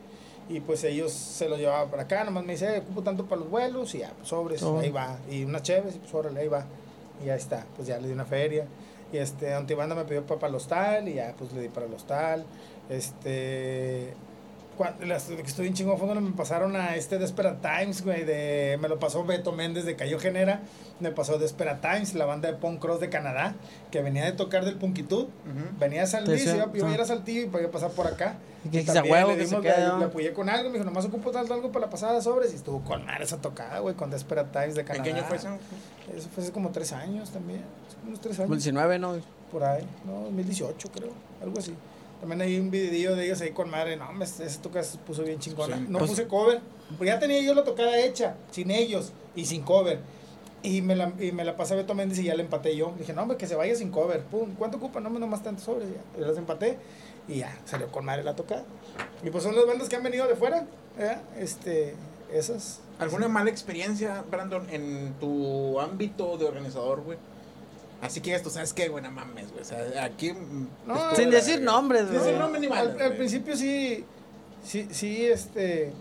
Y 0.50 0.62
pues 0.62 0.84
ellos 0.84 1.12
se 1.12 1.47
lo 1.47 1.58
llevaban 1.58 1.89
para 1.91 2.04
acá, 2.04 2.24
nomás 2.24 2.43
me 2.43 2.54
dice, 2.54 2.76
"Eh, 2.76 2.80
ocupo 2.80 3.04
tanto 3.04 3.26
para 3.26 3.41
los 3.41 3.50
vuelos, 3.52 3.93
y 3.93 4.00
ya, 4.00 4.12
pues 4.18 4.28
sobres, 4.30 4.64
Oh. 4.64 4.80
ahí 4.80 4.89
va. 4.89 5.18
Y 5.30 5.43
unas 5.43 5.62
chéves, 5.62 5.95
y 5.95 6.00
pues 6.00 6.14
órale, 6.14 6.39
ahí 6.41 6.47
va. 6.47 6.66
Y 7.22 7.28
ya 7.28 7.36
está, 7.36 7.66
pues 7.76 7.88
ya 7.88 8.00
le 8.00 8.08
di 8.08 8.14
una 8.14 8.26
feria. 8.26 8.66
Y 9.14 9.18
este, 9.18 9.54
Antibanda 9.54 9.93
me 9.95 10.06
pidió 10.06 10.26
para, 10.26 10.39
para 10.39 10.50
el 10.50 10.56
hostal, 10.56 11.08
y 11.08 11.14
ya, 11.16 11.36
pues 11.38 11.54
le 11.54 11.62
di 11.62 11.70
para 11.70 11.86
el 11.86 11.93
hostal. 11.93 12.45
Este, 12.89 14.14
cuando, 14.80 15.05
las, 15.05 15.25
que 15.25 15.41
estoy 15.41 15.67
en 15.67 15.73
chingo 15.73 15.97
fondo 15.97 16.15
me 16.21 16.32
pasaron 16.32 16.73
a 16.77 16.95
este 16.95 17.19
Desperate 17.19 17.59
Times, 17.61 18.01
güey, 18.01 18.23
de, 18.23 18.77
me 18.82 18.88
lo 18.88 18.97
pasó 18.97 19.25
Beto 19.25 19.51
Méndez 19.51 19.84
de 19.84 19.97
Cayo 19.97 20.17
Genera, 20.21 20.61
me 21.01 21.11
pasó 21.11 21.38
Desperate 21.38 21.86
Times, 21.86 22.13
la 22.13 22.23
banda 22.23 22.49
de 22.49 22.57
punk 22.57 22.80
cross 22.80 23.01
de 23.01 23.09
Canadá, 23.09 23.55
que 23.91 24.01
venía 24.01 24.23
de 24.23 24.32
tocar 24.32 24.63
del 24.63 24.75
Punkitud, 24.77 25.27
venía 25.77 26.03
a 26.03 26.07
San 26.07 26.23
Luis, 26.23 26.43
sí, 26.43 26.49
iba, 26.49 26.89
a 26.89 26.93
ir 26.93 27.01
a 27.01 27.05
Saltillo 27.05 27.41
y 27.41 27.45
podía 27.47 27.69
pasar 27.69 27.91
por 27.91 28.07
acá. 28.07 28.38
Y 28.63 28.69
que 28.69 28.84
también 28.84 29.11
huevo, 29.13 29.32
le, 29.32 29.38
que 29.39 29.47
se 29.47 29.55
dimos- 29.55 29.63
le- 29.65 29.99
le 29.99 30.05
apoyé 30.05 30.32
con 30.32 30.47
algo, 30.47 30.69
me 30.69 30.73
dijo, 30.77 30.86
nomás 30.86 31.03
ocupo 31.03 31.32
tanto 31.32 31.53
algo 31.53 31.73
para 31.73 31.88
la 31.88 31.89
pasada 31.91 32.21
sobres, 32.21 32.53
y 32.53 32.55
estuvo 32.55 32.80
con 32.82 33.05
madre 33.05 33.25
esa 33.25 33.36
tocada, 33.41 33.80
güey, 33.80 33.95
con 33.95 34.09
Desperate 34.09 34.49
Times 34.57 34.75
de 34.75 34.82
¿En 34.82 34.88
Canadá. 34.88 35.03
qué 35.03 35.11
año 35.11 35.23
fue 35.27 35.36
eso? 35.36 35.49
Eso 36.15 36.30
fue 36.34 36.41
hace 36.43 36.53
como 36.53 36.69
tres 36.69 36.93
años 36.93 37.32
también, 37.32 37.63
unos 38.07 38.21
tres 38.21 38.39
años. 38.39 38.49
19, 38.51 38.97
¿no? 38.97 39.17
Por 39.51 39.61
ahí, 39.65 39.84
no, 40.05 40.21
2018 40.21 40.89
creo, 40.89 41.09
algo 41.43 41.59
así. 41.59 41.73
También 42.20 42.41
hay 42.41 42.59
un 42.59 42.70
videillo 42.70 43.15
de 43.15 43.26
ellos 43.26 43.39
ahí 43.41 43.51
con 43.51 43.70
madre, 43.70 43.95
no, 43.95 44.11
me, 44.13 44.26
esa 44.26 44.61
toca 44.61 44.84
se 44.84 44.97
puso 44.97 45.24
bien 45.24 45.39
chingona. 45.39 45.78
Sí. 45.78 45.86
No 45.88 45.99
Pues- 45.99 46.11
puse 46.11 46.28
cover, 46.28 46.59
pues 46.97 47.07
ya 47.09 47.17
tenía 47.20 47.41
yo 47.41 47.53
la 47.53 47.63
tocada 47.63 47.97
hecha, 47.97 48.36
sin 48.51 48.72
ellos 48.72 49.11
y 49.36 49.45
sin 49.45 49.61
cover. 49.63 49.99
Y 50.61 50.82
me 50.82 50.93
la, 50.97 51.13
y 51.17 51.32
me 51.32 51.45
la 51.45 51.55
pasé 51.55 51.74
a 51.74 51.78
Beto 51.78 51.93
Méndez 51.93 52.20
y 52.20 52.24
ya 52.24 52.36
la 52.36 52.41
empaté 52.41 52.76
yo. 52.76 52.93
Dije, 52.99 53.13
no, 53.13 53.22
hombre, 53.22 53.38
que 53.38 53.47
se 53.47 53.55
vaya 53.55 53.74
sin 53.76 53.91
cover. 53.91 54.24
Pum, 54.24 54.55
¿cuánto 54.57 54.76
ocupa? 54.76 54.99
No, 54.99 55.09
nomás 55.09 55.41
tantos 55.41 55.63
sobres. 55.63 55.88
Ya. 55.89 56.26
Las 56.28 56.38
empaté 56.38 56.78
y 57.30 57.36
ya, 57.38 57.57
salió 57.63 57.89
con 57.89 58.03
madre 58.03 58.24
la 58.26 58.36
tocada. 58.36 58.65
Y 59.24 59.30
pues 59.30 59.45
son 59.45 59.55
las 59.55 59.65
bandas 59.65 59.88
que 59.88 59.95
han 59.95 60.03
venido 60.03 60.28
de 60.28 60.36
fuera, 60.36 60.65
¿eh? 60.97 61.15
Este, 61.38 61.95
esas. 62.34 62.82
¿Alguna 62.99 63.30
mala 63.30 63.49
experiencia, 63.49 64.26
Brandon, 64.30 64.70
en 64.70 65.13
tu 65.22 65.80
ámbito 65.80 66.38
de 66.38 66.43
organizador, 66.45 67.03
güey? 67.03 67.17
Así 68.02 68.22
que 68.22 68.34
esto, 68.34 68.50
¿sabes 68.50 68.74
qué, 68.74 68.88
güey? 68.88 69.04
No 69.04 69.12
mames, 69.12 69.50
güey. 69.52 69.62
O 69.62 69.66
sea, 69.66 70.04
aquí. 70.04 70.32
mm, 70.34 70.68
No, 70.88 71.16
Sin 71.16 71.30
decir 71.30 71.62
nombres, 71.62 72.04
Sin 72.04 72.10
güey. 72.14 72.20
decir 72.24 72.38
nombres 72.39 72.62
ni 72.62 72.68
al, 72.68 72.72
madres, 72.74 73.02
al 73.02 73.08
güey. 73.08 73.18
principio 73.18 73.58
sí, 73.58 74.06
sí, 74.64 74.88
sí, 74.91 75.26
este, 75.26 75.91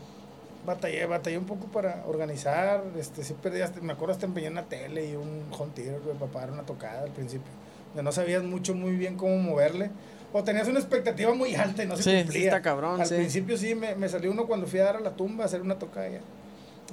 batallé, 0.64 1.06
batallé 1.06 1.38
un 1.38 1.46
poco 1.46 1.66
para 1.66 2.04
organizar, 2.06 2.84
este, 2.98 3.24
sí 3.24 3.34
perdí, 3.42 3.62
hasta- 3.62 3.80
me 3.80 3.92
acuerdo 3.94 4.12
hasta 4.12 4.26
empeñé 4.26 4.48
una 4.48 4.64
tele 4.64 5.06
y 5.10 5.16
un 5.16 5.42
home 5.50 5.72
theater, 5.74 6.00
güey, 6.04 6.16
para 6.16 6.30
pagar 6.30 6.50
una 6.52 6.62
tocada 6.64 7.02
al 7.02 7.10
principio, 7.10 7.50
donde 7.88 8.02
no 8.04 8.12
sabías 8.12 8.42
mucho, 8.44 8.74
muy 8.74 8.92
bien 8.92 9.16
cómo 9.16 9.36
moverle, 9.38 9.90
o 10.32 10.44
tenías 10.44 10.68
una 10.68 10.78
expectativa 10.78 11.32
muy 11.34 11.54
alta 11.54 11.82
y 11.82 11.86
no 11.86 11.96
se 11.96 12.02
Sí, 12.02 12.10
sí 12.10 12.22
cumplía. 12.22 12.44
está 12.48 12.62
cabrón, 12.62 13.00
Al 13.00 13.06
sí. 13.06 13.14
principio 13.14 13.56
sí, 13.56 13.74
me, 13.74 13.94
me 13.96 14.08
salió 14.08 14.30
uno 14.30 14.46
cuando 14.46 14.66
fui 14.66 14.78
a 14.78 14.84
dar 14.84 14.96
a 14.96 15.00
la 15.00 15.16
tumba 15.16 15.44
a 15.44 15.46
hacer 15.46 15.62
una 15.62 15.78
tocada 15.78 16.08
ya. 16.08 16.20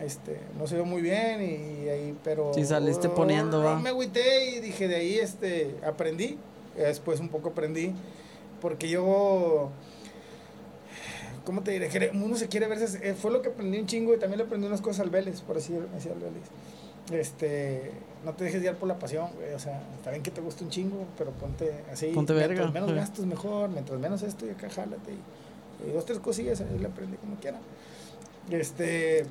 Este, 0.01 0.39
no 0.57 0.67
se 0.67 0.75
vio 0.75 0.85
muy 0.85 1.01
bien 1.01 1.41
y 1.41 1.87
ahí, 1.89 2.17
pero... 2.23 2.53
Sí, 2.53 2.65
saliste 2.65 3.07
poniendo, 3.07 3.59
no, 3.59 3.65
va. 3.65 3.79
Me 3.79 3.89
agüité 3.89 4.49
y 4.49 4.59
dije, 4.59 4.87
de 4.89 4.95
ahí, 4.97 5.17
este, 5.19 5.75
aprendí, 5.85 6.37
después 6.75 7.19
un 7.21 7.29
poco 7.29 7.49
aprendí, 7.49 7.93
porque 8.61 8.89
yo... 8.89 9.69
¿Cómo 11.45 11.61
te 11.61 11.71
diré? 11.71 12.11
Uno 12.13 12.35
se 12.35 12.47
quiere 12.47 12.67
verse. 12.67 13.07
eh, 13.07 13.13
fue 13.13 13.31
lo 13.31 13.41
que 13.41 13.49
aprendí 13.49 13.77
un 13.79 13.85
chingo 13.85 14.13
y 14.15 14.17
también 14.19 14.39
le 14.39 14.45
aprendí 14.45 14.65
unas 14.67 14.81
cosas 14.81 15.01
al 15.01 15.11
Vélez, 15.11 15.41
por 15.41 15.57
así 15.57 15.73
decir 15.93 16.11
al 16.11 16.19
Vélez. 16.19 16.43
Este, 17.11 17.91
no 18.25 18.33
te 18.33 18.45
dejes 18.45 18.61
guiar 18.61 18.75
por 18.77 18.87
la 18.87 18.97
pasión, 18.97 19.29
güey. 19.35 19.53
O 19.53 19.59
sea, 19.59 19.79
está 19.95 20.09
bien 20.09 20.23
que 20.23 20.31
te 20.31 20.41
guste 20.41 20.63
un 20.63 20.71
chingo, 20.71 21.05
pero 21.19 21.29
ponte 21.31 21.71
así. 21.91 22.07
Ponte 22.07 22.33
mientras 22.33 22.57
verga. 22.57 22.71
menos 22.71 22.89
Sí. 22.89 22.95
gastos 22.95 23.25
mejor, 23.27 23.69
mientras 23.69 23.99
menos 23.99 24.23
esto 24.23 24.47
y 24.47 24.49
acá 24.49 24.71
jálate. 24.71 25.11
Y, 25.11 25.89
y 25.89 25.93
dos, 25.93 26.03
tres 26.05 26.17
cosillas 26.17 26.59
ahí 26.61 26.79
le 26.79 26.87
aprendí 26.87 27.15
como 27.17 27.35
quiera. 27.35 27.59
Este. 28.49 29.25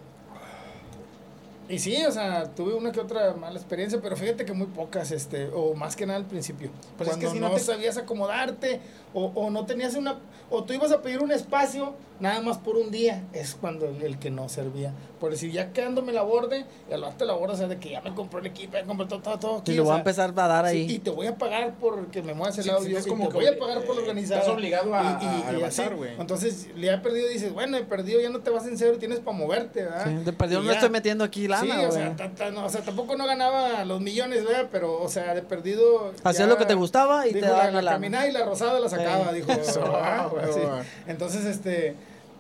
Y 1.69 1.79
sí, 1.79 1.97
o 2.05 2.13
sea, 2.13 2.45
tuve 2.55 2.75
una 2.75 2.93
que 2.93 3.01
otra 3.01 3.33
mala 3.35 3.59
experiencia, 3.59 3.99
pero 4.03 4.17
fíjate 4.17 4.45
que 4.45 4.53
muy 4.53 4.67
pocas, 4.67 5.11
este, 5.11 5.47
o 5.55 5.75
más 5.75 5.97
que 5.97 6.05
nada 6.07 6.19
al 6.19 6.27
principio. 6.27 6.71
Pues 6.99 7.09
es 7.09 7.17
que 7.17 7.23
Cuando 7.27 7.35
si 7.35 7.41
no 7.41 7.49
no, 7.49 7.55
te- 7.55 7.61
sabías 7.61 7.97
acomodarte, 7.97 8.81
o, 9.15 9.27
o 9.35 9.51
no 9.51 9.65
tenías 9.65 9.95
una, 9.95 10.19
o 10.51 10.65
tú 10.65 10.75
ibas 10.75 10.93
a 10.93 11.01
pedir 11.01 11.21
un 11.21 11.33
espacio 11.33 11.95
nada 12.21 12.41
más 12.43 12.59
por 12.59 12.77
un 12.77 12.91
día, 12.91 13.25
es 13.33 13.55
cuando 13.59 13.87
el, 13.89 14.03
el 14.03 14.19
que 14.19 14.31
no 14.31 14.49
servía. 14.49 14.93
Por 15.19 15.31
decir, 15.31 15.51
ya 15.53 15.73
quedándome 15.73 16.13
la 16.13 16.23
borde, 16.23 16.65
y 16.89 16.93
al 16.93 17.01
rato 17.03 17.25
la 17.25 17.33
borde, 17.33 17.55
o 17.55 17.57
sea, 17.57 17.67
de 17.67 17.79
que 17.79 17.91
ya 17.91 18.03
me 18.03 18.15
compró 18.15 18.41
el 18.41 18.47
equipo, 18.47 18.75
ya 18.75 18.85
compré 18.85 19.07
todo, 19.07 19.21
todo, 19.21 19.39
todo 19.39 19.57
aquí, 19.59 19.73
Y 19.73 19.77
lo 19.77 19.85
voy 19.85 19.93
a 19.93 19.95
sea, 19.95 19.99
empezar 20.01 20.31
a 20.31 20.33
dar 20.49 20.69
sí, 20.69 20.77
ahí. 20.77 20.91
y 20.95 20.99
te 20.99 21.11
voy 21.11 21.27
a 21.29 21.37
pagar 21.37 21.75
porque 21.81 22.23
me 22.23 22.35
muevas 22.35 22.59
el 22.59 22.65
Sí, 22.65 22.71
audio, 22.71 22.87
sí, 22.89 22.95
es 22.97 23.07
y 23.07 23.09
como 23.11 23.25
te 23.25 23.31
que 23.31 23.37
voy 23.39 23.47
a 23.47 23.59
pagar 23.59 23.85
por 23.85 23.97
eh, 23.97 24.01
organizar. 24.01 24.39
estás 24.41 24.53
obligado 24.55 24.95
a- 24.95 25.01
a 25.01 25.17
así. 25.49 25.53
levantar, 25.57 25.97
güey. 25.97 26.11
Entonces, 26.21 26.69
le 26.77 26.93
he 26.93 26.99
perdido 26.99 27.31
y 27.31 27.33
dices, 27.35 27.53
bueno, 27.55 27.77
he 27.79 27.85
perdido, 27.85 28.21
ya 28.21 28.29
no 28.31 28.41
te 28.41 28.51
vas 28.51 28.67
en 28.67 28.77
cero, 28.77 28.97
tienes 28.99 29.21
para 29.21 29.37
moverte, 29.37 29.83
¿verdad? 29.85 30.07
Sí, 30.07 30.25
de 30.25 30.33
perdido 30.35 30.61
Y 30.61 30.65
no 30.67 30.71
ya. 30.71 30.75
estoy 30.75 30.91
metiendo 30.91 31.25
aquí 31.25 31.47
Sí, 31.54 31.54
lana, 31.63 31.75
o 31.83 31.91
güey. 31.91 31.93
sea, 32.37 32.51
no, 32.51 32.65
o 32.67 32.69
sea, 32.69 32.81
tampoco 32.83 33.17
no 33.17 33.27
ganaba 33.27 33.85
los 33.85 34.01
millones, 34.01 34.45
¿verdad? 34.45 34.69
Pero, 34.73 35.01
o 35.01 35.09
sea, 35.09 35.35
de 35.35 35.43
perdido. 35.43 36.13
Hacías 36.25 36.49
lo 36.49 36.57
que 36.59 36.67
te 36.67 36.75
gustaba 36.75 37.27
y 37.27 37.33
te 37.33 37.39
dijo, 37.41 37.51
daban 37.51 37.67
la, 37.67 37.73
la 37.73 37.83
la 37.83 37.91
caminada 37.93 38.27
y 38.29 38.33
la 38.33 38.45
rosada 38.45 38.79
la 38.81 38.89
sacaba, 38.89 39.31
Sí. 39.31 39.37
dijo. 39.37 39.53
ah, 39.95 40.29
güey, 40.31 40.53
sí. 40.53 40.61
güey. 40.61 40.83
Entonces, 41.07 41.45
este, 41.45 41.95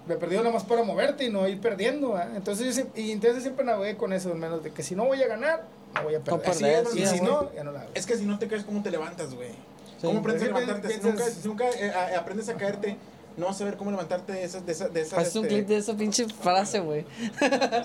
me 0.06 0.16
perdido 0.16 0.42
nada 0.42 0.54
más 0.54 0.64
para 0.64 0.82
moverte 0.82 1.24
y 1.24 1.30
no 1.30 1.46
ir 1.48 1.60
perdiendo, 1.60 2.12
¿verdad? 2.12 2.36
Entonces, 2.36 2.66
yo 2.66 2.72
siempre, 2.72 3.00
y 3.00 3.12
entonces 3.12 3.42
siempre 3.42 3.64
navegué 3.64 3.96
con 3.96 4.12
eso, 4.12 4.30
al 4.30 4.38
menos 4.38 4.62
de 4.62 4.70
que 4.72 4.82
si 4.82 4.94
no 4.94 5.04
voy 5.06 5.22
a 5.22 5.26
ganar, 5.28 5.64
no 5.94 6.02
voy 6.02 6.14
a 6.16 6.20
perder. 6.20 6.40
perder, 6.42 6.76
Así 6.86 7.00
es, 7.00 7.08
sí, 7.08 7.14
y 7.14 7.18
si 7.18 7.24
no, 7.24 7.52
ya 7.54 7.64
no 7.64 7.72
la 7.72 7.80
hago. 7.80 7.90
Es 7.94 8.04
que 8.06 8.16
si 8.16 8.24
no 8.26 8.38
te 8.38 8.46
caes, 8.48 8.64
¿cómo 8.64 8.82
te 8.82 8.90
levantas, 8.90 9.34
güey? 9.34 9.50
Sí. 9.50 10.06
¿Cómo 10.08 10.18
aprendes 10.20 10.42
a 10.42 10.46
levantarte? 10.46 10.90
Si 10.94 11.00
nunca, 11.00 11.24
si 11.24 11.48
nunca 11.48 11.64
eh, 11.78 11.92
aprendes 12.18 12.48
a 12.50 12.54
caerte, 12.54 12.96
no 13.37 13.47
vas 13.47 13.57
a 13.57 13.59
saber 13.61 13.76
cómo 13.76 13.91
levantarte 13.91 14.32
de 14.32 14.45
esas. 14.45 14.64
De 14.66 14.72
esas, 14.72 14.93
de 14.93 15.01
esas 15.03 15.18
Haces 15.18 15.37
un 15.37 15.45
este, 15.45 15.55
clip 15.57 15.68
de 15.68 15.76
esa 15.76 15.95
pinche 15.97 16.26
frase, 16.28 16.80
güey. 16.80 17.05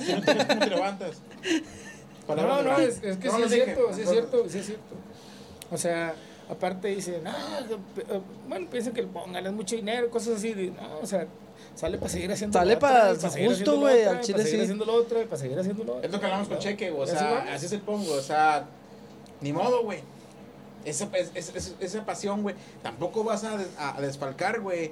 Si 0.06 0.14
no 0.14 0.22
¿cómo 0.26 0.60
te 0.60 0.68
levantas? 0.68 1.18
Palabras 2.28 2.64
No, 2.66 2.72
no, 2.74 2.80
es, 2.80 3.02
es 3.04 3.18
que 3.18 3.28
No 3.28 3.36
sí 3.38 3.41
es 3.43 3.50
dije, 3.52 3.66
cierto, 3.66 3.93
sí 3.93 4.02
es 4.02 4.10
cierto, 4.10 4.50
sí 4.50 4.58
es 4.60 4.66
cierto. 4.68 4.95
O 5.72 5.78
sea, 5.78 6.14
aparte 6.50 6.88
dice, 6.89 7.22
no, 7.24 7.30
eh, 7.32 8.22
bueno, 8.47 8.68
piensa 8.70 8.91
que 8.91 9.02
le 9.02 9.08
pongan, 9.08 9.45
es 9.45 9.52
mucho 9.54 9.76
dinero, 9.76 10.10
cosas 10.10 10.38
así. 10.38 10.54
No, 10.80 11.00
o 11.00 11.06
sea, 11.06 11.28
sale 11.76 11.97
para 11.97 12.10
seguir 12.10 12.32
haciendo 12.32 12.58
Sale 12.58 12.72
lo 12.74 12.78
otro, 12.78 12.88
para- 12.89 13.16
seguir 13.16 13.50
justo, 13.50 13.80
güey, 13.80 14.04
al 14.04 14.22
chile 14.22 14.34
para 14.34 14.43
seguir 14.43 14.60
sí. 14.60 14.64
haciendo 14.64 14.86
lo 14.86 14.93
otro, 14.93 15.24
para 15.26 15.38
seguir 15.38 15.60
haciendo 15.60 15.84
lo 15.84 15.93
otro. 15.95 16.06
Es 16.06 16.12
lo 16.12 16.20
que 16.20 16.26
hablamos 16.26 16.47
con 16.47 16.60
Cheque, 16.60 16.91
güey, 16.91 17.04
o 17.04 17.08
sea, 17.08 17.54
así 17.54 17.66
es 17.66 17.72
el 17.72 17.82
pongo, 17.82 18.14
o 18.14 18.22
sea, 18.22 18.66
ni 19.41 19.54
modo, 19.54 19.84
güey. 19.84 20.00
Esa, 20.86 21.10
es- 21.14 21.32
es- 21.36 21.56
es- 21.56 21.76
esa 21.80 22.06
pasión, 22.06 22.41
güey, 22.41 22.56
tampoco 22.82 23.24
vas 23.24 23.43
a, 23.43 23.58
des- 23.58 23.68
a- 23.78 23.97
a 23.97 24.02
desfalcar, 24.02 24.62
güey, 24.62 24.91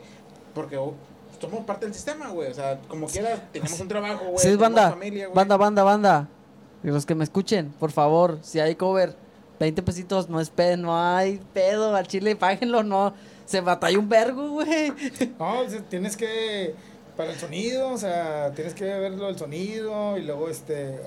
porque 0.58 0.76
oh, 0.76 0.93
somos 1.39 1.64
parte 1.66 1.86
del 1.86 1.93
sistema, 1.93 2.30
güey, 2.30 2.49
o 2.49 2.53
sea, 2.53 2.80
como 2.88 3.08
quiera, 3.08 3.36
tenemos 3.53 3.80
un 3.80 3.88
trabajo, 3.88 4.26
güey, 4.26 4.39
Sí, 4.39 4.55
banda. 4.55 4.89
familia, 4.89 5.28
güey. 5.28 5.36
Banda, 5.36 5.55
banda, 5.55 5.84
banda. 5.84 6.28
Y 6.84 6.88
los 6.88 7.05
que 7.05 7.16
me 7.16 7.24
escuchen, 7.24 7.72
por 7.80 7.91
favor, 7.91 8.39
si 8.41 8.60
hay 8.60 8.76
cover, 8.76 9.16
20 9.60 9.84
pesitos, 9.84 10.30
no 10.30 10.41
es 10.41 10.49
pedo, 10.49 10.78
no 10.78 10.99
hay 10.99 11.39
pedo, 11.53 11.95
al 11.95 12.08
chile, 12.08 12.36
páguenlo, 12.36 12.84
no. 12.84 13.14
Se 13.45 13.62
batalla 13.62 13.97
un 13.97 14.10
vergo, 14.10 14.49
güey. 14.49 14.91
No, 15.39 15.62
tienes 15.89 16.18
que, 16.18 16.74
para 17.16 17.32
el 17.32 17.39
sonido, 17.39 17.89
o 17.89 17.97
sea, 17.97 18.51
tienes 18.55 18.74
que 18.74 18.86
verlo 18.86 19.30
el 19.30 19.38
sonido, 19.38 20.18
y 20.18 20.24
luego, 20.24 20.49
este, 20.49 20.99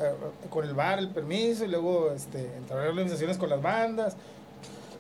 con 0.49 0.65
el 0.65 0.75
bar, 0.75 1.01
el 1.01 1.09
permiso, 1.09 1.65
y 1.65 1.69
luego, 1.69 2.13
este, 2.13 2.55
entrar 2.57 2.87
a 2.87 2.89
organizaciones 2.89 3.37
con 3.37 3.51
las 3.51 3.61
bandas. 3.61 4.17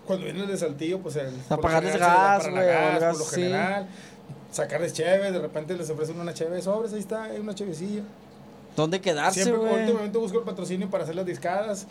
Cuando 0.06 0.24
vienes 0.24 0.48
de 0.48 0.56
Saltillo, 0.56 0.98
pues 0.98 1.14
el... 1.16 1.30
general 1.30 1.92
se 1.92 1.98
va 1.98 2.14
gas, 2.14 2.48
güey, 2.48 3.00
por 3.10 3.18
lo 3.18 3.24
general. 3.26 3.88
Sacarles 4.50 4.92
cheves, 4.92 5.32
de 5.32 5.38
repente 5.38 5.76
les 5.76 5.88
ofrecen 5.90 6.18
una 6.20 6.34
cheve 6.34 6.60
sobres, 6.62 6.92
ahí 6.92 7.00
está, 7.00 7.24
hay 7.24 7.38
una 7.40 7.54
chevecilla. 7.54 8.02
¿Dónde 8.76 9.00
quedarse, 9.00 9.42
Siempre, 9.44 9.68
güey? 9.68 9.80
últimamente 9.82 10.18
busco 10.18 10.38
el 10.38 10.44
patrocinio 10.44 10.88
para 10.90 11.04
hacer 11.04 11.14
las 11.16 11.26
discadas. 11.26 11.86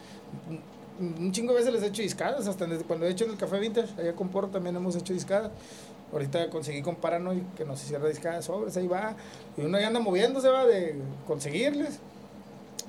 Un- 0.50 0.80
Un 1.00 1.32
chingo 1.32 1.54
de 1.54 1.60
veces 1.60 1.74
les 1.74 1.82
he 1.84 1.86
hecho 1.88 2.02
discadas, 2.02 2.46
hasta 2.50 2.66
desde 2.66 2.84
cuando 2.84 3.06
he 3.06 3.10
hecho 3.10 3.24
en 3.24 3.32
el 3.32 3.38
Café 3.38 3.58
Vintage, 3.58 3.88
allá 3.98 4.14
con 4.18 4.28
Porro 4.28 4.50
también 4.50 4.76
hemos 4.76 4.98
hecho 4.98 5.14
discadas. 5.14 5.50
Ahorita 6.12 6.50
conseguí 6.50 6.82
con 6.82 6.98
Paranoid 6.98 7.42
que 7.56 7.64
nos 7.64 7.82
hiciera 7.82 8.06
discadas 8.06 8.44
sobres, 8.44 8.76
ahí 8.76 8.86
va. 8.88 9.16
Y 9.56 9.62
uno 9.62 9.80
ya 9.80 9.88
anda 9.88 10.02
moviéndose, 10.02 10.50
va, 10.50 10.66
de 10.66 10.96
conseguirles. 11.26 12.00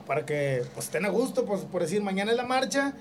Para 0.09 0.27
que 0.27 0.65
pues, 0.75 0.87
estén 0.87 1.05
a 1.05 1.09
gusto, 1.11 1.45
pues 1.45 1.61
por 1.63 1.83
decir, 1.83 2.03
mañana 2.03 2.33
es 2.33 2.37
la 2.37 2.43
marcha. 2.43 2.95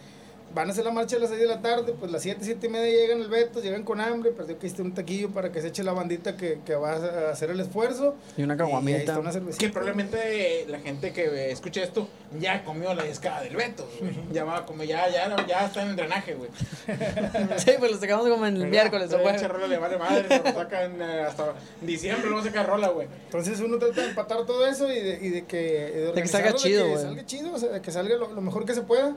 Van 0.54 0.68
a 0.68 0.72
hacer 0.72 0.84
la 0.84 0.92
marcha 0.92 1.16
a 1.16 1.20
las 1.20 1.30
6 1.30 1.42
de 1.42 1.48
la 1.48 1.62
tarde, 1.62 1.94
pues 2.00 2.12
las 2.12 2.22
7, 2.24 2.40
7 2.42 2.66
y 2.66 2.70
media 2.70 2.92
llegan 2.92 3.22
el 3.22 3.30
Beto, 3.30 3.62
llegan 3.62 3.84
con 3.84 4.02
hambre, 4.02 4.32
perdió 4.32 4.58
que 4.58 4.68
esté 4.68 4.82
un 4.82 4.94
taquillo 4.94 5.30
para 5.30 5.52
que 5.52 5.62
se 5.62 5.68
eche 5.68 5.84
la 5.84 5.94
bandita 5.94 6.36
que, 6.36 6.60
que 6.66 6.76
va 6.76 6.94
a 6.94 7.32
hacer 7.32 7.52
el 7.52 7.60
esfuerzo. 7.60 8.16
Y 8.36 8.44
una 8.44 8.58
caguamita. 8.58 9.22
Que 9.58 9.70
probablemente 9.70 10.66
la 10.68 10.80
gente 10.80 11.14
que 11.14 11.52
escucha 11.52 11.84
esto 11.84 12.08
ya 12.40 12.64
comió 12.64 12.94
la 12.94 13.04
discada 13.04 13.42
del 13.42 13.56
Beto, 13.56 13.88
güey. 14.00 14.12
Ya 14.32 14.44
va 14.44 14.66
como 14.66 14.84
ya, 14.84 15.08
ya, 15.10 15.46
ya 15.46 15.66
está 15.66 15.84
en 15.84 15.90
el 15.90 15.96
drenaje, 15.96 16.34
güey. 16.34 16.50
Sí, 17.58 17.72
pues 17.78 17.92
lo 17.92 18.00
sacamos 18.00 18.28
como 18.28 18.46
en 18.46 18.58
el 18.58 18.68
miércoles, 18.68 19.12
güey. 19.12 19.36
Esa 19.36 19.48
rola 19.48 19.68
le 19.68 19.78
vale 19.78 19.98
madre, 19.98 20.42
lo 20.44 20.52
sacan 20.52 21.02
eh, 21.02 21.22
hasta 21.28 21.54
diciembre, 21.82 22.28
luego 22.30 22.44
saca 22.44 22.64
rola, 22.64 22.90
güey. 22.90 23.08
Entonces 23.26 23.60
uno 23.60 23.78
trata 23.78 24.02
de 24.02 24.10
empatar 24.10 24.46
todo 24.46 24.66
eso 24.68 24.92
y 24.92 25.00
de, 25.00 25.20
y 25.22 25.30
de 25.30 25.46
que... 25.46 26.12
De, 26.16 26.22
que 26.22 26.28
salga 26.28 26.54
chido, 26.54 26.84
De 26.84 26.90
güey. 26.90 26.96
que 26.98 27.08
salga 27.08 27.26
chido, 27.26 27.54
o 27.54 27.58
sea, 27.58 27.70
de 27.70 27.82
que 27.82 27.92
salga 27.92 28.16
lo, 28.18 28.34
lo 28.34 28.42
mejor 28.42 28.66
que 28.66 28.74
se 28.74 28.82
pueda, 28.82 29.16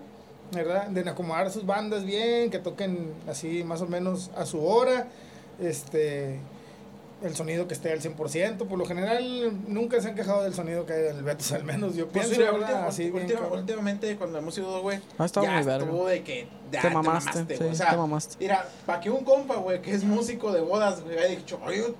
¿verdad? 0.53 0.87
De 0.89 1.09
acomodar 1.09 1.51
sus 1.51 1.67
bandas 1.67 2.05
bien, 2.05 2.51
que 2.51 2.59
toquen 2.59 3.13
así 3.29 3.65
más 3.65 3.81
o 3.83 3.87
menos 3.87 4.31
a 4.37 4.47
su 4.47 4.65
hora, 4.65 5.09
este... 5.61 6.39
El 7.23 7.37
sonido 7.37 7.69
que 7.69 7.75
esté 7.75 7.93
al 7.93 8.01
100%, 8.01 8.67
por 8.67 8.77
lo 8.77 8.85
general 8.85 9.53
nunca 9.69 10.01
se 10.01 10.09
han 10.09 10.17
quejado 10.17 10.43
del 10.43 10.55
sonido 10.55 10.87
que 10.87 10.93
hay 10.93 11.07
en 11.07 11.19
el 11.19 11.23
Betos, 11.23 11.53
al 11.53 11.63
menos 11.63 11.95
yo 11.95 12.09
Pues 12.09 12.27
pienso, 12.27 12.41
mira, 12.41 12.51
¿verdad? 12.51 12.69
última- 12.71 12.89
así 12.89 13.13
últimamente 13.61 14.17
cuando 14.17 14.39
hemos 14.39 14.59
ido, 14.59 14.83
güey, 14.83 14.99
Ah, 15.19 15.27
ya 15.41 15.61
estuvo 15.61 16.07
de 16.09 16.25
que 16.25 16.49
ya 16.73 16.83
Te 16.83 16.91
mamaste, 16.91 17.57
sí, 17.57 17.63
o 17.63 17.75
sea, 17.77 17.91
te 17.91 17.97
mamaste. 17.97 18.35
Mira, 18.41 18.67
para 18.85 18.99
que 19.01 19.09
un 19.11 19.23
compa, 19.23 19.55
güey, 19.55 19.81
que 19.81 19.93
es 19.93 20.03
músico 20.03 20.51
de 20.51 20.63
bodas, 20.63 21.01
güey, 21.05 21.17
haya 21.17 21.29
dicho, 21.37 21.61
oye, 21.65 21.95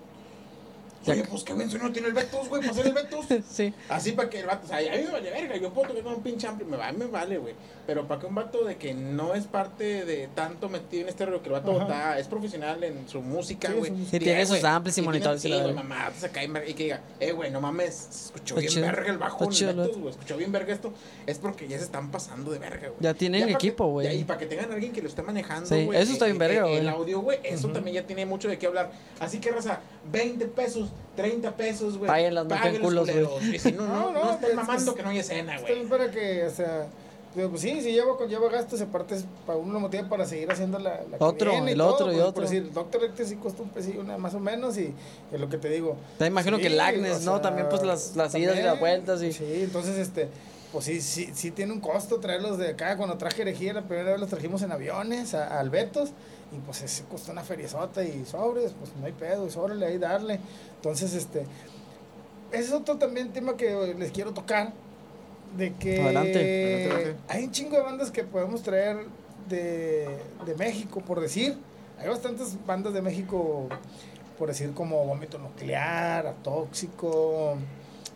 Oye, 1.07 1.25
pues 1.25 1.43
qué 1.45 1.55
no 1.55 1.93
tiene 1.93 2.09
el 2.09 2.15
Betos, 2.15 2.49
güey, 2.49 2.61
para 2.61 2.73
hacer 2.73 2.87
el 2.87 2.93
Betos. 2.93 3.27
sí. 3.51 3.75
Así 3.89 4.13
para 4.13 4.31
que 4.31 4.41
el 4.41 4.47
vato, 4.47 4.65
o 4.65 4.69
sea, 4.69 4.79
a 4.79 4.97
mí 4.97 5.05
me 5.05 5.11
vale 5.11 5.31
verga, 5.31 5.57
yo 5.57 5.73
puedo 5.73 5.89
tocar 5.89 6.03
con 6.03 6.15
un 6.15 6.23
pinche 6.23 6.47
amplio, 6.47 6.69
me, 6.69 6.77
va, 6.77 6.93
me 6.93 7.07
vale, 7.07 7.39
güey. 7.39 7.55
Pero 7.87 8.07
para 8.07 8.21
que 8.21 8.27
un 8.27 8.35
vato 8.35 8.65
de 8.65 8.77
que 8.77 8.95
no 8.95 9.35
es 9.35 9.47
parte 9.47 10.05
de 10.05 10.29
tanto 10.35 10.69
metido 10.69 11.03
en 11.03 11.09
este 11.09 11.27
rollo, 11.27 11.43
que 11.43 11.49
el 11.49 11.53
vato 11.55 11.81
está, 11.81 12.19
es 12.19 12.29
profesional 12.29 12.83
en 12.85 13.09
su 13.09 13.21
música, 13.21 13.69
Sí, 13.69 13.75
güey. 13.75 13.93
Y 14.13 14.19
tiene 14.19 14.47
sus 14.47 14.63
amplis 14.63 14.99
y 14.99 15.03
monitores 15.03 15.45
y 15.45 15.49
Sí, 15.49 15.55
la 15.55 15.73
mamá, 15.73 16.11
en 16.35 16.53
verga, 16.53 16.69
y 16.69 16.75
que 16.75 16.85
diga, 16.85 17.01
eh, 17.19 17.33
güey, 17.33 17.51
no 17.51 17.61
mames, 17.61 17.95
se 17.95 18.27
escuchó 18.27 18.57
bien 18.57 18.69
chido. 18.71 18.87
verga 18.87 19.11
el 19.11 19.19
bajo 19.19 19.49
el 19.51 19.77
vato. 19.77 19.99
güey, 19.99 20.11
escuchó 20.11 20.37
bien 20.37 20.53
verga 20.53 20.73
esto. 20.73 20.93
Es 21.27 21.39
porque 21.39 21.67
ya 21.67 21.79
se 21.79 21.85
están 21.85 22.11
pasando 22.11 22.53
de 22.53 22.59
verga, 22.59 22.89
güey. 22.89 23.01
Ya 23.01 23.15
tienen 23.15 23.49
equipo, 23.49 23.87
güey. 23.87 24.21
Y 24.21 24.25
para 24.25 24.39
que 24.39 24.47
tengan 24.47 24.71
a 24.71 24.75
alguien 24.75 24.93
que 24.93 25.03
lo 25.03 25.09
esté 25.09 25.23
manejando, 25.23 25.69
Sí, 25.69 25.85
güey. 25.85 26.01
eso 26.01 26.13
está 26.13 26.27
eh, 26.27 26.29
bien 26.29 26.39
verga, 26.39 26.61
eh, 26.61 26.63
güey. 26.63 26.77
El 26.79 26.89
audio, 26.89 27.21
güey, 27.21 27.39
eso 27.43 27.69
también 27.69 27.97
ya 27.97 28.07
tiene 28.07 28.27
mucho 28.27 28.49
de 28.49 28.59
qué 28.59 28.67
hablar. 28.67 28.93
Así 29.19 29.41
que, 29.41 29.51
raza, 29.51 29.81
20 30.11 30.47
pesos, 30.47 30.92
30 31.17 31.57
pesos, 31.57 31.99
güey. 31.99 32.09
Paguen 32.09 32.35
los 32.35 32.47
culos, 32.81 33.11
güey. 33.11 33.55
Y 33.55 33.59
si 33.59 33.73
no, 33.73 33.87
no, 33.87 33.95
No, 33.95 34.13
no, 34.13 34.25
no, 34.25 34.31
estén 34.33 34.41
pues, 34.41 34.55
mamando 34.57 34.91
es- 34.93 34.97
que 34.97 35.03
no 35.03 35.09
hay 35.11 35.19
escena, 35.19 35.55
Está 35.57 35.67
güey. 35.67 35.75
bien 35.79 35.89
para 35.89 36.11
que, 36.11 36.45
o 36.45 36.51
sea, 36.51 36.87
digo, 37.35 37.49
pues 37.51 37.63
sí, 37.63 37.81
si 37.81 37.93
lleva, 37.93 38.15
lleva 38.27 38.49
gastos, 38.51 38.81
aparte 38.81 39.15
es 39.17 39.25
para 39.47 39.59
uno 39.59 39.73
lo 39.75 39.81
motiva 39.81 40.09
para 40.09 40.25
seguir 40.27 40.51
haciendo 40.51 40.79
la, 40.79 41.01
la 41.11 41.17
Otro, 41.19 41.53
y 41.53 41.71
el 41.71 41.79
todo, 41.79 41.95
otro 41.95 42.07
y 42.13 42.15
pues, 42.17 42.21
otro. 42.27 42.35
Por 42.35 42.43
decir, 42.45 42.73
Doctor 42.73 43.01
Recte 43.03 43.25
sí 43.25 43.37
cuesta 43.37 43.63
un 43.63 43.69
pesillo, 43.71 44.01
una 44.01 44.17
más 44.19 44.35
o 44.35 44.41
menos, 44.41 44.77
y 44.79 44.93
es 45.33 45.41
lo 45.41 45.49
que 45.49 45.59
te 45.59 45.69
digo. 45.69 45.97
Te 46.19 46.27
imagino 46.27 46.59
que 46.59 46.67
el 46.69 46.81
Agnes, 46.81 47.19
o 47.19 47.25
¿no? 47.25 47.33
sea, 47.33 47.43
También, 47.43 47.69
pues, 47.69 47.83
las- 47.83 48.17
las 48.17 48.35
idas 48.35 48.55
y 48.59 48.63
las 48.63 48.75
también, 48.75 48.81
vueltas 49.05 49.23
y- 49.23 49.33
Sí, 49.33 49.45
entonces, 49.63 49.97
este, 49.99 50.29
pues 50.73 50.85
sí, 50.87 51.01
sí, 51.03 51.31
sí 51.35 51.51
tiene 51.51 51.73
un 51.73 51.81
costo 51.81 52.19
traerlos 52.21 52.57
de 52.59 52.69
acá. 52.71 52.97
Cuando 52.97 53.19
traje 53.19 53.43
herejía, 53.43 53.75
la 53.75 53.83
primera 53.83 54.13
vez 54.13 54.21
los 54.21 54.31
trajimos 54.31 54.63
en 54.63 54.73
aviones 54.73 55.35
a, 55.35 55.47
a 55.57 55.61
Albetos, 55.61 56.11
y 56.53 56.59
pues 56.59 56.83
ese 56.83 57.05
costó 57.05 57.33
una 57.33 57.43
feriezota 57.43 58.05
y 58.05 58.25
sobres, 58.25 58.73
pues 58.79 58.93
no 58.99 59.07
hay 59.07 59.13
pedo, 59.13 59.47
y 59.47 59.59
órale, 59.59 59.87
ahí 59.87 59.99
darle. 59.99 60.39
Entonces, 60.77 61.15
este, 61.15 61.47
ese 62.51 62.65
es 62.65 62.73
otro 62.73 62.99
también 62.99 63.33
tema 63.33 63.57
que 63.57 63.95
les 63.99 64.11
quiero 64.13 64.33
tocar, 64.33 64.73
de 65.57 65.75
que 65.75 66.03
Adelante. 66.03 66.39
Adelante, 66.39 66.93
adelante. 66.93 67.21
hay 67.29 67.45
un 67.45 67.51
chingo 67.51 67.77
de 67.77 67.83
bandas 67.83 68.11
que 68.11 68.25
podemos 68.25 68.63
traer 68.63 69.07
de, 69.49 70.19
de 70.47 70.55
México, 70.57 71.01
por 71.01 71.21
decir. 71.21 71.57
Hay 71.99 72.09
bastantes 72.09 72.57
bandas 72.67 72.93
de 72.95 73.03
México, 73.03 73.69
por 74.39 74.49
decir, 74.49 74.73
como 74.75 75.05
Vómito 75.07 75.39
Nuclear, 75.39 76.27
Atóxico, 76.27 77.57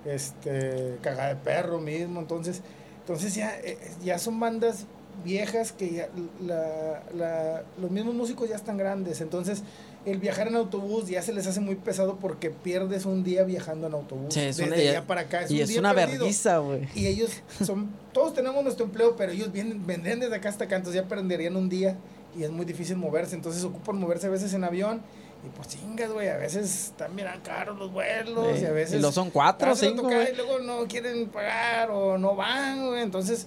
este, 0.05 0.99
Cagada 1.01 1.29
de 1.31 1.37
Perro 1.37 1.79
mismo. 1.79 2.21
Entonces, 2.21 2.63
entonces 3.01 3.35
ya, 3.35 3.57
eh, 3.61 3.79
ya 4.03 4.19
son 4.19 4.41
bandas 4.41 4.87
viejas 5.25 5.73
que 5.73 5.93
ya 5.93 6.09
la- 6.45 7.03
la- 7.15 7.63
los 7.81 7.91
mismos 7.91 8.15
músicos 8.15 8.49
ya 8.49 8.57
están 8.57 8.77
grandes. 8.77 9.21
Entonces, 9.21 9.63
el 10.05 10.19
viajar 10.19 10.47
en 10.49 10.55
autobús 10.57 11.09
ya 11.09 11.21
se 11.23 11.33
les 11.33 11.47
hace 11.47 11.59
muy 11.61 11.75
pesado 11.75 12.17
porque 12.21 12.51
pierdes 12.51 13.07
un 13.07 13.25
día 13.25 13.43
viajando 13.43 13.87
en 13.89 13.95
autobús. 13.95 14.35
Sí, 14.35 14.41
es 14.41 14.57
desde 14.57 14.71
una- 14.73 14.77
allá 14.91 15.07
para 15.07 15.23
acá. 15.23 15.43
Es 15.43 15.51
y 15.51 15.57
un 15.57 15.61
es 15.63 15.69
día 15.69 15.81
una 15.81 15.93
vergüenza, 15.93 16.59
güey. 16.59 16.89
Y 16.95 17.07
ellos 17.07 17.31
son, 17.65 17.91
todos 18.13 18.35
tenemos 18.35 18.63
nuestro 18.63 18.85
empleo, 18.87 19.17
pero 19.17 19.33
ellos 19.33 19.51
vienen, 19.53 19.85
vendrían 19.87 20.21
desde 20.21 20.37
acá 20.37 20.49
hasta 20.49 20.65
acá, 20.65 20.77
entonces 20.77 21.03
ya 21.03 21.09
perderían 21.09 21.57
un 21.57 21.69
día 21.69 21.97
y 22.39 22.45
es 22.45 22.51
muy 22.51 22.65
difícil 22.67 22.97
moverse, 22.97 23.35
entonces 23.35 23.65
ocupan 23.65 23.97
moverse 23.99 24.27
a 24.27 24.31
veces 24.31 24.53
en 24.55 24.63
avión 24.63 25.01
y 25.45 25.49
pues 25.57 25.69
chingas, 25.69 26.11
güey, 26.13 26.29
a 26.29 26.37
veces 26.37 26.87
están 26.89 27.15
bien 27.17 27.29
caros 27.43 27.79
los 27.79 27.93
vuelos 27.93 28.57
Sí. 28.59 28.63
y 28.63 28.67
a 28.67 28.73
veces... 28.73 28.99
Y 28.99 29.03
lo 29.03 29.11
son 29.13 29.31
cuatro 29.31 29.75
cinco. 29.75 30.09
Y 30.11 30.35
luego 30.37 30.59
no 30.61 30.87
quieren 30.87 31.29
pagar 31.29 31.91
o 31.91 32.17
no 32.19 32.37
van, 32.37 32.87
güey, 32.89 33.03
entonces... 33.03 33.47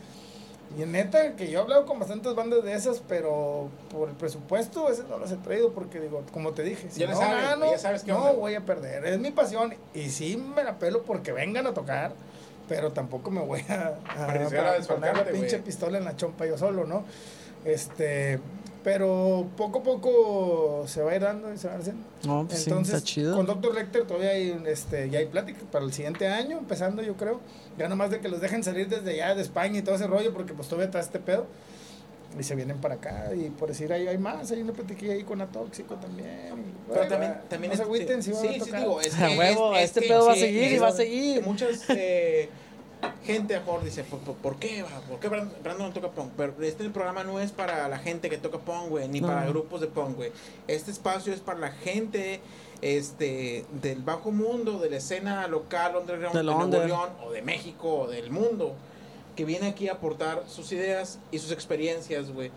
Y 0.77 0.85
neta, 0.85 1.35
que 1.35 1.49
yo 1.49 1.59
he 1.59 1.61
hablado 1.63 1.85
con 1.85 1.97
bastantes 1.99 2.35
bandas 2.35 2.63
de 2.63 2.73
esas, 2.73 3.01
pero 3.07 3.69
por 3.91 4.09
el 4.09 4.15
presupuesto, 4.15 4.85
a 4.85 4.91
veces 4.91 5.05
no 5.09 5.17
las 5.17 5.31
he 5.31 5.37
traído 5.37 5.71
porque 5.71 5.99
digo, 5.99 6.23
como 6.31 6.51
te 6.51 6.63
dije, 6.63 6.89
si 6.91 6.99
Ya 6.99 7.07
no 7.07 7.15
sabes, 7.15 7.43
gano, 7.43 7.57
güey, 7.59 7.71
ya 7.71 7.79
sabes 7.79 8.03
qué 8.03 8.11
no 8.11 8.33
voy 8.35 8.53
a 8.53 8.61
perder. 8.61 9.03
Es 9.05 9.19
mi 9.19 9.31
pasión 9.31 9.73
y 9.95 10.09
sí 10.09 10.37
me 10.37 10.63
la 10.63 10.77
pelo 10.77 11.01
porque 11.03 11.31
vengan 11.31 11.65
a 11.65 11.73
tocar, 11.73 12.13
pero 12.67 12.91
tampoco 12.91 13.31
me 13.31 13.41
voy 13.41 13.65
a, 13.67 13.95
a, 14.07 14.25
Arriesgar 14.25 14.67
a 14.67 14.75
a 14.75 14.81
poner 14.81 15.17
la 15.17 15.25
pinche 15.25 15.57
pistola 15.59 15.97
en 15.97 16.05
la 16.05 16.15
chompa 16.15 16.45
yo 16.45 16.57
solo, 16.57 16.85
¿no? 16.85 17.03
Este, 17.65 18.39
pero 18.83 19.47
poco 19.57 19.79
a 19.79 19.83
poco 19.83 20.83
se 20.87 21.01
va 21.01 21.11
a 21.11 21.15
ir 21.15 21.21
dando 21.21 21.53
y 21.53 21.57
se 21.57 21.67
va 21.67 21.75
haciendo. 21.75 22.03
No, 22.23 22.45
pues 22.47 22.63
sí, 22.63 22.69
Entonces, 22.69 22.95
está 22.95 23.05
chido. 23.05 23.35
con 23.35 23.45
Dr. 23.45 23.73
Lecter 23.75 24.05
todavía 24.07 24.29
hay, 24.31 24.61
este, 24.67 25.09
ya 25.09 25.19
hay 25.19 25.25
plática 25.27 25.59
para 25.71 25.83
el 25.85 25.93
siguiente 25.93 26.27
año, 26.27 26.57
empezando 26.57 27.01
yo 27.01 27.15
creo. 27.15 27.39
Ya 27.77 27.87
nomás 27.89 28.09
de 28.11 28.19
que 28.19 28.29
los 28.29 28.41
dejen 28.41 28.63
salir 28.63 28.87
desde 28.87 29.11
allá 29.21 29.35
de 29.35 29.41
España 29.41 29.79
y 29.79 29.81
todo 29.81 29.95
ese 29.95 30.07
rollo, 30.07 30.33
porque 30.33 30.53
pues 30.53 30.67
todavía 30.67 30.85
está 30.87 30.99
este 30.99 31.19
pedo. 31.19 31.45
Y 32.39 32.43
se 32.43 32.53
vienen 32.55 32.77
para 32.77 32.93
acá, 32.95 33.31
y 33.35 33.49
por 33.49 33.69
decir, 33.69 33.91
ahí 33.91 34.07
hay 34.07 34.19
más, 34.19 34.51
hay 34.51 34.61
una 34.61 34.71
platiquilla 34.71 35.13
ahí 35.13 35.23
con 35.23 35.41
Atóxico 35.41 35.95
también. 35.95 36.27
y, 36.29 36.87
Pero 36.87 36.99
bueno, 36.99 37.07
también, 37.09 37.33
también 37.49 37.71
no 37.71 37.75
se 37.77 37.81
es- 37.81 37.87
agüiten 37.87 38.21
si 38.21 38.31
van 38.31 38.41
sí, 38.41 38.47
a 38.47 38.63
sí, 38.65 38.71
digo, 38.77 39.01
es 39.01 39.15
que, 39.15 39.37
huevo, 39.37 39.73
es- 39.73 39.79
es 39.79 39.85
este 39.85 40.01
que- 40.01 40.07
pedo 40.09 40.25
va 40.27 40.33
a 40.33 40.35
seguir 40.35 40.71
y 40.71 40.77
va 40.77 40.87
a 40.89 40.91
seguir. 40.91 41.43
Muchas 41.43 41.89
eh, 41.89 42.49
gente 43.25 43.55
a 43.55 43.59
mejor 43.59 43.83
dice, 43.83 44.03
¿por, 44.03 44.19
por, 44.19 44.35
por 44.35 44.55
qué? 44.57 44.83
va? 44.83 44.89
¿Por 45.07 45.19
qué 45.19 45.27
Brand- 45.29 45.51
Brandon 45.63 45.87
no 45.87 45.93
toca 45.93 46.09
punk? 46.09 46.31
Pero 46.35 46.53
este 46.61 46.89
programa 46.89 47.23
no 47.23 47.39
es 47.39 47.51
para 47.51 47.87
la 47.87 47.97
gente 47.99 48.29
que 48.29 48.37
toca 48.37 48.57
punk, 48.59 48.89
güey, 48.89 49.07
ni 49.07 49.21
No. 49.21 49.27
para 49.27 49.45
grupos 49.47 49.81
de 49.81 49.87
punk, 49.87 50.15
güey. 50.17 50.31
Este 50.67 50.91
espacio 50.91 51.33
es 51.33 51.39
para 51.39 51.59
la 51.59 51.71
gente 51.71 52.39
este 52.81 53.65
del 53.81 54.01
bajo 54.01 54.31
mundo, 54.31 54.79
de 54.79 54.89
la 54.89 54.97
escena 54.97 55.47
local, 55.47 55.95
underground, 55.97 56.35
de 56.35 56.43
Nuevo. 56.43 56.85
León, 56.85 57.09
o 57.25 57.31
de 57.31 57.41
México, 57.41 58.01
o 58.01 58.07
del 58.07 58.31
mundo, 58.31 58.73
que 59.35 59.45
viene 59.45 59.67
aquí 59.67 59.89
a 59.89 59.93
aportar 59.93 60.43
sus 60.47 60.71
ideas 60.71 61.19
y 61.31 61.39
sus 61.39 61.51
experiencias, 61.51 62.31
güey. 62.31 62.51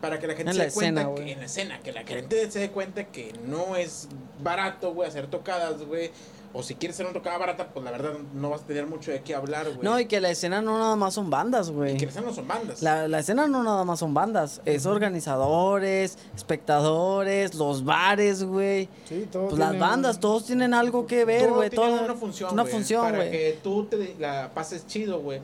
Para 0.00 0.20
que 0.20 0.28
la 0.28 0.34
gente 0.34 0.50
En 0.52 0.56
se 0.56 0.64
dé 0.66 0.70
cuenta 0.72 1.00
escena, 1.02 1.14
que 1.16 1.32
en 1.32 1.38
la 1.40 1.44
escena, 1.46 1.80
que 1.80 1.92
la 1.92 2.04
gente 2.04 2.50
se 2.52 2.60
dé 2.60 2.70
cuenta 2.70 3.04
que 3.04 3.32
no 3.46 3.74
es 3.74 4.08
barato, 4.40 4.94
güey, 4.94 5.08
hacer 5.08 5.26
tocadas, 5.26 5.82
güey. 5.82 6.12
O 6.54 6.62
si 6.62 6.74
quieres 6.76 6.96
hacer 6.96 7.04
una 7.06 7.12
tocada 7.12 7.36
barata, 7.36 7.68
pues 7.68 7.84
la 7.84 7.90
verdad 7.90 8.12
no 8.34 8.48
vas 8.50 8.62
a 8.62 8.64
tener 8.66 8.86
mucho 8.86 9.10
de 9.10 9.20
qué 9.20 9.34
hablar, 9.34 9.66
güey. 9.66 9.78
No, 9.82 10.00
y 10.00 10.06
que 10.06 10.18
la 10.20 10.30
escena 10.30 10.62
no 10.62 10.78
nada 10.78 10.96
más 10.96 11.12
son 11.12 11.28
bandas, 11.28 11.68
Y 11.68 11.72
güey. 11.72 11.96
que 11.98 12.06
la 12.06 12.10
escena 12.10 12.26
no 12.26 12.34
son 12.34 12.48
bandas. 12.48 12.82
La, 12.82 13.06
la 13.06 13.18
escena 13.18 13.46
no 13.46 13.62
nada 13.62 13.84
más 13.84 13.98
son 13.98 14.14
bandas, 14.14 14.62
es 14.64 14.86
organizadores, 14.86 16.16
espectadores, 16.34 17.54
los 17.54 17.84
bares, 17.84 18.42
güey. 18.44 18.88
Sí, 19.06 19.28
todo 19.30 19.48
Pues 19.48 19.58
las 19.58 19.78
bandas, 19.78 20.20
todos 20.20 20.46
tienen 20.46 20.74
algo 20.74 21.06
que 21.06 21.24
ver, 21.24 21.46
Todo 21.46 21.54
güey. 21.56 21.70
Todo 21.70 22.04
una 22.04 22.14
función, 22.14 22.52
Una 22.52 22.62
güey, 22.62 22.74
función, 22.74 23.02
Para 23.04 23.16
güey. 23.18 23.30
que 23.30 23.58
tú 23.62 23.84
te 23.84 24.14
la 24.18 24.50
pases 24.54 24.86
chido, 24.86 25.20
güey. 25.20 25.40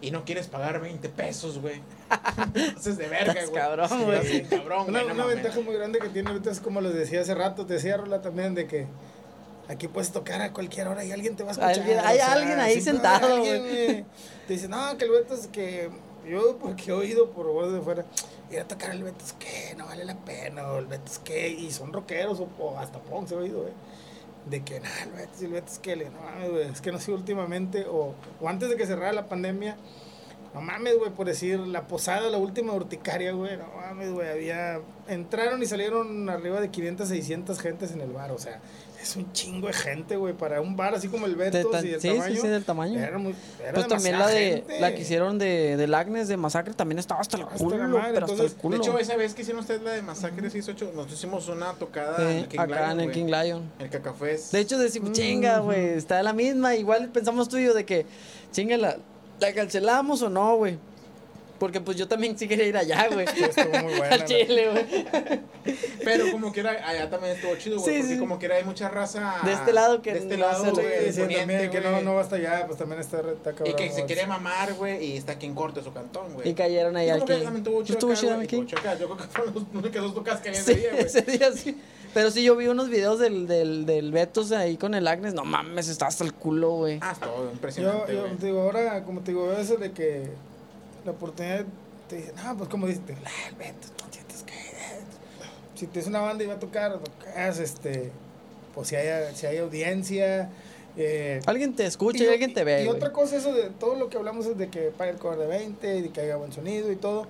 Y 0.00 0.10
no 0.10 0.24
quieres 0.24 0.48
pagar 0.48 0.80
20 0.80 1.08
pesos, 1.10 1.60
güey. 1.60 1.80
Entonces 2.54 2.98
de 2.98 3.08
verga, 3.08 3.34
güey. 3.34 3.52
cabrón, 3.54 3.88
Sí, 3.88 4.04
güey. 4.04 4.20
bien 4.28 4.46
cabrón, 4.48 4.88
Una, 4.88 5.02
güey. 5.02 5.14
no 5.16 5.24
una 5.24 5.32
ventaja 5.34 5.60
muy 5.60 5.74
grande 5.74 5.98
que 5.98 6.08
tiene 6.08 6.30
ahorita 6.30 6.50
es 6.50 6.60
como 6.60 6.80
les 6.80 6.92
decía 6.94 7.20
hace 7.20 7.34
rato, 7.34 7.64
te 7.66 7.74
decía 7.74 7.96
Rola 7.96 8.20
también, 8.20 8.54
de 8.54 8.66
que 8.66 8.86
aquí 9.72 9.88
puedes 9.88 10.10
tocar 10.12 10.40
a 10.42 10.52
cualquier 10.52 10.88
hora 10.88 11.04
y 11.04 11.12
alguien 11.12 11.36
te 11.36 11.42
va 11.42 11.50
a 11.50 11.52
escuchar. 11.52 11.74
Alguien- 11.78 11.98
hay 12.04 12.18
alguien 12.18 12.60
ahí 12.60 12.80
sentado, 12.80 13.34
alguien, 13.36 13.62
güey. 13.62 14.04
Te 14.46 14.52
dice, 14.54 14.68
no, 14.68 14.96
que 14.98 15.04
el 15.04 15.10
Beto 15.10 15.34
es 15.34 15.46
que 15.48 15.90
yo, 16.28 16.56
porque 16.58 16.90
he 16.90 16.92
oído 16.92 17.30
por 17.30 17.46
voz 17.46 17.72
de 17.72 17.80
fuera, 17.80 18.04
ir 18.50 18.60
a 18.60 18.64
tocar 18.68 18.90
el 18.92 19.02
Beto 19.02 19.24
es 19.24 19.32
que 19.34 19.74
no 19.76 19.86
vale 19.86 20.04
la 20.04 20.16
pena, 20.16 20.70
o 20.72 20.78
el 20.78 20.86
Beto 20.86 21.10
es 21.10 21.18
que, 21.18 21.48
y 21.48 21.70
son 21.70 21.92
rockeros 21.92 22.40
o, 22.40 22.48
o 22.58 22.78
hasta 22.78 22.98
punk 23.00 23.28
se 23.28 23.34
ha 23.34 23.38
oído, 23.38 23.62
güey. 23.62 23.72
De 24.46 24.62
que, 24.64 24.80
nada, 24.80 25.02
el 25.04 25.10
Beto, 25.12 25.32
el 25.40 25.48
Beto 25.48 25.72
es 25.72 25.78
que, 25.78 25.96
no 25.96 26.20
mames, 26.20 26.50
güey, 26.50 26.68
es 26.68 26.80
que 26.80 26.92
no 26.92 26.98
sé 26.98 27.12
últimamente, 27.12 27.86
o, 27.86 28.14
o 28.40 28.48
antes 28.48 28.68
de 28.68 28.76
que 28.76 28.86
cerrara 28.86 29.12
la 29.12 29.28
pandemia, 29.28 29.76
no 30.54 30.60
mames, 30.60 30.98
güey, 30.98 31.10
por 31.12 31.26
decir, 31.26 31.58
la 31.60 31.86
posada, 31.86 32.28
la 32.28 32.38
última 32.38 32.72
urticaria, 32.74 33.32
güey, 33.32 33.56
no 33.56 33.68
mames, 33.76 34.12
güey, 34.12 34.28
había... 34.28 34.80
Entraron 35.08 35.62
y 35.62 35.66
salieron 35.66 36.28
arriba 36.28 36.60
de 36.60 36.70
500, 36.70 37.08
600 37.08 37.58
gentes 37.60 37.92
en 37.92 38.00
el 38.02 38.10
bar, 38.12 38.32
o 38.32 38.38
sea, 38.38 38.60
es 39.02 39.16
un 39.16 39.32
chingo 39.32 39.66
de 39.66 39.72
gente, 39.72 40.16
güey, 40.16 40.32
para 40.34 40.60
un 40.60 40.76
bar 40.76 40.94
así 40.94 41.08
como 41.08 41.26
el 41.26 41.36
De 41.36 41.50
Betos 41.50 41.84
y 41.84 41.94
el 41.94 42.00
sí, 42.00 42.08
tamaño. 42.08 42.34
sí, 42.34 42.40
sí, 42.40 42.48
del 42.48 42.64
tamaño. 42.64 42.98
Era 43.00 43.18
muy, 43.18 43.34
era 43.62 43.72
Pues 43.74 43.88
también 43.88 44.18
la 44.18 44.26
de 44.28 44.40
gente. 44.66 44.80
la 44.80 44.94
que 44.94 45.02
hicieron 45.02 45.38
de 45.38 45.76
del 45.76 45.94
Agnes 45.94 46.28
de 46.28 46.36
Masacre 46.36 46.74
también 46.74 46.98
estaba 46.98 47.20
hasta 47.20 47.36
el 47.36 47.42
Hasta 47.44 47.56
culo, 47.58 47.76
la 47.78 47.88
madre, 47.88 48.10
pero 48.14 48.26
hasta 48.26 48.32
entonces, 48.34 48.52
el 48.52 48.56
De 48.56 48.62
culo. 48.62 48.76
hecho, 48.76 48.98
esa 48.98 49.16
vez 49.16 49.34
que 49.34 49.42
hicieron 49.42 49.60
ustedes 49.60 49.82
la 49.82 49.90
de 49.92 50.02
Masacre 50.02 50.48
68, 50.50 50.84
nosotros 50.94 51.18
hicimos 51.18 51.48
una 51.48 51.72
tocada 51.74 52.16
Sí, 52.16 52.22
en 52.22 52.28
el 52.38 52.48
King 52.48 52.58
acá 52.60 52.74
Lion, 52.76 52.90
en 52.92 53.00
el 53.00 53.06
güey. 53.06 53.14
King 53.16 53.26
Lion. 53.26 53.72
El 53.78 53.90
Cacafés. 53.90 54.52
De 54.52 54.60
hecho 54.60 54.78
decimos, 54.78 55.10
Mm, 55.10 55.12
chinga, 55.12 55.58
güey, 55.58 55.88
está 55.90 56.22
la 56.22 56.32
misma. 56.32 56.74
Igual 56.76 57.08
pensamos 57.08 57.48
tú 57.48 57.58
y 57.58 57.64
yo 57.64 57.74
de 57.74 57.84
que, 57.84 58.06
chinga, 58.52 58.76
la, 58.76 58.96
la 59.40 59.52
cancelamos 59.52 60.22
o 60.22 60.28
no, 60.30 60.56
güey. 60.56 60.78
Porque 61.62 61.80
pues 61.80 61.96
yo 61.96 62.08
también 62.08 62.36
sí 62.36 62.48
quería 62.48 62.66
ir 62.66 62.76
allá, 62.76 63.06
güey. 63.06 63.24
estuvo 63.24 63.78
muy 63.84 63.94
buena, 63.94 64.16
Al 64.16 64.24
Chile, 64.24 64.68
güey. 64.72 65.44
Pero 66.02 66.32
como 66.32 66.52
que 66.52 66.58
era, 66.58 66.72
allá 66.88 67.08
también 67.08 67.36
estuvo 67.36 67.54
chido, 67.54 67.78
güey. 67.78 67.94
Sí, 67.94 68.00
porque 68.00 68.14
sí. 68.14 68.18
como 68.18 68.38
que 68.40 68.46
era 68.46 68.56
hay 68.56 68.64
mucha 68.64 68.88
raza. 68.88 69.36
De 69.44 69.52
este 69.52 69.72
lado 69.72 70.02
que 70.02 70.12
De 70.12 70.18
este 70.18 70.36
no 70.38 70.44
lado, 70.44 70.72
güey. 70.72 70.84
Sí, 71.06 71.12
sí, 71.12 71.20
poniente, 71.20 71.46
también, 71.46 71.70
que 71.70 71.80
no, 71.80 72.00
no 72.00 72.14
va 72.16 72.22
hasta 72.22 72.34
allá, 72.34 72.66
pues 72.66 72.80
también 72.80 73.00
está, 73.00 73.20
está 73.20 73.50
Y 73.52 73.54
cabrón. 73.54 73.76
que 73.76 73.90
se 73.92 74.04
quiere 74.06 74.26
mamar, 74.26 74.74
güey, 74.74 75.04
y 75.04 75.16
está 75.16 75.38
quien 75.38 75.54
corte 75.54 75.84
su 75.84 75.92
cantón, 75.92 76.34
güey. 76.34 76.48
Y 76.48 76.54
cayeron 76.54 76.96
ahí 76.96 77.06
Y 77.06 77.10
al 77.10 77.20
como 77.20 77.28
que 77.28 77.44
también 77.44 77.56
estuvo 77.64 77.84
chido 77.84 78.12
Estuvo 78.12 78.14
chido 78.64 78.80
acá. 78.80 78.98
Yo 78.98 79.06
creo 79.06 79.16
que 79.18 79.24
fueron 79.24 79.54
las 79.54 79.84
únicas 79.84 80.02
dos 80.02 80.40
que 80.42 80.48
había 80.48 80.62
Sí, 80.64 80.72
ese 80.72 80.74
día, 80.74 80.90
güey. 80.90 81.04
ese 81.04 81.22
día 81.22 81.52
sí. 81.52 81.80
Pero 82.12 82.32
sí, 82.32 82.42
yo 82.42 82.56
vi 82.56 82.66
unos 82.66 82.88
videos 82.88 83.20
del, 83.20 83.46
del, 83.46 83.86
del 83.86 84.10
Betos 84.10 84.50
ahí 84.50 84.76
con 84.76 84.96
el 84.96 85.06
Agnes. 85.06 85.32
No 85.32 85.44
mames, 85.44 85.86
está 85.86 86.08
hasta 86.08 86.24
el 86.24 86.34
culo, 86.34 86.70
güey. 86.70 86.98
Ah, 87.00 87.14
todo 87.20 87.44
Yo, 87.44 87.52
impresionante, 87.52 88.14
yo 88.14 88.24
te 88.24 88.46
digo, 88.46 88.62
ahora, 88.62 89.04
como 89.04 89.20
te 89.20 89.30
digo, 89.30 89.52
eso 89.52 89.76
de 89.76 89.92
que 89.92 90.28
la 91.04 91.12
oportunidad 91.12 91.64
te 92.08 92.16
dice, 92.16 92.32
no, 92.36 92.56
pues 92.56 92.68
como 92.68 92.86
dices. 92.86 93.02
Si 95.74 95.86
te 95.88 95.98
es 95.98 96.06
una 96.06 96.20
banda 96.20 96.44
y 96.44 96.46
va 96.46 96.54
a 96.54 96.60
tocar, 96.60 96.96
tocas, 96.98 97.58
este. 97.58 98.12
pues 98.74 98.88
si 98.88 98.96
hay, 98.96 99.34
si 99.34 99.46
hay 99.46 99.58
audiencia. 99.58 100.50
Eh, 100.96 101.40
alguien 101.46 101.74
te 101.74 101.86
escucha 101.86 102.22
y, 102.22 102.28
alguien 102.28 102.54
te 102.54 102.62
ve. 102.64 102.84
Y 102.84 102.88
otra 102.88 103.12
cosa, 103.12 103.36
eso 103.36 103.52
de 103.52 103.70
todo 103.70 103.96
lo 103.96 104.08
que 104.08 104.18
hablamos 104.18 104.46
es 104.46 104.58
de 104.58 104.68
que 104.68 104.92
pague 104.96 105.10
el 105.10 105.16
cover 105.16 105.38
de 105.38 105.46
20 105.46 105.96
y 105.96 106.02
de 106.02 106.10
que 106.10 106.20
haya 106.20 106.36
buen 106.36 106.52
sonido 106.52 106.92
y 106.92 106.96
todo. 106.96 107.26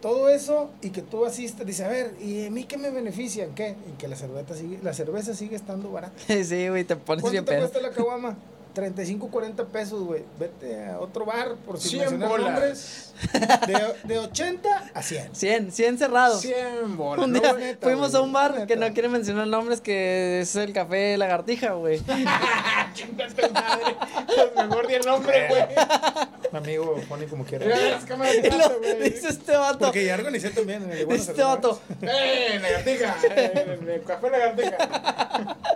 Todo 0.00 0.28
eso 0.28 0.70
y 0.82 0.90
que 0.90 1.00
tú 1.00 1.24
asistes, 1.24 1.66
dice, 1.66 1.84
a 1.84 1.88
ver, 1.88 2.14
¿y 2.20 2.46
a 2.46 2.50
mí 2.50 2.64
qué 2.64 2.76
me 2.76 2.90
beneficia? 2.90 3.44
¿En 3.44 3.54
qué? 3.54 3.68
En 3.68 3.96
que 3.98 4.06
la 4.06 4.16
cerveza 4.16 4.54
sigue, 4.54 4.78
la 4.82 4.92
cerveza 4.92 5.34
sigue 5.34 5.56
estando 5.56 5.90
barata. 5.90 6.14
sí, 6.44 6.68
güey, 6.68 6.84
te 6.84 6.94
pones 6.94 7.28
bien 7.30 7.44
¿Cuánto 7.44 7.52
te 7.52 7.72
cuesta 7.72 7.80
la 7.80 7.90
caguama? 7.90 8.36
35, 8.74 9.28
40 9.28 9.64
pesos, 9.66 10.02
güey. 10.02 10.24
Vete 10.38 10.84
a 10.86 10.98
otro 10.98 11.24
bar, 11.24 11.54
por 11.64 11.78
si 11.80 11.90
100 11.90 12.00
mencionar 12.00 12.28
bolas. 12.28 12.50
nombres. 12.50 13.14
De, 13.66 14.08
de 14.14 14.18
80 14.18 14.90
a 14.92 15.02
100. 15.02 15.34
100, 15.34 15.72
100 15.72 15.98
cerrados. 15.98 16.40
100 16.40 16.96
bolas. 16.96 17.24
Un 17.24 17.32
¿no, 17.32 17.40
día 17.40 17.52
neta, 17.52 17.86
fuimos 17.86 18.10
güey, 18.10 18.20
a 18.22 18.24
un 18.26 18.32
bar 18.32 18.52
neta. 18.52 18.66
que 18.66 18.76
no 18.76 18.92
quiere 18.92 19.08
mencionar 19.08 19.46
nombres, 19.46 19.80
que 19.80 20.40
es 20.40 20.54
el 20.56 20.72
café 20.72 21.16
Lagartija, 21.16 21.72
güey. 21.74 22.00
Chingate 22.94 23.48
madre. 23.50 23.96
Mejor 24.56 24.86
di 24.88 24.94
el 24.94 25.06
nombre, 25.06 25.48
güey. 25.48 25.62
Mi 26.52 26.58
amigo, 26.58 27.00
pone 27.08 27.26
como 27.26 27.44
quiera. 27.44 27.66
Dice 29.02 29.28
este 29.28 29.56
vato. 29.56 29.78
Porque 29.78 30.04
ya 30.04 30.14
organicé 30.14 30.50
también. 30.50 30.82
En 30.82 30.90
el 30.92 31.00
Iguana 31.00 31.18
Dice 31.18 31.30
este 31.30 31.42
vato. 31.42 31.80
¡Eh, 32.02 32.58
lagartija! 32.60 33.16
¡Eh, 33.30 33.78
el 33.94 34.02
café 34.02 34.30
lagartija! 34.30 35.68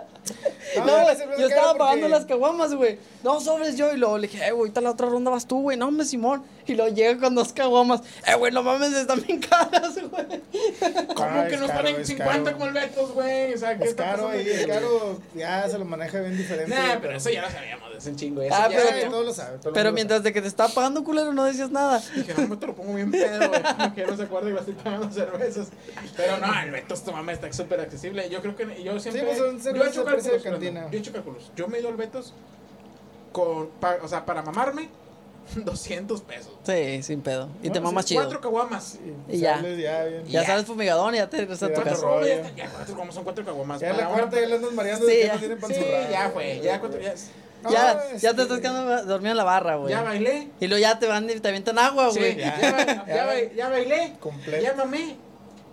No, 0.77 1.01
güey, 1.01 1.17
yo 1.39 1.47
estaba 1.47 1.67
porque- 1.69 1.79
pagando 1.79 2.07
las 2.09 2.25
caguamas, 2.25 2.73
güey. 2.75 2.97
No, 3.23 3.39
sobres 3.39 3.75
yo. 3.77 3.91
Y 3.93 3.97
luego 3.97 4.17
le 4.17 4.27
dije, 4.27 4.37
eh, 4.45 4.51
güey, 4.51 4.59
ahorita 4.69 4.81
la 4.81 4.91
otra 4.91 5.07
ronda 5.07 5.31
vas 5.31 5.47
tú, 5.47 5.61
güey. 5.61 5.77
No, 5.77 5.87
hombre, 5.87 6.05
Simón. 6.05 6.43
Y 6.67 6.75
luego 6.75 6.93
llega 6.93 7.19
con 7.19 7.33
dos 7.35 7.51
caguamas. 7.53 8.01
Eh, 8.27 8.35
güey, 8.35 8.51
no 8.51 8.61
mames, 8.63 8.93
están 8.93 9.21
bien 9.21 9.39
caras, 9.39 9.95
güey. 9.95 10.41
¿Cómo 11.15 11.27
Ah, 11.29 11.45
que 11.47 11.55
es 11.55 11.59
no 11.59 11.65
están 11.65 11.77
caro, 11.77 11.87
en 11.89 12.01
es 12.01 12.07
50 12.07 12.43
caro. 12.43 12.57
como 12.57 12.65
el 12.67 12.73
Betos, 12.73 13.11
güey? 13.13 13.53
O 13.53 13.57
sea, 13.57 13.77
¿qué 13.77 13.83
Es 13.85 13.89
está 13.91 14.03
caro 14.11 14.29
ahí, 14.29 14.47
es 14.47 14.67
caro. 14.67 15.19
Ya 15.35 15.67
se 15.69 15.77
lo 15.79 15.85
maneja 15.85 16.19
bien 16.21 16.37
diferente. 16.37 16.73
Nah, 16.75 16.97
pero 17.01 17.17
eso 17.17 17.29
ya 17.29 17.41
lo 17.41 17.49
sabíamos, 17.49 17.89
es 17.97 18.05
un 18.05 18.15
chingo. 18.15 18.41
Eso 18.41 18.53
Ah, 18.55 18.69
ya 18.69 18.77
pero 18.93 19.11
todo 19.11 19.23
lo 19.23 19.33
sabe. 19.33 19.57
todo 19.57 19.73
Pero 19.73 19.91
mientras 19.91 20.21
de 20.23 20.31
que 20.31 20.41
te 20.41 20.47
estaba 20.47 20.69
pagando, 20.69 21.03
culero, 21.03 21.33
no 21.33 21.45
decías 21.45 21.71
nada. 21.71 22.01
Dije, 22.15 22.33
no, 22.37 22.47
me 22.47 22.57
te 22.57 22.67
lo 22.67 22.75
pongo 22.75 22.93
bien 22.93 23.09
pedo, 23.11 23.49
güey. 23.49 23.61
Como 23.77 23.95
que 23.95 24.05
no 24.05 24.15
se 24.17 24.23
acuerda 24.23 24.47
que 24.47 24.53
me 24.53 24.59
estoy 24.59 24.73
pagando 24.75 25.11
cervezas. 25.11 25.67
Pero 26.15 26.37
no, 26.37 26.59
el 26.61 26.71
Betos, 26.71 27.03
tu 27.03 27.11
mamá 27.11 27.31
está 27.31 27.51
súper 27.51 27.79
accesible. 27.79 28.29
Yo 28.29 28.41
creo 28.41 28.55
que 28.55 28.83
yo 28.83 28.99
siempre. 28.99 29.23
pues 29.23 29.37
son 29.37 29.59
cervezas 29.59 29.95
he 30.65 30.69
hecho 30.69 30.79
a 30.79 30.81
precio 30.81 30.81
de 30.81 30.81
cálculos. 30.81 30.81
Fernando, 30.81 30.81
cantina. 30.81 30.91
Yo 30.91 30.97
he 30.97 30.99
hecho 31.01 31.13
cálculos. 31.13 31.51
Yo 31.55 31.67
me 31.67 31.77
he 31.77 31.79
ido 31.81 31.89
al 31.89 31.95
Betos 31.95 32.33
con. 33.31 33.67
pa- 33.79 33.97
o 34.03 34.07
sea, 34.07 34.25
para 34.25 34.41
mamarme, 34.41 34.89
200 35.55 36.21
pesos. 36.21 36.51
Sí, 36.63 37.01
sin 37.03 37.21
pedo. 37.21 37.49
Y 37.63 37.69
te 37.69 37.79
No, 37.79 37.85
mamas 37.87 38.05
sí, 38.05 38.09
chido. 38.09 38.21
Cuatro 38.23 38.41
caguamas. 38.41 38.83
sabe. 38.83 39.13
Y 39.27 39.39
ya. 39.39 39.61
ya 39.61 40.03
bien. 40.05 40.25
Ya 40.25 40.41
Ya. 40.41 40.45
sales 40.45 40.65
fumigadón 40.65 41.15
y 41.15 41.17
ya 41.17 41.29
te 41.29 41.37
regresas 41.37 41.63
a 41.63 41.67
tu 41.67 41.71
Ya, 41.73 41.75
Cuatro 41.83 41.93
casa. 41.93 42.05
rollo. 42.07 42.27
caguamas, 42.27 42.55
ya, 42.55 42.63
ya 42.65 42.69
cuatro 42.71 42.93
caguamas 42.93 43.15
son 43.15 43.23
cuatro 43.23 43.45
caguamas. 43.45 43.79
Ya 43.81 43.89
en 43.89 43.95
Para 43.95 44.07
la 44.09 44.13
cuarta 44.13 44.39
ya 44.41 44.47
le 44.47 44.55
andas 44.55 44.71
mareando 44.73 45.07
Sí, 45.07 45.13
ya. 45.25 45.33
no 45.33 45.39
tienen 45.39 45.59
Sí, 45.67 45.85
ya 46.11 46.29
fue. 46.33 46.59
Ya 46.61 46.79
cuatro. 46.79 46.99
Ya, 47.01 47.13
No, 47.61 47.71
ya, 47.71 47.93
ya 48.11 48.29
este- 48.29 48.33
te 48.35 48.41
estás 48.43 48.59
quedando 48.59 49.03
dormido 49.05 49.31
en 49.31 49.37
la 49.37 49.43
barra, 49.43 49.75
güey. 49.75 49.89
ya 49.91 50.01
bailé. 50.01 50.47
Y 50.61 50.67
luego 50.67 50.81
ya 50.81 50.97
te 50.97 51.07
van 51.07 51.29
y 51.29 51.39
te 51.41 51.47
avientan 51.49 51.77
agua, 51.77 52.09
Sí, 52.11 52.19
güey. 52.19 52.37
ya, 52.37 52.57
ya. 52.61 53.05
ya, 53.05 53.53
ya 53.55 53.69
bailé. 53.69 54.13
Completo. 54.19 54.63
Ya 54.63 54.73
mamé. 54.75 55.17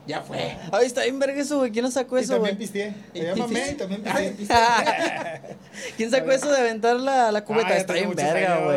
Ya 0.06 0.20
fue. 0.22 0.56
Ay, 0.72 0.86
está 0.86 1.02
bien 1.02 1.18
verga 1.18 1.40
eso, 1.40 1.58
güey. 1.58 1.72
¿Quién 1.72 1.84
nos 1.84 1.94
sacó 1.94 2.18
Y 2.18 2.22
eso, 2.22 2.34
también 2.34 2.54
güey? 2.56 2.66
pisteé. 2.68 2.94
Y 3.12 3.20
Me 3.20 3.26
llama 3.26 3.46
pisteé. 3.46 3.72
y 3.72 3.74
también 3.74 4.02
pisteé. 4.36 4.56
¿Quién 5.96 6.10
sacó 6.10 6.30
eso 6.30 6.48
de 6.50 6.58
aventar 6.58 6.96
la, 6.96 7.32
la 7.32 7.44
cubeta? 7.44 7.68
Ah, 7.70 7.76
está 7.76 7.92
bien 7.94 8.14
verga, 8.14 8.58
güey. 8.64 8.76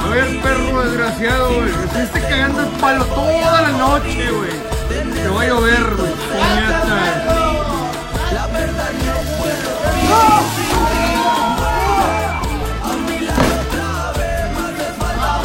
A 0.00 0.08
ver, 0.10 0.40
perro 0.42 0.82
desgraciado, 0.84 1.54
güey. 1.54 1.60
Me 1.70 1.84
estuviste 1.84 2.20
cagando 2.22 2.60
el 2.62 2.68
palo 2.80 3.04
toda 3.06 3.62
la 3.62 3.70
noche, 3.72 4.30
güey. 4.30 4.50
Te 5.22 5.28
va 5.28 5.42
a 5.42 5.46
llover, 5.46 5.96
güey. 5.96 6.12
Puñetas. 6.12 6.88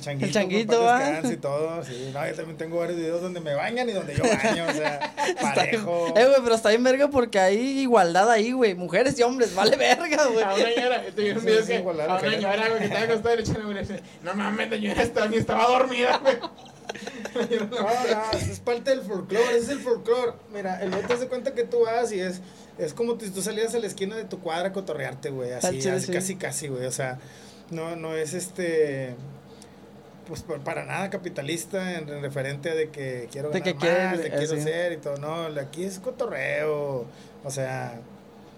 el 0.00 0.04
changuito. 0.04 0.26
El 0.26 0.32
changuito, 0.32 0.76
con 0.76 0.86
paz 0.86 1.24
¿va? 1.24 1.32
y 1.32 1.36
todo. 1.36 1.84
Sí, 1.84 2.10
no, 2.12 2.26
yo 2.26 2.34
también 2.34 2.56
tengo 2.56 2.78
varios 2.78 2.98
videos 2.98 3.22
donde 3.22 3.40
me 3.40 3.54
bañan 3.54 3.88
y 3.88 3.92
donde 3.92 4.14
yo 4.14 4.22
baño. 4.22 4.66
O 4.68 4.72
sea, 4.72 5.12
bien- 5.24 5.36
parejo. 5.40 6.06
Eh, 6.16 6.26
güey, 6.26 6.40
pero 6.42 6.54
está 6.54 6.70
bien 6.70 6.82
verga 6.82 7.08
porque 7.08 7.38
hay 7.38 7.80
igualdad 7.80 8.30
ahí, 8.30 8.52
güey. 8.52 8.74
Mujeres 8.74 9.18
y 9.18 9.22
hombres, 9.22 9.54
vale 9.54 9.76
verga, 9.76 10.26
güey. 10.26 10.42
A 10.44 10.54
una 10.54 10.64
señora, 10.64 11.02
te 11.14 11.22
vi 11.22 11.30
un 11.30 11.44
video 11.44 11.60
sí, 11.62 11.66
que 11.68 11.74
igual, 11.76 12.00
a 12.00 12.06
la 12.06 12.14
una 12.16 12.30
señora, 12.30 12.68
güey, 12.68 12.78
que 12.78 12.84
estaba 12.86 13.04
acostada 13.04 13.34
y 13.34 13.36
le 13.36 13.42
echaron, 13.42 13.72
güey, 13.72 13.86
no 14.22 14.34
mames, 14.34 14.70
señora, 14.70 15.02
estaba, 15.02 15.26
ni 15.28 15.36
estaba 15.36 15.66
dormida, 15.66 16.18
güey. 16.18 16.36
No, 17.70 17.80
no, 17.80 18.38
es 18.38 18.60
parte 18.60 18.90
del 18.90 19.02
folclore, 19.02 19.56
es 19.56 19.68
el 19.68 19.78
folclore. 19.78 20.32
Mira, 20.52 20.82
el 20.82 20.90
te 20.90 21.14
das 21.14 21.24
cuenta 21.26 21.54
que 21.54 21.64
tú 21.64 21.82
vas 21.82 22.12
y 22.12 22.20
es, 22.20 22.40
es 22.78 22.94
como 22.94 23.18
si 23.18 23.30
tú 23.30 23.42
salías 23.42 23.74
a 23.74 23.78
la 23.78 23.86
esquina 23.86 24.16
de 24.16 24.24
tu 24.24 24.40
cuadra 24.40 24.68
a 24.68 24.72
cotorrearte, 24.72 25.30
güey, 25.30 25.52
así, 25.52 25.88
así, 25.88 26.06
sí. 26.06 26.12
casi, 26.12 26.36
casi, 26.36 26.68
güey, 26.68 26.86
o 26.86 26.92
sea, 26.92 27.18
no, 27.70 27.96
no 27.96 28.16
es 28.16 28.34
este, 28.34 29.14
pues 30.30 30.42
pa- 30.42 30.56
para 30.58 30.84
nada 30.86 31.10
capitalista 31.10 31.98
en, 31.98 32.08
en 32.08 32.22
referente 32.22 32.70
a 32.70 32.74
de 32.74 32.88
que 32.88 33.28
quiero 33.30 33.50
De 33.50 33.58
ganar 33.60 33.76
quiere, 33.78 34.04
más, 34.06 34.18
de 34.18 34.26
eh, 34.28 34.32
quiero 34.38 34.62
ser 34.62 34.92
y 34.92 34.96
todo, 34.96 35.16
no, 35.18 35.60
aquí 35.60 35.84
es 35.84 35.98
cotorreo, 35.98 37.04
o 37.44 37.50
sea, 37.50 38.00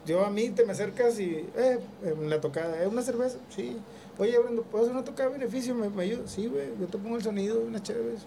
yo 0.07 0.25
a 0.25 0.31
mí 0.31 0.51
te 0.51 0.65
me 0.67 0.73
acercas 0.73 1.19
y, 1.19 1.47
eh, 1.57 1.79
en 2.05 2.29
la 2.31 2.41
tocada, 2.41 2.83
¿eh, 2.83 2.87
una 2.87 3.03
cerveza? 3.03 3.39
Sí. 3.55 3.77
Oye, 4.19 4.39
Brendo, 4.39 4.63
¿puedo 4.63 4.85
hacer 4.85 4.95
una 4.95 5.05
tocada 5.05 5.31
de 5.31 5.39
beneficio? 5.39 5.75
¿Me, 5.75 5.89
me 5.89 6.03
ayudas? 6.03 6.31
Sí, 6.31 6.47
güey, 6.47 6.67
yo 6.79 6.87
te 6.87 6.99
pongo 6.99 7.17
el 7.17 7.23
sonido, 7.23 7.59
unas 7.61 7.83
chéveres. 7.83 8.21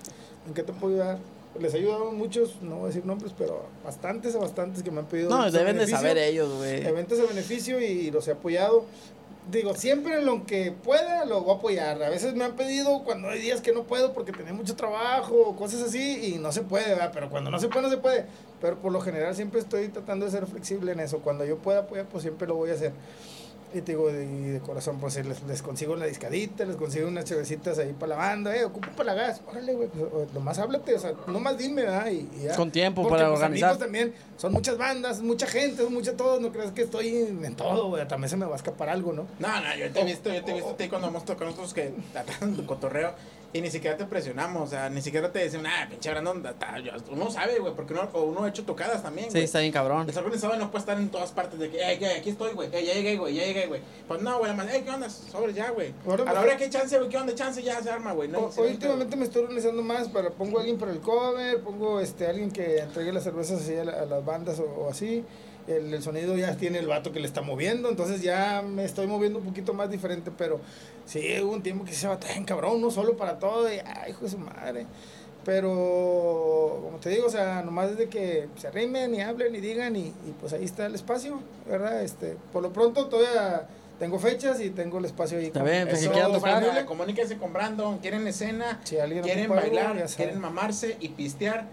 ¿En 0.47 0.53
qué 0.53 0.63
te 0.63 0.73
puedo 0.73 0.95
ayudar? 0.95 1.19
Les 1.59 1.73
he 1.73 1.77
ayudado 1.77 2.09
a 2.09 2.11
muchos, 2.11 2.61
no 2.61 2.77
voy 2.77 2.85
a 2.85 2.87
decir 2.87 3.05
nombres, 3.05 3.31
pero 3.37 3.65
bastantes 3.83 4.35
a 4.35 4.39
bastantes 4.39 4.81
que 4.83 4.89
me 4.91 4.99
han 4.99 5.05
pedido. 5.05 5.29
No, 5.29 5.49
deben 5.51 5.77
de 5.77 5.87
saber 5.87 6.17
ellos, 6.17 6.51
güey. 6.57 6.85
Eventos 6.85 7.17
de 7.19 7.25
beneficio 7.27 7.79
y 7.79 8.09
los 8.11 8.27
he 8.27 8.31
apoyado. 8.31 8.85
Digo, 9.51 9.75
siempre 9.75 10.17
en 10.19 10.25
lo 10.25 10.43
que 10.45 10.71
pueda 10.71 11.23
lo 11.25 11.41
voy 11.41 11.53
a 11.53 11.57
apoyar. 11.57 12.03
A 12.03 12.09
veces 12.09 12.33
me 12.33 12.43
han 12.43 12.55
pedido 12.55 13.03
cuando 13.03 13.29
hay 13.29 13.39
días 13.39 13.61
que 13.61 13.73
no 13.73 13.83
puedo 13.83 14.11
porque 14.11 14.31
tenía 14.31 14.53
mucho 14.53 14.75
trabajo 14.75 15.35
o 15.35 15.55
cosas 15.55 15.83
así 15.83 16.33
y 16.33 16.39
no 16.39 16.51
se 16.51 16.61
puede, 16.61 16.89
¿verdad? 16.89 17.11
Pero 17.13 17.29
cuando 17.29 17.51
no 17.51 17.59
se 17.59 17.67
puede, 17.67 17.83
no 17.83 17.89
se 17.91 17.97
puede. 17.97 18.25
Pero 18.59 18.79
por 18.79 18.91
lo 18.91 19.01
general 19.01 19.35
siempre 19.35 19.59
estoy 19.59 19.89
tratando 19.89 20.25
de 20.25 20.31
ser 20.31 20.47
flexible 20.47 20.93
en 20.93 20.99
eso. 20.99 21.19
Cuando 21.19 21.45
yo 21.45 21.57
pueda 21.57 21.81
apoyar, 21.81 22.07
pues 22.07 22.23
siempre 22.23 22.47
lo 22.47 22.55
voy 22.55 22.71
a 22.71 22.73
hacer. 22.73 22.91
Y 23.75 23.81
te 23.81 23.91
digo, 23.91 24.07
de, 24.07 24.25
de 24.25 24.59
corazón, 24.61 24.99
pues 25.01 25.17
les, 25.17 25.43
les 25.43 25.61
consigo 25.61 25.97
la 25.97 26.05
discadita, 26.05 26.63
les 26.63 26.77
consigo 26.77 27.09
unas 27.09 27.25
chevecitas 27.25 27.77
ahí 27.77 27.91
para 27.91 28.11
la 28.11 28.15
banda, 28.15 28.55
eh, 28.55 28.63
ocupo 28.63 28.87
para 28.95 29.13
la 29.13 29.21
gas, 29.21 29.41
órale, 29.45 29.73
güey, 29.73 29.89
pues, 29.89 30.33
nomás 30.33 30.57
háblate, 30.59 30.95
o 30.95 30.99
sea, 30.99 31.13
nomás 31.27 31.57
dime, 31.57 31.81
¿verdad? 31.81 32.07
Y, 32.09 32.29
y 32.39 32.43
ya. 32.45 32.55
Con 32.55 32.71
tiempo 32.71 33.01
Porque, 33.01 33.17
para 33.17 33.27
pues, 33.27 33.41
organizar. 33.41 33.71
amigos 33.71 33.83
también, 33.83 34.13
son 34.37 34.53
muchas 34.53 34.77
bandas, 34.77 35.21
mucha 35.21 35.45
gente, 35.45 35.83
son 35.83 35.93
mucha 35.93 36.15
todo, 36.15 36.39
no 36.39 36.53
creas 36.53 36.71
que 36.71 36.83
estoy 36.83 37.09
en, 37.09 37.43
en 37.43 37.55
todo, 37.55 37.89
güey, 37.89 38.07
también 38.07 38.29
se 38.29 38.37
me 38.37 38.45
va 38.45 38.53
a 38.53 38.55
escapar 38.55 38.87
algo, 38.87 39.11
¿no? 39.11 39.27
No, 39.39 39.61
no, 39.61 39.75
yo 39.75 39.91
te 39.91 39.99
he 39.99 40.05
visto, 40.05 40.33
yo 40.33 40.41
te 40.41 40.51
he 40.51 40.53
visto 40.53 40.69
a 40.69 40.77
ti 40.77 40.87
cuando 40.87 41.09
hemos 41.09 41.25
tocado 41.25 41.51
nosotros 41.51 41.73
que 41.73 41.91
tratando 42.13 42.55
tu 42.61 42.65
cotorreo 42.65 43.13
y 43.53 43.61
ni 43.61 43.71
siquiera 43.71 43.95
te 43.95 44.05
presionamos, 44.05 44.63
o 44.63 44.67
sea, 44.67 44.89
ni 44.89 45.01
siquiera 45.01 45.31
te 45.31 45.39
decimos, 45.39 45.67
ah, 45.69 45.87
pinche 45.89 46.09
Brandon, 46.09 46.43
ta- 46.43 46.53
ta", 46.53 46.79
yo- 46.79 46.91
uno 47.11 47.31
sabe, 47.31 47.59
güey, 47.59 47.73
porque 47.73 47.93
uno, 47.93 48.09
o 48.13 48.23
uno 48.23 48.43
ha 48.43 48.49
hecho 48.49 48.63
tocadas 48.65 49.01
también, 49.01 49.31
Sí, 49.31 49.39
está 49.39 49.59
bien 49.59 49.71
cabrón. 49.71 50.09
El 50.09 50.17
organizado 50.17 50.55
no 50.57 50.69
puede 50.71 50.81
estar 50.81 50.97
en 50.97 51.09
todas 51.09 51.31
partes 51.31 51.57
de 51.59 51.69
que, 51.69 51.77
eh, 51.91 51.97
que 51.97 52.05
aquí 52.07 52.31
estoy, 52.31 52.53
güey, 52.53 52.69
ya 52.69 52.79
llegué, 52.81 53.15
güey, 53.17 53.33
ya 53.35 53.45
llegué, 53.45 53.67
güey. 53.67 53.81
Pues 54.07 54.21
no, 54.21 54.37
güey, 54.39 54.51
además, 54.51 54.73
eh, 54.73 54.81
¿qué 54.83 54.89
onda? 54.91 55.09
Sobre 55.09 55.53
ya, 55.53 55.69
güey. 55.71 55.93
A 56.27 56.33
la 56.33 56.41
hora 56.41 56.57
que 56.57 56.65
hay 56.65 56.69
chance, 56.69 56.97
güey, 56.97 57.09
¿qué 57.09 57.17
onda? 57.17 57.33
Chance 57.35 57.63
ya 57.63 57.81
se 57.81 57.89
arma, 57.89 58.11
güey. 58.13 58.27
No, 58.29 58.39
O- 58.39 58.51
Sí, 58.51 58.59
hoy 58.61 58.71
últimamente 58.71 59.15
me 59.15 59.25
estoy 59.25 59.43
organizando 59.43 59.81
más 59.81 60.07
para 60.09 60.29
pongo 60.31 60.57
a 60.57 60.61
alguien 60.61 60.77
para 60.77 60.91
el 60.91 60.99
cover, 60.99 61.61
pongo 61.61 61.99
este 61.99 62.27
alguien 62.27 62.51
que 62.51 62.79
entregue 62.79 63.11
las 63.13 63.23
cervezas 63.23 63.61
así 63.61 63.75
a, 63.75 63.83
la- 63.85 64.01
a 64.01 64.05
las 64.05 64.25
bandas 64.25 64.59
o, 64.59 64.63
o 64.65 64.89
así. 64.89 65.23
El, 65.67 65.93
el 65.93 66.03
sonido 66.03 66.37
ya 66.37 66.55
tiene 66.55 66.77
el 66.79 66.87
vato 66.87 67.11
que 67.11 67.19
le 67.19 67.25
está 67.25 67.41
moviendo, 67.41 67.89
entonces 67.89 68.21
ya 68.21 68.61
me 68.61 68.85
estoy 68.85 69.07
moviendo 69.07 69.39
un 69.39 69.45
poquito 69.45 69.73
más 69.73 69.89
diferente, 69.89 70.31
pero 70.37 70.59
sí 71.05 71.19
hubo 71.41 71.53
un 71.53 71.63
tiempo 71.63 71.85
que 71.85 71.93
se 71.93 72.07
va 72.07 72.19
tan 72.19 72.45
cabrón, 72.45 72.75
uno 72.77 72.91
solo 72.91 73.17
para 73.17 73.39
todo, 73.39 73.71
y 73.71 73.79
ay, 73.83 74.11
hijo 74.11 74.25
de 74.25 74.29
su 74.29 74.37
madre. 74.37 74.85
Pero, 75.43 76.81
como 76.83 76.97
te 76.97 77.09
digo, 77.09 77.27
o 77.27 77.29
sea, 77.29 77.61
nomás 77.61 77.91
desde 77.91 78.09
que 78.09 78.47
se 78.57 78.67
arrimen 78.67 79.13
y 79.13 79.21
hablen 79.21 79.53
y 79.53 79.59
digan, 79.59 79.95
y, 79.95 80.07
y 80.07 80.35
pues 80.39 80.53
ahí 80.53 80.65
está 80.65 80.87
el 80.87 80.95
espacio, 80.95 81.39
¿verdad? 81.69 82.01
Este, 82.03 82.35
por 82.51 82.63
lo 82.63 82.73
pronto 82.73 83.05
todavía 83.07 83.67
tengo 83.99 84.17
fechas 84.19 84.59
y 84.59 84.71
tengo 84.71 84.97
el 84.97 85.05
espacio 85.05 85.37
ahí. 85.37 85.45
Está 85.45 85.63
bien, 85.63 85.87
pues, 85.87 86.01
si 86.01 86.09
quieren 86.09 86.31
tocar. 86.31 86.85
Comuníquense 86.85 87.37
con 87.37 87.53
Brandon, 87.53 87.99
quieren 87.99 88.27
escena, 88.27 88.81
Si 88.83 88.95
quieren 88.95 89.43
algo, 89.43 89.55
bailar, 89.55 90.05
quieren 90.15 90.39
mamarse 90.39 90.97
y 90.99 91.09
pistear. 91.09 91.65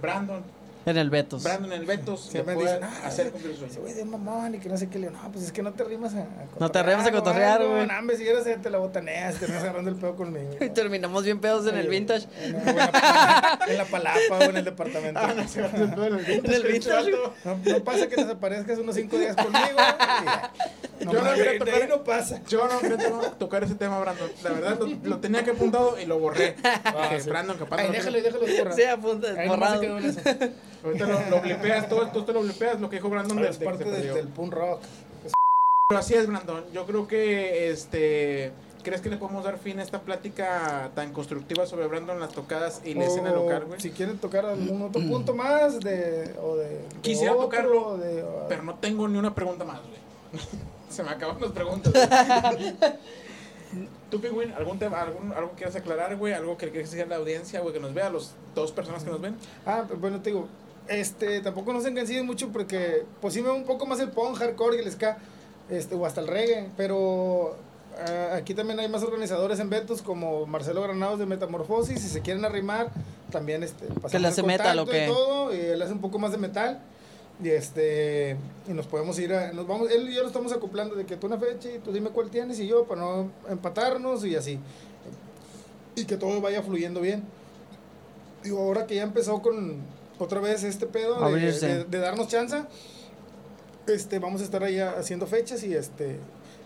Brandon, 0.00 0.42
En 0.84 0.96
el 0.96 1.10
Betos. 1.10 1.42
Brandon 1.44 1.72
el 1.72 1.84
Betos, 1.86 2.22
Siempre 2.28 2.54
puede 2.54 2.74
dicen, 2.74 2.84
ah, 2.84 3.06
hacer 3.06 3.30
cumplir 3.30 3.56
su 3.56 3.64
Ese 3.64 3.74
sueño. 3.74 3.82
güey 3.82 3.94
de 3.94 4.04
mamón 4.04 4.54
y 4.54 4.58
que 4.58 4.68
no 4.68 4.76
sé 4.76 4.88
qué 4.88 4.98
le 4.98 5.08
digo, 5.08 5.20
no, 5.22 5.30
pues 5.30 5.44
es 5.44 5.52
que 5.52 5.62
no 5.62 5.72
te 5.72 5.84
rimas 5.84 6.14
a, 6.14 6.18
a 6.22 6.26
No 6.58 6.70
te 6.70 6.78
arrimas 6.80 7.06
a 7.06 7.12
cotorrear, 7.12 7.64
güey. 7.64 7.86
No, 7.86 7.98
hombre, 7.98 8.16
si 8.16 8.24
quieres 8.24 8.44
te 8.60 8.70
la 8.70 8.78
botaneas, 8.78 9.36
te 9.36 9.46
vas 9.46 9.62
agarrando 9.62 9.90
el 9.90 9.96
pedo 9.96 10.16
conmigo. 10.16 10.50
Y 10.60 10.70
terminamos 10.70 11.24
bien 11.24 11.40
pedos 11.40 11.66
en 11.66 11.76
el 11.76 11.88
vintage. 11.88 12.26
En, 12.42 12.56
en 12.68 12.76
la, 12.76 13.58
en 13.68 13.76
la 13.78 13.84
palapa 13.84 14.38
o 14.38 14.42
en 14.42 14.56
el 14.56 14.64
departamento. 14.64 15.20
Ah, 15.22 15.32
no, 15.36 15.46
se 15.48 15.60
va 15.60 15.68
a 15.68 15.70
hacer 15.70 15.94
todo 15.94 16.06
en 16.06 16.14
el 16.14 16.30
En 16.30 16.42
vintage, 16.72 17.10
No, 17.44 17.84
pasa 17.84 18.08
que 18.08 18.16
desaparezcas 18.16 18.78
unos 18.78 18.94
cinco 18.94 19.18
días 19.18 19.36
conmigo. 19.36 19.78
No, 21.04 21.12
Yo 21.12 21.20
no 21.22 21.30
de, 21.32 21.36
quería 21.36 21.58
tocar- 21.58 21.74
ahí 21.74 21.88
no 21.88 22.04
pasa. 22.04 22.40
Yo 22.48 22.68
no 22.68 22.78
quería 22.80 22.96
to- 22.98 23.32
tocar 23.38 23.64
ese 23.64 23.74
tema, 23.74 23.98
Brandon. 24.00 24.30
La 24.44 24.50
verdad, 24.50 24.78
lo, 24.78 24.86
lo 25.10 25.18
tenía 25.18 25.42
que 25.44 25.50
apuntado 25.50 26.00
y 26.00 26.06
lo 26.06 26.18
borré. 26.18 26.54
Dije, 27.10 27.20
sí. 27.22 27.28
Brandon, 27.30 27.56
capaz 27.58 27.78
Ay, 27.80 27.90
déjalo, 27.90 28.20
déjalo, 28.22 28.46
borra. 28.46 28.72
Sí, 28.72 28.82
apunta, 28.84 29.28
borrado. 29.46 29.82
en. 29.82 30.16
Ahorita 30.84 31.06
lo, 31.06 31.30
lo 31.30 31.40
blipeas, 31.40 31.88
todo, 31.88 32.24
te 32.24 32.32
lo 32.32 32.42
blipeas, 32.42 32.80
lo 32.80 32.90
que 32.90 32.96
dijo 32.96 33.08
Brandon 33.08 33.38
Es 33.38 33.46
desde 33.46 33.58
que 33.60 33.64
parte 33.64 33.84
del, 33.84 34.14
del 34.14 34.28
punk 34.28 34.52
rock. 34.52 34.80
Pero 35.88 36.00
así 36.00 36.14
es, 36.14 36.26
Brandon. 36.26 36.64
Yo 36.72 36.86
creo 36.86 37.06
que, 37.06 37.70
este... 37.70 38.52
¿Crees 38.82 39.00
que 39.00 39.10
le 39.10 39.16
podemos 39.16 39.44
dar 39.44 39.58
fin 39.58 39.78
a 39.78 39.82
esta 39.84 40.00
plática 40.00 40.90
tan 40.96 41.12
constructiva 41.12 41.66
sobre 41.66 41.86
Brandon, 41.86 42.18
las 42.18 42.32
tocadas 42.32 42.80
y 42.84 42.94
la 42.94 43.04
escena 43.04 43.30
O 43.30 43.44
local, 43.44 43.66
güey? 43.66 43.80
Si 43.80 43.90
quieren 43.90 44.18
tocar 44.18 44.44
algún 44.44 44.82
otro 44.82 45.00
punto 45.08 45.34
más 45.36 45.78
de, 45.78 46.34
o 46.42 46.56
de, 46.56 46.68
de 46.68 46.84
Quisiera 47.00 47.32
otro, 47.32 47.44
tocarlo, 47.44 47.96
de, 47.98 48.24
o- 48.24 48.46
Pero 48.48 48.64
no 48.64 48.74
tengo 48.74 49.06
ni 49.06 49.18
una 49.18 49.32
pregunta 49.34 49.64
más, 49.64 49.80
güey. 49.82 50.42
Se 50.90 51.04
me 51.04 51.10
acaban 51.10 51.40
las 51.40 51.52
preguntas. 51.52 51.92
¿Tú, 54.10 54.20
Pingüín, 54.20 54.52
algún 54.52 54.78
tema, 54.78 55.00
algún, 55.00 55.32
algo 55.32 55.50
que 55.50 55.56
quieras 55.56 55.76
aclarar, 55.76 56.16
güey? 56.16 56.34
¿Algo 56.34 56.58
que 56.58 56.70
quieras 56.70 56.90
decir 56.90 57.04
a 57.06 57.08
la 57.08 57.16
audiencia, 57.16 57.60
güey, 57.60 57.72
que 57.72 57.80
nos 57.80 57.94
vea, 57.94 58.10
los 58.10 58.32
dos 58.54 58.72
personas 58.72 59.04
que 59.04 59.10
nos 59.10 59.20
ven? 59.20 59.36
Ah, 59.64 59.84
pues 59.88 59.98
bueno, 60.00 60.20
te 60.20 60.30
digo, 60.30 60.48
este, 60.88 61.40
tampoco 61.40 61.72
nos 61.72 61.86
engancillen 61.86 62.26
mucho 62.26 62.50
porque, 62.52 63.04
pues 63.20 63.34
sí 63.34 63.42
me 63.42 63.50
un 63.50 63.64
poco 63.64 63.86
más 63.86 64.00
el 64.00 64.10
punk, 64.10 64.36
hardcore 64.36 64.76
y 64.76 64.80
el 64.80 64.90
ska, 64.90 65.18
este, 65.70 65.94
o 65.94 66.04
hasta 66.06 66.20
el 66.20 66.26
reggae, 66.26 66.68
pero 66.76 67.56
ah, 67.98 68.36
aquí 68.36 68.54
también 68.54 68.78
hay 68.80 68.88
más 68.88 69.02
organizadores 69.02 69.58
en 69.60 69.70
Betos 69.70 70.02
como 70.02 70.46
Marcelo 70.46 70.82
Granados 70.82 71.18
de 71.18 71.26
Metamorfosis, 71.26 72.00
si 72.00 72.08
se 72.08 72.20
quieren 72.20 72.44
arrimar, 72.44 72.90
también 73.30 73.62
este, 73.62 73.86
pasamos 73.86 74.20
le 74.20 74.28
hace 74.28 74.42
metal 74.42 74.78
o 74.78 74.82
y 74.82 74.86
qué? 74.86 75.06
todo, 75.06 75.54
y 75.54 75.58
él 75.58 75.82
hace 75.82 75.92
un 75.92 76.00
poco 76.00 76.18
más 76.18 76.32
de 76.32 76.38
metal. 76.38 76.80
Y 77.42 77.48
este 77.48 78.36
y 78.68 78.72
nos 78.72 78.86
podemos 78.86 79.18
ir 79.18 79.32
a, 79.32 79.52
nos 79.52 79.66
vamos, 79.66 79.90
él 79.90 80.08
y 80.08 80.14
yo 80.14 80.20
nos 80.20 80.28
estamos 80.28 80.52
acoplando 80.52 80.94
de 80.94 81.06
que 81.06 81.16
tú 81.16 81.26
una 81.26 81.38
fecha 81.38 81.70
y 81.72 81.78
tú 81.78 81.90
dime 81.90 82.10
cuál 82.10 82.30
tienes 82.30 82.60
y 82.60 82.68
yo 82.68 82.84
para 82.84 83.00
no 83.00 83.30
empatarnos 83.48 84.24
y 84.24 84.36
así. 84.36 84.60
Y 85.96 86.04
que 86.04 86.16
todo 86.16 86.40
vaya 86.40 86.62
fluyendo 86.62 87.00
bien. 87.00 87.24
Digo, 88.44 88.60
ahora 88.60 88.86
que 88.86 88.96
ya 88.96 89.02
empezó 89.02 89.42
con 89.42 89.78
otra 90.22 90.40
vez 90.40 90.62
este 90.64 90.86
pedo 90.86 91.18
de, 91.20 91.24
Abrirse. 91.26 91.66
de- 91.66 91.84
de 91.84 91.98
darnos 91.98 92.28
chance, 92.28 92.62
este, 93.86 94.18
vamos 94.18 94.40
a 94.40 94.44
estar 94.44 94.62
ahí 94.62 94.78
haciendo 94.78 95.26
fechas 95.26 95.62
y 95.64 95.74
este, 95.74 96.18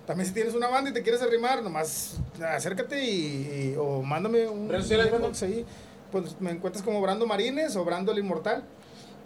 también 0.07 0.27
si 0.29 0.35
tienes 0.35 0.55
una 0.55 0.69
banda 0.69 0.91
y 0.91 0.93
te 0.93 1.03
quieres 1.03 1.23
arrimar, 1.23 1.63
nomás 1.63 2.17
acércate 2.43 3.03
y, 3.05 3.73
y- 3.73 3.77
o 3.79 4.03
mándame 4.03 4.47
un 4.49 4.69
¿Redes 4.69 4.85
sociales, 4.85 5.09
un 5.13 5.17
inbox 5.17 5.43
ahí. 5.43 5.65
Pues 6.13 6.41
me 6.41 6.51
encuentras 6.51 6.85
como 6.85 7.01
Brando 7.01 7.27
Marines 7.27 7.75
o 7.77 7.85
Brando 7.85 8.13
el 8.13 8.19
Inmortal. 8.19 8.65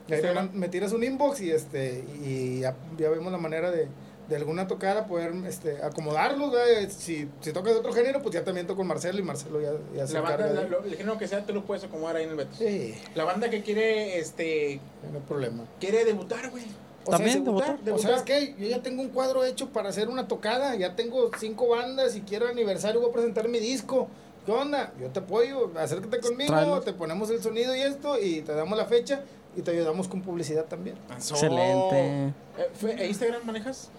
Y 0.08 0.14
ahí 0.14 0.22
me, 0.54 0.68
tiras 0.68 0.92
un 0.92 1.04
inbox 1.04 1.40
y 1.42 1.50
este 1.52 2.02
y 2.24 2.60
ya, 2.60 2.74
ya 2.98 3.10
vemos 3.10 3.30
la 3.30 3.38
manera 3.38 3.70
de, 3.70 3.86
de 4.30 4.36
alguna 4.36 4.66
tocada 4.68 5.06
poder 5.06 5.34
este, 5.46 5.82
acomodarlos. 5.82 6.52
¿verdad? 6.52 6.88
Si, 6.88 7.28
si 7.40 7.52
tocas 7.52 7.74
de 7.74 7.80
otro 7.80 7.92
género, 7.92 8.22
pues 8.22 8.32
ya 8.34 8.44
también 8.44 8.66
toco 8.66 8.78
con 8.78 8.86
Marcelo 8.86 9.18
y 9.18 9.22
Marcelo 9.22 9.60
ya, 9.60 9.72
ya 9.94 10.06
se 10.06 10.14
La 10.14 10.20
banda, 10.22 10.46
la- 10.46 10.62
de... 10.62 10.68
lo- 10.70 10.84
el 10.84 10.94
género 10.96 11.18
que 11.18 11.28
sea, 11.28 11.44
tú 11.44 11.52
lo 11.52 11.64
puedes 11.64 11.84
acomodar 11.84 12.16
ahí 12.16 12.24
en 12.24 12.30
el 12.30 12.36
Beto. 12.36 12.54
Sí, 12.56 12.94
La 13.14 13.24
banda 13.24 13.50
que 13.50 13.62
quiere, 13.62 14.18
este, 14.18 14.80
no 15.12 15.18
hay 15.18 15.24
problema. 15.26 15.64
quiere 15.78 16.04
debutar, 16.06 16.48
güey. 16.50 16.64
O 17.06 17.10
También, 17.10 17.32
sea, 17.32 17.42
debutar, 17.44 17.74
O 17.80 17.84
debutar. 17.84 18.10
sabes 18.10 18.22
qué, 18.22 18.54
yo 18.58 18.68
ya 18.68 18.82
tengo 18.82 19.02
un 19.02 19.08
cuadro 19.08 19.44
hecho 19.44 19.70
para 19.70 19.88
hacer 19.88 20.08
una 20.08 20.28
tocada, 20.28 20.76
ya 20.76 20.94
tengo 20.96 21.30
cinco 21.38 21.68
bandas 21.68 22.14
y 22.14 22.20
quiero 22.20 22.46
aniversario, 22.46 23.00
voy 23.00 23.10
a 23.10 23.12
presentar 23.12 23.48
mi 23.48 23.58
disco. 23.58 24.08
¿Qué 24.46 24.52
onda? 24.52 24.92
Yo 25.00 25.08
te 25.08 25.18
apoyo, 25.18 25.70
acércate 25.76 26.20
conmigo, 26.20 26.52
Tráelo. 26.52 26.80
te 26.80 26.92
ponemos 26.92 27.28
el 27.30 27.42
sonido 27.42 27.74
y 27.74 27.80
esto 27.80 28.18
y 28.18 28.42
te 28.42 28.52
damos 28.54 28.78
la 28.78 28.84
fecha 28.86 29.22
y 29.56 29.62
te 29.62 29.70
ayudamos 29.72 30.08
con 30.08 30.22
publicidad 30.22 30.64
también. 30.66 30.96
Excelente. 31.12 32.32
Eh, 32.58 32.96
¿e 32.98 33.06
¿Instagram 33.08 33.44
manejas? 33.44 33.90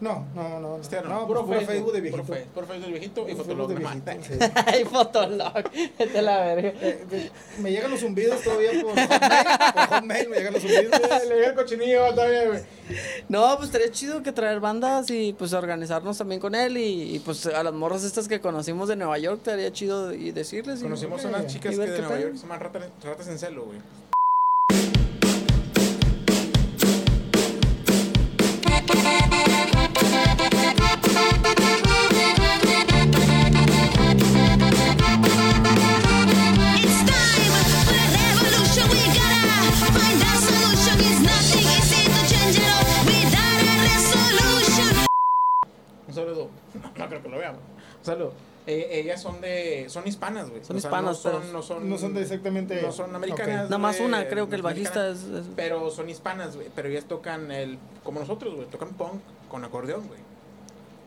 No, 0.00 0.26
no, 0.34 0.48
no. 0.48 0.60
no, 0.60 0.76
Instagram. 0.78 1.10
no 1.12 1.26
puro, 1.26 1.44
puro 1.44 1.60
Facebook 1.62 1.92
de 1.92 2.00
viejito. 2.00 2.22
Puro, 2.54 2.66
Facebook 2.66 2.84
de 2.86 2.90
viejito 2.92 3.28
y 3.28 3.34
Fotolog. 3.34 3.70
Ay, 4.66 4.84
Fotolog. 4.84 5.70
Vete 5.98 6.18
a 6.18 6.22
la 6.22 6.38
verga. 6.54 6.72
Eh, 6.80 7.30
me 7.60 7.70
llegan 7.72 7.90
los 7.90 8.00
zumbidos 8.00 8.40
todavía 8.42 8.70
por 8.80 8.90
hotmail, 8.90 9.08
por 9.74 9.86
hotmail 9.88 10.28
me 10.28 10.36
llegan 10.36 10.52
los 10.54 10.62
zumbidos. 10.62 11.00
Le 11.28 11.34
llega 11.34 11.46
el 11.48 11.54
cochinillo 11.54 12.14
todavía, 12.14 12.46
güey. 12.48 12.60
No, 13.28 13.54
pues 13.56 13.68
estaría 13.68 13.90
chido 13.90 14.22
que 14.22 14.32
traer 14.32 14.60
bandas 14.60 15.10
y 15.10 15.32
pues 15.34 15.52
organizarnos 15.52 16.16
también 16.16 16.40
con 16.40 16.54
él 16.54 16.76
y, 16.78 17.16
y, 17.16 17.18
pues 17.18 17.44
a 17.46 17.62
las 17.62 17.74
morras 17.74 18.02
estas 18.04 18.28
que 18.28 18.40
conocimos 18.40 18.88
de 18.88 18.96
Nueva 18.96 19.18
York 19.18 19.38
estaría 19.38 19.70
chido 19.72 20.14
y 20.14 20.30
decirles. 20.30 20.80
y- 20.80 20.84
Conocimos 20.84 21.24
a 21.24 21.28
unas 21.28 21.46
chicas 21.48 21.74
y 21.74 21.76
que 21.76 21.86
de 21.86 22.00
Nueva. 22.00 22.18
York 22.20 22.34
se 22.36 22.42
llaman 22.42 22.60
ratas, 22.60 22.82
ratas 23.02 23.28
en 23.28 23.38
celo, 23.38 23.64
güey. 23.66 23.78
Que 47.22 47.28
lo 47.28 47.38
vean. 47.38 47.54
Un 47.54 48.04
saludo. 48.04 48.32
Eh, 48.66 49.00
ellas 49.00 49.22
son 49.22 49.40
de. 49.40 49.86
Son 49.88 50.06
hispanas, 50.06 50.50
güey. 50.50 50.62
Son 50.62 50.76
O 50.76 50.80
sea, 50.80 50.88
hispanas, 50.90 51.04
no 51.10 51.14
son, 51.14 51.40
pero- 51.40 51.52
no 51.52 51.62
son. 51.62 51.88
No 51.88 51.96
son 51.98 52.12
de 52.14 52.20
exactamente. 52.22 52.82
No 52.82 52.92
son 52.92 53.14
americanas. 53.16 53.64
Nada 53.64 53.78
más 53.78 53.98
una, 54.00 54.28
creo 54.28 54.48
que 54.50 54.56
el 54.56 54.62
bajista 54.62 55.08
es... 55.08 55.22
es- 55.24 55.46
Pero 55.56 55.90
son 55.90 56.10
hispanas, 56.10 56.54
güey. 56.56 56.68
Pero 56.74 56.88
ellas 56.88 57.06
tocan 57.06 57.50
el. 57.50 57.78
Como 58.04 58.20
nosotros, 58.20 58.54
güey. 58.54 58.66
Tocan 58.68 58.90
punk 58.90 59.20
con 59.48 59.64
acordeón, 59.64 60.06
güey. 60.06 60.20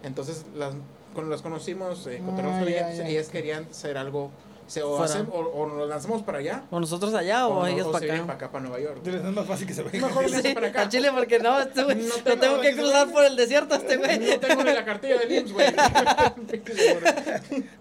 Entonces, 0.04 0.46
las, 0.56 0.74
cuando 1.14 1.30
las 1.32 1.42
conocimos, 1.44 2.08
eh, 2.08 2.20
Ah, 2.26 2.64
ellas, 2.66 2.98
ya. 2.98 3.08
ellas 3.08 3.30
querían 3.30 3.66
hacer 3.70 3.98
algo. 3.98 4.32
Se, 4.72 4.82
o, 4.82 4.96
Fuera. 4.96 5.14
hacen- 5.14 5.28
o, 5.34 5.40
o 5.40 5.68
nos 5.68 5.90
lanzamos 5.90 6.24
para 6.24 6.38
allá. 6.38 6.64
O 6.72 6.80
nosotros 6.80 7.14
allá 7.14 7.46
o, 7.46 7.60
o, 7.60 7.68
ellos 7.68 7.88
o 7.88 7.90
se 7.90 7.92
para 7.92 8.06
vienen 8.06 8.22
acá. 8.22 8.28
para 8.28 8.38
acá, 8.38 8.52
para 8.54 8.64
Nueva 8.64 8.80
York. 8.80 9.06
Es 9.06 9.22
más 9.36 9.46
fácil 9.46 9.68
que 9.68 9.74
se 9.74 9.84
venga. 9.84 10.08
Mejor 10.08 10.30
Sí, 10.42 10.54
para 10.54 10.68
acá. 10.68 10.82
a 10.84 10.90
Chile 10.90 11.10
porque 11.14 11.40
no, 11.40 11.60
este 11.60 11.84
güey, 11.84 11.98
No 11.98 12.08
lo 12.08 12.24
tengo 12.24 12.40
tengo 12.40 12.62
que 12.62 12.74
cruzar 12.78 13.12
por 13.12 13.26
el 13.26 13.36
desierto 13.36 13.76
este 13.76 13.98
güey. 13.98 14.18
No 14.20 14.40
tengo 14.40 14.64
ni 14.64 14.72
la 14.74 14.86
cartilla 14.86 15.18
del 15.20 15.32
IMSS, 15.34 15.52
güey. 15.52 15.68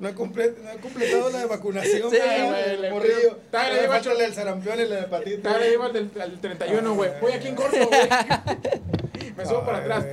No 0.01 0.09
he, 0.09 0.13
no 0.13 0.71
he 0.73 0.79
completado 0.81 1.31
la 1.31 1.39
de 1.39 1.47
vacunación. 1.47 2.11
Sí, 2.11 2.17
güey, 2.17 2.47
güey, 2.49 2.71
el 2.71 2.81
le- 2.83 2.91
morrillo. 2.91 3.39
Dale, 3.53 3.89
del 4.19 4.35
sarampión 4.35 4.81
y 4.81 4.85
la 4.87 4.97
de 4.97 5.03
hepatitis. 5.03 5.43
Dale, 5.45 5.71
lleva 5.71 5.87
al 5.87 5.93
del, 5.93 6.11
al 6.21 6.41
31, 6.41 6.95
güey. 6.95 7.11
Voy 7.21 7.33
aquí 7.33 7.49
en 7.49 7.55
corto, 7.55 7.77
güey. 7.77 8.09
Me 9.37 9.47
subo 9.47 9.65
para 9.65 9.79
atrás. 9.79 10.05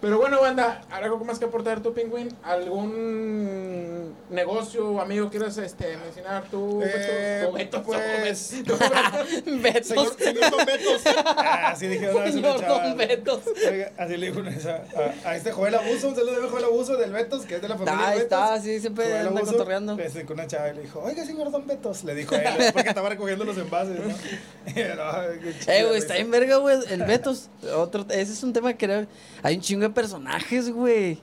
Pero 0.00 0.18
bueno, 0.18 0.40
banda, 0.40 0.80
¿algo 0.90 1.22
más 1.24 1.38
que 1.38 1.44
aportar 1.44 1.82
tú, 1.82 1.92
Pingüín? 1.92 2.28
¿Algún 2.42 4.14
negocio, 4.30 5.00
amigo, 5.00 5.28
quieras 5.30 5.56
este, 5.58 5.96
mencionar 5.98 6.21
tú? 6.50 6.80
Eh, 6.84 7.48
Beto? 7.54 7.82
Pues- 7.82 8.52
Beto. 8.64 8.78
Betos. 9.62 9.86
Señor, 9.88 10.16
señor 10.18 10.50
Don 10.50 10.66
Betos. 10.66 11.02
Ah, 11.24 11.68
así 11.72 11.86
dije 11.86 12.10
una 12.10 12.24
vez 12.24 12.34
una 12.34 12.42
Señor 12.52 12.60
chava. 12.60 12.86
Don 12.88 12.96
Betos. 12.96 13.40
Oiga, 13.68 13.92
así 13.98 14.16
le 14.16 14.26
dijo 14.26 14.40
una 14.40 14.50
vez 14.50 14.66
a, 14.66 14.76
a- 15.24 15.28
a 15.30 15.36
este 15.36 15.52
Joel 15.52 15.74
Abuso, 15.74 16.08
un 16.08 16.14
saludo 16.16 16.40
de 16.40 16.48
Joel 16.48 16.64
Abuso 16.64 16.96
del 16.96 17.12
Betos, 17.12 17.44
que 17.44 17.56
es 17.56 17.62
de 17.62 17.68
la 17.68 17.76
familia 17.76 18.08
Ahí 18.08 18.18
está, 18.18 18.60
sí, 18.60 18.80
siempre 18.80 19.04
Joel 19.04 19.26
anda 19.28 19.40
Abuso, 19.40 19.52
cotorreando. 19.52 19.98
este, 19.98 20.24
con 20.24 20.34
una 20.38 20.46
chava 20.46 20.68
y 20.70 20.74
le 20.76 20.82
dijo, 20.82 21.00
oiga, 21.00 21.24
señor 21.24 21.50
Don 21.50 21.66
Betos, 21.66 22.04
le 22.04 22.14
dijo 22.14 22.34
a 22.34 22.38
él, 22.38 22.72
porque 22.72 22.88
estaba 22.88 23.08
recogiendo 23.08 23.44
los 23.44 23.56
envases, 23.58 23.98
¿no? 23.98 24.14
Era, 24.76 25.20
"Ay, 25.22 25.38
qué 25.42 25.58
chida 25.58 25.74
Eh, 25.76 25.82
güey, 25.82 25.94
risa". 25.94 25.98
está 26.06 26.14
bien 26.14 26.30
verga, 26.30 26.56
güey. 26.56 26.78
El 26.88 27.02
Betos. 27.04 27.48
Otro, 27.74 28.06
ese 28.10 28.32
es 28.32 28.42
un 28.42 28.52
tema 28.52 28.72
que 28.72 28.86
creo. 28.86 29.06
Hay 29.42 29.56
un 29.56 29.60
chingo 29.60 29.82
de 29.82 29.90
personajes, 29.90 30.70
güey. 30.70 31.18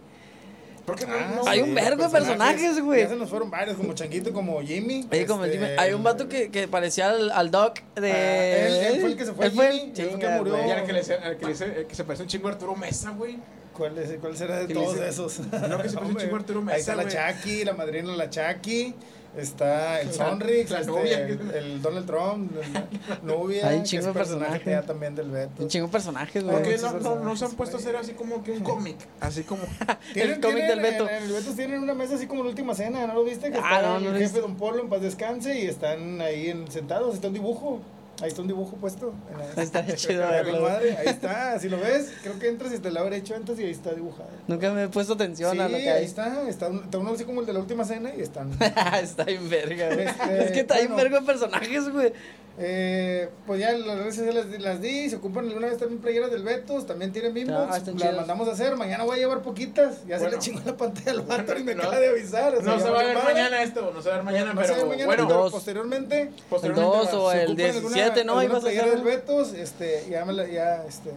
Ah, 1.08 1.32
no? 1.36 1.48
Hay 1.50 1.62
un 1.62 1.74
vergo 1.76 2.04
de 2.04 2.10
personajes, 2.10 2.80
güey. 2.82 3.02
Ya 3.02 3.10
se 3.10 3.16
nos 3.16 3.30
fueron 3.30 3.50
varios, 3.50 3.78
como 3.78 3.94
Changuito, 3.94 4.32
como 4.34 4.62
Jimmy. 4.62 5.08
Oye, 5.12 5.26
como 5.26 5.46
este, 5.46 5.58
Jimmy- 5.58 5.72
Hay 5.78 5.94
un 5.94 6.04
vato 6.04 6.28
que, 6.30 6.50
que 6.50 6.68
parecía 6.68 7.10
al, 7.10 7.32
al 7.32 7.52
Doc 7.52 7.80
de. 7.96 8.12
Ah, 8.12 8.68
él- 8.68 8.74
él 8.96 9.02
fue 9.02 9.10
el 9.12 9.18
que 9.18 9.26
se 9.26 9.34
fue, 9.34 9.46
Él 9.46 9.52
fue 9.52 9.70
el- 9.70 9.80
Jimmy, 9.96 10.20
que 10.20 10.30
murió. 10.30 10.68
Y 10.68 10.72
al 10.72 10.86
que, 10.86 10.94
le, 10.94 11.00
al 11.00 11.38
que, 11.38 11.46
le, 11.46 11.86
que 11.88 11.96
se 11.96 12.04
parece 12.04 12.24
un 12.24 12.30
chingo 12.30 12.48
a 12.48 12.52
Arturo 12.52 12.76
Mesa, 12.76 13.12
güey. 13.12 13.38
¿Cuál, 13.74 13.98
es, 13.98 14.10
¿Cuál 14.20 14.36
será 14.36 14.60
de 14.60 14.74
todos 14.74 14.98
esos? 15.00 15.40
No, 15.40 15.82
que 15.82 15.88
se 15.90 15.96
parece 15.96 16.12
un 16.14 16.18
chingo 16.18 16.36
a 16.36 16.40
Arturo 16.40 16.60
Ahí 16.60 16.66
Mesa, 16.66 16.78
está 16.78 16.96
la 16.96 17.04
güey. 17.04 17.16
Chucky, 17.16 17.64
la 17.66 17.74
madrina 17.74 18.16
la 18.16 18.30
Chucky. 18.30 18.94
Está 19.38 20.02
el 20.02 20.08
La- 20.08 20.14
Sonrix, 20.14 20.70
la 20.72 20.80
este, 20.80 20.92
novia. 20.92 21.20
el, 21.28 21.52
el 21.52 21.82
Donald 21.82 22.06
Trump, 22.08 22.52
la 22.74 23.20
novia. 23.24 23.68
Hay 23.68 23.78
un 23.78 23.84
chingo 23.84 24.08
de 24.08 24.14
personaje 24.14 24.52
personajes. 24.52 24.82
ya 24.84 24.88
también 24.88 25.16
del 25.16 25.30
Beto. 25.30 25.62
Un 25.64 25.70
chingo 25.70 25.86
de 25.86 25.92
personajes, 25.92 26.44
¿Por 26.44 26.52
güey. 26.54 26.64
qué 26.64 26.72
muchos 26.78 26.94
no, 27.04 27.16
no, 27.16 27.24
no 27.24 27.36
se 27.38 27.46
han 27.46 27.52
puesto 27.52 27.78
a 27.78 27.80
hacer 27.80 27.96
así 27.96 28.14
como 28.14 28.44
que 28.44 28.52
un 28.54 28.60
cómic? 28.62 28.98
Así 29.20 29.44
como. 29.44 29.62
El 30.16 30.40
cómic 30.42 30.66
del 30.66 30.80
Beto. 30.80 31.08
En, 31.08 31.16
en 31.16 31.24
el 31.24 31.32
Beto 31.32 31.52
tienen 31.54 31.82
una 31.82 31.94
mesa 31.94 32.16
así 32.16 32.26
como 32.28 32.44
la 32.44 32.50
última 32.50 32.74
cena, 32.74 33.06
¿no 33.08 33.14
lo 33.14 33.24
viste? 33.24 33.52
Que 33.52 33.60
Ah, 33.64 33.78
está 33.78 34.00
no, 34.00 34.10
el 34.10 34.18
jefe. 34.18 34.42
Don 34.42 34.56
Polo 34.56 34.82
en 34.82 34.90
paz 34.90 35.02
descanse 35.02 35.58
y 35.60 35.68
están 35.68 36.20
ahí 36.22 36.50
en- 36.50 36.70
sentados, 36.72 37.14
está 37.16 37.28
un 37.28 37.34
dibujo. 37.36 37.80
Ahí 38.22 38.28
está 38.28 38.42
un 38.42 38.48
dibujo 38.48 38.76
puesto. 38.76 39.14
En 39.56 39.96
chido 39.96 40.28
verlo. 40.28 40.62
Madre. 40.62 40.98
Ahí 40.98 41.08
está, 41.08 41.58
si 41.60 41.70
lo 41.70 41.80
ves, 41.80 42.12
creo 42.22 42.38
que 42.38 42.50
entras 42.50 42.74
y 42.74 42.80
te 42.80 42.92
lo 42.92 43.00
habré 43.00 43.18
hecho 43.18 43.36
antes 43.36 43.58
y 43.60 43.64
ahí 43.64 43.72
está 43.72 43.94
dibujado. 43.94 44.30
Nunca 44.48 44.72
me 44.72 44.84
he 44.84 44.88
puesto 44.90 45.14
atención 45.14 45.60
a 45.60 45.70
lo 45.70 45.78
que 45.78 45.90
ahí 45.90 46.06
está, 46.06 46.50
está, 46.50 46.70
uno 46.70 47.14
así 47.14 47.24
como 47.24 47.42
el 47.42 47.48
de 47.48 47.54
la 47.54 47.60
última 47.60 47.86
cena 47.86 48.12
y 48.16 48.22
están. 48.22 48.52
Ah, 48.82 49.00
está 49.02 49.24
en 49.24 49.50
verga, 49.50 49.94
güey. 49.94 50.08
Este, 50.08 50.44
es 50.44 50.52
que 50.52 50.60
está 50.62 50.76
bueno, 50.76 50.92
en 50.92 50.98
verga 50.98 51.22
personajes, 51.22 51.90
güey. 51.90 52.14
Eh, 52.62 53.30
pues 53.48 53.62
ya 53.62 53.72
las 53.72 53.98
redes 54.00 54.16
sociales 54.16 54.48
las 54.60 54.82
di, 54.82 55.10
se 55.10 55.16
ocupan 55.16 55.48
alguna 55.48 55.68
vez 55.68 55.78
también 55.78 56.02
playeras 56.02 56.30
del 56.30 56.44
Betos, 56.44 56.86
también 56.86 57.14
tienen 57.14 57.34
bimbos, 57.34 57.56
ah, 57.56 57.80
las 57.96 58.16
mandamos 58.18 58.50
a 58.50 58.52
hacer, 58.52 58.76
mañana 58.76 59.06
voy 59.06 59.16
a 59.16 59.20
llevar 59.20 59.42
poquitas, 59.42 60.06
ya 60.06 60.20
se 60.20 60.30
le 60.30 60.40
chingó 60.40 60.60
la 60.66 60.76
pantalla 60.76 61.12
al 61.12 61.22
vato 61.22 61.58
y 61.58 61.64
me 61.64 61.74
no, 61.76 61.84
acaba 61.84 62.02
de 62.02 62.10
avisar. 62.10 62.62
No 62.62 62.78
se 62.78 62.90
va 62.90 63.00
a 63.00 63.04
ver 63.04 63.18
mañana 63.24 63.64
esto, 63.64 63.92
no 63.94 64.02
se 64.02 64.10
va 64.10 64.16
a 64.16 64.18
ver 64.18 64.26
mañana, 64.26 64.54
no 64.54 64.62
pero, 64.62 65.06
bueno, 65.06 65.50
posteriormente, 65.50 66.32
posteriormente 66.50 66.98
el 66.98 67.06
2 67.06 67.14
o 67.14 67.32
el 67.32 67.56
17 67.56 68.09
imagínate, 68.10 68.26
¿no? 68.26 68.44
Ibas 68.44 68.64
a 68.66 68.68
hacer... 68.68 69.02
Betos, 69.02 69.54
este, 69.54 70.06
ya 70.10 70.26
me 70.26 70.36
ya, 70.52 70.86
este, 70.86 71.12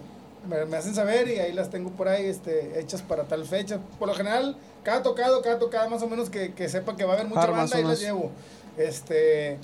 me, 0.49 0.65
me, 0.67 0.77
hacen 0.77 0.95
saber 0.95 1.29
y 1.29 1.39
ahí 1.39 1.53
las 1.53 1.71
tengo 1.71 1.91
por 1.91 2.09
ahí, 2.09 2.27
este, 2.27 2.79
hechas 2.79 3.03
para 3.03 3.25
tal 3.25 3.45
fecha. 3.45 3.79
Por 3.99 4.09
lo 4.09 4.15
general, 4.15 4.57
cada 4.83 5.03
tocado, 5.03 5.43
cada 5.43 5.59
tocada 5.59 5.89
más 5.89 6.03
o 6.03 6.09
menos 6.09 6.31
que, 6.31 6.55
que 6.55 6.69
sepa 6.69 6.97
que 6.97 7.05
va 7.05 7.13
a 7.13 7.17
haber 7.17 7.29
mucha 7.29 7.43
Armas, 7.43 7.71
banda 7.71 7.81
y 7.81 7.85
las 7.85 8.01
llevo. 8.01 8.31
Este... 8.77 9.59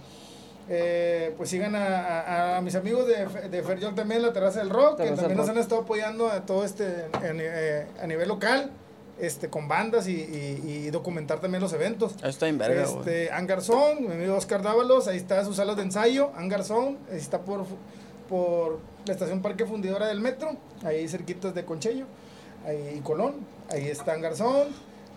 Eh, 0.71 1.33
pues 1.39 1.49
sigan 1.49 1.75
a, 1.75 1.87
a, 2.21 2.57
a, 2.59 2.61
mis 2.61 2.75
amigos 2.75 3.07
de, 3.07 3.49
de 3.49 3.63
Ferjol 3.63 3.95
también, 3.95 4.21
la 4.21 4.35
Terraza 4.35 4.59
del 4.59 4.69
Rock, 4.69 4.99
Terraza 4.99 5.15
que 5.15 5.17
también 5.17 5.39
nos 5.39 5.47
rock. 5.47 5.57
han 5.57 5.63
estado 5.63 5.81
apoyando 5.81 6.29
a 6.29 6.45
todo 6.45 6.63
este 6.63 7.07
en, 7.23 7.39
eh, 7.41 7.87
a 8.03 8.07
nivel 8.07 8.29
local. 8.29 8.71
Este, 9.21 9.49
con 9.51 9.67
bandas 9.67 10.07
y, 10.07 10.13
y- 10.13 10.85
y 10.87 10.91
documentar 10.91 11.41
también 11.41 11.61
los 11.61 11.73
eventos. 11.73 12.15
Está 12.23 12.47
bien 12.47 12.59
verga. 12.59 12.83
Este, 12.85 13.33
Angarzón, 13.33 14.07
mi 14.07 14.13
amigo 14.15 14.37
Oscar 14.37 14.63
Dávalos, 14.63 15.09
ahí 15.09 15.17
está 15.17 15.45
sus 15.45 15.57
salas 15.57 15.77
de 15.77 15.83
ensayo, 15.83 16.31
Angarzón, 16.37 16.99
ahí 17.11 17.19
está 17.19 17.41
por, 17.41 17.65
por 18.29 18.79
la 19.07 19.13
estación 19.13 19.43
Parque 19.43 19.65
Fundidora 19.67 20.07
del 20.07 20.21
Metro, 20.21 20.57
ahí 20.85 21.09
cerquitas 21.09 21.55
de 21.55 21.65
Conchello, 21.65 22.07
ahí 22.65 22.95
y 22.99 23.01
Colón, 23.01 23.37
ahí 23.71 23.89
está 23.89 24.13
Angarzón, 24.13 24.69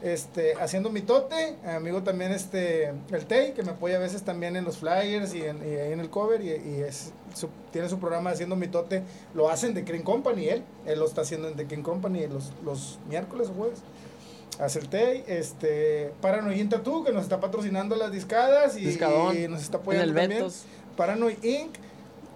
este, 0.01 0.55
haciendo 0.55 0.89
mitote, 0.89 1.55
amigo 1.65 2.01
también 2.03 2.31
este, 2.31 2.87
el 3.11 3.25
Tey, 3.27 3.53
que 3.53 3.63
me 3.63 3.71
apoya 3.71 3.97
a 3.97 3.99
veces 3.99 4.23
también 4.23 4.55
en 4.55 4.65
los 4.65 4.77
flyers 4.77 5.33
y, 5.33 5.43
en, 5.43 5.57
y 5.57 5.75
ahí 5.75 5.91
en 5.93 5.99
el 5.99 6.09
cover, 6.09 6.41
y, 6.41 6.49
y 6.49 6.81
es, 6.87 7.13
su- 7.35 7.49
tiene 7.71 7.87
su 7.87 7.99
programa 7.99 8.31
haciendo 8.31 8.55
mitote, 8.55 9.03
lo 9.33 9.49
hacen 9.49 9.73
de 9.73 9.83
Green 9.83 10.03
Company, 10.03 10.47
él, 10.49 10.63
él 10.85 10.99
lo 10.99 11.05
está 11.05 11.21
haciendo 11.21 11.47
en 11.47 11.55
The 11.55 11.65
Green 11.65 11.83
Company 11.83 12.25
los, 12.27 12.51
los 12.65 12.99
miércoles 13.07 13.49
o 13.49 13.53
jueves. 13.53 13.79
Acerté, 14.59 15.23
este, 15.39 16.11
Paranoid 16.21 16.69
Tattoo, 16.69 17.03
que 17.03 17.11
nos 17.11 17.23
está 17.23 17.39
patrocinando 17.39 17.95
las 17.95 18.11
discadas 18.11 18.77
y, 18.77 18.85
y 19.33 19.47
nos 19.47 19.61
está 19.61 19.77
En 19.77 19.81
apoyando 19.81 20.11
el 20.11 20.13
también. 20.13 20.43
Paranoid 20.97 21.43
Inc., 21.43 21.71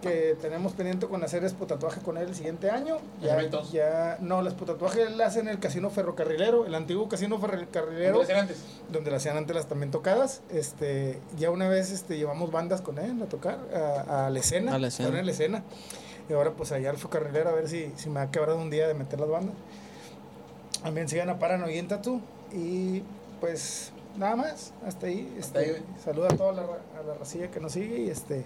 que 0.10 0.36
tenemos 0.42 0.74
pendiente 0.74 1.08
con 1.08 1.24
hacer 1.24 1.44
expo 1.44 1.66
tatuaje 1.66 2.00
con 2.02 2.18
él 2.18 2.30
el 2.30 2.36
siguiente 2.36 2.70
año. 2.70 2.98
¿En 3.22 3.28
Ya, 3.28 3.62
ya, 3.72 4.18
no, 4.22 4.40
el 4.42 4.48
expo 4.48 4.66
tatuaje 4.66 5.04
él 5.04 5.20
hace 5.22 5.40
en 5.40 5.48
el 5.48 5.60
casino 5.60 5.90
ferrocarrilero, 5.90 6.66
el 6.66 6.76
antiguo 6.76 7.10
casino 7.10 7.40
ferrocarrilero, 7.40 8.12
¿Cómo 8.14 8.22
decían 8.22 8.40
antes? 8.42 8.58
donde 8.92 9.10
le 9.10 9.18
hacían 9.18 9.38
antes 9.38 9.56
las 9.56 9.68
también 9.68 9.92
tocadas. 9.92 10.42
Este, 10.52 11.20
ya 11.38 11.50
una 11.52 11.68
vez 11.68 11.92
este, 11.92 12.18
llevamos 12.18 12.52
bandas 12.52 12.82
con 12.82 12.98
él 13.00 13.22
a 13.22 13.26
tocar, 13.26 13.58
a, 13.74 14.28
a 14.28 14.30
la 14.30 14.40
escena, 14.40 14.76
A 14.76 14.80
la 14.80 14.88
escena. 14.88 15.20
en 15.20 15.26
la 15.26 15.32
escena. 15.32 15.64
Y 16.30 16.34
ahora 16.34 16.52
pues 16.52 16.72
allá 16.72 16.90
al 16.90 16.98
ferrocarrilero 16.98 17.50
a 17.50 17.54
ver 17.54 17.68
si, 17.68 17.92
si 17.96 18.10
me 18.10 18.20
ha 18.20 18.32
quebrado 18.32 18.58
un 18.60 18.70
día 18.70 18.88
de 18.88 18.94
meter 18.94 19.20
las 19.20 19.30
bandas. 19.30 19.56
También 20.84 21.08
sigan 21.10 21.30
a 21.30 21.40
Paranoid 21.40 21.76
en 21.78 21.88
Tattoo. 21.88 22.22
Y 22.54 23.04
pues 23.42 23.92
nada 24.18 24.36
más, 24.36 24.72
hasta 24.86 25.08
ahí. 25.08 25.36
Este, 25.40 25.58
ahí, 25.60 25.70
güey. 25.72 25.82
saluda 26.04 26.28
a 26.32 26.38
toda 26.38 26.54
la, 26.54 26.62
a 26.62 27.04
la 27.08 27.14
racilla 27.16 27.50
que 27.52 27.60
nos 27.60 27.72
sigue 27.74 28.00
y 28.00 28.10
este. 28.10 28.46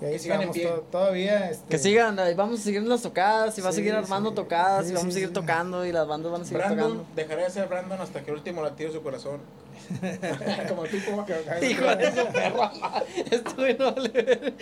Y 0.00 0.04
ahí 0.04 0.12
Que 0.12 0.18
sigan 0.20 0.42
en 0.42 0.50
pie. 0.52 0.66
to- 0.66 0.80
todavía. 0.92 1.50
Este, 1.50 1.66
Que 1.68 1.78
sigan, 1.78 2.18
ahí 2.20 2.34
vamos 2.34 2.60
a 2.60 2.62
seguir 2.62 2.82
las 2.82 3.02
tocadas 3.02 3.58
y 3.58 3.60
va 3.60 3.70
a 3.70 3.72
Sí, 3.72 3.76
seguir 3.78 3.94
armando 3.94 4.30
sí. 4.30 4.36
tocadas 4.36 4.84
Sí, 4.86 4.92
y 4.92 4.94
vamos 4.94 5.06
sí, 5.06 5.10
a 5.10 5.14
seguir 5.14 5.28
sí. 5.28 5.34
tocando 5.34 5.84
y 5.84 5.92
las 5.92 6.06
bandas 6.06 6.30
van 6.32 6.42
a 6.42 6.44
seguir 6.44 6.58
Brandon 6.58 6.88
tocando. 6.92 7.06
dejará 7.16 7.42
de 7.44 7.50
ser 7.50 7.66
Brandon 7.68 8.00
hasta 8.00 8.20
que 8.22 8.30
el 8.30 8.36
último 8.36 8.62
latido 8.62 8.90
de 8.90 8.96
su 8.98 9.02
corazón. 9.02 9.40
Como 10.68 10.84
el 10.84 10.90
tipo. 10.90 11.10
Hijo 11.62 11.96
de 11.96 12.12
su 12.12 12.32
perro, 12.32 12.70
esto 13.30 13.54
güey 13.56 13.76
no 13.78 13.92
vale 13.92 14.08
ver. 14.10 14.54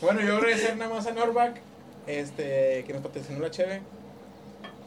Bueno, 0.00 0.20
yo 0.20 0.36
agradecer 0.36 0.76
nada 0.76 0.94
más 0.94 1.06
a 1.06 1.12
Norback, 1.12 1.60
este, 2.06 2.84
que 2.86 2.92
nos 2.92 3.02
patrocinó 3.02 3.38
la 3.40 3.50
cheve. 3.50 3.82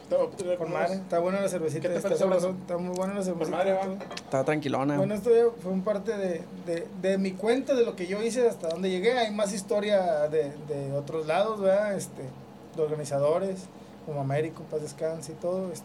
Todo, 0.08 0.30
Con 0.56 0.72
madre, 0.72 0.94
está 0.94 1.18
buena 1.18 1.40
la 1.40 1.48
cervecita. 1.48 1.82
¿Qué 1.82 1.88
te 1.88 1.96
está, 1.96 2.16
sabroso, 2.16 2.50
está 2.60 2.76
muy 2.78 2.96
buena 2.96 3.14
la 3.14 3.22
cervecita. 3.24 3.56
madre. 3.56 3.76
Estaba 4.14 4.44
tranquilona. 4.44 4.96
Bueno, 4.96 5.14
esto 5.14 5.30
ya 5.30 5.50
fue 5.60 5.72
un 5.72 5.82
parte 5.82 6.16
de, 6.16 6.42
de, 6.64 6.86
de 7.02 7.18
mi 7.18 7.32
cuenta, 7.32 7.74
de 7.74 7.84
lo 7.84 7.96
que 7.96 8.06
yo 8.06 8.22
hice 8.22 8.48
hasta 8.48 8.68
donde 8.68 8.88
llegué. 8.88 9.18
Hay 9.18 9.34
más 9.34 9.52
historia 9.52 10.28
de, 10.28 10.52
de 10.68 10.92
otros 10.92 11.26
lados, 11.26 11.60
¿verdad? 11.60 11.96
Este, 11.96 12.22
de 12.76 12.82
organizadores, 12.82 13.62
como 14.04 14.20
Américo, 14.20 14.62
Paz 14.70 14.82
Descanse 14.82 15.32
y 15.32 15.34
todo. 15.36 15.72
Este, 15.72 15.84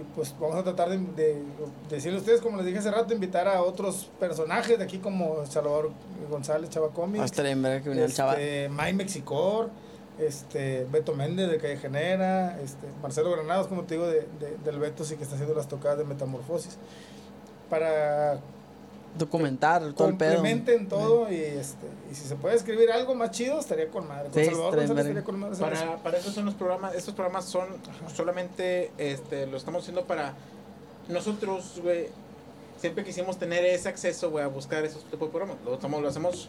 y 0.00 0.04
pues 0.14 0.34
vamos 0.40 0.56
a 0.56 0.62
tratar 0.64 0.88
de, 0.88 0.96
de 0.96 1.42
decirle 1.90 2.16
a 2.16 2.20
ustedes, 2.20 2.40
como 2.40 2.56
les 2.56 2.64
dije 2.64 2.78
hace 2.78 2.90
rato, 2.90 3.12
invitar 3.12 3.46
a 3.46 3.62
otros 3.62 4.08
personajes 4.18 4.78
de 4.78 4.84
aquí, 4.84 4.96
como 4.96 5.44
Salvador 5.44 5.90
González, 6.30 6.70
Chavacomi. 6.70 7.20
Estaría 7.20 7.50
bien 7.50 7.62
verga 7.62 7.82
que 7.82 7.88
viniera 7.90 8.06
el 8.08 8.14
chaval. 8.14 8.40
Este, 8.40 8.70
May 8.70 8.94
Mexicor, 8.94 9.68
este, 10.26 10.86
Beto 10.90 11.14
Méndez 11.14 11.50
de 11.50 11.58
Calle 11.58 11.76
Genera, 11.76 12.60
este, 12.60 12.86
Marcelo 13.02 13.30
Granados, 13.30 13.66
como 13.66 13.82
te 13.82 13.94
digo, 13.94 14.06
de, 14.06 14.26
de- 14.40 14.56
del 14.64 14.78
Beto, 14.78 15.04
sí 15.04 15.16
que 15.16 15.22
está 15.22 15.34
haciendo 15.34 15.54
las 15.54 15.68
tocadas 15.68 15.98
de 15.98 16.04
metamorfosis. 16.04 16.76
Para 17.70 18.38
Documentar 19.16 19.82
todo 19.92 20.08
el 20.08 20.16
pedo. 20.16 20.34
complementen 20.36 20.88
todo 20.88 21.30
y 21.30 21.36
este 21.36 21.86
y 22.10 22.14
si 22.14 22.26
se 22.26 22.34
puede 22.34 22.54
escribir 22.56 22.90
algo 22.90 23.14
más 23.14 23.30
chido 23.30 23.58
estaría 23.60 23.88
con 23.88 24.08
madre. 24.08 24.30
Con 24.30 24.42
Sí, 24.42 24.46
Salvador 24.46 24.76
González 24.76 25.00
estaría 25.06 25.22
con 25.24 25.38
madre. 25.40 25.56
Para, 25.58 25.96
para 25.98 26.16
eso 26.18 26.30
son 26.32 26.46
los 26.46 26.54
programas, 26.54 26.94
estos 26.94 27.14
programas 27.14 27.44
son 27.44 27.66
solamente, 28.14 28.90
este, 28.96 29.46
lo 29.46 29.58
estamos 29.58 29.82
haciendo 29.82 30.04
para 30.06 30.32
nosotros, 31.08 31.78
güey, 31.82 32.06
siempre 32.80 33.04
quisimos 33.04 33.38
tener 33.38 33.64
ese 33.66 33.90
acceso, 33.90 34.30
güey, 34.30 34.44
a 34.44 34.48
buscar 34.48 34.82
esos 34.84 35.04
tipos 35.04 35.28
de 35.28 35.32
programas. 35.32 35.56
Lo, 35.64 35.74
estamos, 35.74 36.00
lo 36.00 36.08
hacemos 36.08 36.48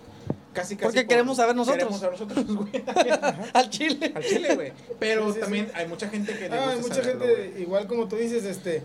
casi 0.53 0.75
casi. 0.75 0.85
Porque 0.85 1.01
por- 1.01 1.07
queremos 1.09 1.37
saber 1.37 1.55
nosotros. 1.55 1.99
Queremos 1.99 1.99
saber 1.99 2.19
nosotros, 2.19 2.55
güey. 2.55 2.83
Al 3.53 3.69
chile. 3.69 4.11
Al 4.15 4.23
chile, 4.23 4.55
güey. 4.55 4.71
Pero 4.99 5.27
Sí, 5.27 5.33
sí, 5.35 5.39
también 5.41 5.71
hay 5.73 5.87
mucha 5.87 6.07
gente 6.09 6.37
que 6.37 6.45
Ah, 6.51 6.69
hay 6.71 6.79
mucha 6.79 6.95
saberlo, 6.95 7.25
gente, 7.25 7.47
güey. 7.49 7.61
igual 7.63 7.87
como 7.87 8.07
tú 8.07 8.15
dices, 8.15 8.43
este 8.45 8.81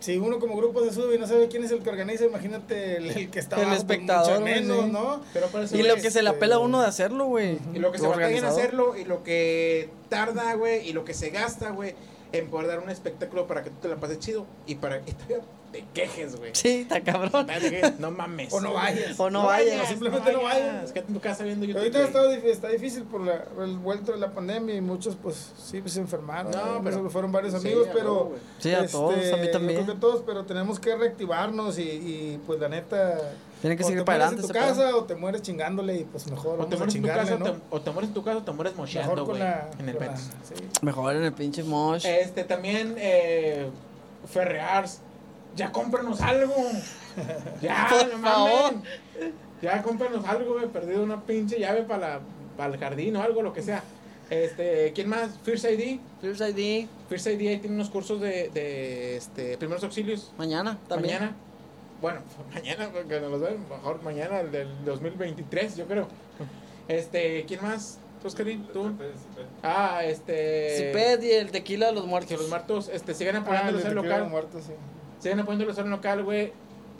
si 0.00 0.16
uno 0.18 0.40
como 0.40 0.56
grupo 0.56 0.84
se 0.84 0.92
sube 0.92 1.14
y 1.14 1.18
no 1.18 1.28
sabe 1.28 1.46
quién 1.46 1.62
es 1.62 1.70
el 1.70 1.80
que 1.80 1.88
organiza, 1.88 2.24
imagínate 2.24 2.96
el, 2.96 3.10
el 3.10 3.30
que 3.30 3.38
está 3.38 3.54
El 3.54 3.62
abajo, 3.66 3.78
espectador, 3.78 4.30
mucho 4.40 4.42
menos. 4.44 4.88
¿no? 4.88 5.22
Pero 5.32 5.48
Y 5.72 5.82
lo 5.84 5.94
que 5.94 6.10
se 6.10 6.24
le 6.24 6.28
apela 6.30 6.56
a 6.56 6.58
uno 6.58 6.80
de 6.80 6.88
hacerlo, 6.88 7.26
güey. 7.26 7.58
Y 7.72 7.78
lo 7.78 7.92
que 7.92 7.98
se 7.98 8.06
en 8.06 8.10
organizador. 8.10 8.58
hacerlo, 8.58 8.96
y 8.96 9.04
lo 9.04 9.22
que 9.22 9.90
tarda, 10.08 10.54
güey, 10.54 10.88
y 10.88 10.92
lo 10.92 11.04
que 11.04 11.14
se 11.14 11.30
gasta, 11.30 11.70
güey, 11.70 11.94
en 12.32 12.48
poder 12.48 12.66
dar 12.68 12.78
un 12.80 12.90
espectáculo 12.90 13.46
para 13.46 13.62
que 13.62 13.70
tú 13.70 13.76
te 13.82 13.88
la 13.88 13.96
pases 13.96 14.18
chido 14.18 14.46
y 14.66 14.76
para 14.76 15.00
que 15.02 15.12
todavía 15.12 15.40
te 15.72 15.84
quejes, 15.94 16.36
güey. 16.36 16.50
Sí, 16.54 16.80
está 16.82 17.00
cabrón. 17.00 17.46
No 17.98 18.10
mames. 18.10 18.52
O 18.52 18.60
no 18.60 18.74
vayas. 18.74 19.18
O 19.18 19.30
no 19.30 19.46
vayas, 19.46 19.88
simplemente 19.88 20.30
no 20.32 20.42
vayas. 20.42 20.92
Quédate 20.92 21.08
en 21.10 21.14
tu 21.14 21.20
casa 21.20 21.44
viendo 21.44 21.64
YouTube. 21.64 21.78
ahorita 21.78 22.02
está, 22.04 22.22
dif- 22.30 22.44
está 22.44 22.68
difícil 22.68 23.04
por 23.04 23.22
la, 23.22 23.44
el 23.64 23.78
vuelto 23.78 24.12
de 24.12 24.18
la 24.18 24.32
pandemia 24.32 24.74
y 24.74 24.80
muchos 24.82 25.16
pues 25.16 25.52
sí 25.56 25.80
pues, 25.80 25.94
se 25.94 26.00
enfermaron. 26.00 26.52
No, 26.52 26.74
¿no? 26.74 26.84
pero- 26.84 27.08
fueron 27.08 27.32
varios 27.32 27.52
Sí, 27.60 27.68
amigos, 27.68 27.88
a 27.88 27.92
pero. 27.92 28.32
Sí, 28.58 28.74
a 28.74 28.86
todos, 28.86 29.14
a 29.14 29.36
mí 29.38 29.46
yo 29.46 29.50
también. 29.50 29.82
creo 29.84 29.94
que 29.94 30.00
todos, 30.00 30.22
pero 30.26 30.44
tenemos 30.44 30.78
que 30.78 30.94
reactivarnos 30.94 31.78
y, 31.78 31.82
y, 31.84 32.40
pues 32.46 32.60
la 32.60 32.68
neta 32.68 33.18
Tienen 33.62 33.78
que 33.78 33.84
o 33.84 33.86
seguir 33.86 34.00
te 34.02 34.04
para 34.04 34.26
mueres 34.28 34.44
adelante. 34.44 34.46
en 34.46 34.46
tu 34.48 34.52
pedo. 34.74 34.84
casa 34.84 34.96
o 34.96 35.04
te 35.04 35.14
mueres 35.14 35.42
chingándole 35.42 35.96
y 35.96 36.04
pues 36.04 36.26
mejor 36.30 36.60
O 36.60 36.66
te, 36.66 36.76
mueres 36.76 36.94
en 36.96 37.02
tu 37.02 37.08
casa, 37.08 37.36
¿no? 37.38 37.44
o 37.46 37.50
te- 37.52 37.60
o 37.70 37.80
te 37.80 37.90
mueres 37.92 38.08
en 38.08 38.14
tu 38.14 38.22
casa 38.24 38.36
o 38.38 38.42
te 38.42 38.52
mueres 38.52 38.76
mocheando, 38.76 39.24
güey. 39.24 39.40
En 39.78 39.88
el 39.88 39.96
Betis. 39.96 40.30
sí. 40.46 40.54
Mejor 40.82 41.16
en 41.16 41.22
el 41.22 41.32
pinche 41.32 41.62
mosh. 41.62 42.04
Este, 42.04 42.44
también, 42.44 42.94
eh, 42.98 43.68
Ferrears, 44.30 44.98
ya 45.56 45.72
cómpranos 45.72 46.20
algo. 46.20 46.54
Ya, 47.62 47.86
Por 47.90 48.12
no 48.12 48.18
favor. 48.18 48.72
mames. 48.74 48.88
Ya 49.62 49.82
cómpranos 49.82 50.24
algo, 50.26 50.54
güey. 50.54 50.66
Perdido 50.66 51.02
una 51.02 51.22
pinche 51.22 51.58
llave 51.58 51.82
para 51.82 52.20
el 52.66 52.78
jardín 52.78 53.16
o 53.16 53.22
algo, 53.22 53.42
lo 53.42 53.52
que 53.52 53.62
sea. 53.62 53.82
Este, 54.30 54.92
¿quién 54.94 55.08
más? 55.08 55.30
First 55.44 55.66
ID. 55.66 55.98
First 56.20 56.40
ID. 56.40 56.86
First 57.08 57.26
ID 57.26 57.48
ahí 57.48 57.58
tiene 57.58 57.76
unos 57.76 57.90
cursos 57.90 58.18
de, 58.20 58.48
de 58.54 59.16
este, 59.18 59.58
primeros 59.58 59.84
auxilios. 59.84 60.32
Mañana 60.38 60.78
también. 60.88 61.14
Mañana. 61.18 61.36
Bueno, 62.02 62.20
mañana, 62.54 62.90
porque 62.92 63.20
nos 63.20 63.30
los 63.30 63.40
ven, 63.40 63.66
mejor 63.70 64.02
mañana, 64.02 64.40
el 64.40 64.50
del 64.52 64.84
2023, 64.84 65.76
yo 65.76 65.86
creo. 65.86 66.08
Este, 66.88 67.44
¿quién 67.46 67.62
más? 67.62 67.98
¿Tú, 68.20 68.28
Oscarín? 68.28 68.66
¿Tú? 68.72 68.92
Ah, 69.62 70.02
este... 70.04 70.76
Ciped 70.76 71.22
y 71.22 71.30
el 71.30 71.50
tequila 71.50 71.86
de 71.86 71.92
los 71.92 72.06
muertos. 72.06 72.38
los 72.38 72.48
muertos 72.48 72.90
este, 72.92 73.14
sigan 73.14 73.36
Ah, 73.36 73.38
apoyándolos 73.40 73.80
el 73.84 73.88
en 73.90 73.94
de 73.94 74.00
Tequila 74.00 74.18
local. 74.18 74.30
Muerto, 74.30 74.60
sí. 74.60 74.72
Sigan 75.20 75.40
apoyándolos 75.40 75.78
en 75.78 75.90
local, 75.90 76.24
güey. 76.24 76.52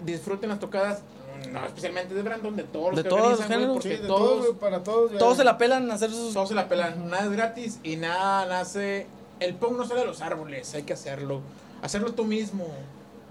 Disfruten 0.02 0.48
las 0.48 0.58
tocadas. 0.60 1.02
No 1.50 1.64
especialmente 1.66 2.14
de 2.14 2.22
Brandon, 2.22 2.54
de 2.54 2.62
todos 2.62 2.88
los 2.90 2.96
De 2.96 3.02
que 3.02 3.08
todos 3.08 3.22
los 3.22 3.40
organizan, 3.40 3.70
güey, 3.70 3.82
géneros. 3.82 3.82
Sí, 3.82 3.88
porque 3.88 4.02
de 4.02 4.08
todos, 4.08 4.20
todos, 4.30 4.46
güey, 4.46 4.58
para 4.58 4.82
todos. 4.84 5.12
ya. 5.12 5.18
Todos 5.18 5.36
se 5.36 5.44
la 5.44 5.58
pelan 5.58 5.90
a 5.90 5.94
hacer 5.94 6.10
sus. 6.10 6.32
todos 6.32 6.48
se 6.48 6.54
la 6.54 6.68
pelan. 6.68 7.08
Nada 7.10 7.24
es 7.24 7.30
gratis 7.32 7.80
y 7.82 7.96
nada 7.96 8.46
nace. 8.46 9.06
El 9.40 9.54
pong 9.54 9.76
no 9.76 9.84
sale 9.84 10.00
de 10.00 10.06
los 10.06 10.20
árboles, 10.22 10.72
hay 10.74 10.84
que 10.84 10.92
hacerlo. 10.92 11.40
Hacerlo 11.82 12.12
tú 12.12 12.24
mismo. 12.24 12.66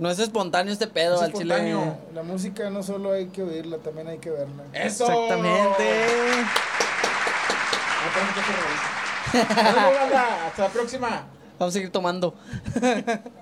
No 0.01 0.09
es 0.09 0.17
espontáneo 0.17 0.73
este 0.73 0.87
pedo 0.87 1.13
es 1.13 1.21
al 1.21 1.27
espontáneo. 1.27 1.95
La 2.15 2.23
música 2.23 2.71
no 2.71 2.81
solo 2.81 3.11
hay 3.11 3.27
que 3.27 3.43
oírla, 3.43 3.77
también 3.77 4.07
hay 4.07 4.17
que 4.17 4.31
verla. 4.31 4.63
¡Eso! 4.73 5.03
Exactamente. 5.03 5.93
Hasta 10.47 10.63
la 10.63 10.69
próxima. 10.69 11.25
Vamos 11.59 11.71
a 11.71 11.77
seguir 11.77 11.91
tomando. 11.91 12.33